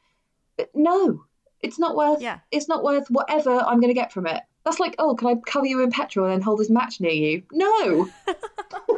But 0.58 0.70
no, 0.74 1.24
it's 1.62 1.78
not 1.80 1.96
worth. 1.96 2.22
Yeah. 2.22 2.40
It's 2.52 2.68
not 2.68 2.84
worth 2.84 3.10
whatever 3.10 3.52
I'm 3.52 3.80
going 3.80 3.90
to 3.90 3.94
get 4.02 4.12
from 4.12 4.26
it. 4.28 4.42
That's 4.66 4.80
like, 4.80 4.96
oh, 5.00 5.16
can 5.16 5.28
I 5.30 5.36
cover 5.46 5.66
you 5.66 5.82
in 5.82 5.92
petrol 5.92 6.26
and 6.26 6.34
then 6.34 6.42
hold 6.42 6.60
this 6.60 6.70
match 6.70 7.00
near 7.00 7.12
you? 7.12 7.44
No. 7.52 8.10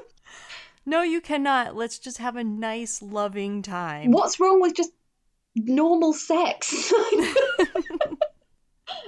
No, 0.86 1.04
you 1.04 1.22
cannot. 1.22 1.76
Let's 1.76 2.00
just 2.00 2.18
have 2.18 2.36
a 2.36 2.44
nice, 2.44 3.00
loving 3.00 3.62
time. 3.62 4.12
What's 4.12 4.40
wrong 4.40 4.60
with 4.60 4.74
just 4.76 4.92
normal 5.56 6.14
sex? 6.14 6.92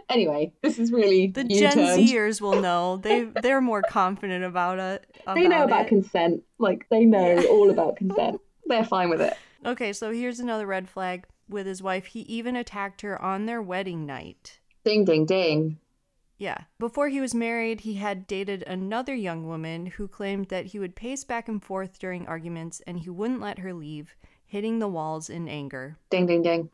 anyway, 0.09 0.51
this 0.61 0.79
is 0.79 0.91
really 0.91 1.27
The 1.27 1.43
Gen. 1.43 1.71
Zers 1.77 2.41
will 2.41 2.61
know. 2.61 2.97
They 2.97 3.23
they're 3.41 3.61
more 3.61 3.81
confident 3.81 4.43
about 4.43 4.79
it. 4.79 5.05
About 5.23 5.35
They 5.35 5.47
know 5.47 5.63
about 5.63 5.85
it. 5.85 5.89
consent. 5.89 6.43
Like 6.57 6.87
they 6.89 7.05
know 7.05 7.39
Yeah. 7.39 7.47
all 7.49 7.69
about 7.69 7.95
consent. 7.97 8.39
They're 8.65 8.85
fine 8.85 9.09
with 9.09 9.21
it. 9.21 9.35
Okay, 9.65 9.93
so 9.93 10.11
here's 10.11 10.39
another 10.39 10.65
red 10.65 10.89
flag 10.89 11.25
with 11.49 11.65
his 11.67 11.83
wife. 11.83 12.07
He 12.07 12.21
even 12.21 12.55
attacked 12.55 13.01
her 13.01 13.21
on 13.21 13.45
their 13.45 13.61
wedding 13.61 14.05
night. 14.05 14.59
Ding 14.83 15.05
ding 15.05 15.25
ding. 15.25 15.77
Yeah. 16.37 16.57
Before 16.79 17.09
he 17.09 17.21
was 17.21 17.35
married, 17.35 17.81
he 17.81 17.95
had 17.95 18.25
dated 18.25 18.63
another 18.63 19.13
young 19.13 19.45
woman 19.45 19.85
who 19.85 20.07
claimed 20.07 20.47
that 20.47 20.67
he 20.67 20.79
would 20.79 20.95
pace 20.95 21.23
back 21.23 21.47
and 21.47 21.63
forth 21.63 21.99
during 21.99 22.25
arguments 22.25 22.81
and 22.87 22.97
he 22.97 23.11
wouldn't 23.11 23.41
let 23.41 23.59
her 23.59 23.73
leave, 23.73 24.15
hitting 24.45 24.79
the 24.79 24.87
walls 24.87 25.29
in 25.29 25.47
anger. 25.47 25.97
Ding 26.09 26.25
ding 26.25 26.41
ding. 26.41 26.69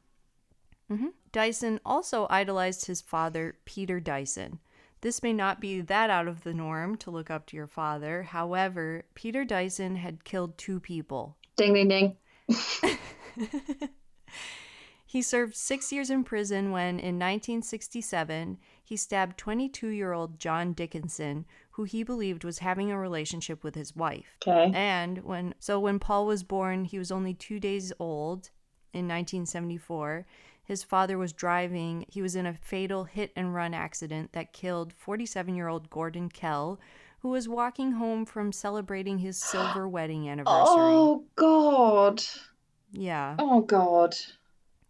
Hmm 0.89 1.07
Dyson 1.31 1.79
also 1.85 2.25
idolized 2.29 2.85
his 2.85 3.01
father, 3.01 3.57
Peter 3.65 3.99
Dyson. 3.99 4.59
This 5.01 5.21
may 5.21 5.33
not 5.33 5.61
be 5.61 5.81
that 5.81 6.09
out 6.09 6.27
of 6.27 6.43
the 6.43 6.53
norm 6.53 6.95
to 6.97 7.11
look 7.11 7.29
up 7.29 7.45
to 7.47 7.57
your 7.57 7.67
father. 7.67 8.23
However, 8.23 9.05
Peter 9.13 9.45
Dyson 9.45 9.97
had 9.97 10.23
killed 10.23 10.57
two 10.57 10.79
people. 10.79 11.37
Ding 11.55 11.73
ding 11.73 11.87
ding. 11.89 12.17
He 15.09 15.21
served 15.21 15.55
six 15.55 15.93
years 15.93 16.09
in 16.09 16.25
prison 16.25 16.71
when, 16.71 16.99
in 16.99 17.15
1967, 17.15 18.57
he 18.83 18.97
stabbed 18.97 19.37
22 19.37 19.87
year 19.87 20.11
old 20.11 20.37
John 20.37 20.73
Dickinson, 20.73 21.45
who 21.71 21.85
he 21.85 22.03
believed 22.03 22.43
was 22.43 22.59
having 22.59 22.91
a 22.91 22.99
relationship 22.99 23.63
with 23.63 23.73
his 23.73 23.95
wife. 23.95 24.35
Okay. 24.45 24.69
And 24.75 25.23
when, 25.23 25.55
so 25.59 25.79
when 25.79 25.97
Paul 25.97 26.25
was 26.25 26.43
born, 26.43 26.83
he 26.83 26.99
was 26.99 27.09
only 27.09 27.33
two 27.33 27.57
days 27.57 27.93
old 27.99 28.49
in 28.93 29.07
1974. 29.07 30.25
His 30.67 30.83
father 30.83 31.17
was 31.17 31.31
driving. 31.31 32.05
He 32.09 32.21
was 32.21 32.35
in 32.35 32.45
a 32.45 32.53
fatal 32.53 33.05
hit 33.05 33.31
and 33.37 33.55
run 33.55 33.73
accident 33.73 34.33
that 34.33 34.51
killed 34.51 34.91
47 34.91 35.55
year 35.55 35.69
old 35.69 35.89
Gordon 35.89 36.27
Kell, 36.27 36.77
who 37.19 37.29
was 37.29 37.47
walking 37.47 37.93
home 37.93 38.25
from 38.25 38.51
celebrating 38.51 39.19
his 39.19 39.37
silver 39.37 39.87
wedding 39.89 40.27
anniversary. 40.27 40.51
Oh 40.75 41.23
God. 41.37 42.21
Yeah. 42.91 43.37
Oh 43.39 43.61
God. 43.61 44.15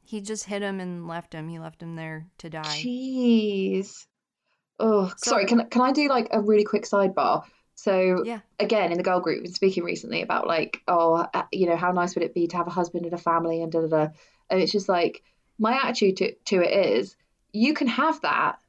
He 0.04 0.20
just 0.22 0.46
hit 0.46 0.64
him 0.64 0.80
and 0.80 1.08
left 1.08 1.34
him. 1.34 1.48
He 1.48 1.60
left 1.60 1.84
him 1.84 1.96
there 1.96 2.26
to 2.40 2.50
die. 2.50 2.82
Jeez. 2.84 4.06
Oh, 4.80 5.08
So- 5.18 5.32
sorry. 5.32 5.46
Can 5.46 5.70
can 5.70 5.84
I 5.84 5.92
do 5.92 6.08
like 6.10 6.30
a 6.32 6.42
really 6.42 6.64
quick 6.64 6.86
sidebar? 6.86 7.44
So 7.76 8.24
Yeah. 8.26 8.40
again, 8.60 8.92
in 8.92 8.98
the 8.98 9.04
girl 9.04 9.20
group, 9.20 9.36
we've 9.38 9.44
been 9.44 9.54
speaking 9.54 9.84
recently 9.84 10.24
about 10.24 10.48
like, 10.48 10.82
oh, 10.88 11.28
uh, 11.32 11.44
you 11.52 11.68
know, 11.68 11.76
how 11.76 11.92
nice 11.92 12.16
would 12.16 12.24
it 12.24 12.34
be 12.34 12.48
to 12.48 12.58
have 12.58 12.66
a 12.66 12.72
husband 12.72 13.06
and 13.06 13.14
a 13.14 13.18
family 13.20 13.62
and 13.62 13.72
da 13.72 13.82
da 13.82 13.88
da. 13.88 14.08
And 14.50 14.60
it's 14.60 14.72
just 14.72 14.90
like 14.90 15.22
my 15.60 15.74
attitude 15.84 16.18
to 16.18 16.34
to 16.46 16.62
it 16.62 16.98
is, 16.98 17.16
you 17.54 17.74
can 17.74 17.88
have 17.88 18.22
that, 18.22 18.60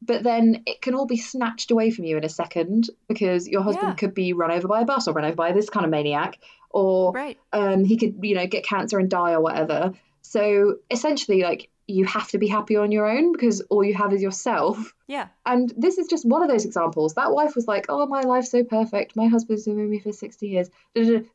but 0.00 0.22
then 0.22 0.62
it 0.66 0.82
can 0.82 0.94
all 0.94 1.06
be 1.06 1.16
snatched 1.16 1.70
away 1.70 1.90
from 1.90 2.04
you 2.04 2.16
in 2.16 2.24
a 2.24 2.28
second 2.28 2.90
because 3.08 3.48
your 3.48 3.62
husband 3.62 3.90
Yeah. 3.90 3.94
could 3.94 4.14
be 4.14 4.32
run 4.32 4.50
over 4.50 4.68
by 4.68 4.80
a 4.80 4.84
bus 4.84 5.08
or 5.08 5.12
run 5.14 5.24
over 5.24 5.36
by 5.36 5.52
this 5.52 5.70
kind 5.70 5.84
of 5.84 5.90
maniac, 5.90 6.38
or 6.70 7.12
Right. 7.12 7.38
um, 7.52 7.84
he 7.84 7.96
could, 7.96 8.16
you 8.22 8.34
know, 8.34 8.46
get 8.46 8.64
cancer 8.64 8.98
and 8.98 9.08
die 9.08 9.32
or 9.32 9.40
whatever. 9.40 9.92
So 10.22 10.76
essentially, 10.90 11.42
like, 11.42 11.68
you 11.88 12.04
have 12.04 12.28
to 12.28 12.38
be 12.38 12.46
happy 12.46 12.76
on 12.76 12.90
your 12.92 13.06
own 13.06 13.32
because 13.32 13.60
all 13.62 13.84
you 13.84 13.92
have 13.94 14.12
is 14.12 14.22
yourself. 14.22 14.94
Yeah. 15.08 15.28
And 15.44 15.72
this 15.76 15.98
is 15.98 16.06
just 16.08 16.24
one 16.24 16.42
of 16.42 16.48
those 16.48 16.64
examples. 16.64 17.14
That 17.14 17.32
wife 17.32 17.54
was 17.54 17.66
like, 17.66 17.86
"Oh, 17.88 18.06
my 18.06 18.22
life's 18.22 18.50
so 18.50 18.62
perfect. 18.64 19.14
My 19.16 19.26
husband's 19.26 19.64
been 19.64 19.76
with 19.76 19.90
me 19.90 19.98
for 19.98 20.12
sixty 20.12 20.48
years, 20.48 20.70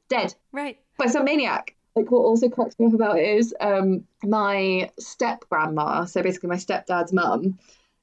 dead 0.09 0.33
Right. 0.51 0.77
by 0.97 1.07
some 1.07 1.25
maniac." 1.25 1.75
Like, 1.97 2.11
what 2.11 2.19
also 2.21 2.49
cracks 2.49 2.77
me 2.79 2.87
up 2.87 2.93
about 2.93 3.19
it 3.19 3.27
is 3.27 3.55
um, 3.61 4.05
my 4.23 4.91
step 4.99 5.45
grandma. 5.49 6.05
So 6.05 6.21
basically, 6.23 6.49
my 6.49 6.57
stepdad's 6.57 7.13
mum 7.13 7.57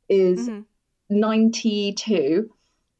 is 0.08 0.50
Mhm. 0.50 0.66
92 1.10 2.50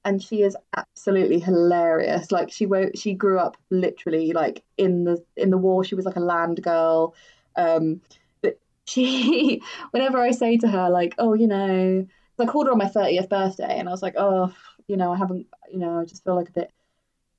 and 0.05 0.23
she 0.23 0.43
is 0.43 0.57
absolutely 0.77 1.41
hilarious 1.41 2.31
like 2.31 2.53
she 2.53 2.67
won't 2.67 2.99
she 2.99 3.15
grew 3.15 3.39
up 3.39 3.57
literally 3.71 4.33
like 4.33 4.63
in 4.79 5.05
the 5.05 5.25
in 5.37 5.51
the 5.51 5.59
war 5.59 5.85
she 5.85 5.95
was 5.95 6.05
like 6.05 6.17
a 6.17 6.21
land 6.21 6.63
girl 6.63 7.15
um 7.57 8.01
but 8.43 8.59
she 8.87 9.63
whenever 9.93 10.19
i 10.19 10.31
say 10.31 10.57
to 10.59 10.69
her 10.69 10.91
like 10.91 11.15
oh 11.19 11.35
you 11.35 11.47
know, 11.47 12.07
i 12.39 12.47
called 12.47 12.67
her 12.67 12.73
on 12.73 12.79
my 12.79 12.89
30th 12.89 13.29
birthday 13.29 13.79
and 13.79 13.89
i 13.89 13.93
was 13.93 14.03
like 14.03 14.15
oh 14.19 14.53
you 14.89 14.97
know 14.97 15.13
i 15.13 15.17
haven't 15.17 15.47
you 15.73 15.79
know 15.79 16.01
i 16.01 16.05
just 16.05 16.25
feel 16.25 16.37
like 16.37 16.51
a 16.51 16.53
bit 16.53 16.73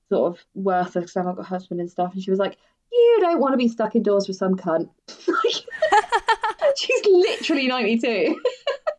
sort 0.10 0.34
of 0.34 0.45
worthless 0.56 1.06
because 1.06 1.18
i 1.18 1.20
haven't 1.22 1.36
got 1.36 1.45
a 1.45 1.49
husband 1.49 1.80
and 1.80 1.91
stuff 1.91 2.14
and 2.14 2.24
she 2.24 2.32
was 2.32 2.39
like 2.39 2.58
you 2.96 3.18
don't 3.22 3.39
want 3.39 3.54
to 3.54 3.58
be 3.58 3.68
stuck 3.68 3.96
indoors 3.96 4.28
with 4.28 4.38
some 4.38 4.56
cunt 4.56 4.89
she's 6.76 7.06
literally 7.06 7.68
92 7.68 8.39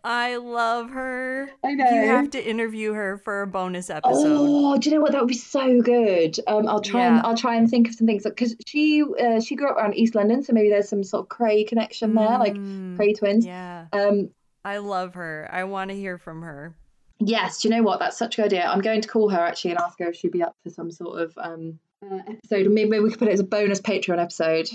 I 0.08 0.36
love 0.36 0.90
her. 0.90 1.50
I 1.64 1.72
know. 1.74 1.84
You 1.90 2.06
have 2.06 2.30
to 2.30 2.40
interview 2.48 2.92
her 2.92 3.18
for 3.18 3.42
a 3.42 3.46
bonus 3.48 3.90
episode. 3.90 4.22
Oh, 4.24 4.78
do 4.78 4.88
you 4.88 4.94
know 4.94 5.02
what? 5.02 5.10
That 5.10 5.20
would 5.20 5.26
be 5.26 5.34
so 5.34 5.82
good. 5.82 6.38
Um, 6.46 6.68
I'll 6.68 6.80
try 6.80 7.06
and 7.06 7.26
I'll 7.26 7.36
try 7.36 7.56
and 7.56 7.68
think 7.68 7.88
of 7.88 7.94
some 7.96 8.06
things 8.06 8.22
because 8.22 8.54
she 8.68 9.02
uh, 9.02 9.40
she 9.40 9.56
grew 9.56 9.68
up 9.68 9.76
around 9.76 9.94
East 9.96 10.14
London, 10.14 10.44
so 10.44 10.52
maybe 10.52 10.68
there's 10.70 10.88
some 10.88 11.02
sort 11.02 11.24
of 11.24 11.28
Kray 11.28 11.66
connection 11.66 12.14
there, 12.14 12.38
like 12.38 12.54
Mm, 12.54 12.96
Kray 12.96 13.18
twins. 13.18 13.44
Yeah. 13.44 13.86
Um, 13.92 14.30
I 14.64 14.76
love 14.78 15.14
her. 15.14 15.48
I 15.52 15.64
want 15.64 15.90
to 15.90 15.96
hear 15.96 16.18
from 16.18 16.42
her. 16.42 16.76
yes. 17.18 17.60
Do 17.62 17.68
you 17.68 17.74
know 17.74 17.82
what? 17.82 17.98
That's 17.98 18.16
such 18.16 18.38
a 18.38 18.42
good 18.42 18.52
idea. 18.52 18.66
I'm 18.66 18.82
going 18.82 19.00
to 19.00 19.08
call 19.08 19.28
her 19.30 19.40
actually 19.40 19.72
and 19.72 19.80
ask 19.80 19.98
her 19.98 20.10
if 20.10 20.14
she'd 20.14 20.30
be 20.30 20.42
up 20.44 20.54
for 20.62 20.70
some 20.70 20.92
sort 20.92 21.20
of 21.20 21.36
um 21.36 21.80
uh, 22.10 22.22
episode, 22.28 22.70
maybe, 22.70 22.88
maybe 22.88 23.04
we 23.04 23.10
could 23.10 23.18
put 23.18 23.28
it 23.28 23.32
as 23.32 23.40
a 23.40 23.44
bonus 23.44 23.80
Patreon 23.80 24.20
episode. 24.20 24.68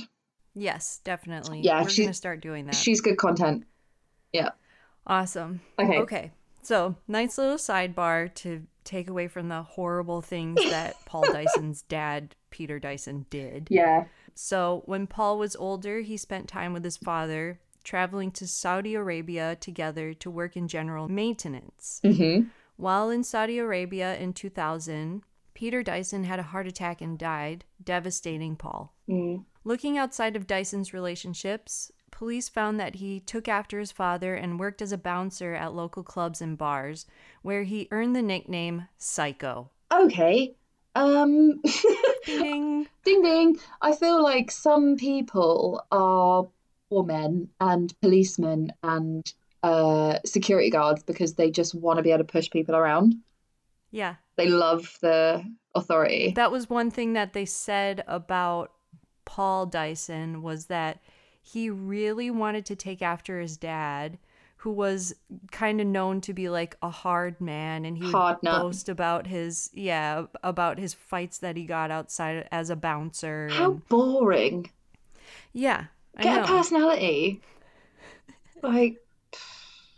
Yes, 0.53 0.99
definitely. 1.03 1.61
Yeah, 1.61 1.81
We're 1.81 1.89
to 1.89 2.13
start 2.13 2.41
doing 2.41 2.65
that. 2.65 2.75
She's 2.75 3.01
good 3.01 3.17
content. 3.17 3.65
Yeah. 4.33 4.49
awesome. 5.07 5.61
Okay. 5.79 5.99
Okay. 5.99 6.31
So, 6.63 6.95
nice 7.07 7.37
little 7.37 7.57
sidebar 7.57 8.33
to 8.35 8.63
take 8.83 9.09
away 9.09 9.27
from 9.27 9.49
the 9.49 9.63
horrible 9.63 10.21
things 10.21 10.61
that 10.69 10.95
Paul 11.05 11.23
Dyson's 11.31 11.81
dad, 11.83 12.35
Peter 12.49 12.79
Dyson, 12.79 13.25
did. 13.29 13.67
Yeah. 13.69 14.05
So, 14.35 14.83
when 14.85 15.07
Paul 15.07 15.37
was 15.37 15.55
older, 15.55 16.01
he 16.01 16.17
spent 16.17 16.47
time 16.47 16.73
with 16.73 16.83
his 16.83 16.97
father, 16.97 17.59
traveling 17.83 18.31
to 18.31 18.47
Saudi 18.47 18.93
Arabia 18.93 19.55
together 19.59 20.13
to 20.15 20.29
work 20.29 20.55
in 20.55 20.67
general 20.67 21.07
maintenance. 21.07 21.99
Mm-hmm. 22.03 22.47
While 22.77 23.09
in 23.09 23.23
Saudi 23.23 23.57
Arabia 23.57 24.17
in 24.17 24.33
2000, 24.33 25.23
Peter 25.61 25.83
Dyson 25.83 26.23
had 26.23 26.39
a 26.39 26.49
heart 26.49 26.65
attack 26.65 27.01
and 27.01 27.19
died, 27.19 27.65
devastating 27.83 28.55
Paul. 28.55 28.95
Mm. 29.07 29.45
Looking 29.63 29.95
outside 29.95 30.35
of 30.35 30.47
Dyson's 30.47 30.91
relationships, 30.91 31.91
police 32.09 32.49
found 32.49 32.79
that 32.79 32.95
he 32.95 33.19
took 33.19 33.47
after 33.47 33.77
his 33.77 33.91
father 33.91 34.33
and 34.33 34.59
worked 34.59 34.81
as 34.81 34.91
a 34.91 34.97
bouncer 34.97 35.53
at 35.53 35.75
local 35.75 36.01
clubs 36.01 36.41
and 36.41 36.57
bars, 36.57 37.05
where 37.43 37.61
he 37.61 37.87
earned 37.91 38.15
the 38.15 38.23
nickname 38.23 38.87
Psycho. 38.97 39.69
Okay. 39.93 40.55
Um. 40.95 41.61
Ding. 42.25 42.87
Ding 43.05 43.21
ding. 43.21 43.57
I 43.83 43.93
feel 43.93 44.23
like 44.23 44.49
some 44.49 44.95
people 44.95 45.85
are 45.91 46.47
men 46.89 47.49
and 47.59 47.93
policemen 48.01 48.73
and 48.81 49.31
uh, 49.61 50.17
security 50.25 50.71
guards 50.71 51.03
because 51.03 51.35
they 51.35 51.51
just 51.51 51.75
want 51.75 51.97
to 51.97 52.03
be 52.03 52.09
able 52.09 52.23
to 52.25 52.31
push 52.31 52.49
people 52.49 52.75
around. 52.75 53.13
Yeah, 53.91 54.15
They 54.37 54.47
love 54.47 54.97
the 55.01 55.43
authority. 55.75 56.31
that 56.35 56.51
was 56.51 56.69
one 56.69 56.89
thing 56.91 57.13
that 57.13 57.33
they 57.33 57.45
said 57.45 58.03
about 58.07 58.71
Paul 59.25 59.65
Dyson 59.65 60.41
was 60.41 60.65
that 60.67 60.99
he 61.41 61.69
really 61.69 62.29
wanted 62.31 62.65
to 62.67 62.75
take 62.75 63.01
after 63.01 63.39
his 63.39 63.57
dad, 63.57 64.17
who 64.57 64.71
was 64.71 65.13
kind 65.51 65.81
of 65.81 65.87
known 65.87 66.21
to 66.21 66.33
be 66.33 66.47
like 66.49 66.77
a 66.81 66.89
hard 66.89 67.41
man 67.41 67.83
and 67.83 67.97
he 67.97 68.05
would 68.05 68.13
nut. 68.13 68.43
boast 68.43 68.87
about 68.89 69.25
his 69.27 69.69
yeah 69.73 70.25
about 70.43 70.77
his 70.77 70.93
fights 70.93 71.39
that 71.39 71.57
he 71.57 71.65
got 71.65 71.89
outside 71.89 72.47
as 72.51 72.69
a 72.69 72.75
bouncer 72.75 73.49
How 73.51 73.71
and- 73.71 73.87
boring. 73.89 74.69
yeah 75.51 75.85
I 76.15 76.23
Get 76.23 76.35
know. 76.35 76.43
a 76.43 76.47
personality. 76.47 77.41
Like, 78.61 78.97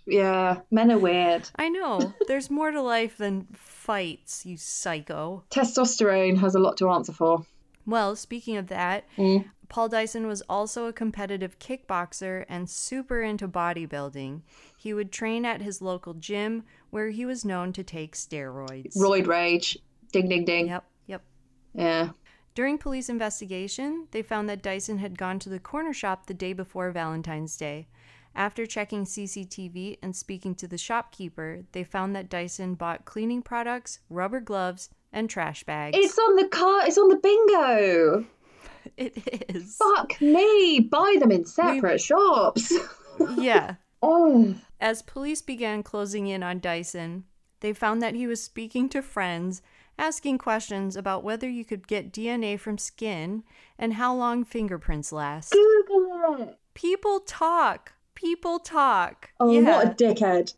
yeah, 0.05 0.61
men 0.71 0.91
are 0.91 0.97
weird. 0.97 1.49
I 1.55 1.69
know 1.69 2.13
there's 2.27 2.49
more 2.49 2.71
to 2.71 2.81
life 2.81 3.17
than 3.17 3.47
fights 3.83 4.45
you 4.45 4.55
psycho 4.57 5.43
Testosterone 5.49 6.37
has 6.37 6.55
a 6.55 6.59
lot 6.59 6.77
to 6.77 6.89
answer 6.89 7.11
for. 7.13 7.45
well 7.85 8.15
speaking 8.15 8.55
of 8.57 8.67
that 8.67 9.03
Mm. 9.17 9.45
Paul 9.73 9.89
Dyson 9.89 10.27
was 10.27 10.43
also 10.47 10.85
a 10.85 10.93
competitive 10.93 11.57
kickboxer 11.57 12.45
and 12.47 12.69
super 12.69 13.23
into 13.23 13.47
bodybuilding. 13.47 14.41
He 14.77 14.93
would 14.93 15.11
train 15.11 15.45
at 15.45 15.63
his 15.63 15.81
local 15.81 16.13
gym 16.13 16.63
where 16.91 17.09
he 17.09 17.25
was 17.25 17.43
known 17.43 17.73
to 17.73 17.83
take 17.83 18.15
steroids. 18.15 18.95
Roid 18.95 19.25
rage. 19.25 19.79
Ding, 20.11 20.29
ding, 20.29 20.45
ding. 20.45 20.67
Yep, 20.67 20.83
yep. 21.07 21.23
Yeah. 21.73 22.09
During 22.53 22.77
police 22.77 23.09
investigation, 23.09 24.07
they 24.11 24.21
found 24.21 24.47
that 24.47 24.61
Dyson 24.61 24.99
had 24.99 25.17
gone 25.17 25.39
to 25.39 25.49
the 25.49 25.59
corner 25.59 25.93
shop 25.93 26.27
the 26.27 26.35
day 26.35 26.53
before 26.53 26.91
Valentine's 26.91 27.57
Day. 27.57 27.87
After 28.35 28.65
checking 28.65 29.05
CCTV 29.05 29.99
and 30.01 30.15
speaking 30.15 30.55
to 30.55 30.67
the 30.67 30.77
shopkeeper, 30.77 31.65
they 31.71 31.83
found 31.83 32.15
that 32.15 32.29
Dyson 32.29 32.73
bought 32.73 33.05
cleaning 33.05 33.43
products, 33.43 33.99
rubber 34.09 34.39
gloves, 34.39 34.89
and 35.11 35.29
trash 35.29 35.63
bags. 35.63 35.95
It's 35.97 36.17
on 36.17 36.35
the 36.35 36.47
car. 36.47 36.87
It's 36.87 36.97
on 36.97 37.09
the 37.09 37.17
bingo. 37.17 38.25
it 38.97 39.53
is. 39.55 39.77
Fuck 39.77 40.19
me. 40.19 40.79
Buy 40.79 41.17
them 41.19 41.31
in 41.31 41.45
separate 41.45 42.01
shops. 42.01 42.73
yeah. 43.37 43.75
oh. 44.01 44.55
As 44.81 45.01
police 45.03 45.41
began 45.41 45.83
closing 45.83 46.27
in 46.27 46.43
on 46.43 46.59
Dyson, 46.59 47.25
they 47.59 47.71
found 47.71 48.01
that 48.01 48.15
he 48.15 48.27
was 48.27 48.43
speaking 48.43 48.89
to 48.89 49.01
friends, 49.01 49.61
asking 49.97 50.39
questions 50.39 50.97
about 50.97 51.23
whether 51.23 51.47
you 51.47 51.63
could 51.63 51.87
get 51.87 52.11
DNA 52.11 52.59
from 52.59 52.77
skin 52.77 53.43
and 53.77 53.93
how 53.93 54.13
long 54.13 54.43
fingerprints 54.43 55.11
last. 55.11 55.53
Google 55.53 56.41
it. 56.41 56.59
People 56.73 57.19
talk. 57.21 57.93
People 58.15 58.59
talk. 58.59 59.31
Oh, 59.39 59.51
yeah. 59.51 59.61
what 59.77 59.87
a 59.87 59.89
dickhead. 60.03 60.53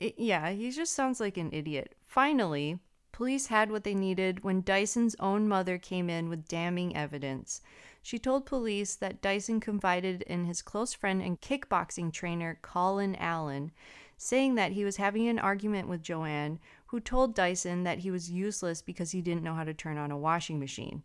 I- 0.00 0.14
yeah, 0.16 0.50
he 0.50 0.70
just 0.70 0.94
sounds 0.94 1.20
like 1.20 1.36
an 1.36 1.50
idiot. 1.52 1.94
Finally, 2.06 2.78
police 3.12 3.46
had 3.46 3.70
what 3.70 3.84
they 3.84 3.94
needed 3.94 4.42
when 4.42 4.62
Dyson's 4.62 5.14
own 5.20 5.46
mother 5.46 5.78
came 5.78 6.10
in 6.10 6.28
with 6.28 6.48
damning 6.48 6.96
evidence. 6.96 7.60
She 8.02 8.18
told 8.18 8.46
police 8.46 8.96
that 8.96 9.22
Dyson 9.22 9.60
confided 9.60 10.22
in 10.22 10.44
his 10.44 10.60
close 10.60 10.92
friend 10.92 11.22
and 11.22 11.40
kickboxing 11.40 12.12
trainer, 12.12 12.58
Colin 12.60 13.14
Allen, 13.14 13.70
saying 14.16 14.56
that 14.56 14.72
he 14.72 14.84
was 14.84 14.96
having 14.96 15.28
an 15.28 15.38
argument 15.38 15.86
with 15.88 16.02
Joanne, 16.02 16.58
who 16.86 16.98
told 16.98 17.34
Dyson 17.36 17.84
that 17.84 18.00
he 18.00 18.10
was 18.10 18.30
useless 18.30 18.82
because 18.82 19.12
he 19.12 19.22
didn't 19.22 19.44
know 19.44 19.54
how 19.54 19.64
to 19.64 19.72
turn 19.74 19.98
on 19.98 20.10
a 20.10 20.18
washing 20.18 20.58
machine. 20.58 21.04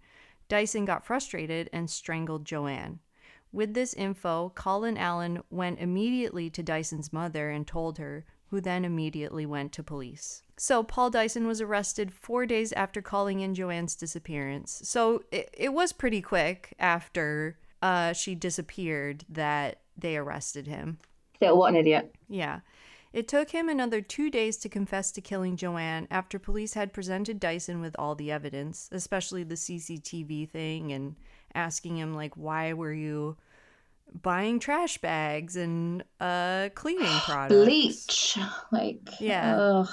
Dyson 0.49 0.85
got 0.85 1.05
frustrated 1.05 1.69
and 1.71 1.89
strangled 1.89 2.45
Joanne. 2.45 2.99
With 3.57 3.73
this 3.73 3.95
info, 3.95 4.51
Colin 4.53 4.99
Allen 4.99 5.41
went 5.49 5.79
immediately 5.79 6.47
to 6.51 6.61
Dyson's 6.61 7.11
mother 7.11 7.49
and 7.49 7.65
told 7.65 7.97
her, 7.97 8.23
who 8.51 8.61
then 8.61 8.85
immediately 8.85 9.47
went 9.47 9.71
to 9.71 9.81
police. 9.81 10.43
So, 10.57 10.83
Paul 10.83 11.09
Dyson 11.09 11.47
was 11.47 11.59
arrested 11.59 12.13
four 12.13 12.45
days 12.45 12.71
after 12.73 13.01
calling 13.01 13.39
in 13.39 13.55
Joanne's 13.55 13.95
disappearance. 13.95 14.79
So, 14.83 15.23
it, 15.31 15.49
it 15.57 15.73
was 15.73 15.91
pretty 15.91 16.21
quick 16.21 16.75
after 16.77 17.57
uh, 17.81 18.13
she 18.13 18.35
disappeared 18.35 19.25
that 19.27 19.79
they 19.97 20.17
arrested 20.17 20.67
him. 20.67 20.99
Still, 21.37 21.57
what 21.57 21.73
an 21.73 21.77
idiot. 21.77 22.13
Yeah. 22.29 22.59
It 23.11 23.27
took 23.27 23.49
him 23.49 23.69
another 23.69 24.01
two 24.01 24.29
days 24.29 24.57
to 24.57 24.69
confess 24.69 25.11
to 25.13 25.21
killing 25.21 25.55
Joanne 25.55 26.07
after 26.11 26.37
police 26.37 26.75
had 26.75 26.93
presented 26.93 27.39
Dyson 27.39 27.81
with 27.81 27.95
all 27.97 28.13
the 28.13 28.31
evidence, 28.31 28.87
especially 28.91 29.41
the 29.41 29.55
CCTV 29.55 30.47
thing, 30.47 30.91
and 30.91 31.15
asking 31.55 31.97
him, 31.97 32.13
like, 32.13 32.37
why 32.37 32.73
were 32.73 32.93
you 32.93 33.35
buying 34.13 34.59
trash 34.59 34.97
bags 34.97 35.55
and 35.55 36.03
uh, 36.19 36.69
cleaning 36.75 37.05
products? 37.25 37.53
Bleach. 37.55 38.37
Like, 38.71 39.01
Yeah. 39.19 39.57
ugh. 39.57 39.89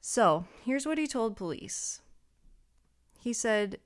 So, 0.00 0.46
here's 0.64 0.86
what 0.86 0.98
he 0.98 1.06
told 1.06 1.36
police. 1.36 2.00
He 3.20 3.32
said, 3.32 3.78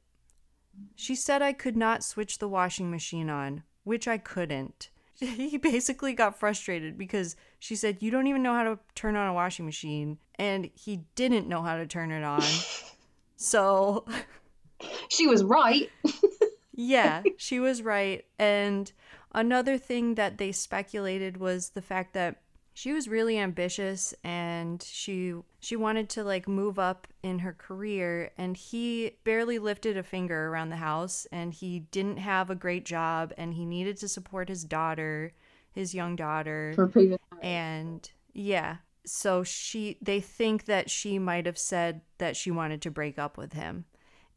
She 0.94 1.14
said 1.14 1.42
I 1.42 1.52
could 1.52 1.76
not 1.76 2.04
switch 2.04 2.38
the 2.38 2.48
washing 2.48 2.90
machine 2.90 3.28
on, 3.30 3.64
which 3.84 4.06
I 4.06 4.18
couldn't. 4.18 4.88
He 5.18 5.56
basically 5.56 6.14
got 6.14 6.38
frustrated 6.38 6.98
because 6.98 7.36
she 7.60 7.76
said, 7.76 7.98
You 8.02 8.10
don't 8.10 8.26
even 8.26 8.42
know 8.42 8.54
how 8.54 8.64
to 8.64 8.78
turn 8.94 9.14
on 9.16 9.28
a 9.28 9.34
washing 9.34 9.64
machine. 9.66 10.18
And 10.36 10.70
he 10.74 11.04
didn't 11.14 11.46
know 11.48 11.62
how 11.62 11.76
to 11.76 11.86
turn 11.86 12.10
it 12.10 12.24
on. 12.24 12.42
so, 13.36 14.04
She 15.08 15.26
was 15.28 15.44
right. 15.44 15.88
yeah, 16.74 17.22
she 17.36 17.60
was 17.60 17.82
right. 17.82 18.24
And 18.38 18.90
another 19.34 19.78
thing 19.78 20.14
that 20.14 20.38
they 20.38 20.52
speculated 20.52 21.36
was 21.36 21.70
the 21.70 21.82
fact 21.82 22.14
that 22.14 22.42
she 22.74 22.92
was 22.92 23.06
really 23.08 23.38
ambitious 23.38 24.14
and 24.24 24.82
she 24.82 25.34
she 25.60 25.76
wanted 25.76 26.08
to 26.08 26.24
like 26.24 26.48
move 26.48 26.78
up 26.78 27.06
in 27.22 27.40
her 27.40 27.52
career 27.52 28.30
and 28.38 28.56
he 28.56 29.18
barely 29.24 29.58
lifted 29.58 29.96
a 29.96 30.02
finger 30.02 30.48
around 30.48 30.70
the 30.70 30.76
house 30.76 31.26
and 31.30 31.52
he 31.52 31.80
didn't 31.80 32.16
have 32.16 32.48
a 32.48 32.54
great 32.54 32.84
job 32.84 33.32
and 33.36 33.54
he 33.54 33.66
needed 33.66 33.96
to 33.98 34.08
support 34.08 34.48
his 34.48 34.64
daughter, 34.64 35.32
his 35.70 35.94
young 35.94 36.16
daughter. 36.16 36.72
For 36.74 36.86
previous. 36.86 37.18
And 37.42 38.10
yeah, 38.32 38.76
so 39.04 39.44
she 39.44 39.98
they 40.00 40.20
think 40.20 40.64
that 40.64 40.88
she 40.88 41.18
might 41.18 41.44
have 41.44 41.58
said 41.58 42.00
that 42.18 42.36
she 42.36 42.50
wanted 42.50 42.80
to 42.82 42.90
break 42.90 43.18
up 43.18 43.36
with 43.36 43.52
him 43.52 43.84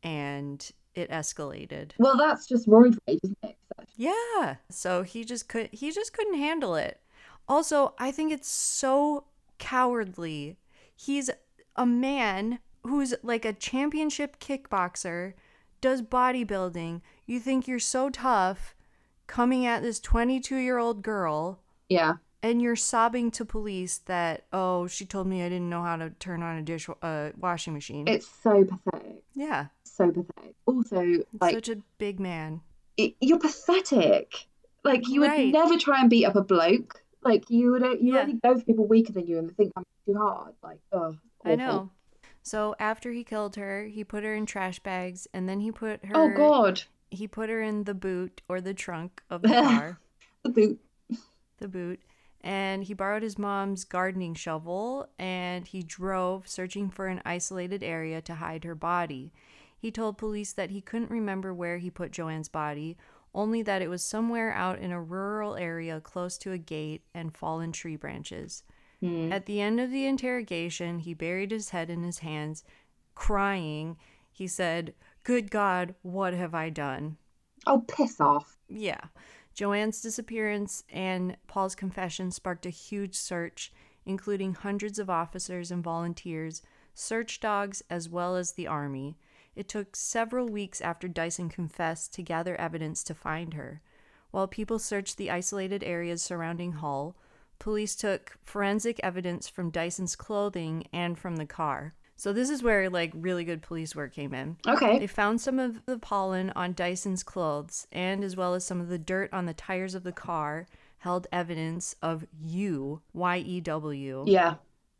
and 0.03 0.71
it 0.93 1.09
escalated. 1.09 1.91
Well, 1.97 2.17
that's 2.17 2.47
just 2.47 2.67
roid 2.67 2.97
rage, 3.07 3.19
isn't 3.23 3.37
it? 3.43 3.57
Yeah. 3.95 4.55
So 4.69 5.03
he 5.03 5.23
just 5.23 5.47
could 5.47 5.69
he 5.71 5.91
just 5.91 6.13
couldn't 6.13 6.37
handle 6.37 6.75
it. 6.75 6.99
Also, 7.47 7.93
I 7.99 8.11
think 8.11 8.31
it's 8.31 8.49
so 8.49 9.25
cowardly. 9.59 10.57
He's 10.95 11.29
a 11.75 11.85
man 11.85 12.59
who's 12.83 13.13
like 13.23 13.45
a 13.45 13.53
championship 13.53 14.39
kickboxer, 14.39 15.33
does 15.81 16.01
bodybuilding. 16.01 17.01
You 17.25 17.39
think 17.39 17.67
you're 17.67 17.79
so 17.79 18.09
tough 18.09 18.75
coming 19.27 19.65
at 19.65 19.81
this 19.81 19.99
22-year-old 19.99 21.01
girl 21.01 21.59
Yeah. 21.89 22.13
and 22.43 22.61
you're 22.61 22.75
sobbing 22.75 23.31
to 23.31 23.43
police 23.45 23.97
that 24.05 24.45
oh, 24.53 24.85
she 24.87 25.03
told 25.05 25.25
me 25.27 25.41
I 25.43 25.49
didn't 25.49 25.69
know 25.69 25.81
how 25.81 25.95
to 25.97 26.11
turn 26.11 26.43
on 26.43 26.57
a 26.57 26.61
dish 26.61 26.87
uh, 27.01 27.29
washing 27.39 27.73
machine. 27.73 28.07
It's 28.07 28.27
so 28.43 28.63
pathetic. 28.65 29.23
yeah. 29.33 29.67
So 29.83 30.11
pathetic. 30.11 30.55
Also, 30.67 31.23
like, 31.41 31.55
Such 31.55 31.69
a 31.69 31.77
big 31.97 32.19
man. 32.19 32.61
It, 32.97 33.15
you're 33.21 33.39
pathetic. 33.39 34.47
Like, 34.83 35.07
you 35.07 35.21
Right. 35.21 35.45
would 35.45 35.53
never 35.53 35.77
try 35.77 36.01
and 36.01 36.09
beat 36.09 36.25
up 36.25 36.35
a 36.35 36.41
bloke. 36.43 37.01
Like, 37.23 37.49
you 37.49 37.71
would 37.71 37.81
you 38.01 38.13
Yeah. 38.13 38.21
only 38.21 38.33
go 38.33 38.57
for 38.57 38.63
people 38.65 38.87
weaker 38.87 39.11
than 39.13 39.25
you 39.27 39.39
and 39.39 39.55
think 39.57 39.71
I'm 39.75 39.83
too 40.05 40.15
hard. 40.15 40.53
Like, 40.61 40.79
oh, 40.91 41.15
I 41.43 41.55
know. 41.55 41.89
So 42.43 42.75
after 42.79 43.11
he 43.11 43.23
killed 43.23 43.55
her, 43.55 43.85
he 43.85 44.03
put 44.03 44.23
her 44.23 44.35
in 44.35 44.45
trash 44.45 44.79
bags 44.79 45.27
and 45.33 45.49
then 45.49 45.59
he 45.61 45.71
put 45.71 46.05
her 46.05 46.13
Oh 46.15 46.29
God, 46.29 46.83
he 47.09 47.27
put 47.27 47.49
her 47.49 47.61
in 47.61 47.85
the 47.85 47.95
boot 47.95 48.41
or 48.47 48.61
the 48.61 48.73
trunk 48.75 49.23
of 49.29 49.41
the 49.41 49.47
car, 49.63 49.97
the 50.43 50.49
boot. 50.49 50.79
the 51.57 51.67
boot, 51.67 51.99
and 52.41 52.83
he 52.83 52.93
borrowed 52.93 53.23
his 53.23 53.39
mom's 53.39 53.83
gardening 53.83 54.35
shovel 54.35 55.09
and 55.17 55.65
he 55.67 55.81
drove 55.81 56.47
searching 56.47 56.91
for 56.91 57.07
an 57.07 57.21
isolated 57.25 57.81
area 57.83 58.21
to 58.21 58.35
hide 58.35 58.63
her 58.63 58.75
body. 58.75 59.31
He 59.85 59.91
told 59.91 60.17
police 60.17 60.51
that 60.53 60.71
he 60.71 60.81
couldn't 60.81 61.11
remember 61.11 61.53
where 61.53 61.77
he 61.77 61.91
put 61.91 62.11
Joanne's 62.11 62.49
body, 62.49 62.97
only 63.35 63.61
that 63.61 63.83
it 63.83 63.87
was 63.87 64.01
somewhere 64.01 64.51
out 64.51 64.79
in 64.79 64.89
a 64.91 64.99
rural 64.99 65.55
area 65.55 66.01
close 66.01 66.39
to 66.39 66.51
a 66.51 66.57
gate 66.57 67.03
and 67.13 67.37
fallen 67.37 67.71
tree 67.71 67.95
branches. 67.95 68.63
Hmm. 68.99 69.31
At 69.31 69.45
the 69.45 69.61
end 69.61 69.79
of 69.79 69.91
the 69.91 70.07
interrogation, 70.07 70.97
he 70.97 71.13
buried 71.13 71.51
his 71.51 71.69
head 71.69 71.91
in 71.91 72.01
his 72.01 72.17
hands, 72.17 72.63
crying. 73.13 73.97
He 74.31 74.47
said, 74.47 74.95
Good 75.23 75.51
God, 75.51 75.93
what 76.01 76.33
have 76.33 76.55
I 76.55 76.71
done? 76.71 77.17
Oh, 77.67 77.85
piss 77.87 78.19
off. 78.19 78.57
Yeah. 78.67 79.01
Joanne's 79.53 80.01
disappearance 80.01 80.83
and 80.89 81.37
Paul's 81.45 81.75
confession 81.75 82.31
sparked 82.31 82.65
a 82.65 82.71
huge 82.71 83.13
search, 83.13 83.71
including 84.03 84.55
hundreds 84.55 84.97
of 84.97 85.11
officers 85.11 85.69
and 85.69 85.83
volunteers, 85.83 86.63
search 86.95 87.39
dogs, 87.39 87.83
as 87.87 88.09
well 88.09 88.35
as 88.35 88.53
the 88.53 88.65
army. 88.65 89.15
It 89.55 89.69
took 89.69 89.95
several 89.95 90.47
weeks 90.47 90.81
after 90.81 91.07
Dyson 91.07 91.49
confessed 91.49 92.13
to 92.13 92.21
gather 92.23 92.55
evidence 92.55 93.03
to 93.03 93.13
find 93.13 93.53
her. 93.53 93.81
While 94.31 94.47
people 94.47 94.79
searched 94.79 95.17
the 95.17 95.31
isolated 95.31 95.83
areas 95.83 96.21
surrounding 96.21 96.73
Hull, 96.73 97.15
police 97.57 97.95
took 97.95 98.37
forensic 98.43 98.99
evidence 99.01 99.47
from 99.47 99.69
Dyson's 99.69 100.15
clothing 100.15 100.87
and 100.91 101.17
from 101.17 101.37
the 101.37 101.45
car. 101.45 101.93
So 102.17 102.31
this 102.31 102.49
is 102.49 102.63
where 102.63 102.89
like 102.89 103.11
really 103.13 103.43
good 103.43 103.61
police 103.61 103.95
work 103.95 104.13
came 104.13 104.33
in. 104.33 104.57
Okay. 104.67 104.99
They 104.99 105.07
found 105.07 105.41
some 105.41 105.59
of 105.59 105.85
the 105.85 105.99
pollen 105.99 106.51
on 106.55 106.73
Dyson's 106.73 107.23
clothes 107.23 107.87
and 107.91 108.23
as 108.23 108.35
well 108.35 108.53
as 108.53 108.65
some 108.65 108.79
of 108.79 108.87
the 108.87 108.97
dirt 108.97 109.31
on 109.33 109.45
the 109.45 109.53
tires 109.53 109.95
of 109.95 110.03
the 110.03 110.11
car 110.11 110.67
held 110.99 111.27
evidence 111.31 111.95
of 112.01 112.25
yew, 112.41 113.01
Y 113.13 113.37
E 113.37 113.61
W, 113.61 114.23
Yeah. 114.27 114.55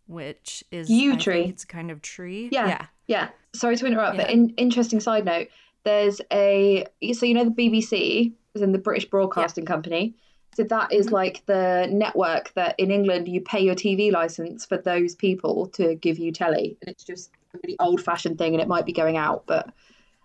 Which 0.07 0.63
is 0.71 0.89
Yew 0.89 1.13
I 1.13 1.17
tree. 1.17 1.43
it's 1.45 1.63
a 1.63 1.67
kind 1.67 1.91
of 1.91 2.01
tree. 2.01 2.49
Yeah. 2.51 2.67
Yeah. 2.67 2.85
Yeah. 3.07 3.29
Sorry 3.53 3.75
to 3.77 3.85
interrupt, 3.85 4.17
but 4.17 4.29
in, 4.29 4.49
interesting 4.57 4.99
side 4.99 5.25
note. 5.25 5.47
There's 5.83 6.19
a 6.31 6.85
so 7.13 7.25
you 7.25 7.33
know 7.33 7.45
the 7.45 7.51
BBC 7.51 8.33
is 8.55 8.61
in 8.61 8.71
the 8.71 8.77
British 8.79 9.05
Broadcasting 9.05 9.65
Company. 9.65 10.15
So 10.55 10.63
that 10.63 10.91
is 10.93 11.07
Mhm. 11.07 11.11
like 11.11 11.45
the 11.47 11.87
network 11.91 12.53
that 12.53 12.75
in 12.79 12.89
England 12.89 13.27
you 13.27 13.41
pay 13.41 13.59
your 13.59 13.75
TV 13.75 14.11
license 14.11 14.65
for 14.65 14.77
those 14.77 15.13
people 15.13 15.67
to 15.73 15.95
give 15.95 16.17
you 16.17 16.31
telly, 16.31 16.77
and 16.81 16.89
it's 16.89 17.03
just 17.03 17.31
a 17.53 17.59
really 17.63 17.75
old-fashioned 17.79 18.37
thing, 18.37 18.53
and 18.53 18.61
it 18.61 18.67
might 18.67 18.85
be 18.85 18.93
going 18.93 19.17
out, 19.17 19.43
but 19.47 19.69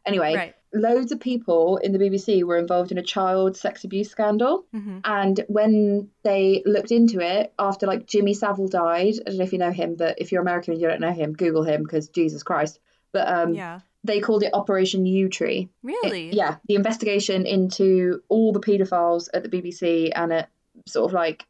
anyway, 0.06 0.34
Right. 0.34 0.54
Loads 0.72 1.10
of 1.10 1.18
people 1.18 1.78
in 1.78 1.92
the 1.92 1.98
BBC 1.98 2.44
were 2.44 2.56
involved 2.56 2.92
in 2.92 2.98
a 2.98 3.02
child 3.02 3.56
sex 3.56 3.82
abuse 3.84 4.08
scandal. 4.10 4.64
hmm 4.72 4.98
And 5.04 5.40
when 5.48 6.08
they 6.22 6.62
looked 6.64 6.92
into 6.92 7.18
it 7.20 7.52
after 7.58 7.86
like 7.86 8.06
Jimmy 8.06 8.34
Savile 8.34 8.68
died, 8.68 9.14
I 9.26 9.30
don't 9.30 9.38
know 9.38 9.44
if 9.44 9.52
you 9.52 9.58
know 9.58 9.72
him, 9.72 9.96
but 9.96 10.20
if 10.20 10.30
you're 10.30 10.42
American 10.42 10.72
and 10.74 10.80
you 10.80 10.88
don't 10.88 11.00
know 11.00 11.12
him, 11.12 11.32
Google 11.32 11.64
him 11.64 11.82
because 11.82 12.08
Jesus 12.08 12.42
Christ. 12.44 12.78
But 13.12 13.26
um, 13.28 13.54
Yeah. 13.54 13.80
they 14.04 14.20
called 14.20 14.44
it 14.44 14.54
Operation 14.54 15.04
Yewtree. 15.04 15.62
It- 15.64 15.68
Really? 15.82 16.30
yeah, 16.30 16.56
the 16.68 16.76
investigation 16.76 17.46
into 17.46 18.22
all 18.28 18.52
the 18.52 18.60
paedophiles 18.60 19.28
at 19.34 19.42
the 19.42 19.48
BBC 19.48 20.12
and 20.14 20.32
at 20.32 20.50
sort 20.86 21.10
of 21.10 21.12
like 21.14 21.44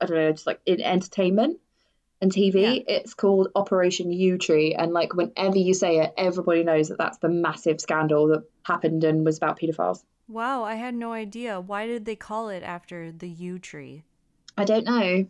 I 0.00 0.06
don't 0.06 0.16
know, 0.16 0.32
just 0.32 0.46
like 0.46 0.60
in 0.66 0.80
entertainment 0.80 1.60
and 2.20 2.32
TV. 2.32 2.54
Yeah. 2.62 2.96
It's 2.96 3.14
called 3.14 3.48
Operation 3.54 4.10
Yewtree, 4.10 4.74
and 4.76 4.92
like 4.92 5.14
whenever 5.14 5.56
you 5.58 5.74
say 5.74 5.98
it, 5.98 6.12
everybody 6.16 6.64
knows 6.64 6.88
that 6.88 6.98
that's 6.98 7.18
the 7.18 7.28
massive 7.28 7.80
scandal 7.80 8.28
that 8.28 8.44
happened 8.64 9.04
and 9.04 9.24
was 9.24 9.36
about 9.36 9.58
paedophiles. 9.58 10.02
Wow, 10.28 10.64
I 10.64 10.74
had 10.74 10.94
no 10.94 11.12
idea. 11.12 11.60
Why 11.60 11.86
did 11.86 12.04
they 12.04 12.16
call 12.16 12.48
it 12.50 12.62
after 12.62 13.12
the 13.12 13.28
yew 13.28 13.58
tree? 13.58 14.02
I 14.56 14.64
don't 14.64 14.84
know. 14.84 15.26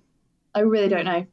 I 0.54 0.60
really 0.60 0.88
don't 0.88 1.06
Hmm. 1.06 1.12
know. 1.12 1.26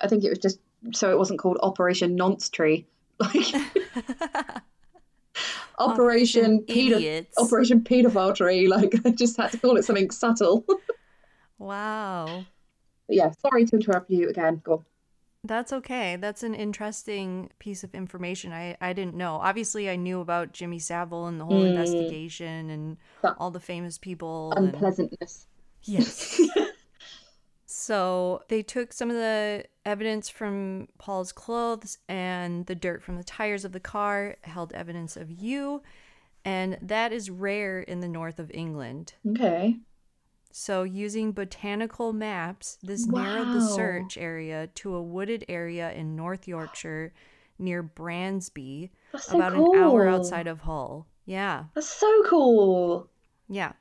I 0.00 0.08
think 0.08 0.22
it 0.24 0.28
was 0.30 0.38
just 0.38 0.60
so 0.92 1.10
it 1.10 1.18
wasn't 1.18 1.40
called 1.40 1.58
Operation 1.62 2.14
Nonce 2.16 2.48
Tree. 2.50 2.86
Like 3.20 3.54
Operation 5.78 6.64
Pedo 6.68 7.26
Operation 7.38 7.80
Pedophile 7.82 8.34
Tree. 8.34 8.68
Like 8.68 8.94
I 9.04 9.10
just 9.10 9.36
had 9.36 9.50
to 9.52 9.58
call 9.58 9.76
it 9.76 9.84
something 9.84 10.10
subtle. 10.10 10.64
Wow. 11.58 12.44
But 13.06 13.16
yeah, 13.16 13.30
sorry 13.40 13.64
to 13.66 13.76
interrupt 13.76 14.10
yew 14.10 14.28
again. 14.28 14.60
Go. 14.64 14.84
That's 15.46 15.72
okay. 15.74 16.16
That's 16.16 16.42
an 16.42 16.54
interesting 16.54 17.50
piece 17.58 17.84
of 17.84 17.94
information 17.94 18.52
I, 18.52 18.76
I 18.80 18.94
didn't 18.94 19.14
know. 19.14 19.34
Obviously, 19.36 19.90
I 19.90 19.96
knew 19.96 20.20
about 20.20 20.52
Jimmy 20.52 20.78
Savile 20.78 21.26
and 21.26 21.38
the 21.38 21.44
whole 21.44 21.62
Mm. 21.62 21.70
investigation 21.76 22.70
and 22.70 22.96
That 23.22 23.34
all 23.38 23.50
the 23.50 23.60
famous 23.60 23.98
people. 23.98 24.52
and- 24.56 24.68
Unpleasantness. 24.68 25.46
Yes. 25.82 26.40
so 27.66 28.42
they 28.48 28.62
took 28.62 28.92
some 28.92 29.10
of 29.10 29.16
the 29.16 29.64
evidence 29.84 30.30
from 30.30 30.88
Paul's 30.98 31.32
clothes 31.32 31.98
and 32.08 32.64
the 32.66 32.74
dirt 32.74 33.02
from 33.02 33.16
the 33.16 33.24
tires 33.24 33.66
of 33.66 33.72
the 33.72 33.80
car, 33.80 34.36
held 34.42 34.72
evidence 34.72 35.14
of 35.16 35.30
you, 35.30 35.82
and 36.44 36.78
that 36.80 37.12
is 37.12 37.28
rare 37.30 37.80
in 37.80 38.00
the 38.00 38.08
north 38.08 38.38
of 38.38 38.50
England. 38.54 39.12
Okay. 39.28 39.76
So, 40.56 40.84
using 40.84 41.32
botanical 41.32 42.12
maps, 42.12 42.78
this 42.80 43.08
narrowed 43.08 43.48
the 43.48 43.60
search 43.74 44.16
area 44.16 44.68
to 44.76 44.94
a 44.94 45.02
wooded 45.02 45.44
area 45.48 45.90
in 45.90 46.14
North 46.14 46.46
Yorkshire 46.46 47.12
near 47.58 47.82
Brandsby, 47.82 48.90
That's 49.10 49.24
so 49.26 49.36
about 49.36 49.54
cool. 49.54 49.74
an 49.74 49.80
hour 49.80 50.06
outside 50.06 50.46
of 50.46 50.60
Hull. 50.60 51.08
Yeah, 51.26 51.64
That's 51.74 51.88
so 51.88 52.22
cool. 52.28 53.10
yeah. 53.48 53.72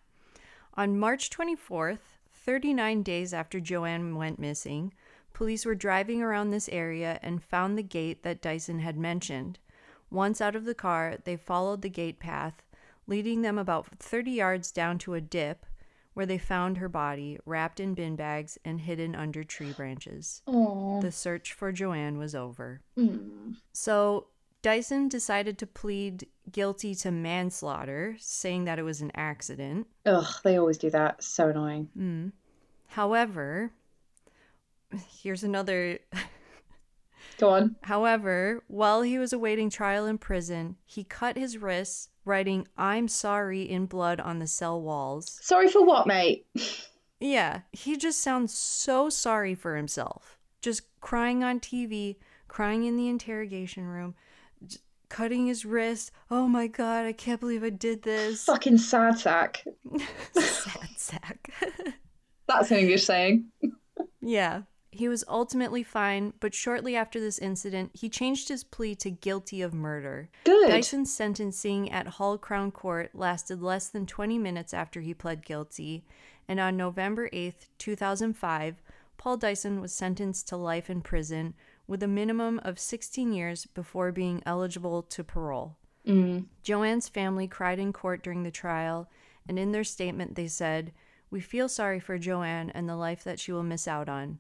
On 0.74 0.98
March 0.98 1.30
24th, 1.30 2.18
39 2.32 3.04
days 3.04 3.36
after 3.36 3.60
Joanne 3.60 4.16
went 4.16 4.40
missing, 4.40 4.96
police 5.32 5.68
were 5.68 5.76
driving 5.76 6.24
around 6.24 6.50
this 6.50 6.70
area 6.70 7.20
and 7.22 7.44
found 7.44 7.78
the 7.78 7.84
gate 7.84 8.24
that 8.24 8.42
Dyson 8.42 8.80
had 8.80 8.98
mentioned. 8.98 9.60
Once 10.10 10.42
out 10.42 10.56
of 10.56 10.66
the 10.66 10.74
car, 10.74 11.18
they 11.24 11.36
followed 11.36 11.84
the 11.84 11.90
gate 11.90 12.18
path, 12.18 12.64
leading 13.06 13.44
them 13.44 13.60
about 13.60 13.90
30 14.00 14.32
yards 14.32 14.72
down 14.72 14.98
to 14.98 15.14
a 15.14 15.22
dip 15.22 15.68
where 16.14 16.26
they 16.26 16.38
found 16.38 16.78
her 16.78 16.90
body 16.90 17.40
wrapped 17.46 17.80
in 17.80 17.94
bin 17.94 18.16
bags 18.16 18.58
and 18.64 18.82
hidden 18.82 19.16
under 19.16 19.44
tree 19.44 19.72
branches. 19.72 20.42
Oh. 20.48 21.02
The 21.02 21.12
search 21.12 21.54
for 21.54 21.72
Joanne 21.72 22.18
was 22.18 22.36
over. 22.36 22.82
Hmm. 22.96 23.54
So 23.72 24.28
Dyson 24.62 25.10
decided 25.10 25.58
to 25.58 25.68
plead 25.68 26.28
guilty 26.52 26.96
to 26.96 27.12
manslaughter, 27.12 28.16
saying 28.20 28.66
that 28.66 28.80
it 28.80 28.84
was 28.84 29.02
an 29.02 29.12
accident. 29.14 29.88
Ugh, 30.06 30.26
they 30.44 30.58
always 30.58 30.78
do 30.78 30.90
that. 30.90 31.24
So 31.24 31.50
annoying. 31.50 31.90
Mm. 31.98 32.32
However, 32.88 33.72
here's 35.22 35.44
another. 35.44 36.00
Go 37.38 37.50
on. 37.50 37.76
However, 37.84 38.64
while 38.68 39.02
he 39.02 39.18
was 39.18 39.34
awaiting 39.34 39.70
trial 39.70 40.06
in 40.06 40.18
prison, 40.18 40.78
he 40.86 41.04
cut 41.04 41.38
his 41.38 41.58
wrists, 41.58 42.10
writing, 42.26 42.68
I'm 42.78 43.08
sorry 43.08 43.64
in 43.64 43.86
blood 43.88 44.20
on 44.20 44.40
the 44.40 44.48
cell 44.48 44.82
walls. 44.82 45.40
Sorry 45.42 45.68
for 45.68 45.84
what, 45.84 46.08
mate? 46.08 46.46
Yeah, 47.20 47.62
he 47.72 47.98
just 47.98 48.22
sounds 48.22 48.54
so 48.54 49.10
sorry 49.10 49.56
for 49.56 49.76
himself. 49.76 50.38
Just 50.62 50.84
crying 51.02 51.44
on 51.44 51.60
TV, 51.60 52.18
crying 52.48 52.84
in 52.84 52.98
the 52.98 53.08
interrogation 53.08 53.86
room, 53.86 54.16
cutting 55.10 55.48
his 55.48 55.66
wrist. 55.66 56.12
Oh 56.32 56.48
my 56.48 56.68
god, 56.68 57.06
I 57.06 57.14
can't 57.14 57.40
believe 57.40 57.64
I 57.64 57.70
did 57.70 58.04
this. 58.04 58.44
Fucking 58.46 58.78
sad 58.78 59.18
sack. 59.20 59.64
Sad 60.34 60.90
sack. 60.98 61.50
That's 62.48 62.72
an 62.72 62.78
English 62.78 63.06
saying. 63.06 63.46
yeah. 64.22 64.64
He 64.94 65.08
was 65.08 65.24
ultimately 65.28 65.82
fine, 65.82 66.34
but 66.40 66.54
shortly 66.54 66.96
after 66.96 67.20
this 67.20 67.40
incident, 67.40 67.92
he 67.94 68.10
changed 68.10 68.48
his 68.48 68.64
plea 68.64 68.94
to 68.96 69.10
guilty 69.10 69.64
of 69.64 69.74
murder. 69.74 70.30
Good. 70.44 70.70
Dyson's 70.70 71.12
sentencing 71.12 71.92
at 71.92 72.06
Hull 72.06 72.38
Crown 72.38 72.72
Court 72.72 73.10
lasted 73.16 73.62
less 73.62 73.90
than 73.90 74.06
20 74.06 74.38
minutes 74.38 74.74
after 74.74 75.02
he 75.02 75.16
pled 75.16 75.44
guilty, 75.44 76.06
and 76.48 76.60
on 76.60 76.78
November 76.78 77.28
8, 77.34 77.70
2005, 77.80 78.82
Paul 79.18 79.38
Dyson 79.38 79.82
was 79.82 79.94
sentenced 79.94 80.48
to 80.50 80.58
life 80.58 80.90
in 80.92 81.02
prison 81.02 81.56
with 81.88 82.04
a 82.04 82.08
minimum 82.08 82.62
of 82.64 82.78
16 82.78 83.34
years 83.34 83.66
before 83.66 84.12
being 84.12 84.44
eligible 84.46 85.02
to 85.02 85.24
parole. 85.24 85.78
Mm. 86.08 86.46
Joanne's 86.62 87.10
family 87.10 87.48
cried 87.48 87.80
in 87.80 87.94
court 87.94 88.22
during 88.22 88.44
the 88.44 88.52
trial, 88.52 89.10
and 89.48 89.58
in 89.58 89.72
their 89.72 89.84
statement 89.84 90.36
they 90.36 90.48
said, 90.48 90.92
We 91.32 91.40
feel 91.40 91.68
sorry 91.68 92.00
for 92.00 92.18
Joanne 92.20 92.70
and 92.70 92.88
the 92.88 92.96
life 92.96 93.24
that 93.24 93.40
she 93.40 93.52
will 93.52 93.64
miss 93.64 93.88
out 93.88 94.08
on. 94.08 94.40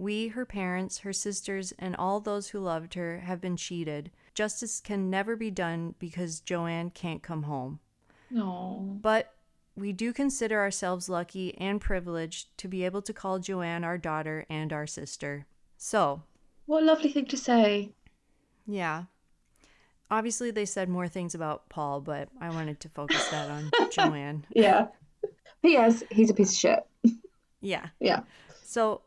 We, 0.00 0.28
her 0.28 0.46
parents, 0.46 0.98
her 1.00 1.12
sisters, 1.12 1.72
and 1.78 1.94
all 1.94 2.20
those 2.20 2.48
who 2.48 2.58
loved 2.58 2.94
her 2.94 3.18
have 3.20 3.40
been 3.40 3.56
cheated. 3.58 4.10
Justice 4.34 4.80
can 4.80 5.10
never 5.10 5.36
be 5.36 5.50
done 5.50 5.94
because 5.98 6.40
Joanne 6.40 6.88
can't 6.90 7.22
come 7.22 7.42
home. 7.42 7.80
No. 8.30 8.98
But 9.02 9.34
we 9.76 9.92
do 9.92 10.12
consider 10.14 10.58
ourselves 10.58 11.08
lucky 11.10 11.54
and 11.58 11.80
privileged 11.80 12.56
to 12.58 12.66
be 12.68 12.84
able 12.86 13.02
to 13.02 13.12
call 13.12 13.38
Joanne 13.40 13.84
our 13.84 13.98
daughter 13.98 14.46
and 14.48 14.72
our 14.72 14.86
sister. 14.86 15.46
So, 15.76 16.22
What 16.64 16.82
a 16.82 16.86
lovely 16.86 17.12
thing 17.12 17.26
to 17.26 17.36
say. 17.36 17.90
yeah. 18.66 19.04
Obviously, 20.10 20.50
they 20.50 20.64
said 20.64 20.88
more 20.88 21.06
things 21.08 21.34
about 21.36 21.68
Paul, 21.68 22.00
but 22.00 22.28
I 22.40 22.48
wanted 22.50 22.80
to 22.80 22.88
focus 22.88 23.28
that 23.28 23.48
on 23.50 23.70
Joanne. 23.92 24.44
Yeah. 24.54 24.88
P.S. 25.62 26.02
He's 26.10 26.30
a 26.30 26.34
piece 26.34 26.50
of 26.52 26.58
shit. 26.58 26.86
Yeah. 27.60 27.86
Yeah. 28.00 28.20
So, 28.64 29.02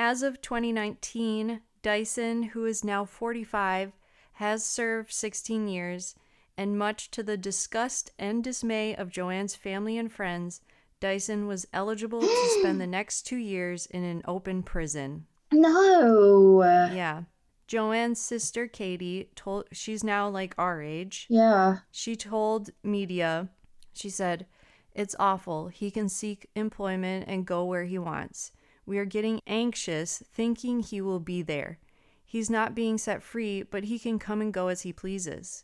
as 0.00 0.22
of 0.22 0.40
2019, 0.40 1.60
Dyson, 1.82 2.42
who 2.42 2.64
is 2.64 2.82
now 2.82 3.04
45, 3.04 3.92
has 4.32 4.64
served 4.64 5.12
16 5.12 5.68
years, 5.68 6.14
and 6.56 6.78
much 6.78 7.10
to 7.10 7.22
the 7.22 7.36
disgust 7.36 8.10
and 8.18 8.42
dismay 8.42 8.96
of 8.96 9.10
Joanne's 9.10 9.54
family 9.54 9.98
and 9.98 10.10
friends, 10.10 10.62
Dyson 11.00 11.46
was 11.46 11.68
eligible 11.74 12.22
to 12.22 12.56
spend 12.60 12.80
the 12.80 12.86
next 12.86 13.26
two 13.26 13.36
years 13.36 13.84
in 13.84 14.02
an 14.02 14.22
open 14.24 14.62
prison. 14.62 15.26
No. 15.52 16.62
Yeah. 16.62 17.24
Joanne's 17.66 18.18
sister, 18.18 18.66
Katie, 18.66 19.28
told 19.34 19.66
she's 19.70 20.02
now 20.02 20.30
like 20.30 20.54
our 20.56 20.80
age. 20.80 21.26
Yeah. 21.28 21.80
She 21.90 22.16
told 22.16 22.70
media, 22.82 23.50
she 23.92 24.08
said, 24.08 24.46
It's 24.94 25.14
awful. 25.20 25.68
He 25.68 25.90
can 25.90 26.08
seek 26.08 26.48
employment 26.56 27.26
and 27.28 27.44
go 27.46 27.66
where 27.66 27.84
he 27.84 27.98
wants. 27.98 28.52
We 28.90 28.98
are 28.98 29.04
getting 29.04 29.40
anxious, 29.46 30.20
thinking 30.32 30.80
he 30.80 31.00
will 31.00 31.20
be 31.20 31.42
there. 31.42 31.78
He's 32.26 32.50
not 32.50 32.74
being 32.74 32.98
set 32.98 33.22
free, 33.22 33.62
but 33.62 33.84
he 33.84 34.00
can 34.00 34.18
come 34.18 34.40
and 34.40 34.52
go 34.52 34.66
as 34.66 34.80
he 34.80 34.92
pleases. 34.92 35.62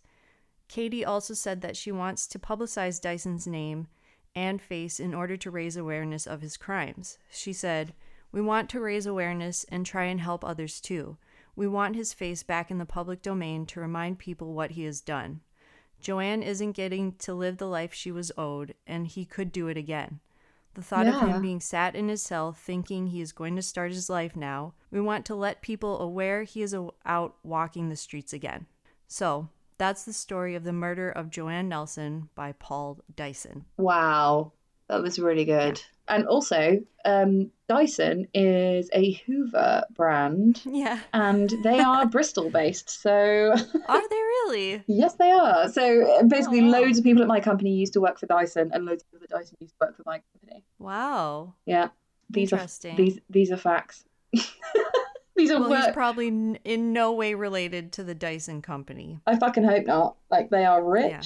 Katie 0.69 1.05
also 1.05 1.35
said 1.35 1.61
that 1.61 1.77
she 1.77 1.91
wants 1.91 2.29
to 2.29 2.39
publicize 2.39 3.01
Dyson's 3.01 3.45
name 3.45 3.89
and 4.37 4.63
face 4.63 5.01
in 5.01 5.13
order 5.13 5.37
to 5.39 5.51
raise 5.51 5.77
awareness 5.77 6.25
of 6.25 6.41
his 6.41 6.57
crimes. 6.57 7.19
She 7.29 7.53
said, 7.53 7.95
We 8.31 8.41
want 8.41 8.71
to 8.71 8.81
raise 8.81 9.07
awareness 9.07 9.67
and 9.71 9.85
try 9.85 10.05
and 10.05 10.21
help 10.21 10.45
others 10.45 10.81
too. 10.81 11.17
We 11.57 11.67
want 11.67 11.97
his 11.97 12.13
face 12.13 12.45
back 12.45 12.71
in 12.71 12.79
the 12.79 12.87
public 12.87 13.23
domain 13.23 13.67
to 13.67 13.81
remind 13.81 14.21
people 14.21 14.55
what 14.55 14.71
he 14.71 14.85
has 14.85 15.01
done. 15.01 15.41
Joanne 16.01 16.45
isn't 16.45 16.77
getting 16.77 17.15
to 17.15 17.35
live 17.35 17.57
the 17.57 17.67
life 17.67 17.93
she 17.93 18.13
was 18.13 18.31
owed, 18.39 18.77
and 18.87 19.09
he 19.09 19.25
could 19.25 19.51
do 19.51 19.67
it 19.67 19.77
again. 19.77 20.21
The 20.77 20.83
thought 20.83 21.07
of 21.07 21.19
him 21.19 21.41
being 21.41 21.61
sat 21.61 21.97
in 21.97 22.09
his 22.09 22.21
cell 22.21 22.53
thinking 22.53 23.07
he 23.07 23.23
is 23.23 23.33
going 23.33 23.57
to 23.57 23.63
start 23.63 23.93
his 23.93 24.11
life 24.11 24.37
now. 24.37 24.75
We 24.91 25.01
want 25.01 25.25
to 25.25 25.35
let 25.35 25.63
people 25.63 25.99
aware 26.03 26.43
he 26.43 26.61
is 26.61 26.77
out 27.07 27.37
walking 27.43 27.89
the 27.89 27.97
streets 27.97 28.35
again. 28.35 28.67
So, 29.09 29.49
that's 29.79 30.05
the 30.05 30.13
story 30.13 30.55
of 30.55 30.65
the 30.65 30.75
murder 30.75 31.11
of 31.11 31.31
Joanne 31.31 31.71
Nelson 31.71 32.29
by 32.35 32.53
Paul 32.53 33.01
Dyson. 33.15 33.65
Wow, 33.79 34.53
that 34.89 35.01
was 35.01 35.19
really 35.19 35.47
good. 35.47 35.81
And 36.09 36.27
also, 36.27 36.79
um, 37.05 37.51
Dyson 37.69 38.29
is 38.33 38.89
a 38.93 39.13
Hoover 39.27 39.85
brand, 39.95 40.63
Yeah. 40.65 41.01
and 41.13 41.53
they 41.65 41.81
are 41.81 42.07
Bristol 42.17 42.49
based. 42.51 42.89
So, 42.91 43.11
Are 43.89 44.09
they 44.09 44.17
really? 44.17 44.85
yes, 44.87 45.15
they 45.15 45.33
are. 45.33 45.69
So, 45.69 46.23
basically, 46.29 46.61
Oh, 46.61 46.67
wow. 46.71 46.81
loads 46.81 46.99
of 46.99 47.05
people 47.05 47.23
at 47.23 47.29
my 47.29 47.41
company 47.41 47.71
used 47.75 47.93
to 47.95 48.01
work 48.01 48.19
for 48.21 48.27
Dyson, 48.27 48.71
and 48.73 48.85
loads 48.85 49.03
of 49.03 49.11
people 49.11 49.25
at 49.25 49.31
Dyson 49.31 49.57
used 49.61 49.73
to 49.75 49.87
work 49.87 49.97
for 49.97 50.05
my 50.07 50.21
company. 50.33 50.65
Wow. 50.79 51.55
Yeah, 51.67 51.89
these 52.31 52.53
are 52.53 52.67
these 52.97 53.19
these 53.29 53.51
are 53.51 53.57
facts. 53.57 54.05
these 55.37 55.51
are 55.51 55.61
Well, 55.61 55.73
he's 55.75 55.93
probably 55.93 56.29
n- 56.29 56.59
in 56.65 56.93
no 56.93 57.13
way 57.13 57.35
related 57.35 57.93
to 57.95 58.05
the 58.05 58.15
Dyson 58.15 58.63
company. 58.63 59.21
I 59.27 59.37
fucking 59.37 59.65
hope 59.65 59.87
not. 59.87 60.17
Like 60.31 60.51
they 60.51 60.65
are 60.65 60.83
rich. 60.85 61.11
Yeah. 61.11 61.23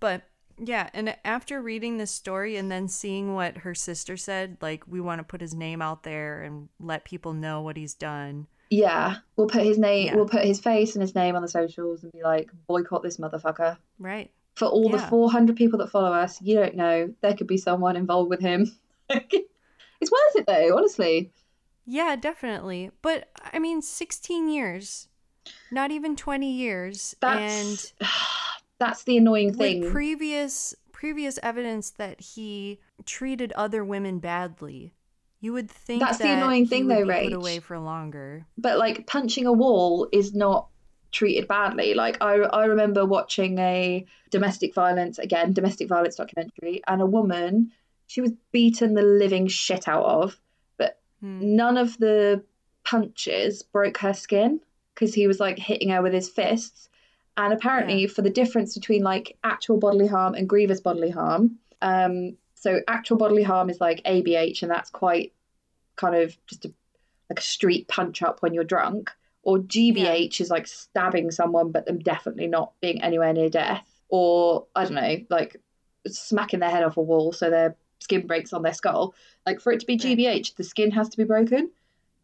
But 0.00 0.22
yeah, 0.58 0.88
and 0.94 1.16
after 1.24 1.60
reading 1.60 1.98
this 1.98 2.10
story 2.10 2.56
and 2.56 2.70
then 2.70 2.88
seeing 2.88 3.34
what 3.34 3.58
her 3.58 3.74
sister 3.74 4.16
said, 4.16 4.56
like 4.60 4.84
we 4.86 5.00
want 5.00 5.18
to 5.18 5.24
put 5.24 5.40
his 5.40 5.54
name 5.54 5.82
out 5.82 6.02
there 6.02 6.42
and 6.42 6.68
let 6.80 7.04
people 7.04 7.32
know 7.32 7.60
what 7.60 7.76
he's 7.76 7.94
done. 7.94 8.46
Yeah, 8.70 9.16
we'll 9.36 9.46
put 9.46 9.62
his 9.62 9.78
name, 9.78 10.06
Yeah. 10.06 10.16
we'll 10.16 10.28
put 10.28 10.44
his 10.44 10.60
face 10.60 10.94
and 10.94 11.02
his 11.02 11.14
name 11.14 11.36
on 11.36 11.42
the 11.42 11.48
socials 11.48 12.02
and 12.02 12.12
be 12.12 12.22
like, 12.22 12.50
boycott 12.66 13.02
this 13.02 13.18
motherfucker. 13.18 13.76
Right. 13.98 14.30
For 14.54 14.66
all 14.66 14.88
the 14.88 14.98
400 14.98 15.54
people 15.54 15.78
that 15.80 15.90
follow 15.90 16.12
us, 16.12 16.40
you 16.40 16.54
don't 16.54 16.74
know, 16.74 17.12
there 17.20 17.34
could 17.34 17.46
be 17.46 17.58
someone 17.58 17.94
involved 17.94 18.30
with 18.30 18.40
him. 18.40 18.74
it's 19.10 20.10
worth 20.10 20.36
it 20.36 20.46
though, 20.46 20.76
honestly. 20.76 21.30
Yeah, 21.84 22.16
definitely. 22.16 22.90
But 23.02 23.28
I 23.52 23.58
mean, 23.58 23.82
16 23.82 24.48
years, 24.48 25.08
not 25.70 25.90
even 25.90 26.16
20 26.16 26.50
years, 26.50 27.14
That's 27.20 27.92
and 28.00 28.08
that's 28.78 29.04
the 29.04 29.16
annoying 29.16 29.48
with 29.48 29.58
thing. 29.58 29.90
previous 29.90 30.74
previous 30.92 31.38
evidence 31.42 31.90
that 31.90 32.20
he 32.20 32.80
treated 33.04 33.52
other 33.52 33.84
women 33.84 34.18
badly. 34.18 34.94
You 35.40 35.52
would 35.52 35.70
think 35.70 36.00
That's 36.00 36.18
the 36.18 36.32
annoying 36.32 36.64
he 36.64 36.70
thing 36.70 36.86
though, 36.88 37.04
Rach. 37.04 37.24
put 37.24 37.32
away 37.34 37.60
for 37.60 37.78
longer. 37.78 38.46
but 38.56 38.78
like 38.78 39.06
punching 39.06 39.46
a 39.46 39.52
wall 39.52 40.08
is 40.12 40.34
not 40.34 40.68
treated 41.12 41.46
badly. 41.48 41.94
Like 41.94 42.16
I 42.22 42.34
I 42.36 42.64
remember 42.66 43.04
watching 43.04 43.58
a 43.58 44.04
domestic 44.30 44.74
violence 44.74 45.18
again, 45.18 45.52
domestic 45.52 45.88
violence 45.88 46.16
documentary 46.16 46.82
and 46.86 47.00
a 47.02 47.06
woman 47.06 47.70
she 48.08 48.20
was 48.20 48.32
beaten 48.52 48.94
the 48.94 49.02
living 49.02 49.46
shit 49.48 49.88
out 49.88 50.04
of, 50.04 50.40
but 50.78 50.98
Hmm. 51.20 51.56
none 51.56 51.76
of 51.76 51.98
the 51.98 52.42
punches 52.84 53.62
broke 53.62 53.98
her 53.98 54.14
skin 54.14 54.60
because 54.94 55.12
he 55.14 55.26
was 55.26 55.40
like 55.40 55.58
hitting 55.58 55.88
her 55.90 56.02
with 56.02 56.12
his 56.12 56.28
fists. 56.28 56.88
And 57.36 57.52
apparently, 57.52 58.06
for 58.06 58.22
the 58.22 58.30
difference 58.30 58.74
between 58.74 59.02
like 59.02 59.36
actual 59.44 59.76
bodily 59.76 60.06
harm 60.06 60.34
and 60.34 60.48
grievous 60.48 60.80
bodily 60.80 61.10
harm, 61.10 61.58
um, 61.82 62.36
so 62.54 62.80
actual 62.88 63.18
bodily 63.18 63.42
harm 63.42 63.68
is 63.68 63.80
like 63.80 64.02
ABH, 64.04 64.62
and 64.62 64.70
that's 64.70 64.90
quite 64.90 65.32
kind 65.96 66.16
of 66.16 66.36
just 66.46 66.64
a, 66.64 66.72
like 67.28 67.38
a 67.38 67.42
street 67.42 67.88
punch 67.88 68.22
up 68.22 68.42
when 68.42 68.54
you're 68.54 68.64
drunk. 68.64 69.10
Or 69.42 69.58
GBH 69.58 70.40
is 70.40 70.50
like 70.50 70.66
stabbing 70.66 71.30
someone, 71.30 71.70
but 71.70 71.86
them 71.86 72.00
definitely 72.00 72.48
not 72.48 72.72
being 72.80 73.02
anywhere 73.02 73.32
near 73.32 73.48
death. 73.48 73.86
Or 74.08 74.66
I 74.74 74.84
don't 74.84 74.94
know, 74.94 75.18
like 75.30 75.60
smacking 76.06 76.60
their 76.60 76.70
head 76.70 76.82
off 76.82 76.96
a 76.96 77.02
wall 77.02 77.32
so 77.32 77.50
their 77.50 77.76
skin 78.00 78.26
breaks 78.26 78.52
on 78.52 78.62
their 78.62 78.72
skull. 78.72 79.14
Like 79.46 79.60
for 79.60 79.72
it 79.72 79.80
to 79.80 79.86
be. 79.86 79.96
GBH, 79.96 80.56
the 80.56 80.64
skin 80.64 80.90
has 80.92 81.08
to 81.10 81.16
be 81.16 81.24
broken. 81.24 81.70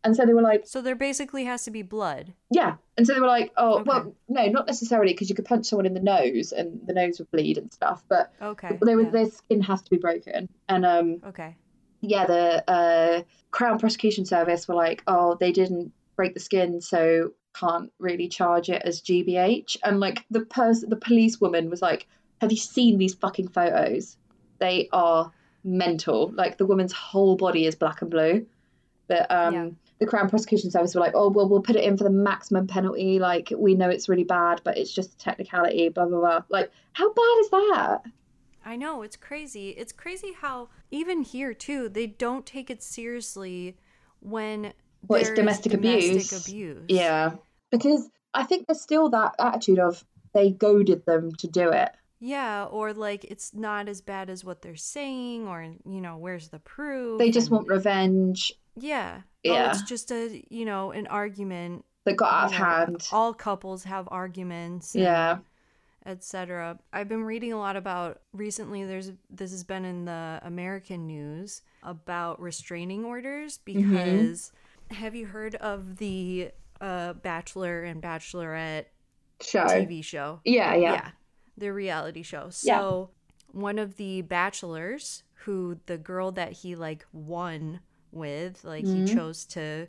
And 0.05 0.17
so 0.17 0.27
they 0.27 0.35
were 0.35 0.43
like, 0.43 0.63
So 0.67 0.81
there 0.83 0.97
basically 0.97 1.45
has 1.45 1.65
to 1.65 1.71
be 1.71 1.83
blood. 1.83 2.33
yeah. 2.51 2.75
And 2.97 3.07
so 3.07 3.15
they 3.15 3.21
were 3.21 3.27
like, 3.27 3.53
oh, 3.57 3.75
Okay. 3.81 3.85
well, 3.87 4.15
no, 4.29 4.47
not 4.47 4.67
necessarily 4.67 5.13
because 5.13 5.29
you 5.31 5.35
could 5.37 5.45
punch 5.45 5.67
someone 5.67 5.87
in 5.87 5.95
the 5.95 6.01
nose 6.01 6.53
and 6.53 6.81
the 6.87 6.93
nose 6.93 7.19
would 7.19 7.31
bleed 7.31 7.57
and 7.59 7.73
stuff. 7.73 8.03
But 8.09 8.33
Okay. 8.43 8.79
they 8.85 8.95
were, 8.97 9.03
yeah. 9.03 9.11
their 9.11 9.31
skin 9.31 9.61
has 9.63 9.81
to 9.83 9.91
be 9.91 9.97
broken. 9.99 10.49
And 10.69 10.85
um, 10.85 11.21
Okay. 11.29 11.57
yeah, 12.01 12.27
the 12.27 12.71
uh, 12.71 13.23
Crown 13.53 13.79
Prosecution 13.79 14.25
Service 14.27 14.67
were 14.69 14.75
like, 14.75 15.03
oh, 15.07 15.37
they 15.39 15.53
didn't 15.53 15.93
break 16.17 16.35
the 16.35 16.41
skin, 16.41 16.81
so 16.81 17.33
can't 17.55 17.91
really 17.99 18.29
charge 18.29 18.69
it 18.71 18.83
as 18.85 19.01
GBH. 19.03 19.77
And 19.85 20.01
like 20.01 20.25
the 20.31 20.41
person, 20.41 20.91
the 20.91 20.97
policewoman 20.97 21.71
was 21.71 21.81
like, 21.81 22.07
have 22.41 22.51
you 22.51 22.59
seen 22.59 22.99
these 22.99 23.15
fucking 23.15 23.49
photos? 23.49 24.17
They 24.59 24.89
are 24.93 25.31
mental. 25.65 26.33
Like 26.35 26.59
the 26.59 26.67
woman's 26.67 26.93
whole 26.93 27.37
body 27.37 27.67
is 27.67 27.75
black 27.77 28.03
and 28.03 28.11
blue. 28.11 28.47
But 29.09 29.31
um, 29.31 29.55
Yeah. 29.55 29.69
The 30.03 30.09
Crown 30.11 30.29
Prosecution 30.29 30.71
Service 30.71 30.95
were 30.95 31.01
like, 31.01 31.13
oh, 31.15 31.29
well, 31.31 31.49
we'll 31.49 31.63
put 31.63 31.77
it 31.77 31.85
in 31.85 31.97
for 31.97 32.05
the 32.05 32.11
maximum 32.11 32.67
penalty. 32.67 33.19
Like 33.21 33.53
we 33.57 33.75
know 33.75 33.89
it's 33.89 34.09
really 34.09 34.25
bad, 34.25 34.61
but 34.65 34.77
it's 34.77 34.93
just 34.93 35.15
a 35.15 35.17
technicality. 35.19 35.89
Blah 35.89 36.07
blah 36.07 36.19
blah. 36.21 36.41
Like 36.49 36.71
how 36.93 37.13
bad 37.13 37.37
is 37.41 37.51
that? 37.51 37.99
I 38.65 38.77
know, 38.77 39.03
it's 39.03 39.17
crazy. 39.17 39.71
It's 39.71 39.93
crazy 39.93 40.33
how 40.41 40.69
even 40.91 41.23
here 41.23 41.55
too, 41.55 41.89
they 41.89 42.07
don't 42.07 42.45
take 42.47 42.71
it 42.71 42.83
seriously 42.83 43.77
when 44.21 44.73
Well, 45.07 45.19
it's 45.21 45.29
there's 45.29 45.39
domestic 45.39 45.75
abuse. 45.75 46.33
abuse. 46.49 46.85
Yeah, 46.89 47.33
because 47.71 48.09
I 48.35 48.43
think 48.45 48.67
there's 48.67 48.81
still 48.81 49.09
that 49.11 49.35
attitude 49.39 49.79
of 49.79 50.05
they 50.35 50.51
goaded 50.51 51.05
them 51.07 51.33
to 51.39 51.47
do 51.49 51.71
it. 51.71 51.91
Yeah, 52.21 52.65
or 52.67 52.93
like 52.93 53.25
it's 53.25 53.53
not 53.53 53.89
as 53.89 54.01
bad 54.01 54.31
as 54.31 54.45
what 54.45 54.63
they're 54.63 54.77
saying, 54.77 55.49
or 55.49 55.63
you 55.63 56.01
know, 56.01 56.17
where's 56.17 56.49
the 56.49 56.61
proof? 56.61 57.19
They 57.19 57.31
just 57.31 57.49
and- 57.49 57.57
want 57.57 57.69
revenge 57.69 58.53
yeah, 58.77 59.23
Yeah. 59.43 59.67
Oh, 59.67 59.71
it's 59.71 59.83
just 59.83 60.11
a 60.11 60.45
you 60.51 60.65
know 60.65 60.91
an 60.93 61.07
argument. 61.09 61.85
that 62.05 62.17
got 62.17 62.33
out 62.33 62.47
of 62.47 62.53
hand. 62.53 63.09
All 63.13 63.33
couples 63.35 63.85
have 63.85 64.09
arguments. 64.11 64.95
Yeah, 64.95 65.39
etc. 66.07 66.79
I've 66.93 67.09
been 67.09 67.25
reading 67.25 67.53
a 67.53 67.59
lot 67.59 67.77
about 67.77 68.21
recently. 68.33 68.85
There's 68.85 69.13
this 69.31 69.51
has 69.53 69.65
been 69.65 69.85
in 69.85 70.05
the 70.05 70.41
American 70.43 71.07
news 71.07 71.63
about 71.83 72.41
restraining 72.41 73.05
orders 73.05 73.59
Mm-hmm. 73.67 73.91
because 73.97 74.53
have 74.91 75.15
you 75.15 75.27
heard 75.27 75.55
of 75.57 75.97
the 75.97 76.51
uh, 76.81 77.13
Bachelor 77.15 77.83
and 77.85 78.03
Bachelorette 78.03 78.87
show. 79.41 79.65
TV 79.65 80.05
show? 80.05 80.41
Yeah, 80.45 80.75
yeah, 80.75 81.11
the 81.57 81.73
reality 81.73 82.23
show. 82.23 82.45
Yeah. 82.63 82.79
So 82.79 83.11
one 83.53 83.79
of 83.79 83.97
the 83.97 84.23
bachelors, 84.23 85.23
who 85.45 85.79
the 85.87 85.99
girl 85.99 86.33
that 86.33 86.53
he 86.53 86.75
like 86.75 87.05
won 87.13 87.81
with, 88.13 88.65
like 88.65 88.85
Mm-hmm. 88.85 88.95
he 88.95 89.03
chose 89.03 89.45
to 89.47 89.89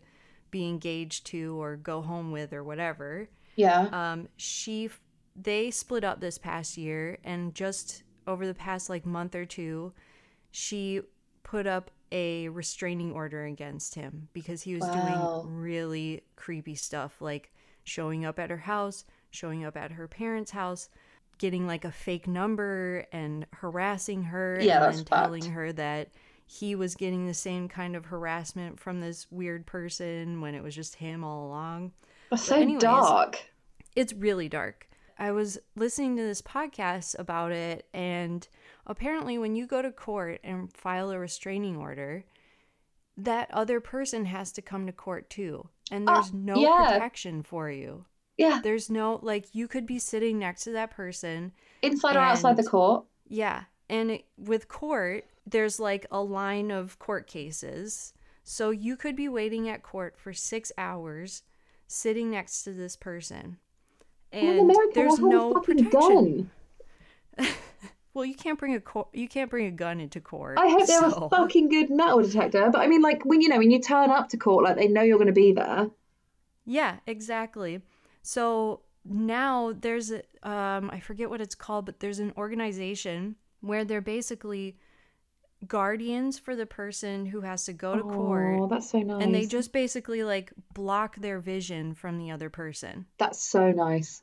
be 0.51 0.67
engaged 0.67 1.25
to 1.27 1.61
or 1.61 1.75
go 1.77 2.01
home 2.01 2.31
with 2.31 2.53
or 2.53 2.63
whatever. 2.63 3.29
yeah. 3.55 3.89
Um, 3.91 4.29
she 4.37 4.89
they 5.35 5.71
split 5.71 6.03
up 6.03 6.19
this 6.19 6.37
past 6.37 6.77
year, 6.77 7.17
and 7.23 7.55
just 7.55 8.03
over 8.27 8.45
the 8.45 8.53
past 8.53 8.89
like 8.89 9.05
month 9.05 9.35
or 9.35 9.45
two, 9.45 9.93
she 10.51 11.01
put 11.43 11.67
up 11.67 11.91
a 12.11 12.49
restraining 12.49 13.11
order 13.11 13.45
against 13.45 13.95
him 13.95 14.29
because 14.33 14.61
he 14.63 14.75
was 14.75 14.87
Wow. 14.87 14.91
doing 14.91 15.31
really 15.41 16.23
creepy 16.35 16.75
stuff 16.75 17.21
like 17.21 17.51
showing 17.83 18.23
up 18.25 18.39
at 18.39 18.49
her 18.49 18.57
house, 18.57 19.05
showing 19.31 19.65
up 19.65 19.75
at 19.75 19.91
her 19.93 20.07
parents' 20.07 20.51
house, 20.51 20.89
getting 21.39 21.65
like 21.67 21.83
a 21.85 21.91
fake 21.91 22.27
number 22.27 23.05
and 23.11 23.45
harassing 23.53 24.23
her 24.23 24.59
Yeah, 24.59 24.77
and 24.79 24.87
then 24.87 25.05
fucked. 25.05 25.05
telling 25.05 25.47
her 25.47 25.73
that 25.73 26.09
he 26.53 26.75
was 26.75 26.95
getting 26.95 27.25
the 27.25 27.33
same 27.33 27.67
kind 27.67 27.95
of 27.95 28.05
harassment 28.05 28.79
from 28.79 28.99
this 29.01 29.25
weird 29.31 29.65
person 29.65 30.39
when 30.41 30.53
it 30.55 30.61
was 30.63 30.75
just 30.75 30.95
him 30.95 31.23
all 31.23 31.47
along 31.47 31.91
That's 32.29 32.43
so 32.43 32.55
anyways, 32.55 32.81
dark. 32.81 33.39
it's 33.95 34.13
really 34.13 34.49
dark. 34.49 34.87
I 35.17 35.31
was 35.31 35.57
listening 35.75 36.15
to 36.17 36.23
this 36.23 36.41
podcast 36.41 37.15
about 37.19 37.51
it, 37.51 37.87
and 37.93 38.47
apparently, 38.87 39.37
when 39.37 39.55
you 39.55 39.67
go 39.67 39.81
to 39.81 39.91
court 39.91 40.39
and 40.43 40.71
file 40.73 41.11
a 41.11 41.19
restraining 41.19 41.77
order, 41.77 42.23
that 43.17 43.49
other 43.51 43.79
person 43.79 44.25
has 44.25 44.51
to 44.53 44.61
come 44.61 44.87
to 44.87 44.91
court 44.91 45.29
too. 45.29 45.69
And 45.91 46.09
Ah, 46.09 46.15
there's 46.15 46.33
no 46.33 46.55
yeah. 46.55 46.93
protection 46.93 47.43
for 47.43 47.69
you. 47.69 48.05
Yeah, 48.37 48.59
There's 48.63 48.89
no, 48.89 49.19
like, 49.21 49.45
you 49.53 49.67
could 49.67 49.85
be 49.85 49.99
sitting 49.99 50.39
next 50.39 50.63
to 50.63 50.71
that 50.71 50.89
person. 50.89 51.51
inside 51.83 52.15
or 52.15 52.19
outside 52.19 52.57
the 52.57 52.63
court. 52.63 53.05
Yeah. 53.27 53.65
And 53.89 54.09
it, 54.09 54.25
with 54.39 54.67
court, 54.67 55.25
there's 55.45 55.79
like 55.79 56.05
a 56.11 56.21
line 56.21 56.71
of 56.71 56.99
court 56.99 57.27
cases. 57.27 58.13
So 58.43 58.71
you 58.71 58.97
could 58.97 59.15
be 59.15 59.29
waiting 59.29 59.69
at 59.69 59.83
court 59.83 60.17
for 60.17 60.33
six 60.33 60.71
hours 60.77 61.43
sitting 61.87 62.31
next 62.31 62.63
to 62.63 62.73
this 62.73 62.95
person. 62.95 63.57
And 64.31 64.59
America, 64.59 64.91
there's 64.95 65.19
no 65.19 65.53
protection. 65.53 66.49
gun. 67.37 67.49
Well, 68.13 68.25
you 68.25 68.35
can't 68.35 68.59
bring 68.59 68.75
a 68.75 68.79
co- 68.79 69.09
you 69.11 69.27
can't 69.27 69.49
bring 69.49 69.65
a 69.65 69.71
gun 69.71 69.99
into 69.99 70.21
court. 70.21 70.59
I 70.59 70.67
hope 70.67 70.85
they 70.85 70.93
have 70.93 71.17
a 71.17 71.29
fucking 71.29 71.69
good 71.69 71.89
metal 71.89 72.21
detector. 72.21 72.69
But 72.71 72.81
I 72.81 72.87
mean, 72.87 73.01
like 73.01 73.25
when 73.25 73.41
you 73.41 73.49
know 73.49 73.57
when 73.57 73.71
you 73.71 73.81
turn 73.81 74.11
up 74.11 74.29
to 74.29 74.37
court, 74.37 74.63
like 74.63 74.75
they 74.77 74.87
know 74.87 75.01
you're 75.01 75.17
going 75.17 75.27
to 75.27 75.33
be 75.33 75.51
there. 75.51 75.89
Yeah, 76.65 76.97
exactly. 77.07 77.81
So 78.21 78.81
now 79.03 79.73
there's 79.77 80.11
a, 80.11 80.21
um 80.47 80.91
I 80.91 80.99
forget 80.99 81.29
what 81.29 81.41
it's 81.41 81.55
called, 81.55 81.87
but 81.87 82.01
there's 82.01 82.19
an 82.19 82.33
organization 82.37 83.35
where 83.61 83.83
they're 83.83 84.01
basically 84.01 84.77
guardians 85.67 86.39
for 86.39 86.55
the 86.55 86.65
person 86.65 87.25
who 87.25 87.41
has 87.41 87.65
to 87.65 87.73
go 87.73 87.95
to 87.95 88.03
Oh, 88.03 88.09
court. 88.09 88.69
that's 88.69 88.89
so 88.89 88.99
nice. 88.99 89.21
And 89.21 89.33
they 89.33 89.45
just 89.45 89.71
basically 89.71 90.23
like 90.23 90.51
block 90.73 91.15
their 91.17 91.39
vision 91.39 91.93
from 91.93 92.17
the 92.17 92.31
other 92.31 92.49
person. 92.49 93.05
That's 93.17 93.39
so 93.41 93.71
nice. 93.71 94.21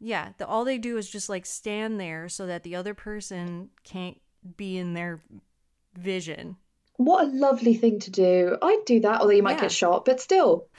Yeah, 0.00 0.30
the, 0.38 0.46
all 0.46 0.64
they 0.64 0.78
do 0.78 0.96
is 0.96 1.10
just 1.10 1.28
like 1.28 1.44
stand 1.46 1.98
there 1.98 2.28
so 2.28 2.46
that 2.46 2.62
the 2.62 2.76
other 2.76 2.94
person 2.94 3.70
can't 3.84 4.20
be 4.56 4.78
in 4.78 4.94
their 4.94 5.20
vision. 5.96 6.56
What 6.98 7.24
a 7.24 7.28
lovely 7.30 7.74
thing 7.74 8.00
to 8.00 8.10
do. 8.10 8.58
I'd 8.60 8.82
do 8.84 9.00
that, 9.00 9.20
although 9.20 9.32
you 9.32 9.42
might 9.42 9.52
Yeah. 9.56 9.62
get 9.62 9.72
shot, 9.72 10.04
but 10.04 10.20
still. 10.20 10.66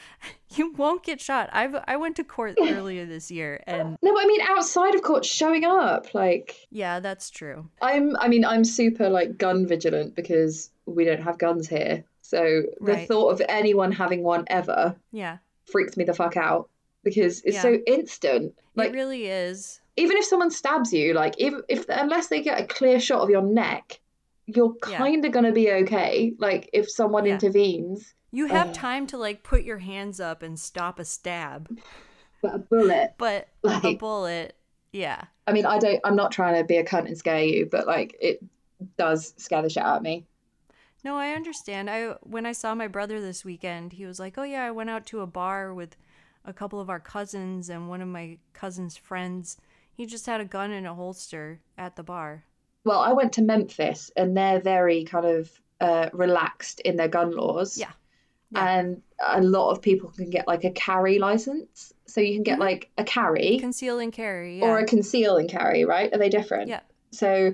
You 0.56 0.74
won't 0.74 1.04
get 1.04 1.22
shot. 1.22 1.48
I've 1.54 1.76
I 1.88 1.96
went 1.98 2.16
to 2.16 2.24
court 2.24 2.58
earlier 2.68 3.06
this 3.06 3.30
year 3.30 3.64
and 3.68 3.98
No, 4.02 4.14
but 4.16 4.24
I 4.24 4.26
mean 4.26 4.42
outside 4.42 4.96
of 4.96 5.04
court, 5.04 5.24
showing 5.24 5.64
up. 5.64 6.16
Like 6.16 6.68
yeah, 6.72 7.00
that's 7.00 7.30
true. 7.30 7.70
I'm 7.84 8.16
I 8.18 8.28
mean, 8.30 8.44
I'm 8.44 8.64
super 8.64 9.10
like 9.10 9.38
gun 9.38 9.68
vigilant 9.68 10.16
because 10.16 10.72
we 10.88 11.06
don't 11.06 11.22
have 11.22 11.38
guns 11.38 11.68
here. 11.70 12.04
So 12.24 12.64
the 12.82 12.94
Right. 12.94 13.08
thought 13.08 13.30
of 13.30 13.44
anyone 13.48 13.92
having 13.92 14.24
one 14.24 14.44
ever 14.48 14.96
Yeah. 15.12 15.38
freaks 15.66 15.96
me 15.98 16.04
the 16.04 16.16
fuck 16.16 16.36
out 16.36 16.68
because 17.04 17.42
it's 17.44 17.54
Yeah. 17.58 17.62
so 17.62 17.74
instant. 17.86 18.56
Like 18.76 18.90
it 18.90 18.96
really 18.96 19.28
is. 19.28 19.80
even 19.98 20.18
if 20.18 20.26
someone 20.26 20.50
stabs 20.50 20.92
you, 20.92 21.14
like 21.14 21.36
if 21.38 21.54
if 21.70 21.86
unless 21.90 22.26
they 22.28 22.42
get 22.42 22.60
a 22.60 22.66
clear 22.66 23.00
shot 23.00 23.22
of 23.22 23.30
your 23.30 23.44
neck, 23.44 24.00
you're 24.56 24.74
kind 24.82 25.24
of 25.26 25.32
gonna 25.32 25.52
be 25.52 25.72
okay. 25.72 26.34
Like 26.40 26.70
if 26.74 26.90
someone 26.90 27.26
Yeah. 27.26 27.34
intervenes, 27.36 28.14
You 28.32 28.46
have 28.48 28.70
Ugh. 28.70 28.74
time 28.76 29.08
to 29.08 29.18
like 29.18 29.44
put 29.44 29.64
your 29.64 29.80
hands 29.80 30.20
up 30.20 30.44
and 30.44 30.60
stop 30.60 31.00
a 31.00 31.06
stab, 31.06 31.70
but 32.42 32.56
a 32.56 32.60
bullet. 32.60 33.16
but 33.18 33.48
like, 33.64 33.84
a 33.84 33.96
bullet, 33.96 34.56
yeah. 34.92 35.26
I 35.48 35.52
mean, 35.52 35.66
I 35.66 35.80
don't. 35.80 36.00
I'm 36.04 36.16
not 36.16 36.32
trying 36.32 36.56
to 36.62 36.64
be 36.64 36.78
a 36.78 36.84
cunt 36.84 37.08
and 37.08 37.18
scare 37.18 37.44
you, 37.44 37.68
but 37.72 37.88
like 37.88 38.16
it 38.22 38.40
does 38.98 39.34
scare 39.38 39.62
the 39.62 39.70
shit 39.70 39.84
out 39.84 39.98
of 39.98 40.04
me. 40.04 40.26
No, 41.04 41.16
I 41.16 41.32
understand. 41.32 41.90
I 41.90 42.16
when 42.22 42.46
I 42.46 42.52
saw 42.52 42.76
my 42.76 42.88
brother 42.88 43.20
this 43.22 43.44
weekend, 43.46 43.94
he 43.94 44.06
was 44.06 44.20
like, 44.20 44.38
"Oh 44.38 44.44
yeah, 44.44 44.66
I 44.66 44.72
went 44.72 44.90
out 44.90 45.06
to 45.08 45.22
a 45.22 45.28
bar 45.28 45.74
with 45.74 45.96
a 46.46 46.54
couple 46.54 46.80
of 46.80 46.90
our 46.90 47.00
cousins 47.00 47.70
and 47.70 47.90
one 47.90 48.02
of 48.02 48.08
my 48.08 48.38
cousin's 48.54 48.96
friends. 48.98 49.58
He 49.92 50.06
just 50.06 50.26
had 50.28 50.40
a 50.42 50.46
gun 50.46 50.72
in 50.72 50.86
a 50.86 50.94
holster 50.94 51.62
at 51.78 51.96
the 51.96 52.04
bar." 52.04 52.44
Well, 52.86 53.00
I 53.00 53.14
went 53.14 53.34
to 53.34 53.42
Memphis, 53.42 54.12
and 54.16 54.36
they're 54.36 54.60
very 54.62 55.04
kind 55.04 55.26
of 55.26 55.52
uh, 55.82 56.10
relaxed 56.14 56.80
in 56.82 56.96
their 56.96 57.08
gun 57.08 57.32
laws. 57.32 57.78
Yeah. 57.78 57.92
Yeah. 58.52 58.80
And 58.80 59.02
a 59.24 59.42
lot 59.42 59.72
of 59.72 59.82
people 59.82 60.10
can 60.10 60.30
get 60.30 60.48
like 60.48 60.64
a 60.64 60.72
carry 60.72 61.20
license, 61.20 61.94
so 62.06 62.20
you 62.22 62.34
can 62.36 62.44
get 62.44 62.58
Mhm. 62.58 62.62
like 62.62 62.90
a 62.98 63.04
carry 63.04 63.60
Conceal 63.60 64.00
and 64.00 64.12
carry. 64.12 64.60
Yeah. 64.60 64.66
or 64.66 64.80
a 64.80 64.86
conceal 64.86 65.38
and 65.38 65.48
carry, 65.50 65.86
right? 65.86 66.12
Are 66.14 66.18
they 66.18 66.30
different? 66.30 66.68
Yeah. 66.70 66.80
So 67.12 67.54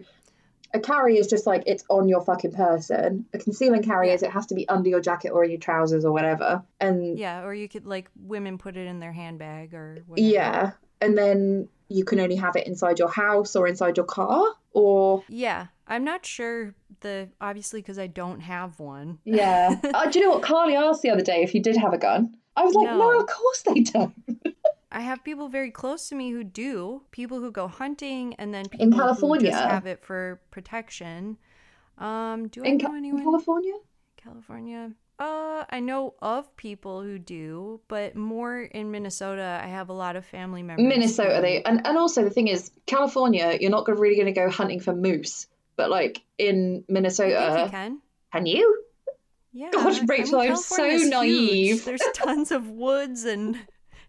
a 0.73 0.79
carry 0.79 1.17
is 1.17 1.27
just 1.27 1.45
like 1.45 1.63
it's 1.65 1.83
on 1.89 2.07
your 2.07 2.21
fucking 2.21 2.51
person. 2.53 3.25
A 3.33 3.37
conceal 3.37 3.73
and 3.73 3.83
carry 3.83 4.07
Yeah. 4.07 4.13
is 4.13 4.23
it 4.23 4.31
has 4.31 4.45
to 4.47 4.55
be 4.55 4.67
under 4.69 4.89
your 4.89 5.01
jacket 5.01 5.29
or 5.31 5.43
in 5.43 5.51
your 5.51 5.59
trousers 5.59 6.05
or 6.05 6.11
whatever. 6.13 6.63
And 6.79 7.19
yeah, 7.19 7.43
or 7.43 7.53
you 7.53 7.67
could 7.67 7.85
like 7.85 8.09
women 8.15 8.57
put 8.57 8.77
it 8.77 8.87
in 8.87 8.99
their 8.99 9.11
handbag 9.13 9.73
or 9.73 9.97
whatever. 10.07 10.27
yeah, 10.27 10.71
and 11.05 11.17
then 11.17 11.69
you 11.87 12.03
can 12.03 12.19
only 12.19 12.35
have 12.35 12.55
it 12.55 12.65
inside 12.67 12.97
your 12.99 13.09
house 13.09 13.55
or 13.55 13.67
inside 13.67 13.95
your 13.97 14.05
car 14.07 14.43
or 14.71 15.23
Yeah, 15.29 15.67
I'm 15.87 16.03
not 16.03 16.25
sure 16.25 16.73
the 17.01 17.29
obviously 17.39 17.81
because 17.81 17.99
I 17.99 18.07
don't 18.07 18.39
have 18.41 18.79
one. 18.79 19.19
yeah. 19.23 19.79
uh, 19.93 20.09
do 20.09 20.19
you 20.19 20.25
know 20.25 20.31
what 20.31 20.41
Carly 20.41 20.75
asked 20.75 21.01
the 21.03 21.11
other 21.11 21.23
day 21.23 21.43
if 21.43 21.53
you 21.53 21.61
did 21.61 21.77
have 21.77 21.93
a 21.93 21.97
gun? 21.97 22.35
I 22.57 22.63
was 22.63 22.73
like, 22.73 22.87
no, 22.87 22.97
No. 22.97 23.19
of 23.19 23.27
course 23.27 23.61
they 23.63 23.81
don't. 23.81 24.13
I 24.91 25.01
have 25.01 25.23
people 25.25 25.49
very 25.49 25.71
close 25.71 26.07
to 26.09 26.15
me 26.15 26.31
who 26.31 26.43
do. 26.43 27.01
People 27.11 27.39
who 27.41 27.51
go 27.51 27.67
hunting, 27.67 28.33
and 28.35 28.53
then 28.53 28.63
people 28.69 28.85
In 28.85 28.91
who 28.93 28.97
California? 28.99 29.51
just 29.51 29.63
have 29.65 29.85
it 29.85 30.01
for 30.05 30.39
protection. 30.51 31.37
Um, 31.97 32.47
do 32.47 32.63
I 32.63 32.67
In, 32.69 32.77
know 32.77 32.95
anyone? 32.95 33.21
California? 33.23 33.73
California. 34.15 34.93
Uh, 35.17 35.63
I 35.69 35.79
know 35.79 36.13
of 36.21 36.55
people 36.57 37.01
who 37.01 37.17
do, 37.17 37.79
but 37.87 38.15
more 38.15 38.59
in 38.61 38.91
Minnesota. 38.91 39.61
I 39.63 39.67
have 39.67 39.89
a 39.89 39.93
lot 39.93 40.15
of 40.17 40.25
family 40.25 40.61
members. 40.61 40.85
Minnesota, 40.85 41.39
they 41.41 41.63
and, 41.63 41.85
and 41.87 41.97
also 41.97 42.23
the 42.23 42.29
thing 42.29 42.47
is, 42.49 42.71
California, 42.85 43.57
you're 43.59 43.71
not 43.71 43.85
gonna- 43.85 43.99
really 43.99 44.15
going 44.15 44.25
to 44.25 44.33
go 44.33 44.49
hunting 44.49 44.79
for 44.81 44.93
moose, 44.93 45.47
but 45.77 45.89
like 45.89 46.21
in 46.37 46.47
I 46.47 46.55
think 46.55 46.85
you 46.89 46.93
Minnesota, 46.93 47.67
can. 47.71 48.01
can 48.33 48.45
you? 48.45 48.83
Yeah. 49.53 49.69
Gosh, 49.71 49.95
I 49.95 49.99
mean, 49.99 50.07
Rachel, 50.09 50.39
I'm 50.41 50.55
so 50.57 50.75
California's 50.75 51.01
huge. 51.03 51.11
naive. 51.13 51.85
There's 51.85 52.01
tons 52.13 52.51
of 52.51 52.69
woods 52.69 53.23
and 53.23 53.57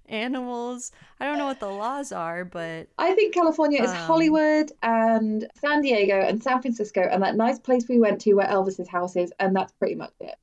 animals. 0.08 0.90
I 1.20 1.26
don't 1.26 1.38
know 1.38 1.46
what 1.46 1.60
the 1.60 1.68
laws 1.70 2.10
are, 2.10 2.44
but 2.44 2.88
I 2.98 3.14
think 3.14 3.32
California 3.34 3.80
is 3.82 3.90
Um, 3.90 3.96
Hollywood 3.96 4.72
and 4.82 5.46
San 5.60 5.82
Diego 5.82 6.18
and 6.20 6.42
San 6.42 6.60
Francisco 6.62 7.00
and 7.00 7.22
that 7.22 7.36
nice 7.36 7.58
place 7.60 7.88
we 7.88 8.00
went 8.00 8.20
to 8.22 8.34
where 8.34 8.46
Elvis's 8.46 8.88
house 8.88 9.14
is, 9.16 9.32
and 9.38 9.54
that's 9.54 9.72
pretty 9.74 9.94
much 9.94 10.12
it. 10.20 10.34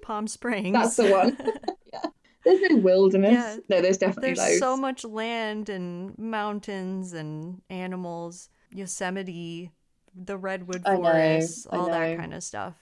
Palm 0.00 0.26
Springs. 0.26 0.72
That's 0.72 0.96
the 0.96 1.10
one. 1.10 1.36
yeah. 1.92 2.00
There's 2.44 2.60
no 2.70 2.76
wilderness. 2.78 3.32
Yeah. 3.32 3.56
No, 3.68 3.80
there's 3.82 3.98
definitely 3.98 4.28
There's 4.34 4.38
loads. 4.38 4.58
so 4.58 4.76
much 4.76 5.04
land 5.04 5.68
and 5.68 6.16
mountains 6.18 7.12
and 7.12 7.62
animals, 7.70 8.48
Yosemite, 8.72 9.70
the 10.14 10.36
redwood 10.36 10.82
forests, 10.84 11.66
all 11.66 11.86
that 11.86 12.16
kind 12.18 12.34
of 12.34 12.42
stuff. 12.42 12.74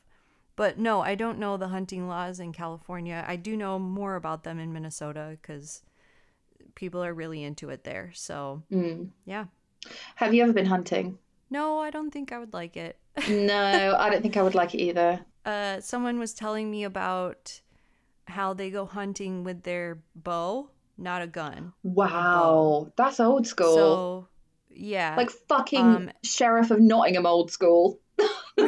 But 0.57 0.79
no, 0.79 1.01
I 1.01 1.15
don't 1.15 1.39
know 1.39 1.57
the 1.57 1.69
hunting 1.69 2.09
laws 2.09 2.39
in 2.41 2.53
California. 2.53 3.25
I 3.27 3.37
do 3.37 3.57
know 3.57 3.79
more 3.79 4.17
about 4.17 4.45
them 4.45 4.59
in 4.59 4.73
Minnesota 4.73 5.39
because 5.41 5.83
people 6.75 7.03
are 7.05 7.15
really 7.15 7.43
into 7.43 7.71
it 7.71 7.85
there. 7.85 8.11
So, 8.15 8.63
Mm. 8.71 9.11
yeah. 9.25 9.47
Have 10.17 10.35
you 10.35 10.43
ever 10.43 10.53
been 10.53 10.67
hunting? 10.67 11.19
No, 11.51 11.79
I 11.79 11.91
don't 11.91 12.11
think 12.11 12.33
I 12.33 12.39
would 12.39 12.53
like 12.53 12.77
it. 12.77 12.99
No, 13.29 13.97
I 13.99 14.09
don't 14.11 14.23
think 14.23 14.37
I 14.37 14.43
would 14.43 14.55
like 14.55 14.75
it 14.75 14.81
either. 14.83 15.21
Uh, 15.51 15.81
someone 15.81 16.19
was 16.19 16.33
telling 16.33 16.71
me 16.71 16.85
about 16.85 17.61
how 18.27 18.55
they 18.55 18.71
go 18.71 18.87
hunting 18.87 19.45
with 19.45 19.63
their 19.63 19.99
bow, 20.15 20.71
not 20.97 21.23
a 21.23 21.27
gun. 21.27 21.73
Wow, 21.83 22.93
that's 22.97 23.21
old 23.21 23.47
school. 23.47 23.75
So, 23.75 24.29
yeah. 24.71 25.15
like 25.17 25.31
fucking 25.31 25.81
um, 25.81 26.11
Sheriff 26.23 26.71
of 26.71 26.81
Nottingham 26.81 27.27
old 27.27 27.51
school. 27.51 27.99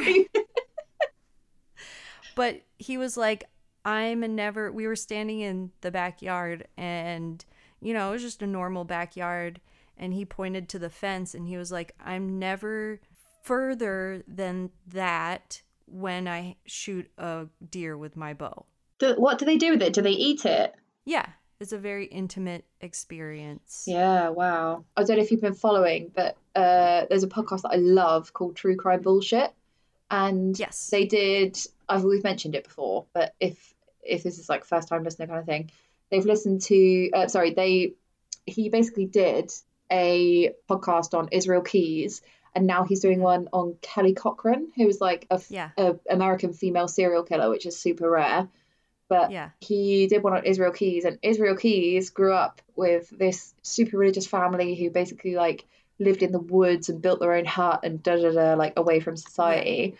But 2.35 2.63
he 2.79 2.99
was 2.99 3.17
like, 3.17 3.45
I'm 3.85 4.23
a 4.23 4.29
never. 4.29 4.71
We 4.73 4.87
were 4.87 4.97
standing 4.97 5.41
in 5.41 5.71
the 5.81 5.91
backyard, 5.91 6.69
and 6.77 7.45
you 7.81 7.95
know, 7.95 8.11
it 8.11 8.13
was 8.13 8.23
just 8.23 8.43
a 8.43 8.47
normal 8.47 8.85
backyard. 8.85 9.61
And 9.97 10.15
he 10.15 10.25
pointed 10.25 10.69
to 10.71 10.79
the 10.79 10.91
fence, 10.91 11.35
and 11.35 11.47
he 11.47 11.57
was 11.57 11.71
like, 11.71 11.95
I'm 12.05 12.39
never 12.39 13.01
further 13.43 14.23
than 14.27 14.71
that 14.87 15.63
when 15.87 16.29
I 16.29 16.57
shoot 16.67 17.11
a 17.19 17.47
deer 17.71 17.97
with 17.97 18.17
my 18.17 18.35
bow. 18.35 18.67
Do- 18.99 19.15
what 19.17 19.39
do 19.39 19.45
they 19.45 19.57
do 19.57 19.73
with 19.73 19.83
it? 19.83 19.93
Do 19.93 20.03
they 20.03 20.11
eat 20.11 20.45
it? 20.45 20.75
Yeah, 21.05 21.27
it's 21.61 21.73
a 21.73 21.79
very 21.79 22.07
intimate 22.07 22.65
experience. 22.81 23.85
Yeah, 23.87 24.29
wow. 24.31 24.85
I 24.97 25.03
don't 25.05 25.17
know 25.17 25.23
if 25.23 25.31
you've 25.31 25.41
been 25.41 25.55
following, 25.55 26.11
but 26.15 26.37
uh, 26.55 27.07
there's 27.09 27.25
a 27.25 27.29
podcast 27.29 27.63
that 27.63 27.73
I 27.73 27.77
love 27.77 28.33
called 28.33 28.57
True 28.57 28.77
Crime 28.77 29.03
Bullshit, 29.03 29.53
and 30.11 30.59
Yes. 30.59 30.89
they 30.91 31.05
did. 31.07 31.59
I've 31.89 32.05
always 32.05 32.23
mentioned 32.23 32.55
it 32.55 32.65
before, 32.65 33.07
but 33.13 33.35
if 33.41 33.75
if 34.03 34.23
this 34.23 34.39
is 34.39 34.49
like 34.49 34.65
first 34.65 34.89
time 34.89 35.05
listener 35.05 35.27
kind 35.27 35.39
of 35.41 35.47
thing, 35.47 35.71
they've 36.11 36.25
listened 36.25 36.63
to. 36.63 37.11
Uh, 37.13 37.29
sorry, 37.29 37.53
they 37.55 37.95
he 38.47 38.69
basically 38.69 39.07
did 39.07 39.53
a 39.91 40.53
podcast 40.69 41.17
on 41.17 41.29
Israel 41.33 41.63
Keys, 41.63 42.23
and 42.55 42.67
now 42.67 42.85
he's 42.85 43.01
doing 43.01 43.21
one 43.21 43.49
on 43.53 43.77
Kelly 43.81 44.13
Cochran, 44.15 44.73
who 44.77 44.89
is 44.89 45.01
like 45.01 45.27
a, 45.31 45.41
Yeah. 45.49 45.71
a 45.79 45.97
American 46.11 46.53
female 46.53 46.89
serial 46.89 47.23
killer, 47.23 47.49
which 47.51 47.67
is 47.67 47.79
super 47.79 48.11
rare. 48.11 48.49
But 49.09 49.31
Yeah. 49.31 49.51
he 49.61 50.07
did 50.07 50.23
one 50.23 50.35
on 50.35 50.45
Israel 50.45 50.73
Keys, 50.73 51.05
and 51.05 51.19
Israel 51.23 51.57
Keys 51.57 52.11
grew 52.11 52.35
up 52.35 52.61
with 52.77 53.09
this 53.11 53.55
super 53.63 53.97
religious 53.99 54.27
family 54.27 54.75
who 54.75 54.91
basically 54.91 55.35
like 55.35 55.67
lived 55.99 56.23
in 56.23 56.33
the 56.33 56.39
woods 56.39 56.89
and 56.89 57.01
built 57.03 57.21
their 57.21 57.35
own 57.35 57.45
hut 57.45 57.81
and 57.85 58.03
da 58.03 58.17
da 58.17 58.33
da, 58.33 58.55
like 58.55 58.75
away 58.77 59.01
from 59.01 59.17
society. 59.17 59.97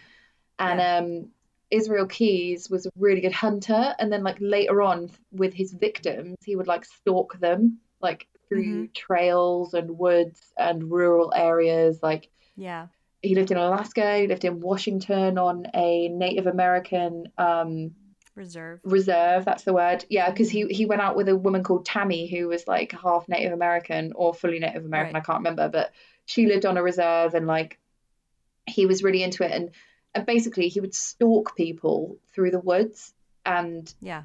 And 0.59 0.81
um, 0.81 1.29
Israel 1.71 2.07
Keys 2.07 2.69
was 2.71 2.87
a 2.87 2.91
really 2.99 3.21
good 3.21 3.33
hunter, 3.33 3.95
and 3.99 4.13
then 4.13 4.23
like 4.23 4.37
later 4.41 4.83
on 4.83 5.11
with 5.31 5.55
his 5.55 5.73
victims, 5.73 6.37
he 6.45 6.57
would 6.57 6.67
like 6.67 6.85
stalk 6.85 7.39
them 7.39 7.79
like 8.01 8.27
through 8.49 8.89
trails 8.89 9.73
and 9.73 9.99
woods 9.99 10.53
and 10.59 10.91
rural 10.91 11.33
areas. 11.35 12.03
Like 12.03 12.29
Yeah. 12.57 12.87
he 13.23 13.35
lived 13.35 13.51
in 13.51 13.57
Alaska, 13.57 14.19
he 14.19 14.27
lived 14.27 14.45
in 14.45 14.61
Washington 14.61 15.39
on 15.39 15.67
a 15.75 16.09
Native 16.09 16.47
American 16.47 17.29
um, 17.39 17.93
Reserve. 18.35 18.81
reserve 18.83 19.45
that's 19.45 19.65
the 19.65 19.75
word 19.75 20.07
yeah 20.09 20.31
because 20.31 20.49
he 20.49 20.65
he 20.69 20.87
went 20.87 21.03
out 21.03 21.17
with 21.17 21.29
a 21.29 21.37
woman 21.37 21.63
called 21.63 21.85
tammy 21.85 22.27
who 22.27 22.49
was 22.49 22.67
like 22.67 22.91
half 22.93 23.29
native 23.29 23.53
american 23.53 24.15
or 24.17 24.33
fully 24.33 24.59
native 24.59 24.87
american 24.87 25.13
Right. 25.13 25.23
i 25.23 25.27
can't 25.27 25.41
remember 25.41 25.69
but 25.69 25.93
she 26.25 26.47
lived 26.47 26.65
on 26.65 26.79
a 26.79 26.83
reserve 26.83 27.35
and 27.35 27.47
like 27.47 27.79
he 28.67 28.87
was 28.87 29.03
really 29.03 29.23
into 29.23 29.45
it 29.45 29.53
and 29.53 29.69
and 30.15 30.25
basically 30.25 30.69
he 30.69 30.81
would 30.81 30.95
stalk 30.95 31.55
people 31.59 32.17
through 32.35 32.53
the 32.53 32.59
woods 32.61 33.13
and 33.45 33.93
Yeah. 34.01 34.23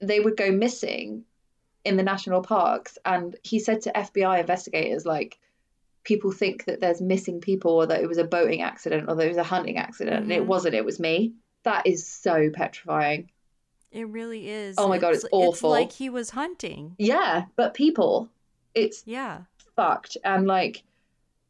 they 0.00 0.18
would 0.20 0.38
go 0.38 0.50
missing 0.50 1.24
in 1.84 1.98
the 1.98 2.02
national 2.02 2.40
parks 2.40 2.96
and 3.04 3.36
he 3.42 3.58
said 3.58 3.82
to 3.82 3.92
fbi 3.92 4.40
investigators 4.40 5.04
like 5.04 5.38
people 6.06 6.30
think 6.32 6.64
that 6.66 6.80
there's 6.80 7.00
missing 7.02 7.40
people 7.40 7.72
or 7.72 7.86
that 7.86 8.00
it 8.00 8.06
was 8.08 8.16
a 8.18 8.24
boating 8.24 8.62
accident 8.62 9.08
or 9.08 9.14
that 9.16 9.24
it 9.26 9.28
was 9.28 9.36
a 9.36 9.42
hunting 9.54 9.76
accident 9.76 10.22
and 10.22 10.32
it 10.32 10.42
Mhm. 10.44 10.46
wasn't 10.46 10.74
it 10.74 10.84
was 10.84 10.98
me 11.00 11.34
that 11.64 11.86
is 11.86 12.06
so 12.06 12.48
petrifying 12.54 13.28
It 13.90 14.08
really 14.08 14.48
is. 14.48 14.76
Oh 14.78 14.88
my 14.88 14.98
God, 14.98 15.14
it's 15.14 15.24
It's 15.24 15.32
awful. 15.32 15.70
like 15.70 15.90
he 15.92 16.08
was 16.10 16.30
hunting. 16.30 16.94
yeah 16.98 17.44
but 17.56 17.74
people 17.74 18.30
it's 18.74 19.02
Yeah. 19.06 19.42
fucked 19.74 20.16
and 20.24 20.46
like 20.46 20.82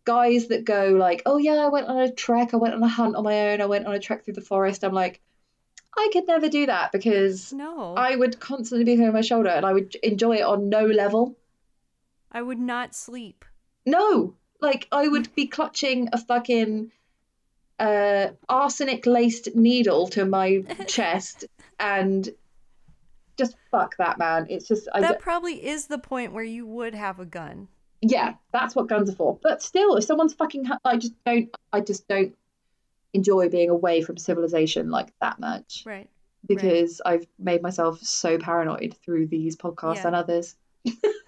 guys 0.05 0.47
that 0.49 0.65
go 0.65 0.91
like 0.91 1.23
oh 1.27 1.37
yeah 1.37 1.57
i 1.57 1.69
went 1.69 1.89
on 1.89 1.99
a 1.99 2.11
trek 2.13 2.55
i 2.55 2.57
went 2.57 2.75
on 2.75 2.83
a 2.83 2.89
hunt 2.89 3.17
on 3.17 3.25
my 3.25 3.51
own 3.51 3.61
i 3.61 3.67
went 3.67 3.87
on 3.87 3.95
a 3.95 3.99
trek 3.99 4.25
through 4.25 4.35
the 4.35 4.41
forest 4.53 4.85
i'm 4.85 4.93
like 4.95 5.21
i 5.99 6.09
could 6.13 6.27
never 6.29 6.49
do 6.49 6.65
that 6.67 6.93
because 6.93 7.53
No. 7.53 7.95
i 7.97 8.15
would 8.15 8.39
constantly 8.39 8.85
be 8.85 9.03
over 9.03 9.11
my 9.13 9.21
shoulder 9.23 9.49
and 9.51 9.67
i 9.67 9.73
would 9.73 9.95
enjoy 9.97 10.37
it 10.37 10.43
on 10.43 10.69
no 10.69 10.87
level 10.87 11.37
I 12.31 12.43
would 12.43 12.59
not 12.61 12.95
sleep. 12.95 13.45
no 13.85 14.35
like 14.61 14.87
i 14.93 15.07
would 15.09 15.35
be 15.35 15.47
clutching 15.47 16.09
a 16.13 16.19
fucking 16.19 16.91
uh 17.79 18.29
arsenic 18.49 19.05
laced 19.07 19.55
needle 19.55 20.07
to 20.09 20.25
my 20.25 20.63
chest 20.87 21.45
and 21.79 22.29
just 23.37 23.55
fuck 23.71 23.97
that 23.99 24.19
man 24.19 24.47
it's 24.49 24.67
just 24.67 24.89
i 24.95 25.01
That 25.01 25.21
probably 25.21 25.55
is 25.67 25.87
the 25.87 25.99
point 25.99 26.33
where 26.33 26.45
you 26.45 26.67
would 26.67 26.95
have 26.95 27.21
a 27.21 27.27
gun. 27.27 27.69
yeah, 28.01 28.35
that's 28.53 28.75
what 28.75 28.89
guns 28.89 29.11
are 29.11 29.15
for. 29.15 29.39
But 29.43 29.63
still, 29.63 29.97
if 29.97 30.05
someone's 30.05 30.35
fucking, 30.35 30.67
I 30.85 30.97
just 30.97 31.15
don't, 31.25 31.49
I 31.73 31.81
just 31.81 32.07
don't 32.09 32.35
enjoy 33.13 33.49
being 33.49 33.69
away 33.71 34.01
from 34.03 34.17
civilization 34.17 34.91
like 34.91 35.13
that 35.21 35.39
much 35.41 35.83
Right. 35.87 36.09
because 36.47 37.01
I've 37.05 37.27
made 37.39 37.63
myself 37.63 38.01
so 38.03 38.39
paranoid 38.39 38.95
through 39.05 39.27
these 39.27 39.57
podcasts 39.57 39.97
Yeah. 39.97 40.07
and 40.09 40.17
others. 40.17 40.55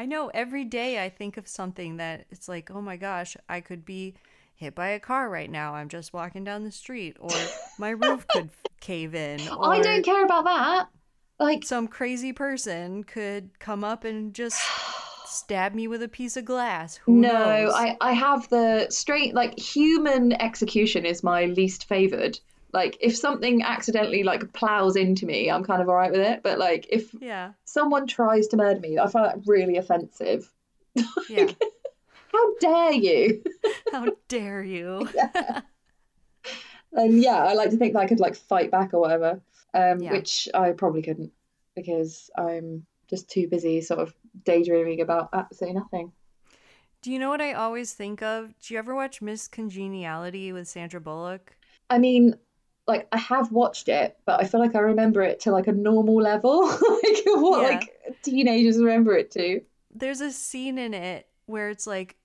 I 0.00 0.06
know 0.06 0.30
every 0.32 0.64
day 0.64 1.04
I 1.04 1.10
think 1.10 1.36
of 1.36 1.46
something 1.46 1.98
that 1.98 2.24
it's 2.30 2.48
like, 2.48 2.70
oh 2.70 2.80
my 2.80 2.96
gosh, 2.96 3.36
I 3.50 3.60
could 3.60 3.84
be 3.84 4.14
hit 4.54 4.74
by 4.74 4.88
a 4.88 4.98
car 4.98 5.28
right 5.28 5.50
now. 5.50 5.74
I'm 5.74 5.90
just 5.90 6.14
walking 6.14 6.42
down 6.42 6.64
the 6.64 6.72
street, 6.72 7.18
or 7.20 7.28
my 7.78 7.90
roof 7.90 8.26
could 8.28 8.48
cave 8.80 9.14
in. 9.14 9.40
Oh, 9.50 9.58
or 9.58 9.74
I 9.74 9.80
don't 9.82 10.02
care 10.02 10.24
about 10.24 10.44
that. 10.44 10.88
Like, 11.38 11.64
Some 11.64 11.86
crazy 11.86 12.32
person 12.32 13.04
could 13.04 13.58
come 13.58 13.84
up 13.84 14.04
and 14.04 14.32
just 14.32 14.58
stab 15.26 15.74
me 15.74 15.86
with 15.86 16.02
a 16.02 16.08
piece 16.08 16.38
of 16.38 16.46
glass. 16.46 16.96
Who 16.96 17.16
no, 17.16 17.32
knows? 17.32 17.74
I, 17.76 17.98
I 18.00 18.12
have 18.12 18.48
the 18.48 18.86
straight, 18.88 19.34
like, 19.34 19.58
human 19.58 20.32
execution 20.32 21.04
is 21.04 21.22
my 21.22 21.44
least 21.44 21.86
favored. 21.88 22.40
Like, 22.72 22.96
if 23.00 23.16
something 23.16 23.62
accidentally, 23.62 24.22
like, 24.22 24.52
plows 24.52 24.96
into 24.96 25.26
me, 25.26 25.50
I'm 25.50 25.64
kind 25.64 25.82
of 25.82 25.88
all 25.88 25.96
right 25.96 26.10
with 26.12 26.20
it. 26.20 26.42
But, 26.42 26.58
like, 26.58 26.86
if 26.90 27.14
Yeah, 27.20 27.52
someone 27.64 28.06
tries 28.06 28.48
to 28.48 28.56
murder 28.56 28.80
me, 28.80 28.98
I 28.98 29.08
find 29.08 29.26
that 29.26 29.46
really 29.46 29.76
offensive. 29.76 30.52
yeah. 31.28 31.50
How 32.32 32.54
dare 32.58 32.92
you? 32.92 33.42
How 33.92 34.06
dare 34.28 34.62
you? 34.62 35.08
And 36.92 37.20
yeah, 37.20 37.44
I 37.44 37.54
like 37.54 37.70
to 37.70 37.76
think 37.76 37.92
that 37.92 38.00
I 38.00 38.06
could 38.06 38.20
like 38.20 38.34
fight 38.34 38.70
back 38.70 38.94
or 38.94 39.00
whatever, 39.00 39.40
um, 39.74 40.00
Yeah. 40.00 40.12
which 40.12 40.48
I 40.54 40.72
probably 40.72 41.02
couldn't 41.02 41.32
because 41.76 42.30
I'm 42.36 42.84
just 43.08 43.30
too 43.30 43.48
busy 43.48 43.80
sort 43.80 44.00
of 44.00 44.14
daydreaming 44.44 45.00
about 45.00 45.28
absolutely 45.32 45.80
nothing. 45.80 46.12
Do 47.02 47.10
you 47.10 47.18
know 47.18 47.30
what 47.30 47.40
I 47.40 47.52
always 47.54 47.94
think 47.94 48.22
of? 48.22 48.54
Do 48.60 48.74
you 48.74 48.78
ever 48.78 48.94
watch 48.94 49.22
Miss 49.22 49.48
Congeniality 49.48 50.52
with 50.52 50.68
Sandra 50.68 51.00
Bullock? 51.00 51.56
I 51.88 51.98
mean, 51.98 52.34
like 52.90 53.08
I 53.12 53.18
have 53.18 53.52
watched 53.52 53.88
it, 53.88 54.18
but 54.26 54.40
I 54.40 54.46
feel 54.46 54.60
like 54.60 54.74
I 54.74 54.80
remember 54.80 55.22
it 55.22 55.40
to 55.40 55.52
like 55.52 55.66
a 55.68 55.72
normal 55.72 56.16
level, 56.16 56.66
like 56.68 57.22
what 57.26 57.62
Yeah. 57.62 57.62
like 57.62 57.90
teenagers 58.22 58.78
remember 58.78 59.14
it 59.16 59.30
to. 59.32 59.62
There's 59.92 60.20
a 60.20 60.30
scene 60.32 60.78
in 60.78 60.94
it 60.94 61.28
where 61.46 61.70
it's 61.70 61.86
like 61.86 62.16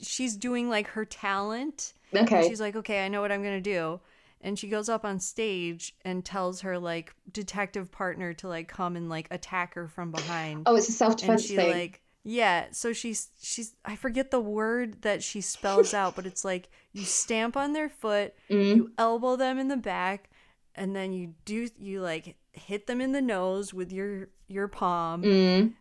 she's 0.00 0.36
doing 0.36 0.68
like 0.68 0.88
her 0.88 1.04
talent 1.04 1.94
And 2.12 2.26
Okay. 2.26 2.44
she's 2.44 2.60
like, 2.60 2.76
okay, 2.76 3.04
I 3.04 3.08
know 3.08 3.20
what 3.20 3.32
I'm 3.32 3.42
going 3.42 3.62
to 3.62 3.70
do. 3.70 4.00
And 4.40 4.58
she 4.58 4.68
goes 4.68 4.88
up 4.88 5.04
on 5.04 5.20
stage 5.20 5.94
and 6.04 6.24
tells 6.24 6.60
her 6.62 6.78
like 6.78 7.14
detective 7.32 7.90
partner 7.90 8.34
to 8.34 8.48
like 8.48 8.68
come 8.68 8.96
and 8.96 9.08
like 9.08 9.28
attack 9.30 9.74
her 9.74 9.88
from 9.88 10.10
behind. 10.10 10.66
Oh, 10.66 10.76
it's 10.76 10.88
a 10.88 10.92
self 10.92 11.16
defense 11.16 11.50
thing. 11.50 11.68
like 11.68 12.00
yeah, 12.24 12.66
so 12.72 12.92
she's 12.92 13.28
she's 13.40 13.76
I 13.84 13.96
forget 13.96 14.30
the 14.30 14.40
word 14.40 15.02
that 15.02 15.22
she 15.22 15.40
spells 15.40 15.92
out, 15.94 16.16
but 16.16 16.26
it's 16.26 16.44
like 16.44 16.68
you 16.92 17.04
stamp 17.04 17.56
on 17.56 17.72
their 17.72 17.88
foot, 17.88 18.34
Mm. 18.50 18.76
you 18.76 18.92
elbow 18.98 19.36
them 19.36 19.58
in 19.58 19.68
the 19.68 19.76
back, 19.76 20.30
and 20.74 20.96
then 20.96 21.12
you 21.12 21.34
do 21.44 21.68
you 21.78 22.00
like 22.00 22.36
hit 22.52 22.86
them 22.86 23.00
in 23.00 23.12
the 23.12 23.20
nose 23.22 23.74
with 23.74 23.92
your 23.92 24.28
your 24.48 24.68
palm 24.68 25.22
Mm. 25.22 25.72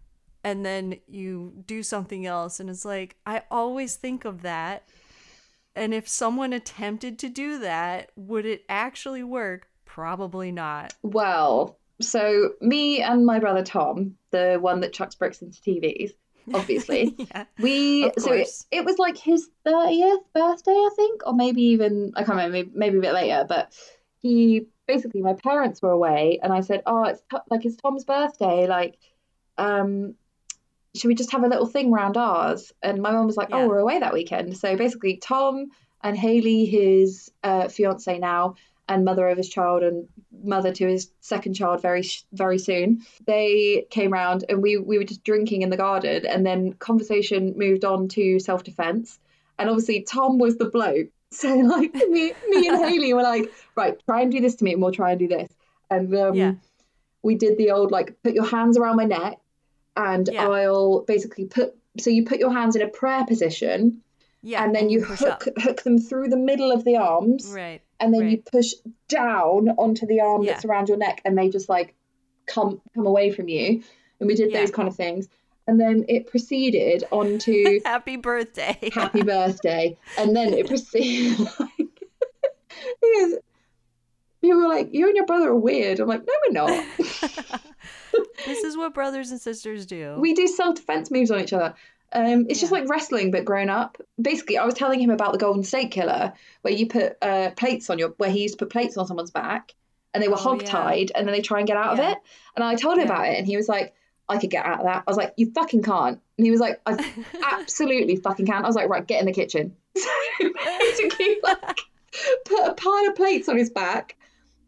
and 0.44 0.66
then 0.66 0.96
you 1.08 1.54
do 1.68 1.84
something 1.84 2.26
else 2.26 2.60
and 2.60 2.68
it's 2.70 2.84
like 2.86 3.16
i 3.26 3.44
always 3.52 3.96
think 3.96 4.26
of 4.26 4.42
that 4.42 4.88
and 5.76 5.94
if 5.94 6.08
someone 6.08 6.52
attempted 6.54 7.20
to 7.20 7.30
do 7.30 7.60
that 7.60 8.12
would 8.16 8.46
it 8.46 8.64
actually 8.70 9.22
work 9.24 9.68
probably 9.86 10.52
not 10.52 10.94
Well, 11.04 11.78
so 12.02 12.54
me 12.62 13.02
and 13.02 13.24
my 13.26 13.38
brother 13.40 13.64
Tom, 13.64 14.16
the 14.32 14.58
one 14.60 14.80
that 14.80 14.94
chucks 14.94 15.14
bricks 15.16 15.42
into 15.44 15.62
TVs, 15.62 16.12
obviously. 16.54 17.16
yeah 17.18 17.46
We 17.60 18.12
so 18.18 18.34
it, 18.34 18.48
it 18.72 18.86
was 18.86 18.98
like 18.98 19.18
his 19.18 19.50
30th 19.66 20.24
birthday, 20.34 20.72
I 20.72 20.90
think, 20.96 21.22
or 21.26 21.34
maybe 21.34 21.62
even 21.62 22.12
I 22.16 22.24
can't 22.24 22.38
remember, 22.38 22.52
maybe, 22.52 22.72
maybe 22.74 22.98
a 22.98 23.02
bit 23.02 23.14
later. 23.14 23.46
But 23.48 23.74
he 24.20 24.68
basically 24.88 25.22
my 25.22 25.34
parents 25.34 25.82
were 25.82 25.92
away, 25.92 26.40
and 26.42 26.52
I 26.52 26.62
said, 26.62 26.82
"Oh, 26.86 27.04
it's 27.04 27.22
like 27.50 27.66
it's 27.66 27.76
Tom's 27.78 28.04
birthday. 28.04 28.68
Like, 28.68 28.98
um, 29.58 30.16
should 30.96 31.08
we 31.08 31.16
just 31.16 31.32
have 31.32 31.44
a 31.44 31.48
little 31.48 31.68
thing 31.68 31.92
round 31.92 32.18
ours?" 32.18 32.72
And 32.82 33.02
my 33.02 33.12
mum 33.12 33.26
was 33.26 33.38
like, 33.38 33.50
Yeah. 33.50 33.64
"Oh, 33.64 33.68
we're 33.68 33.80
away 33.80 34.00
that 34.00 34.14
weekend." 34.14 34.58
So 34.58 34.76
basically, 34.76 35.18
Tom 35.18 35.68
and 36.02 36.18
Haley, 36.18 36.66
his 36.66 37.32
uh, 37.44 37.70
fiance 37.70 38.18
now, 38.20 38.56
and 38.94 39.04
mother 39.06 39.28
of 39.28 39.38
his 39.38 39.50
child, 39.50 39.84
and 39.84 40.08
mother 40.44 40.72
to 40.74 40.88
his 40.88 41.10
second 41.22 41.54
child 41.56 41.82
very 41.82 42.04
very 42.32 42.58
soon. 42.60 43.02
They 43.26 43.86
came 43.90 44.12
round 44.12 44.46
and 44.48 44.62
we 44.62 44.78
we 44.78 44.98
were 44.98 45.04
just 45.04 45.24
drinking 45.24 45.62
in 45.64 45.70
the 45.70 45.78
garden, 45.78 46.26
and 46.26 46.46
then 46.46 46.74
conversation 46.74 47.54
moved 47.58 47.84
on 47.86 48.08
to 48.10 48.40
self 48.40 48.64
defense, 48.64 49.20
and 49.58 49.70
obviously 49.70 50.02
Tom 50.04 50.38
was 50.38 50.58
the 50.58 50.70
bloke. 50.70 51.08
So 51.34 51.50
like 51.56 51.92
me, 51.96 52.32
me 52.48 52.68
and 52.68 52.78
Haley 52.86 53.12
were 53.16 53.24
like, 53.24 53.52
right, 53.76 53.96
try 54.06 54.22
and 54.22 54.32
do 54.32 54.40
this 54.40 54.54
to 54.58 54.64
me, 54.64 54.74
and 54.74 54.82
we'll 54.84 54.92
try 54.92 55.10
and 55.14 55.20
do 55.20 55.28
this, 55.28 55.52
and 55.90 56.16
um, 56.16 56.36
Yeah. 56.36 56.54
we 57.24 57.34
did 57.34 57.58
the 57.58 57.72
old 57.72 57.90
like 57.92 58.22
put 58.24 58.36
your 58.36 58.46
hands 58.46 58.78
around 58.78 58.98
my 58.98 59.06
neck, 59.06 59.40
and 59.98 60.30
Yeah. 60.32 60.48
I'll 60.48 61.02
basically 61.08 61.46
put 61.46 61.74
so 61.98 62.12
you 62.12 62.24
put 62.24 62.38
your 62.40 62.54
hands 62.54 62.76
in 62.76 62.84
a 62.84 62.88
prayer 62.88 63.26
position, 63.26 64.04
yeah 64.44 64.64
and 64.64 64.76
then 64.76 64.90
you 64.90 65.04
hook 65.04 65.22
up. 65.24 65.42
hook 65.58 65.82
them 65.84 65.98
through 65.98 66.28
the 66.28 66.38
middle 66.38 66.72
of 66.72 66.84
the 66.84 66.98
arms 66.98 67.48
right 67.56 67.82
and 68.00 68.14
then 68.14 68.30
you 68.30 68.38
push 68.52 68.74
down 69.08 69.70
onto 69.78 70.06
the 70.06 70.20
arm 70.20 70.44
Yeah. 70.44 70.52
that's 70.54 70.66
around 70.66 70.90
your 70.90 70.98
neck 70.98 71.22
and 71.26 71.38
they 71.38 71.50
just 71.50 71.70
like 71.70 71.96
come 72.46 72.82
come 72.94 73.06
away 73.08 73.32
from 73.32 73.48
you. 73.48 73.82
And 74.20 74.28
we 74.28 74.36
did 74.36 74.52
Yeah. 74.52 74.60
those 74.60 74.72
kind 74.72 74.88
of 74.90 74.96
things. 74.96 75.30
And 75.68 75.80
then 75.80 76.04
it 76.10 76.28
proceeded 76.28 77.06
onto 77.12 77.80
happy 77.86 78.18
birthday. 78.18 78.78
Happy 78.94 79.22
birthday. 79.24 79.98
And 80.18 80.36
then 80.36 80.54
it 80.54 80.68
proceeded 80.68 81.40
like 81.40 81.70
because 83.02 83.36
people 84.42 84.58
were 84.62 84.68
like 84.68 84.94
you 84.94 85.08
and 85.08 85.16
your 85.16 85.26
brother 85.26 85.50
are 85.52 85.56
weird. 85.56 86.02
I'm 86.02 86.08
like 86.10 86.26
no 86.26 86.34
we're 86.48 86.54
not. 86.54 86.86
This 88.46 88.64
is 88.66 88.76
what 88.76 88.94
brothers 88.94 89.32
and 89.32 89.40
sisters 89.40 89.86
do. 89.86 90.18
We 90.20 90.34
do 90.34 90.48
self-defense 90.48 91.10
moves 91.10 91.32
on 91.32 91.40
each 91.40 91.54
other 91.54 91.74
um, 92.14 92.46
it's 92.50 92.60
just 92.60 92.72
like 92.72 92.88
wrestling 92.90 93.32
but 93.32 93.44
grown 93.46 93.70
up. 93.70 93.98
Basically, 94.22 94.58
I 94.58 94.66
was 94.66 94.74
telling 94.76 95.00
him 95.02 95.10
about 95.10 95.32
the 95.34 95.38
Golden 95.40 95.64
State 95.64 95.92
Killer, 95.92 96.34
where 96.62 96.74
you 96.74 96.88
put 96.88 97.18
uh, 97.22 97.52
plates 97.58 97.90
on 97.90 98.00
your, 98.00 98.10
where 98.18 98.30
he 98.30 98.44
used 98.44 98.58
to 98.60 98.66
put 98.66 98.72
plates 98.72 98.98
on 98.98 99.08
someone's 99.08 99.32
back, 99.32 99.74
and 100.14 100.22
they 100.24 100.28
were 100.28 100.36
Oh, 100.36 100.38
hog 100.38 100.64
tied, 100.66 101.12
and 101.16 101.28
then 101.28 101.34
they 101.34 101.42
try 101.42 101.60
and 101.60 101.68
get 101.68 101.78
out 101.78 101.98
Yeah. 101.98 102.04
of 102.04 102.12
it. 102.12 102.18
And 102.56 102.64
I 102.64 102.76
told 102.76 102.96
him 102.98 103.08
Yeah. 103.08 103.14
about 103.14 103.28
it, 103.30 103.38
and 103.38 103.48
he 103.48 103.58
was 103.58 103.68
like, 103.68 103.94
"I 104.30 104.38
could 104.38 104.50
get 104.52 104.66
out 104.66 104.80
of 104.80 104.86
that." 104.86 105.04
I 105.08 105.10
was 105.10 105.18
like, 105.18 105.34
"You 105.38 105.52
fucking 105.54 105.82
can't." 105.84 106.20
And 106.38 106.46
he 106.46 106.52
was 106.52 106.60
like, 106.60 106.80
"I 106.86 106.98
absolutely 107.52 108.16
fucking 108.18 108.46
can't." 108.46 108.64
I 108.64 108.68
was 108.68 108.76
like, 108.76 108.90
"Right, 108.90 109.06
get 109.06 109.20
in 109.20 109.26
the 109.26 109.34
kitchen." 109.34 109.76
So 110.44 110.50
basically, 110.80 111.38
like, 111.44 111.80
put 112.46 112.68
a 112.68 112.74
pile 112.74 113.08
of 113.10 113.16
plates 113.16 113.48
on 113.50 113.58
his 113.58 113.70
back, 113.70 114.16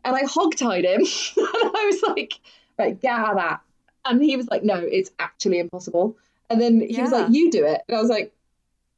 and 0.03 0.15
I 0.15 0.23
hog 0.26 0.55
tied 0.55 0.85
him. 0.85 1.01
and 1.01 1.07
I 1.38 1.91
was 1.91 2.01
like, 2.15 2.39
"Right, 2.80 2.99
get 2.99 3.11
out 3.13 3.31
of 3.31 3.38
that." 3.38 3.59
And 4.05 4.23
he 4.23 4.35
was 4.38 4.47
like, 4.47 4.63
"No, 4.63 4.76
it's 4.77 5.11
actually 5.19 5.59
impossible." 5.59 6.17
And 6.49 6.61
then 6.61 6.81
he 6.81 7.01
was 7.01 7.11
like, 7.11 7.27
"You 7.31 7.49
do 7.51 7.65
it," 7.65 7.81
and 7.88 7.97
I 7.97 8.01
was 8.01 8.09
like, 8.09 8.31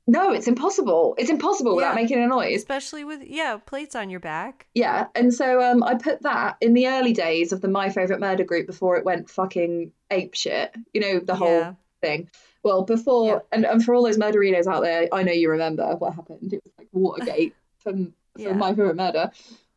"No, 0.06 0.32
it's 0.32 0.48
impossible. 0.48 1.16
It's 1.18 1.30
impossible 1.30 1.76
without 1.76 1.96
Yeah. 1.96 2.02
making 2.02 2.20
a 2.24 2.28
noise." 2.28 2.58
especially 2.58 3.04
with 3.04 3.22
yeah 3.24 3.58
plates 3.58 3.96
on 3.96 4.10
your 4.10 4.20
back 4.20 4.68
Yeah, 4.76 5.08
and 5.16 5.34
so 5.34 5.62
um, 5.62 5.84
I 5.84 5.96
put 5.96 6.22
that 6.24 6.58
in 6.62 6.74
the 6.74 6.88
early 6.88 7.14
days 7.14 7.52
of 7.54 7.62
the 7.62 7.68
My 7.68 7.90
Favorite 7.90 8.20
Murder 8.20 8.44
group 8.44 8.68
before 8.68 8.98
it 8.98 9.06
went 9.06 9.30
fucking 9.30 9.92
ape 10.12 10.34
shit. 10.36 10.76
You 10.94 11.02
know 11.02 11.20
the 11.20 11.36
whole 11.36 11.48
Yeah. 11.60 11.74
thing. 12.02 12.30
Well, 12.64 12.84
before 12.84 13.28
Yeah. 13.28 13.40
and, 13.54 13.66
and 13.66 13.84
for 13.84 13.96
all 13.96 14.04
those 14.04 14.18
murderinos 14.18 14.68
out 14.68 14.82
there, 14.84 15.08
I 15.12 15.24
know 15.24 15.32
you 15.32 15.50
remember 15.50 15.96
what 15.96 16.14
happened. 16.16 16.52
It 16.54 16.62
was 16.64 16.74
like 16.78 16.88
Watergate 16.92 17.56
from 17.78 18.14
for 18.36 18.42
Yeah. 18.42 18.54
My 18.54 18.70
Favorite 18.70 18.96
Murder. 18.98 19.32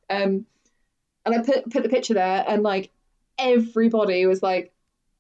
Um, 0.09 0.45
and 1.25 1.35
I 1.35 1.43
put 1.43 1.71
put 1.71 1.83
the 1.85 1.89
picture 1.89 2.15
there, 2.15 2.45
and 2.49 2.63
like 2.65 2.91
everybody 3.39 4.27
was 4.27 4.43
like, 4.43 4.73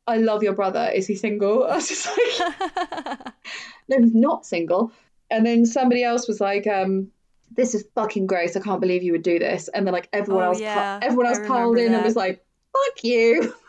"I 0.06 0.16
love 0.16 0.42
your 0.42 0.54
brother. 0.54 0.90
Is 0.94 1.06
he 1.06 1.14
single?" 1.14 1.64
I 1.70 1.76
was 1.76 1.88
just 1.88 2.06
like, 2.06 3.18
no, 3.88 3.98
he's 4.00 4.14
not 4.14 4.46
single. 4.46 4.92
And 5.30 5.46
then 5.46 5.64
somebody 5.66 6.02
else 6.02 6.26
was 6.26 6.40
like, 6.40 6.66
um, 6.66 7.08
this 7.52 7.74
is 7.74 7.84
fucking 7.94 8.26
gross. 8.26 8.56
I 8.56 8.60
can't 8.60 8.80
believe 8.80 9.02
you 9.02 9.12
would 9.12 9.22
do 9.22 9.38
this. 9.38 9.68
And 9.68 9.86
then 9.86 9.92
like 9.94 10.08
everyone 10.12 10.44
Oh, 10.44 10.48
else, 10.48 10.60
yeah. 10.60 10.98
everyone 11.02 11.26
else 11.26 11.38
piled 11.46 11.78
in 11.78 11.94
and 11.94 12.04
was 12.04 12.16
like, 12.16 12.44
fuck 12.72 13.04
you. 13.04 13.54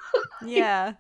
Yeah. 0.46 0.94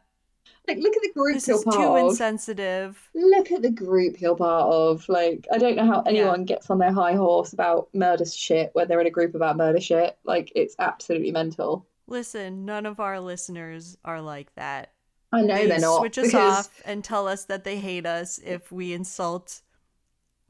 like, 0.70 0.78
look 0.78 0.96
at 0.96 1.02
the 1.02 1.12
group 1.14 1.34
This 1.34 1.48
you're 1.48 1.58
is 1.58 1.64
part 1.66 1.76
too 1.76 1.84
of. 1.84 2.10
insensitive. 2.12 3.10
look 3.14 3.52
at 3.52 3.62
the 3.62 3.70
group 3.72 4.22
you're 4.22 4.36
part 4.38 4.72
of. 4.72 5.08
Like, 5.10 5.48
I 5.52 5.58
don't 5.58 5.76
know 5.76 5.86
how 5.86 6.02
anyone 6.04 6.46
gets 6.46 6.70
on 6.70 6.78
their 6.78 6.94
high 6.94 7.14
horse 7.16 7.52
about 7.52 7.90
murder 7.94 8.24
shit 8.26 8.70
when 8.74 8.88
they're 8.88 9.02
in 9.02 9.08
a 9.08 9.12
group 9.12 9.36
about 9.36 9.58
murder 9.58 9.82
shit. 9.82 10.18
Like, 10.24 10.52
it's 10.56 10.76
absolutely 10.80 11.32
mental. 11.32 11.86
Listen, 12.08 12.64
none 12.66 12.86
of 12.86 13.00
our 13.02 13.20
listeners 13.20 13.98
are 14.06 14.22
like 14.22 14.54
that. 14.56 14.94
I 15.32 15.42
know 15.42 15.56
they 15.56 15.68
they're 15.68 15.80
not. 15.80 16.00
switch 16.00 16.18
us 16.18 16.28
because 16.28 16.60
off 16.68 16.82
and 16.86 17.04
tell 17.04 17.28
us 17.28 17.46
that 17.46 17.64
they 17.64 17.78
hate 17.78 18.06
us 18.06 18.40
if 18.40 18.72
we 18.72 18.94
insult 18.94 19.62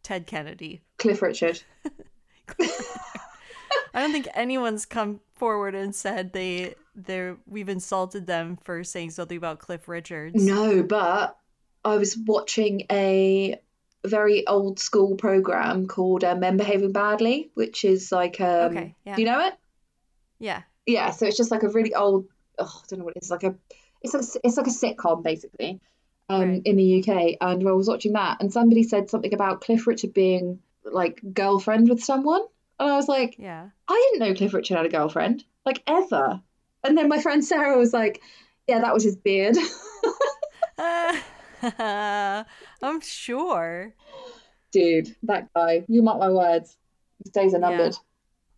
Ted 0.03 0.25
Kennedy. 0.27 0.81
Cliff 0.97 1.21
Richard. 1.21 1.61
I 3.93 4.01
don't 4.01 4.11
think 4.11 4.27
anyone's 4.33 4.85
come 4.85 5.19
forward 5.35 5.75
and 5.75 5.93
said 5.93 6.33
they 6.33 6.75
they 6.95 7.33
we've 7.47 7.69
insulted 7.69 8.27
them 8.27 8.57
for 8.63 8.83
saying 8.83 9.11
something 9.11 9.37
about 9.37 9.59
Cliff 9.59 9.87
Richards. 9.87 10.43
No, 10.43 10.83
but 10.83 11.37
I 11.83 11.97
was 11.97 12.17
watching 12.17 12.83
a 12.91 13.59
very 14.05 14.47
old 14.47 14.79
school 14.79 15.15
program 15.15 15.87
called 15.87 16.23
uh, 16.23 16.35
Men 16.35 16.57
Behaving 16.57 16.91
Badly, 16.91 17.51
which 17.53 17.85
is 17.85 18.11
like, 18.11 18.39
um, 18.41 18.71
Okay, 18.77 18.95
yeah. 19.05 19.15
do 19.15 19.21
you 19.21 19.27
know 19.27 19.45
it? 19.45 19.53
Yeah. 20.39 20.63
yeah, 20.87 21.11
so 21.11 21.27
it's 21.27 21.37
just 21.37 21.51
like 21.51 21.63
a 21.63 21.69
really 21.69 21.93
old. 21.93 22.25
Oh, 22.57 22.81
I 22.83 22.85
don't 22.89 22.99
know 22.99 23.05
what 23.05 23.15
it 23.15 23.23
is. 23.23 23.29
Like 23.29 23.43
a, 23.43 23.55
it's 24.01 24.13
like 24.13 24.23
a, 24.23 24.47
it's 24.47 24.57
like 24.57 24.67
a 24.67 24.69
sitcom 24.69 25.23
basically, 25.23 25.79
um, 26.29 26.49
Right. 26.49 26.61
in 26.65 26.75
the 26.75 26.99
UK. 27.03 27.37
And 27.41 27.67
I 27.67 27.71
was 27.71 27.87
watching 27.87 28.13
that, 28.13 28.37
and 28.41 28.51
somebody 28.51 28.83
said 28.83 29.09
something 29.09 29.33
about 29.33 29.61
Cliff 29.61 29.85
Richard 29.87 30.13
being 30.13 30.59
like 30.83 31.21
girlfriend 31.33 31.89
with 31.89 32.03
someone, 32.03 32.41
and 32.79 32.89
I 32.91 32.95
was 32.95 33.07
like, 33.07 33.35
Yeah. 33.37 33.69
I 33.87 34.09
didn't 34.13 34.27
know 34.27 34.35
Cliff 34.35 34.53
Richard 34.53 34.77
had 34.77 34.85
a 34.85 34.89
girlfriend, 34.89 35.43
like 35.65 35.83
ever. 35.87 36.41
And 36.83 36.97
then 36.97 37.07
my 37.09 37.21
friend 37.21 37.45
Sarah 37.45 37.77
was 37.77 37.93
like, 37.93 38.21
Yeah, 38.67 38.79
that 38.81 38.93
was 38.93 39.03
his 39.03 39.15
beard. 39.15 39.55
I'm 41.61 43.01
sure. 43.01 43.93
Dude, 44.71 45.15
that 45.23 45.53
guy. 45.53 45.83
You 45.87 46.01
mark 46.01 46.19
my 46.19 46.29
words. 46.29 46.77
His 47.23 47.31
days 47.31 47.53
are 47.53 47.59
Yeah. 47.59 47.91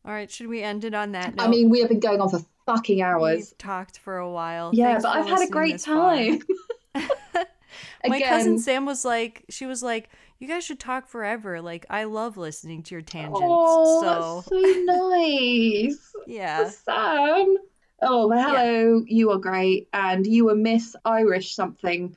All 0.05 0.11
right, 0.11 0.29
should 0.29 0.47
we 0.47 0.61
end 0.61 0.83
it 0.83 0.93
on 0.93 1.13
that 1.13 1.35
note? 1.35 1.45
I 1.45 1.47
mean, 1.47 1.69
we 1.69 1.79
have 1.79 1.89
been 1.89 2.01
going 2.01 2.19
on 2.19 2.29
for 2.29 2.39
fucking 2.65 3.01
hours. 3.01 3.37
we've 3.37 3.57
talked 3.57 3.99
for 3.99 4.17
a 4.17 4.29
while. 4.29 4.71
Yeah, 4.73 4.87
Thanks 4.87 5.03
but 5.03 5.15
I've 5.15 5.27
had 5.27 5.47
a 5.47 5.49
great 5.49 5.79
time. 5.79 6.41
My 8.07 8.21
cousin 8.21 8.59
Sam 8.59 8.85
was 8.85 9.05
like, 9.05 9.45
she 9.49 9.65
was 9.65 9.81
like, 9.81 10.09
you 10.39 10.47
guys 10.47 10.65
should 10.65 10.79
talk 10.79 11.07
forever. 11.07 11.61
Like, 11.61 11.85
I 11.89 12.03
love 12.03 12.35
listening 12.35 12.83
to 12.83 12.95
your 12.95 13.01
tangents. 13.01 13.39
Oh, 13.41 14.01
so 14.01 14.35
that's 14.41 14.49
so 14.49 14.83
nice. 14.83 16.13
yeah, 16.27 16.69
Sam. 16.69 17.55
Oh, 18.01 18.27
well, 18.27 18.49
hello. 18.49 19.03
You 19.07 19.31
are 19.31 19.37
great. 19.37 19.87
And 19.93 20.27
you 20.27 20.45
were 20.45 20.55
Miss 20.55 20.97
Irish 21.05 21.55
something 21.55 22.15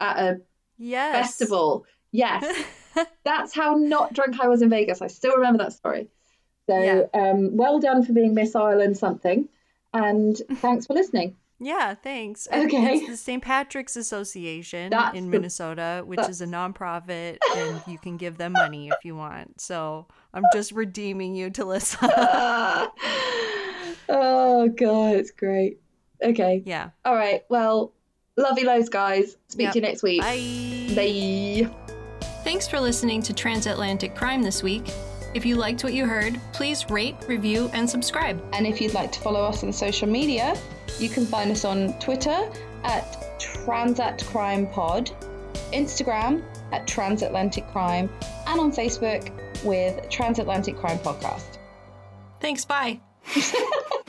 at 0.00 0.18
a 0.18 0.40
yes. 0.76 1.14
festival. 1.14 1.86
Yes. 2.10 2.44
That's 3.24 3.54
how 3.54 3.76
not 3.76 4.12
drunk 4.12 4.38
I 4.38 4.48
was 4.48 4.60
in 4.60 4.68
Vegas. 4.68 5.00
I 5.00 5.06
still 5.06 5.36
remember 5.36 5.64
that 5.64 5.72
story. 5.72 6.08
So, 6.68 6.78
Yeah. 6.78 7.02
um, 7.14 7.56
well 7.56 7.80
done 7.80 8.04
for 8.04 8.12
being 8.12 8.34
Miss 8.34 8.54
Ireland 8.54 8.96
something. 8.96 9.48
And 9.94 10.36
thanks 10.56 10.86
for 10.86 10.94
listening. 10.94 11.36
yeah, 11.60 11.94
thanks. 11.94 12.48
Okay. 12.52 12.94
It's 12.98 13.06
the 13.08 13.16
St. 13.16 13.42
Patrick's 13.42 13.96
Association 13.96 14.90
That's 14.90 15.16
in 15.16 15.24
the- 15.24 15.30
Minnesota, 15.30 16.02
which 16.04 16.20
is 16.28 16.40
a 16.40 16.46
nonprofit, 16.46 17.38
and 17.56 17.80
you 17.86 17.98
can 17.98 18.16
give 18.16 18.36
them 18.38 18.52
money 18.52 18.88
if 18.88 19.04
you 19.04 19.14
want. 19.16 19.60
So 19.60 20.06
I'm 20.34 20.44
just 20.52 20.72
redeeming 20.72 21.34
you 21.34 21.50
to 21.50 21.64
listen. 21.64 21.98
oh, 24.08 24.68
God, 24.76 25.16
it's 25.16 25.30
great. 25.30 25.80
Okay. 26.22 26.62
yeah. 26.64 26.90
All 27.04 27.14
right. 27.14 27.42
Well, 27.48 27.92
love 28.36 28.58
you 28.58 28.66
loads, 28.66 28.88
guys. 28.88 29.36
Speak 29.48 29.64
Yep. 29.64 29.72
to 29.72 29.78
you 29.78 29.82
next 29.82 30.02
week. 30.02 30.20
Bye. 30.20 30.94
Bye. 30.94 31.70
Thanks 32.44 32.66
for 32.68 32.80
listening 32.80 33.22
to 33.22 33.32
Transatlantic 33.32 34.14
Crime 34.14 34.42
this 34.42 34.62
week. 34.62 34.90
If 35.34 35.46
you 35.46 35.56
liked 35.56 35.82
what 35.82 35.94
you 35.94 36.06
heard, 36.06 36.38
please 36.52 36.88
rate, 36.90 37.16
review, 37.26 37.70
and 37.72 37.88
subscribe. 37.88 38.42
And 38.52 38.66
if 38.66 38.80
you'd 38.80 38.92
like 38.92 39.10
to 39.12 39.20
follow 39.20 39.42
us 39.44 39.64
on 39.64 39.72
social 39.72 40.08
media, 40.08 40.54
you 40.98 41.08
can 41.08 41.24
find 41.24 41.50
us 41.50 41.64
on 41.64 41.98
Twitter 41.98 42.50
at 42.84 43.38
Transat 43.38 44.24
Crime 44.26 44.66
Pod, 44.66 45.10
Instagram 45.72 46.42
at 46.72 46.86
Transatlantic 46.86 47.66
Crime, 47.68 48.10
and 48.46 48.60
on 48.60 48.72
Facebook 48.72 49.30
with 49.64 50.08
Transatlantic 50.10 50.76
Crime 50.76 50.98
Podcast. 50.98 51.58
Thanks, 52.40 52.64
bye. 52.64 53.00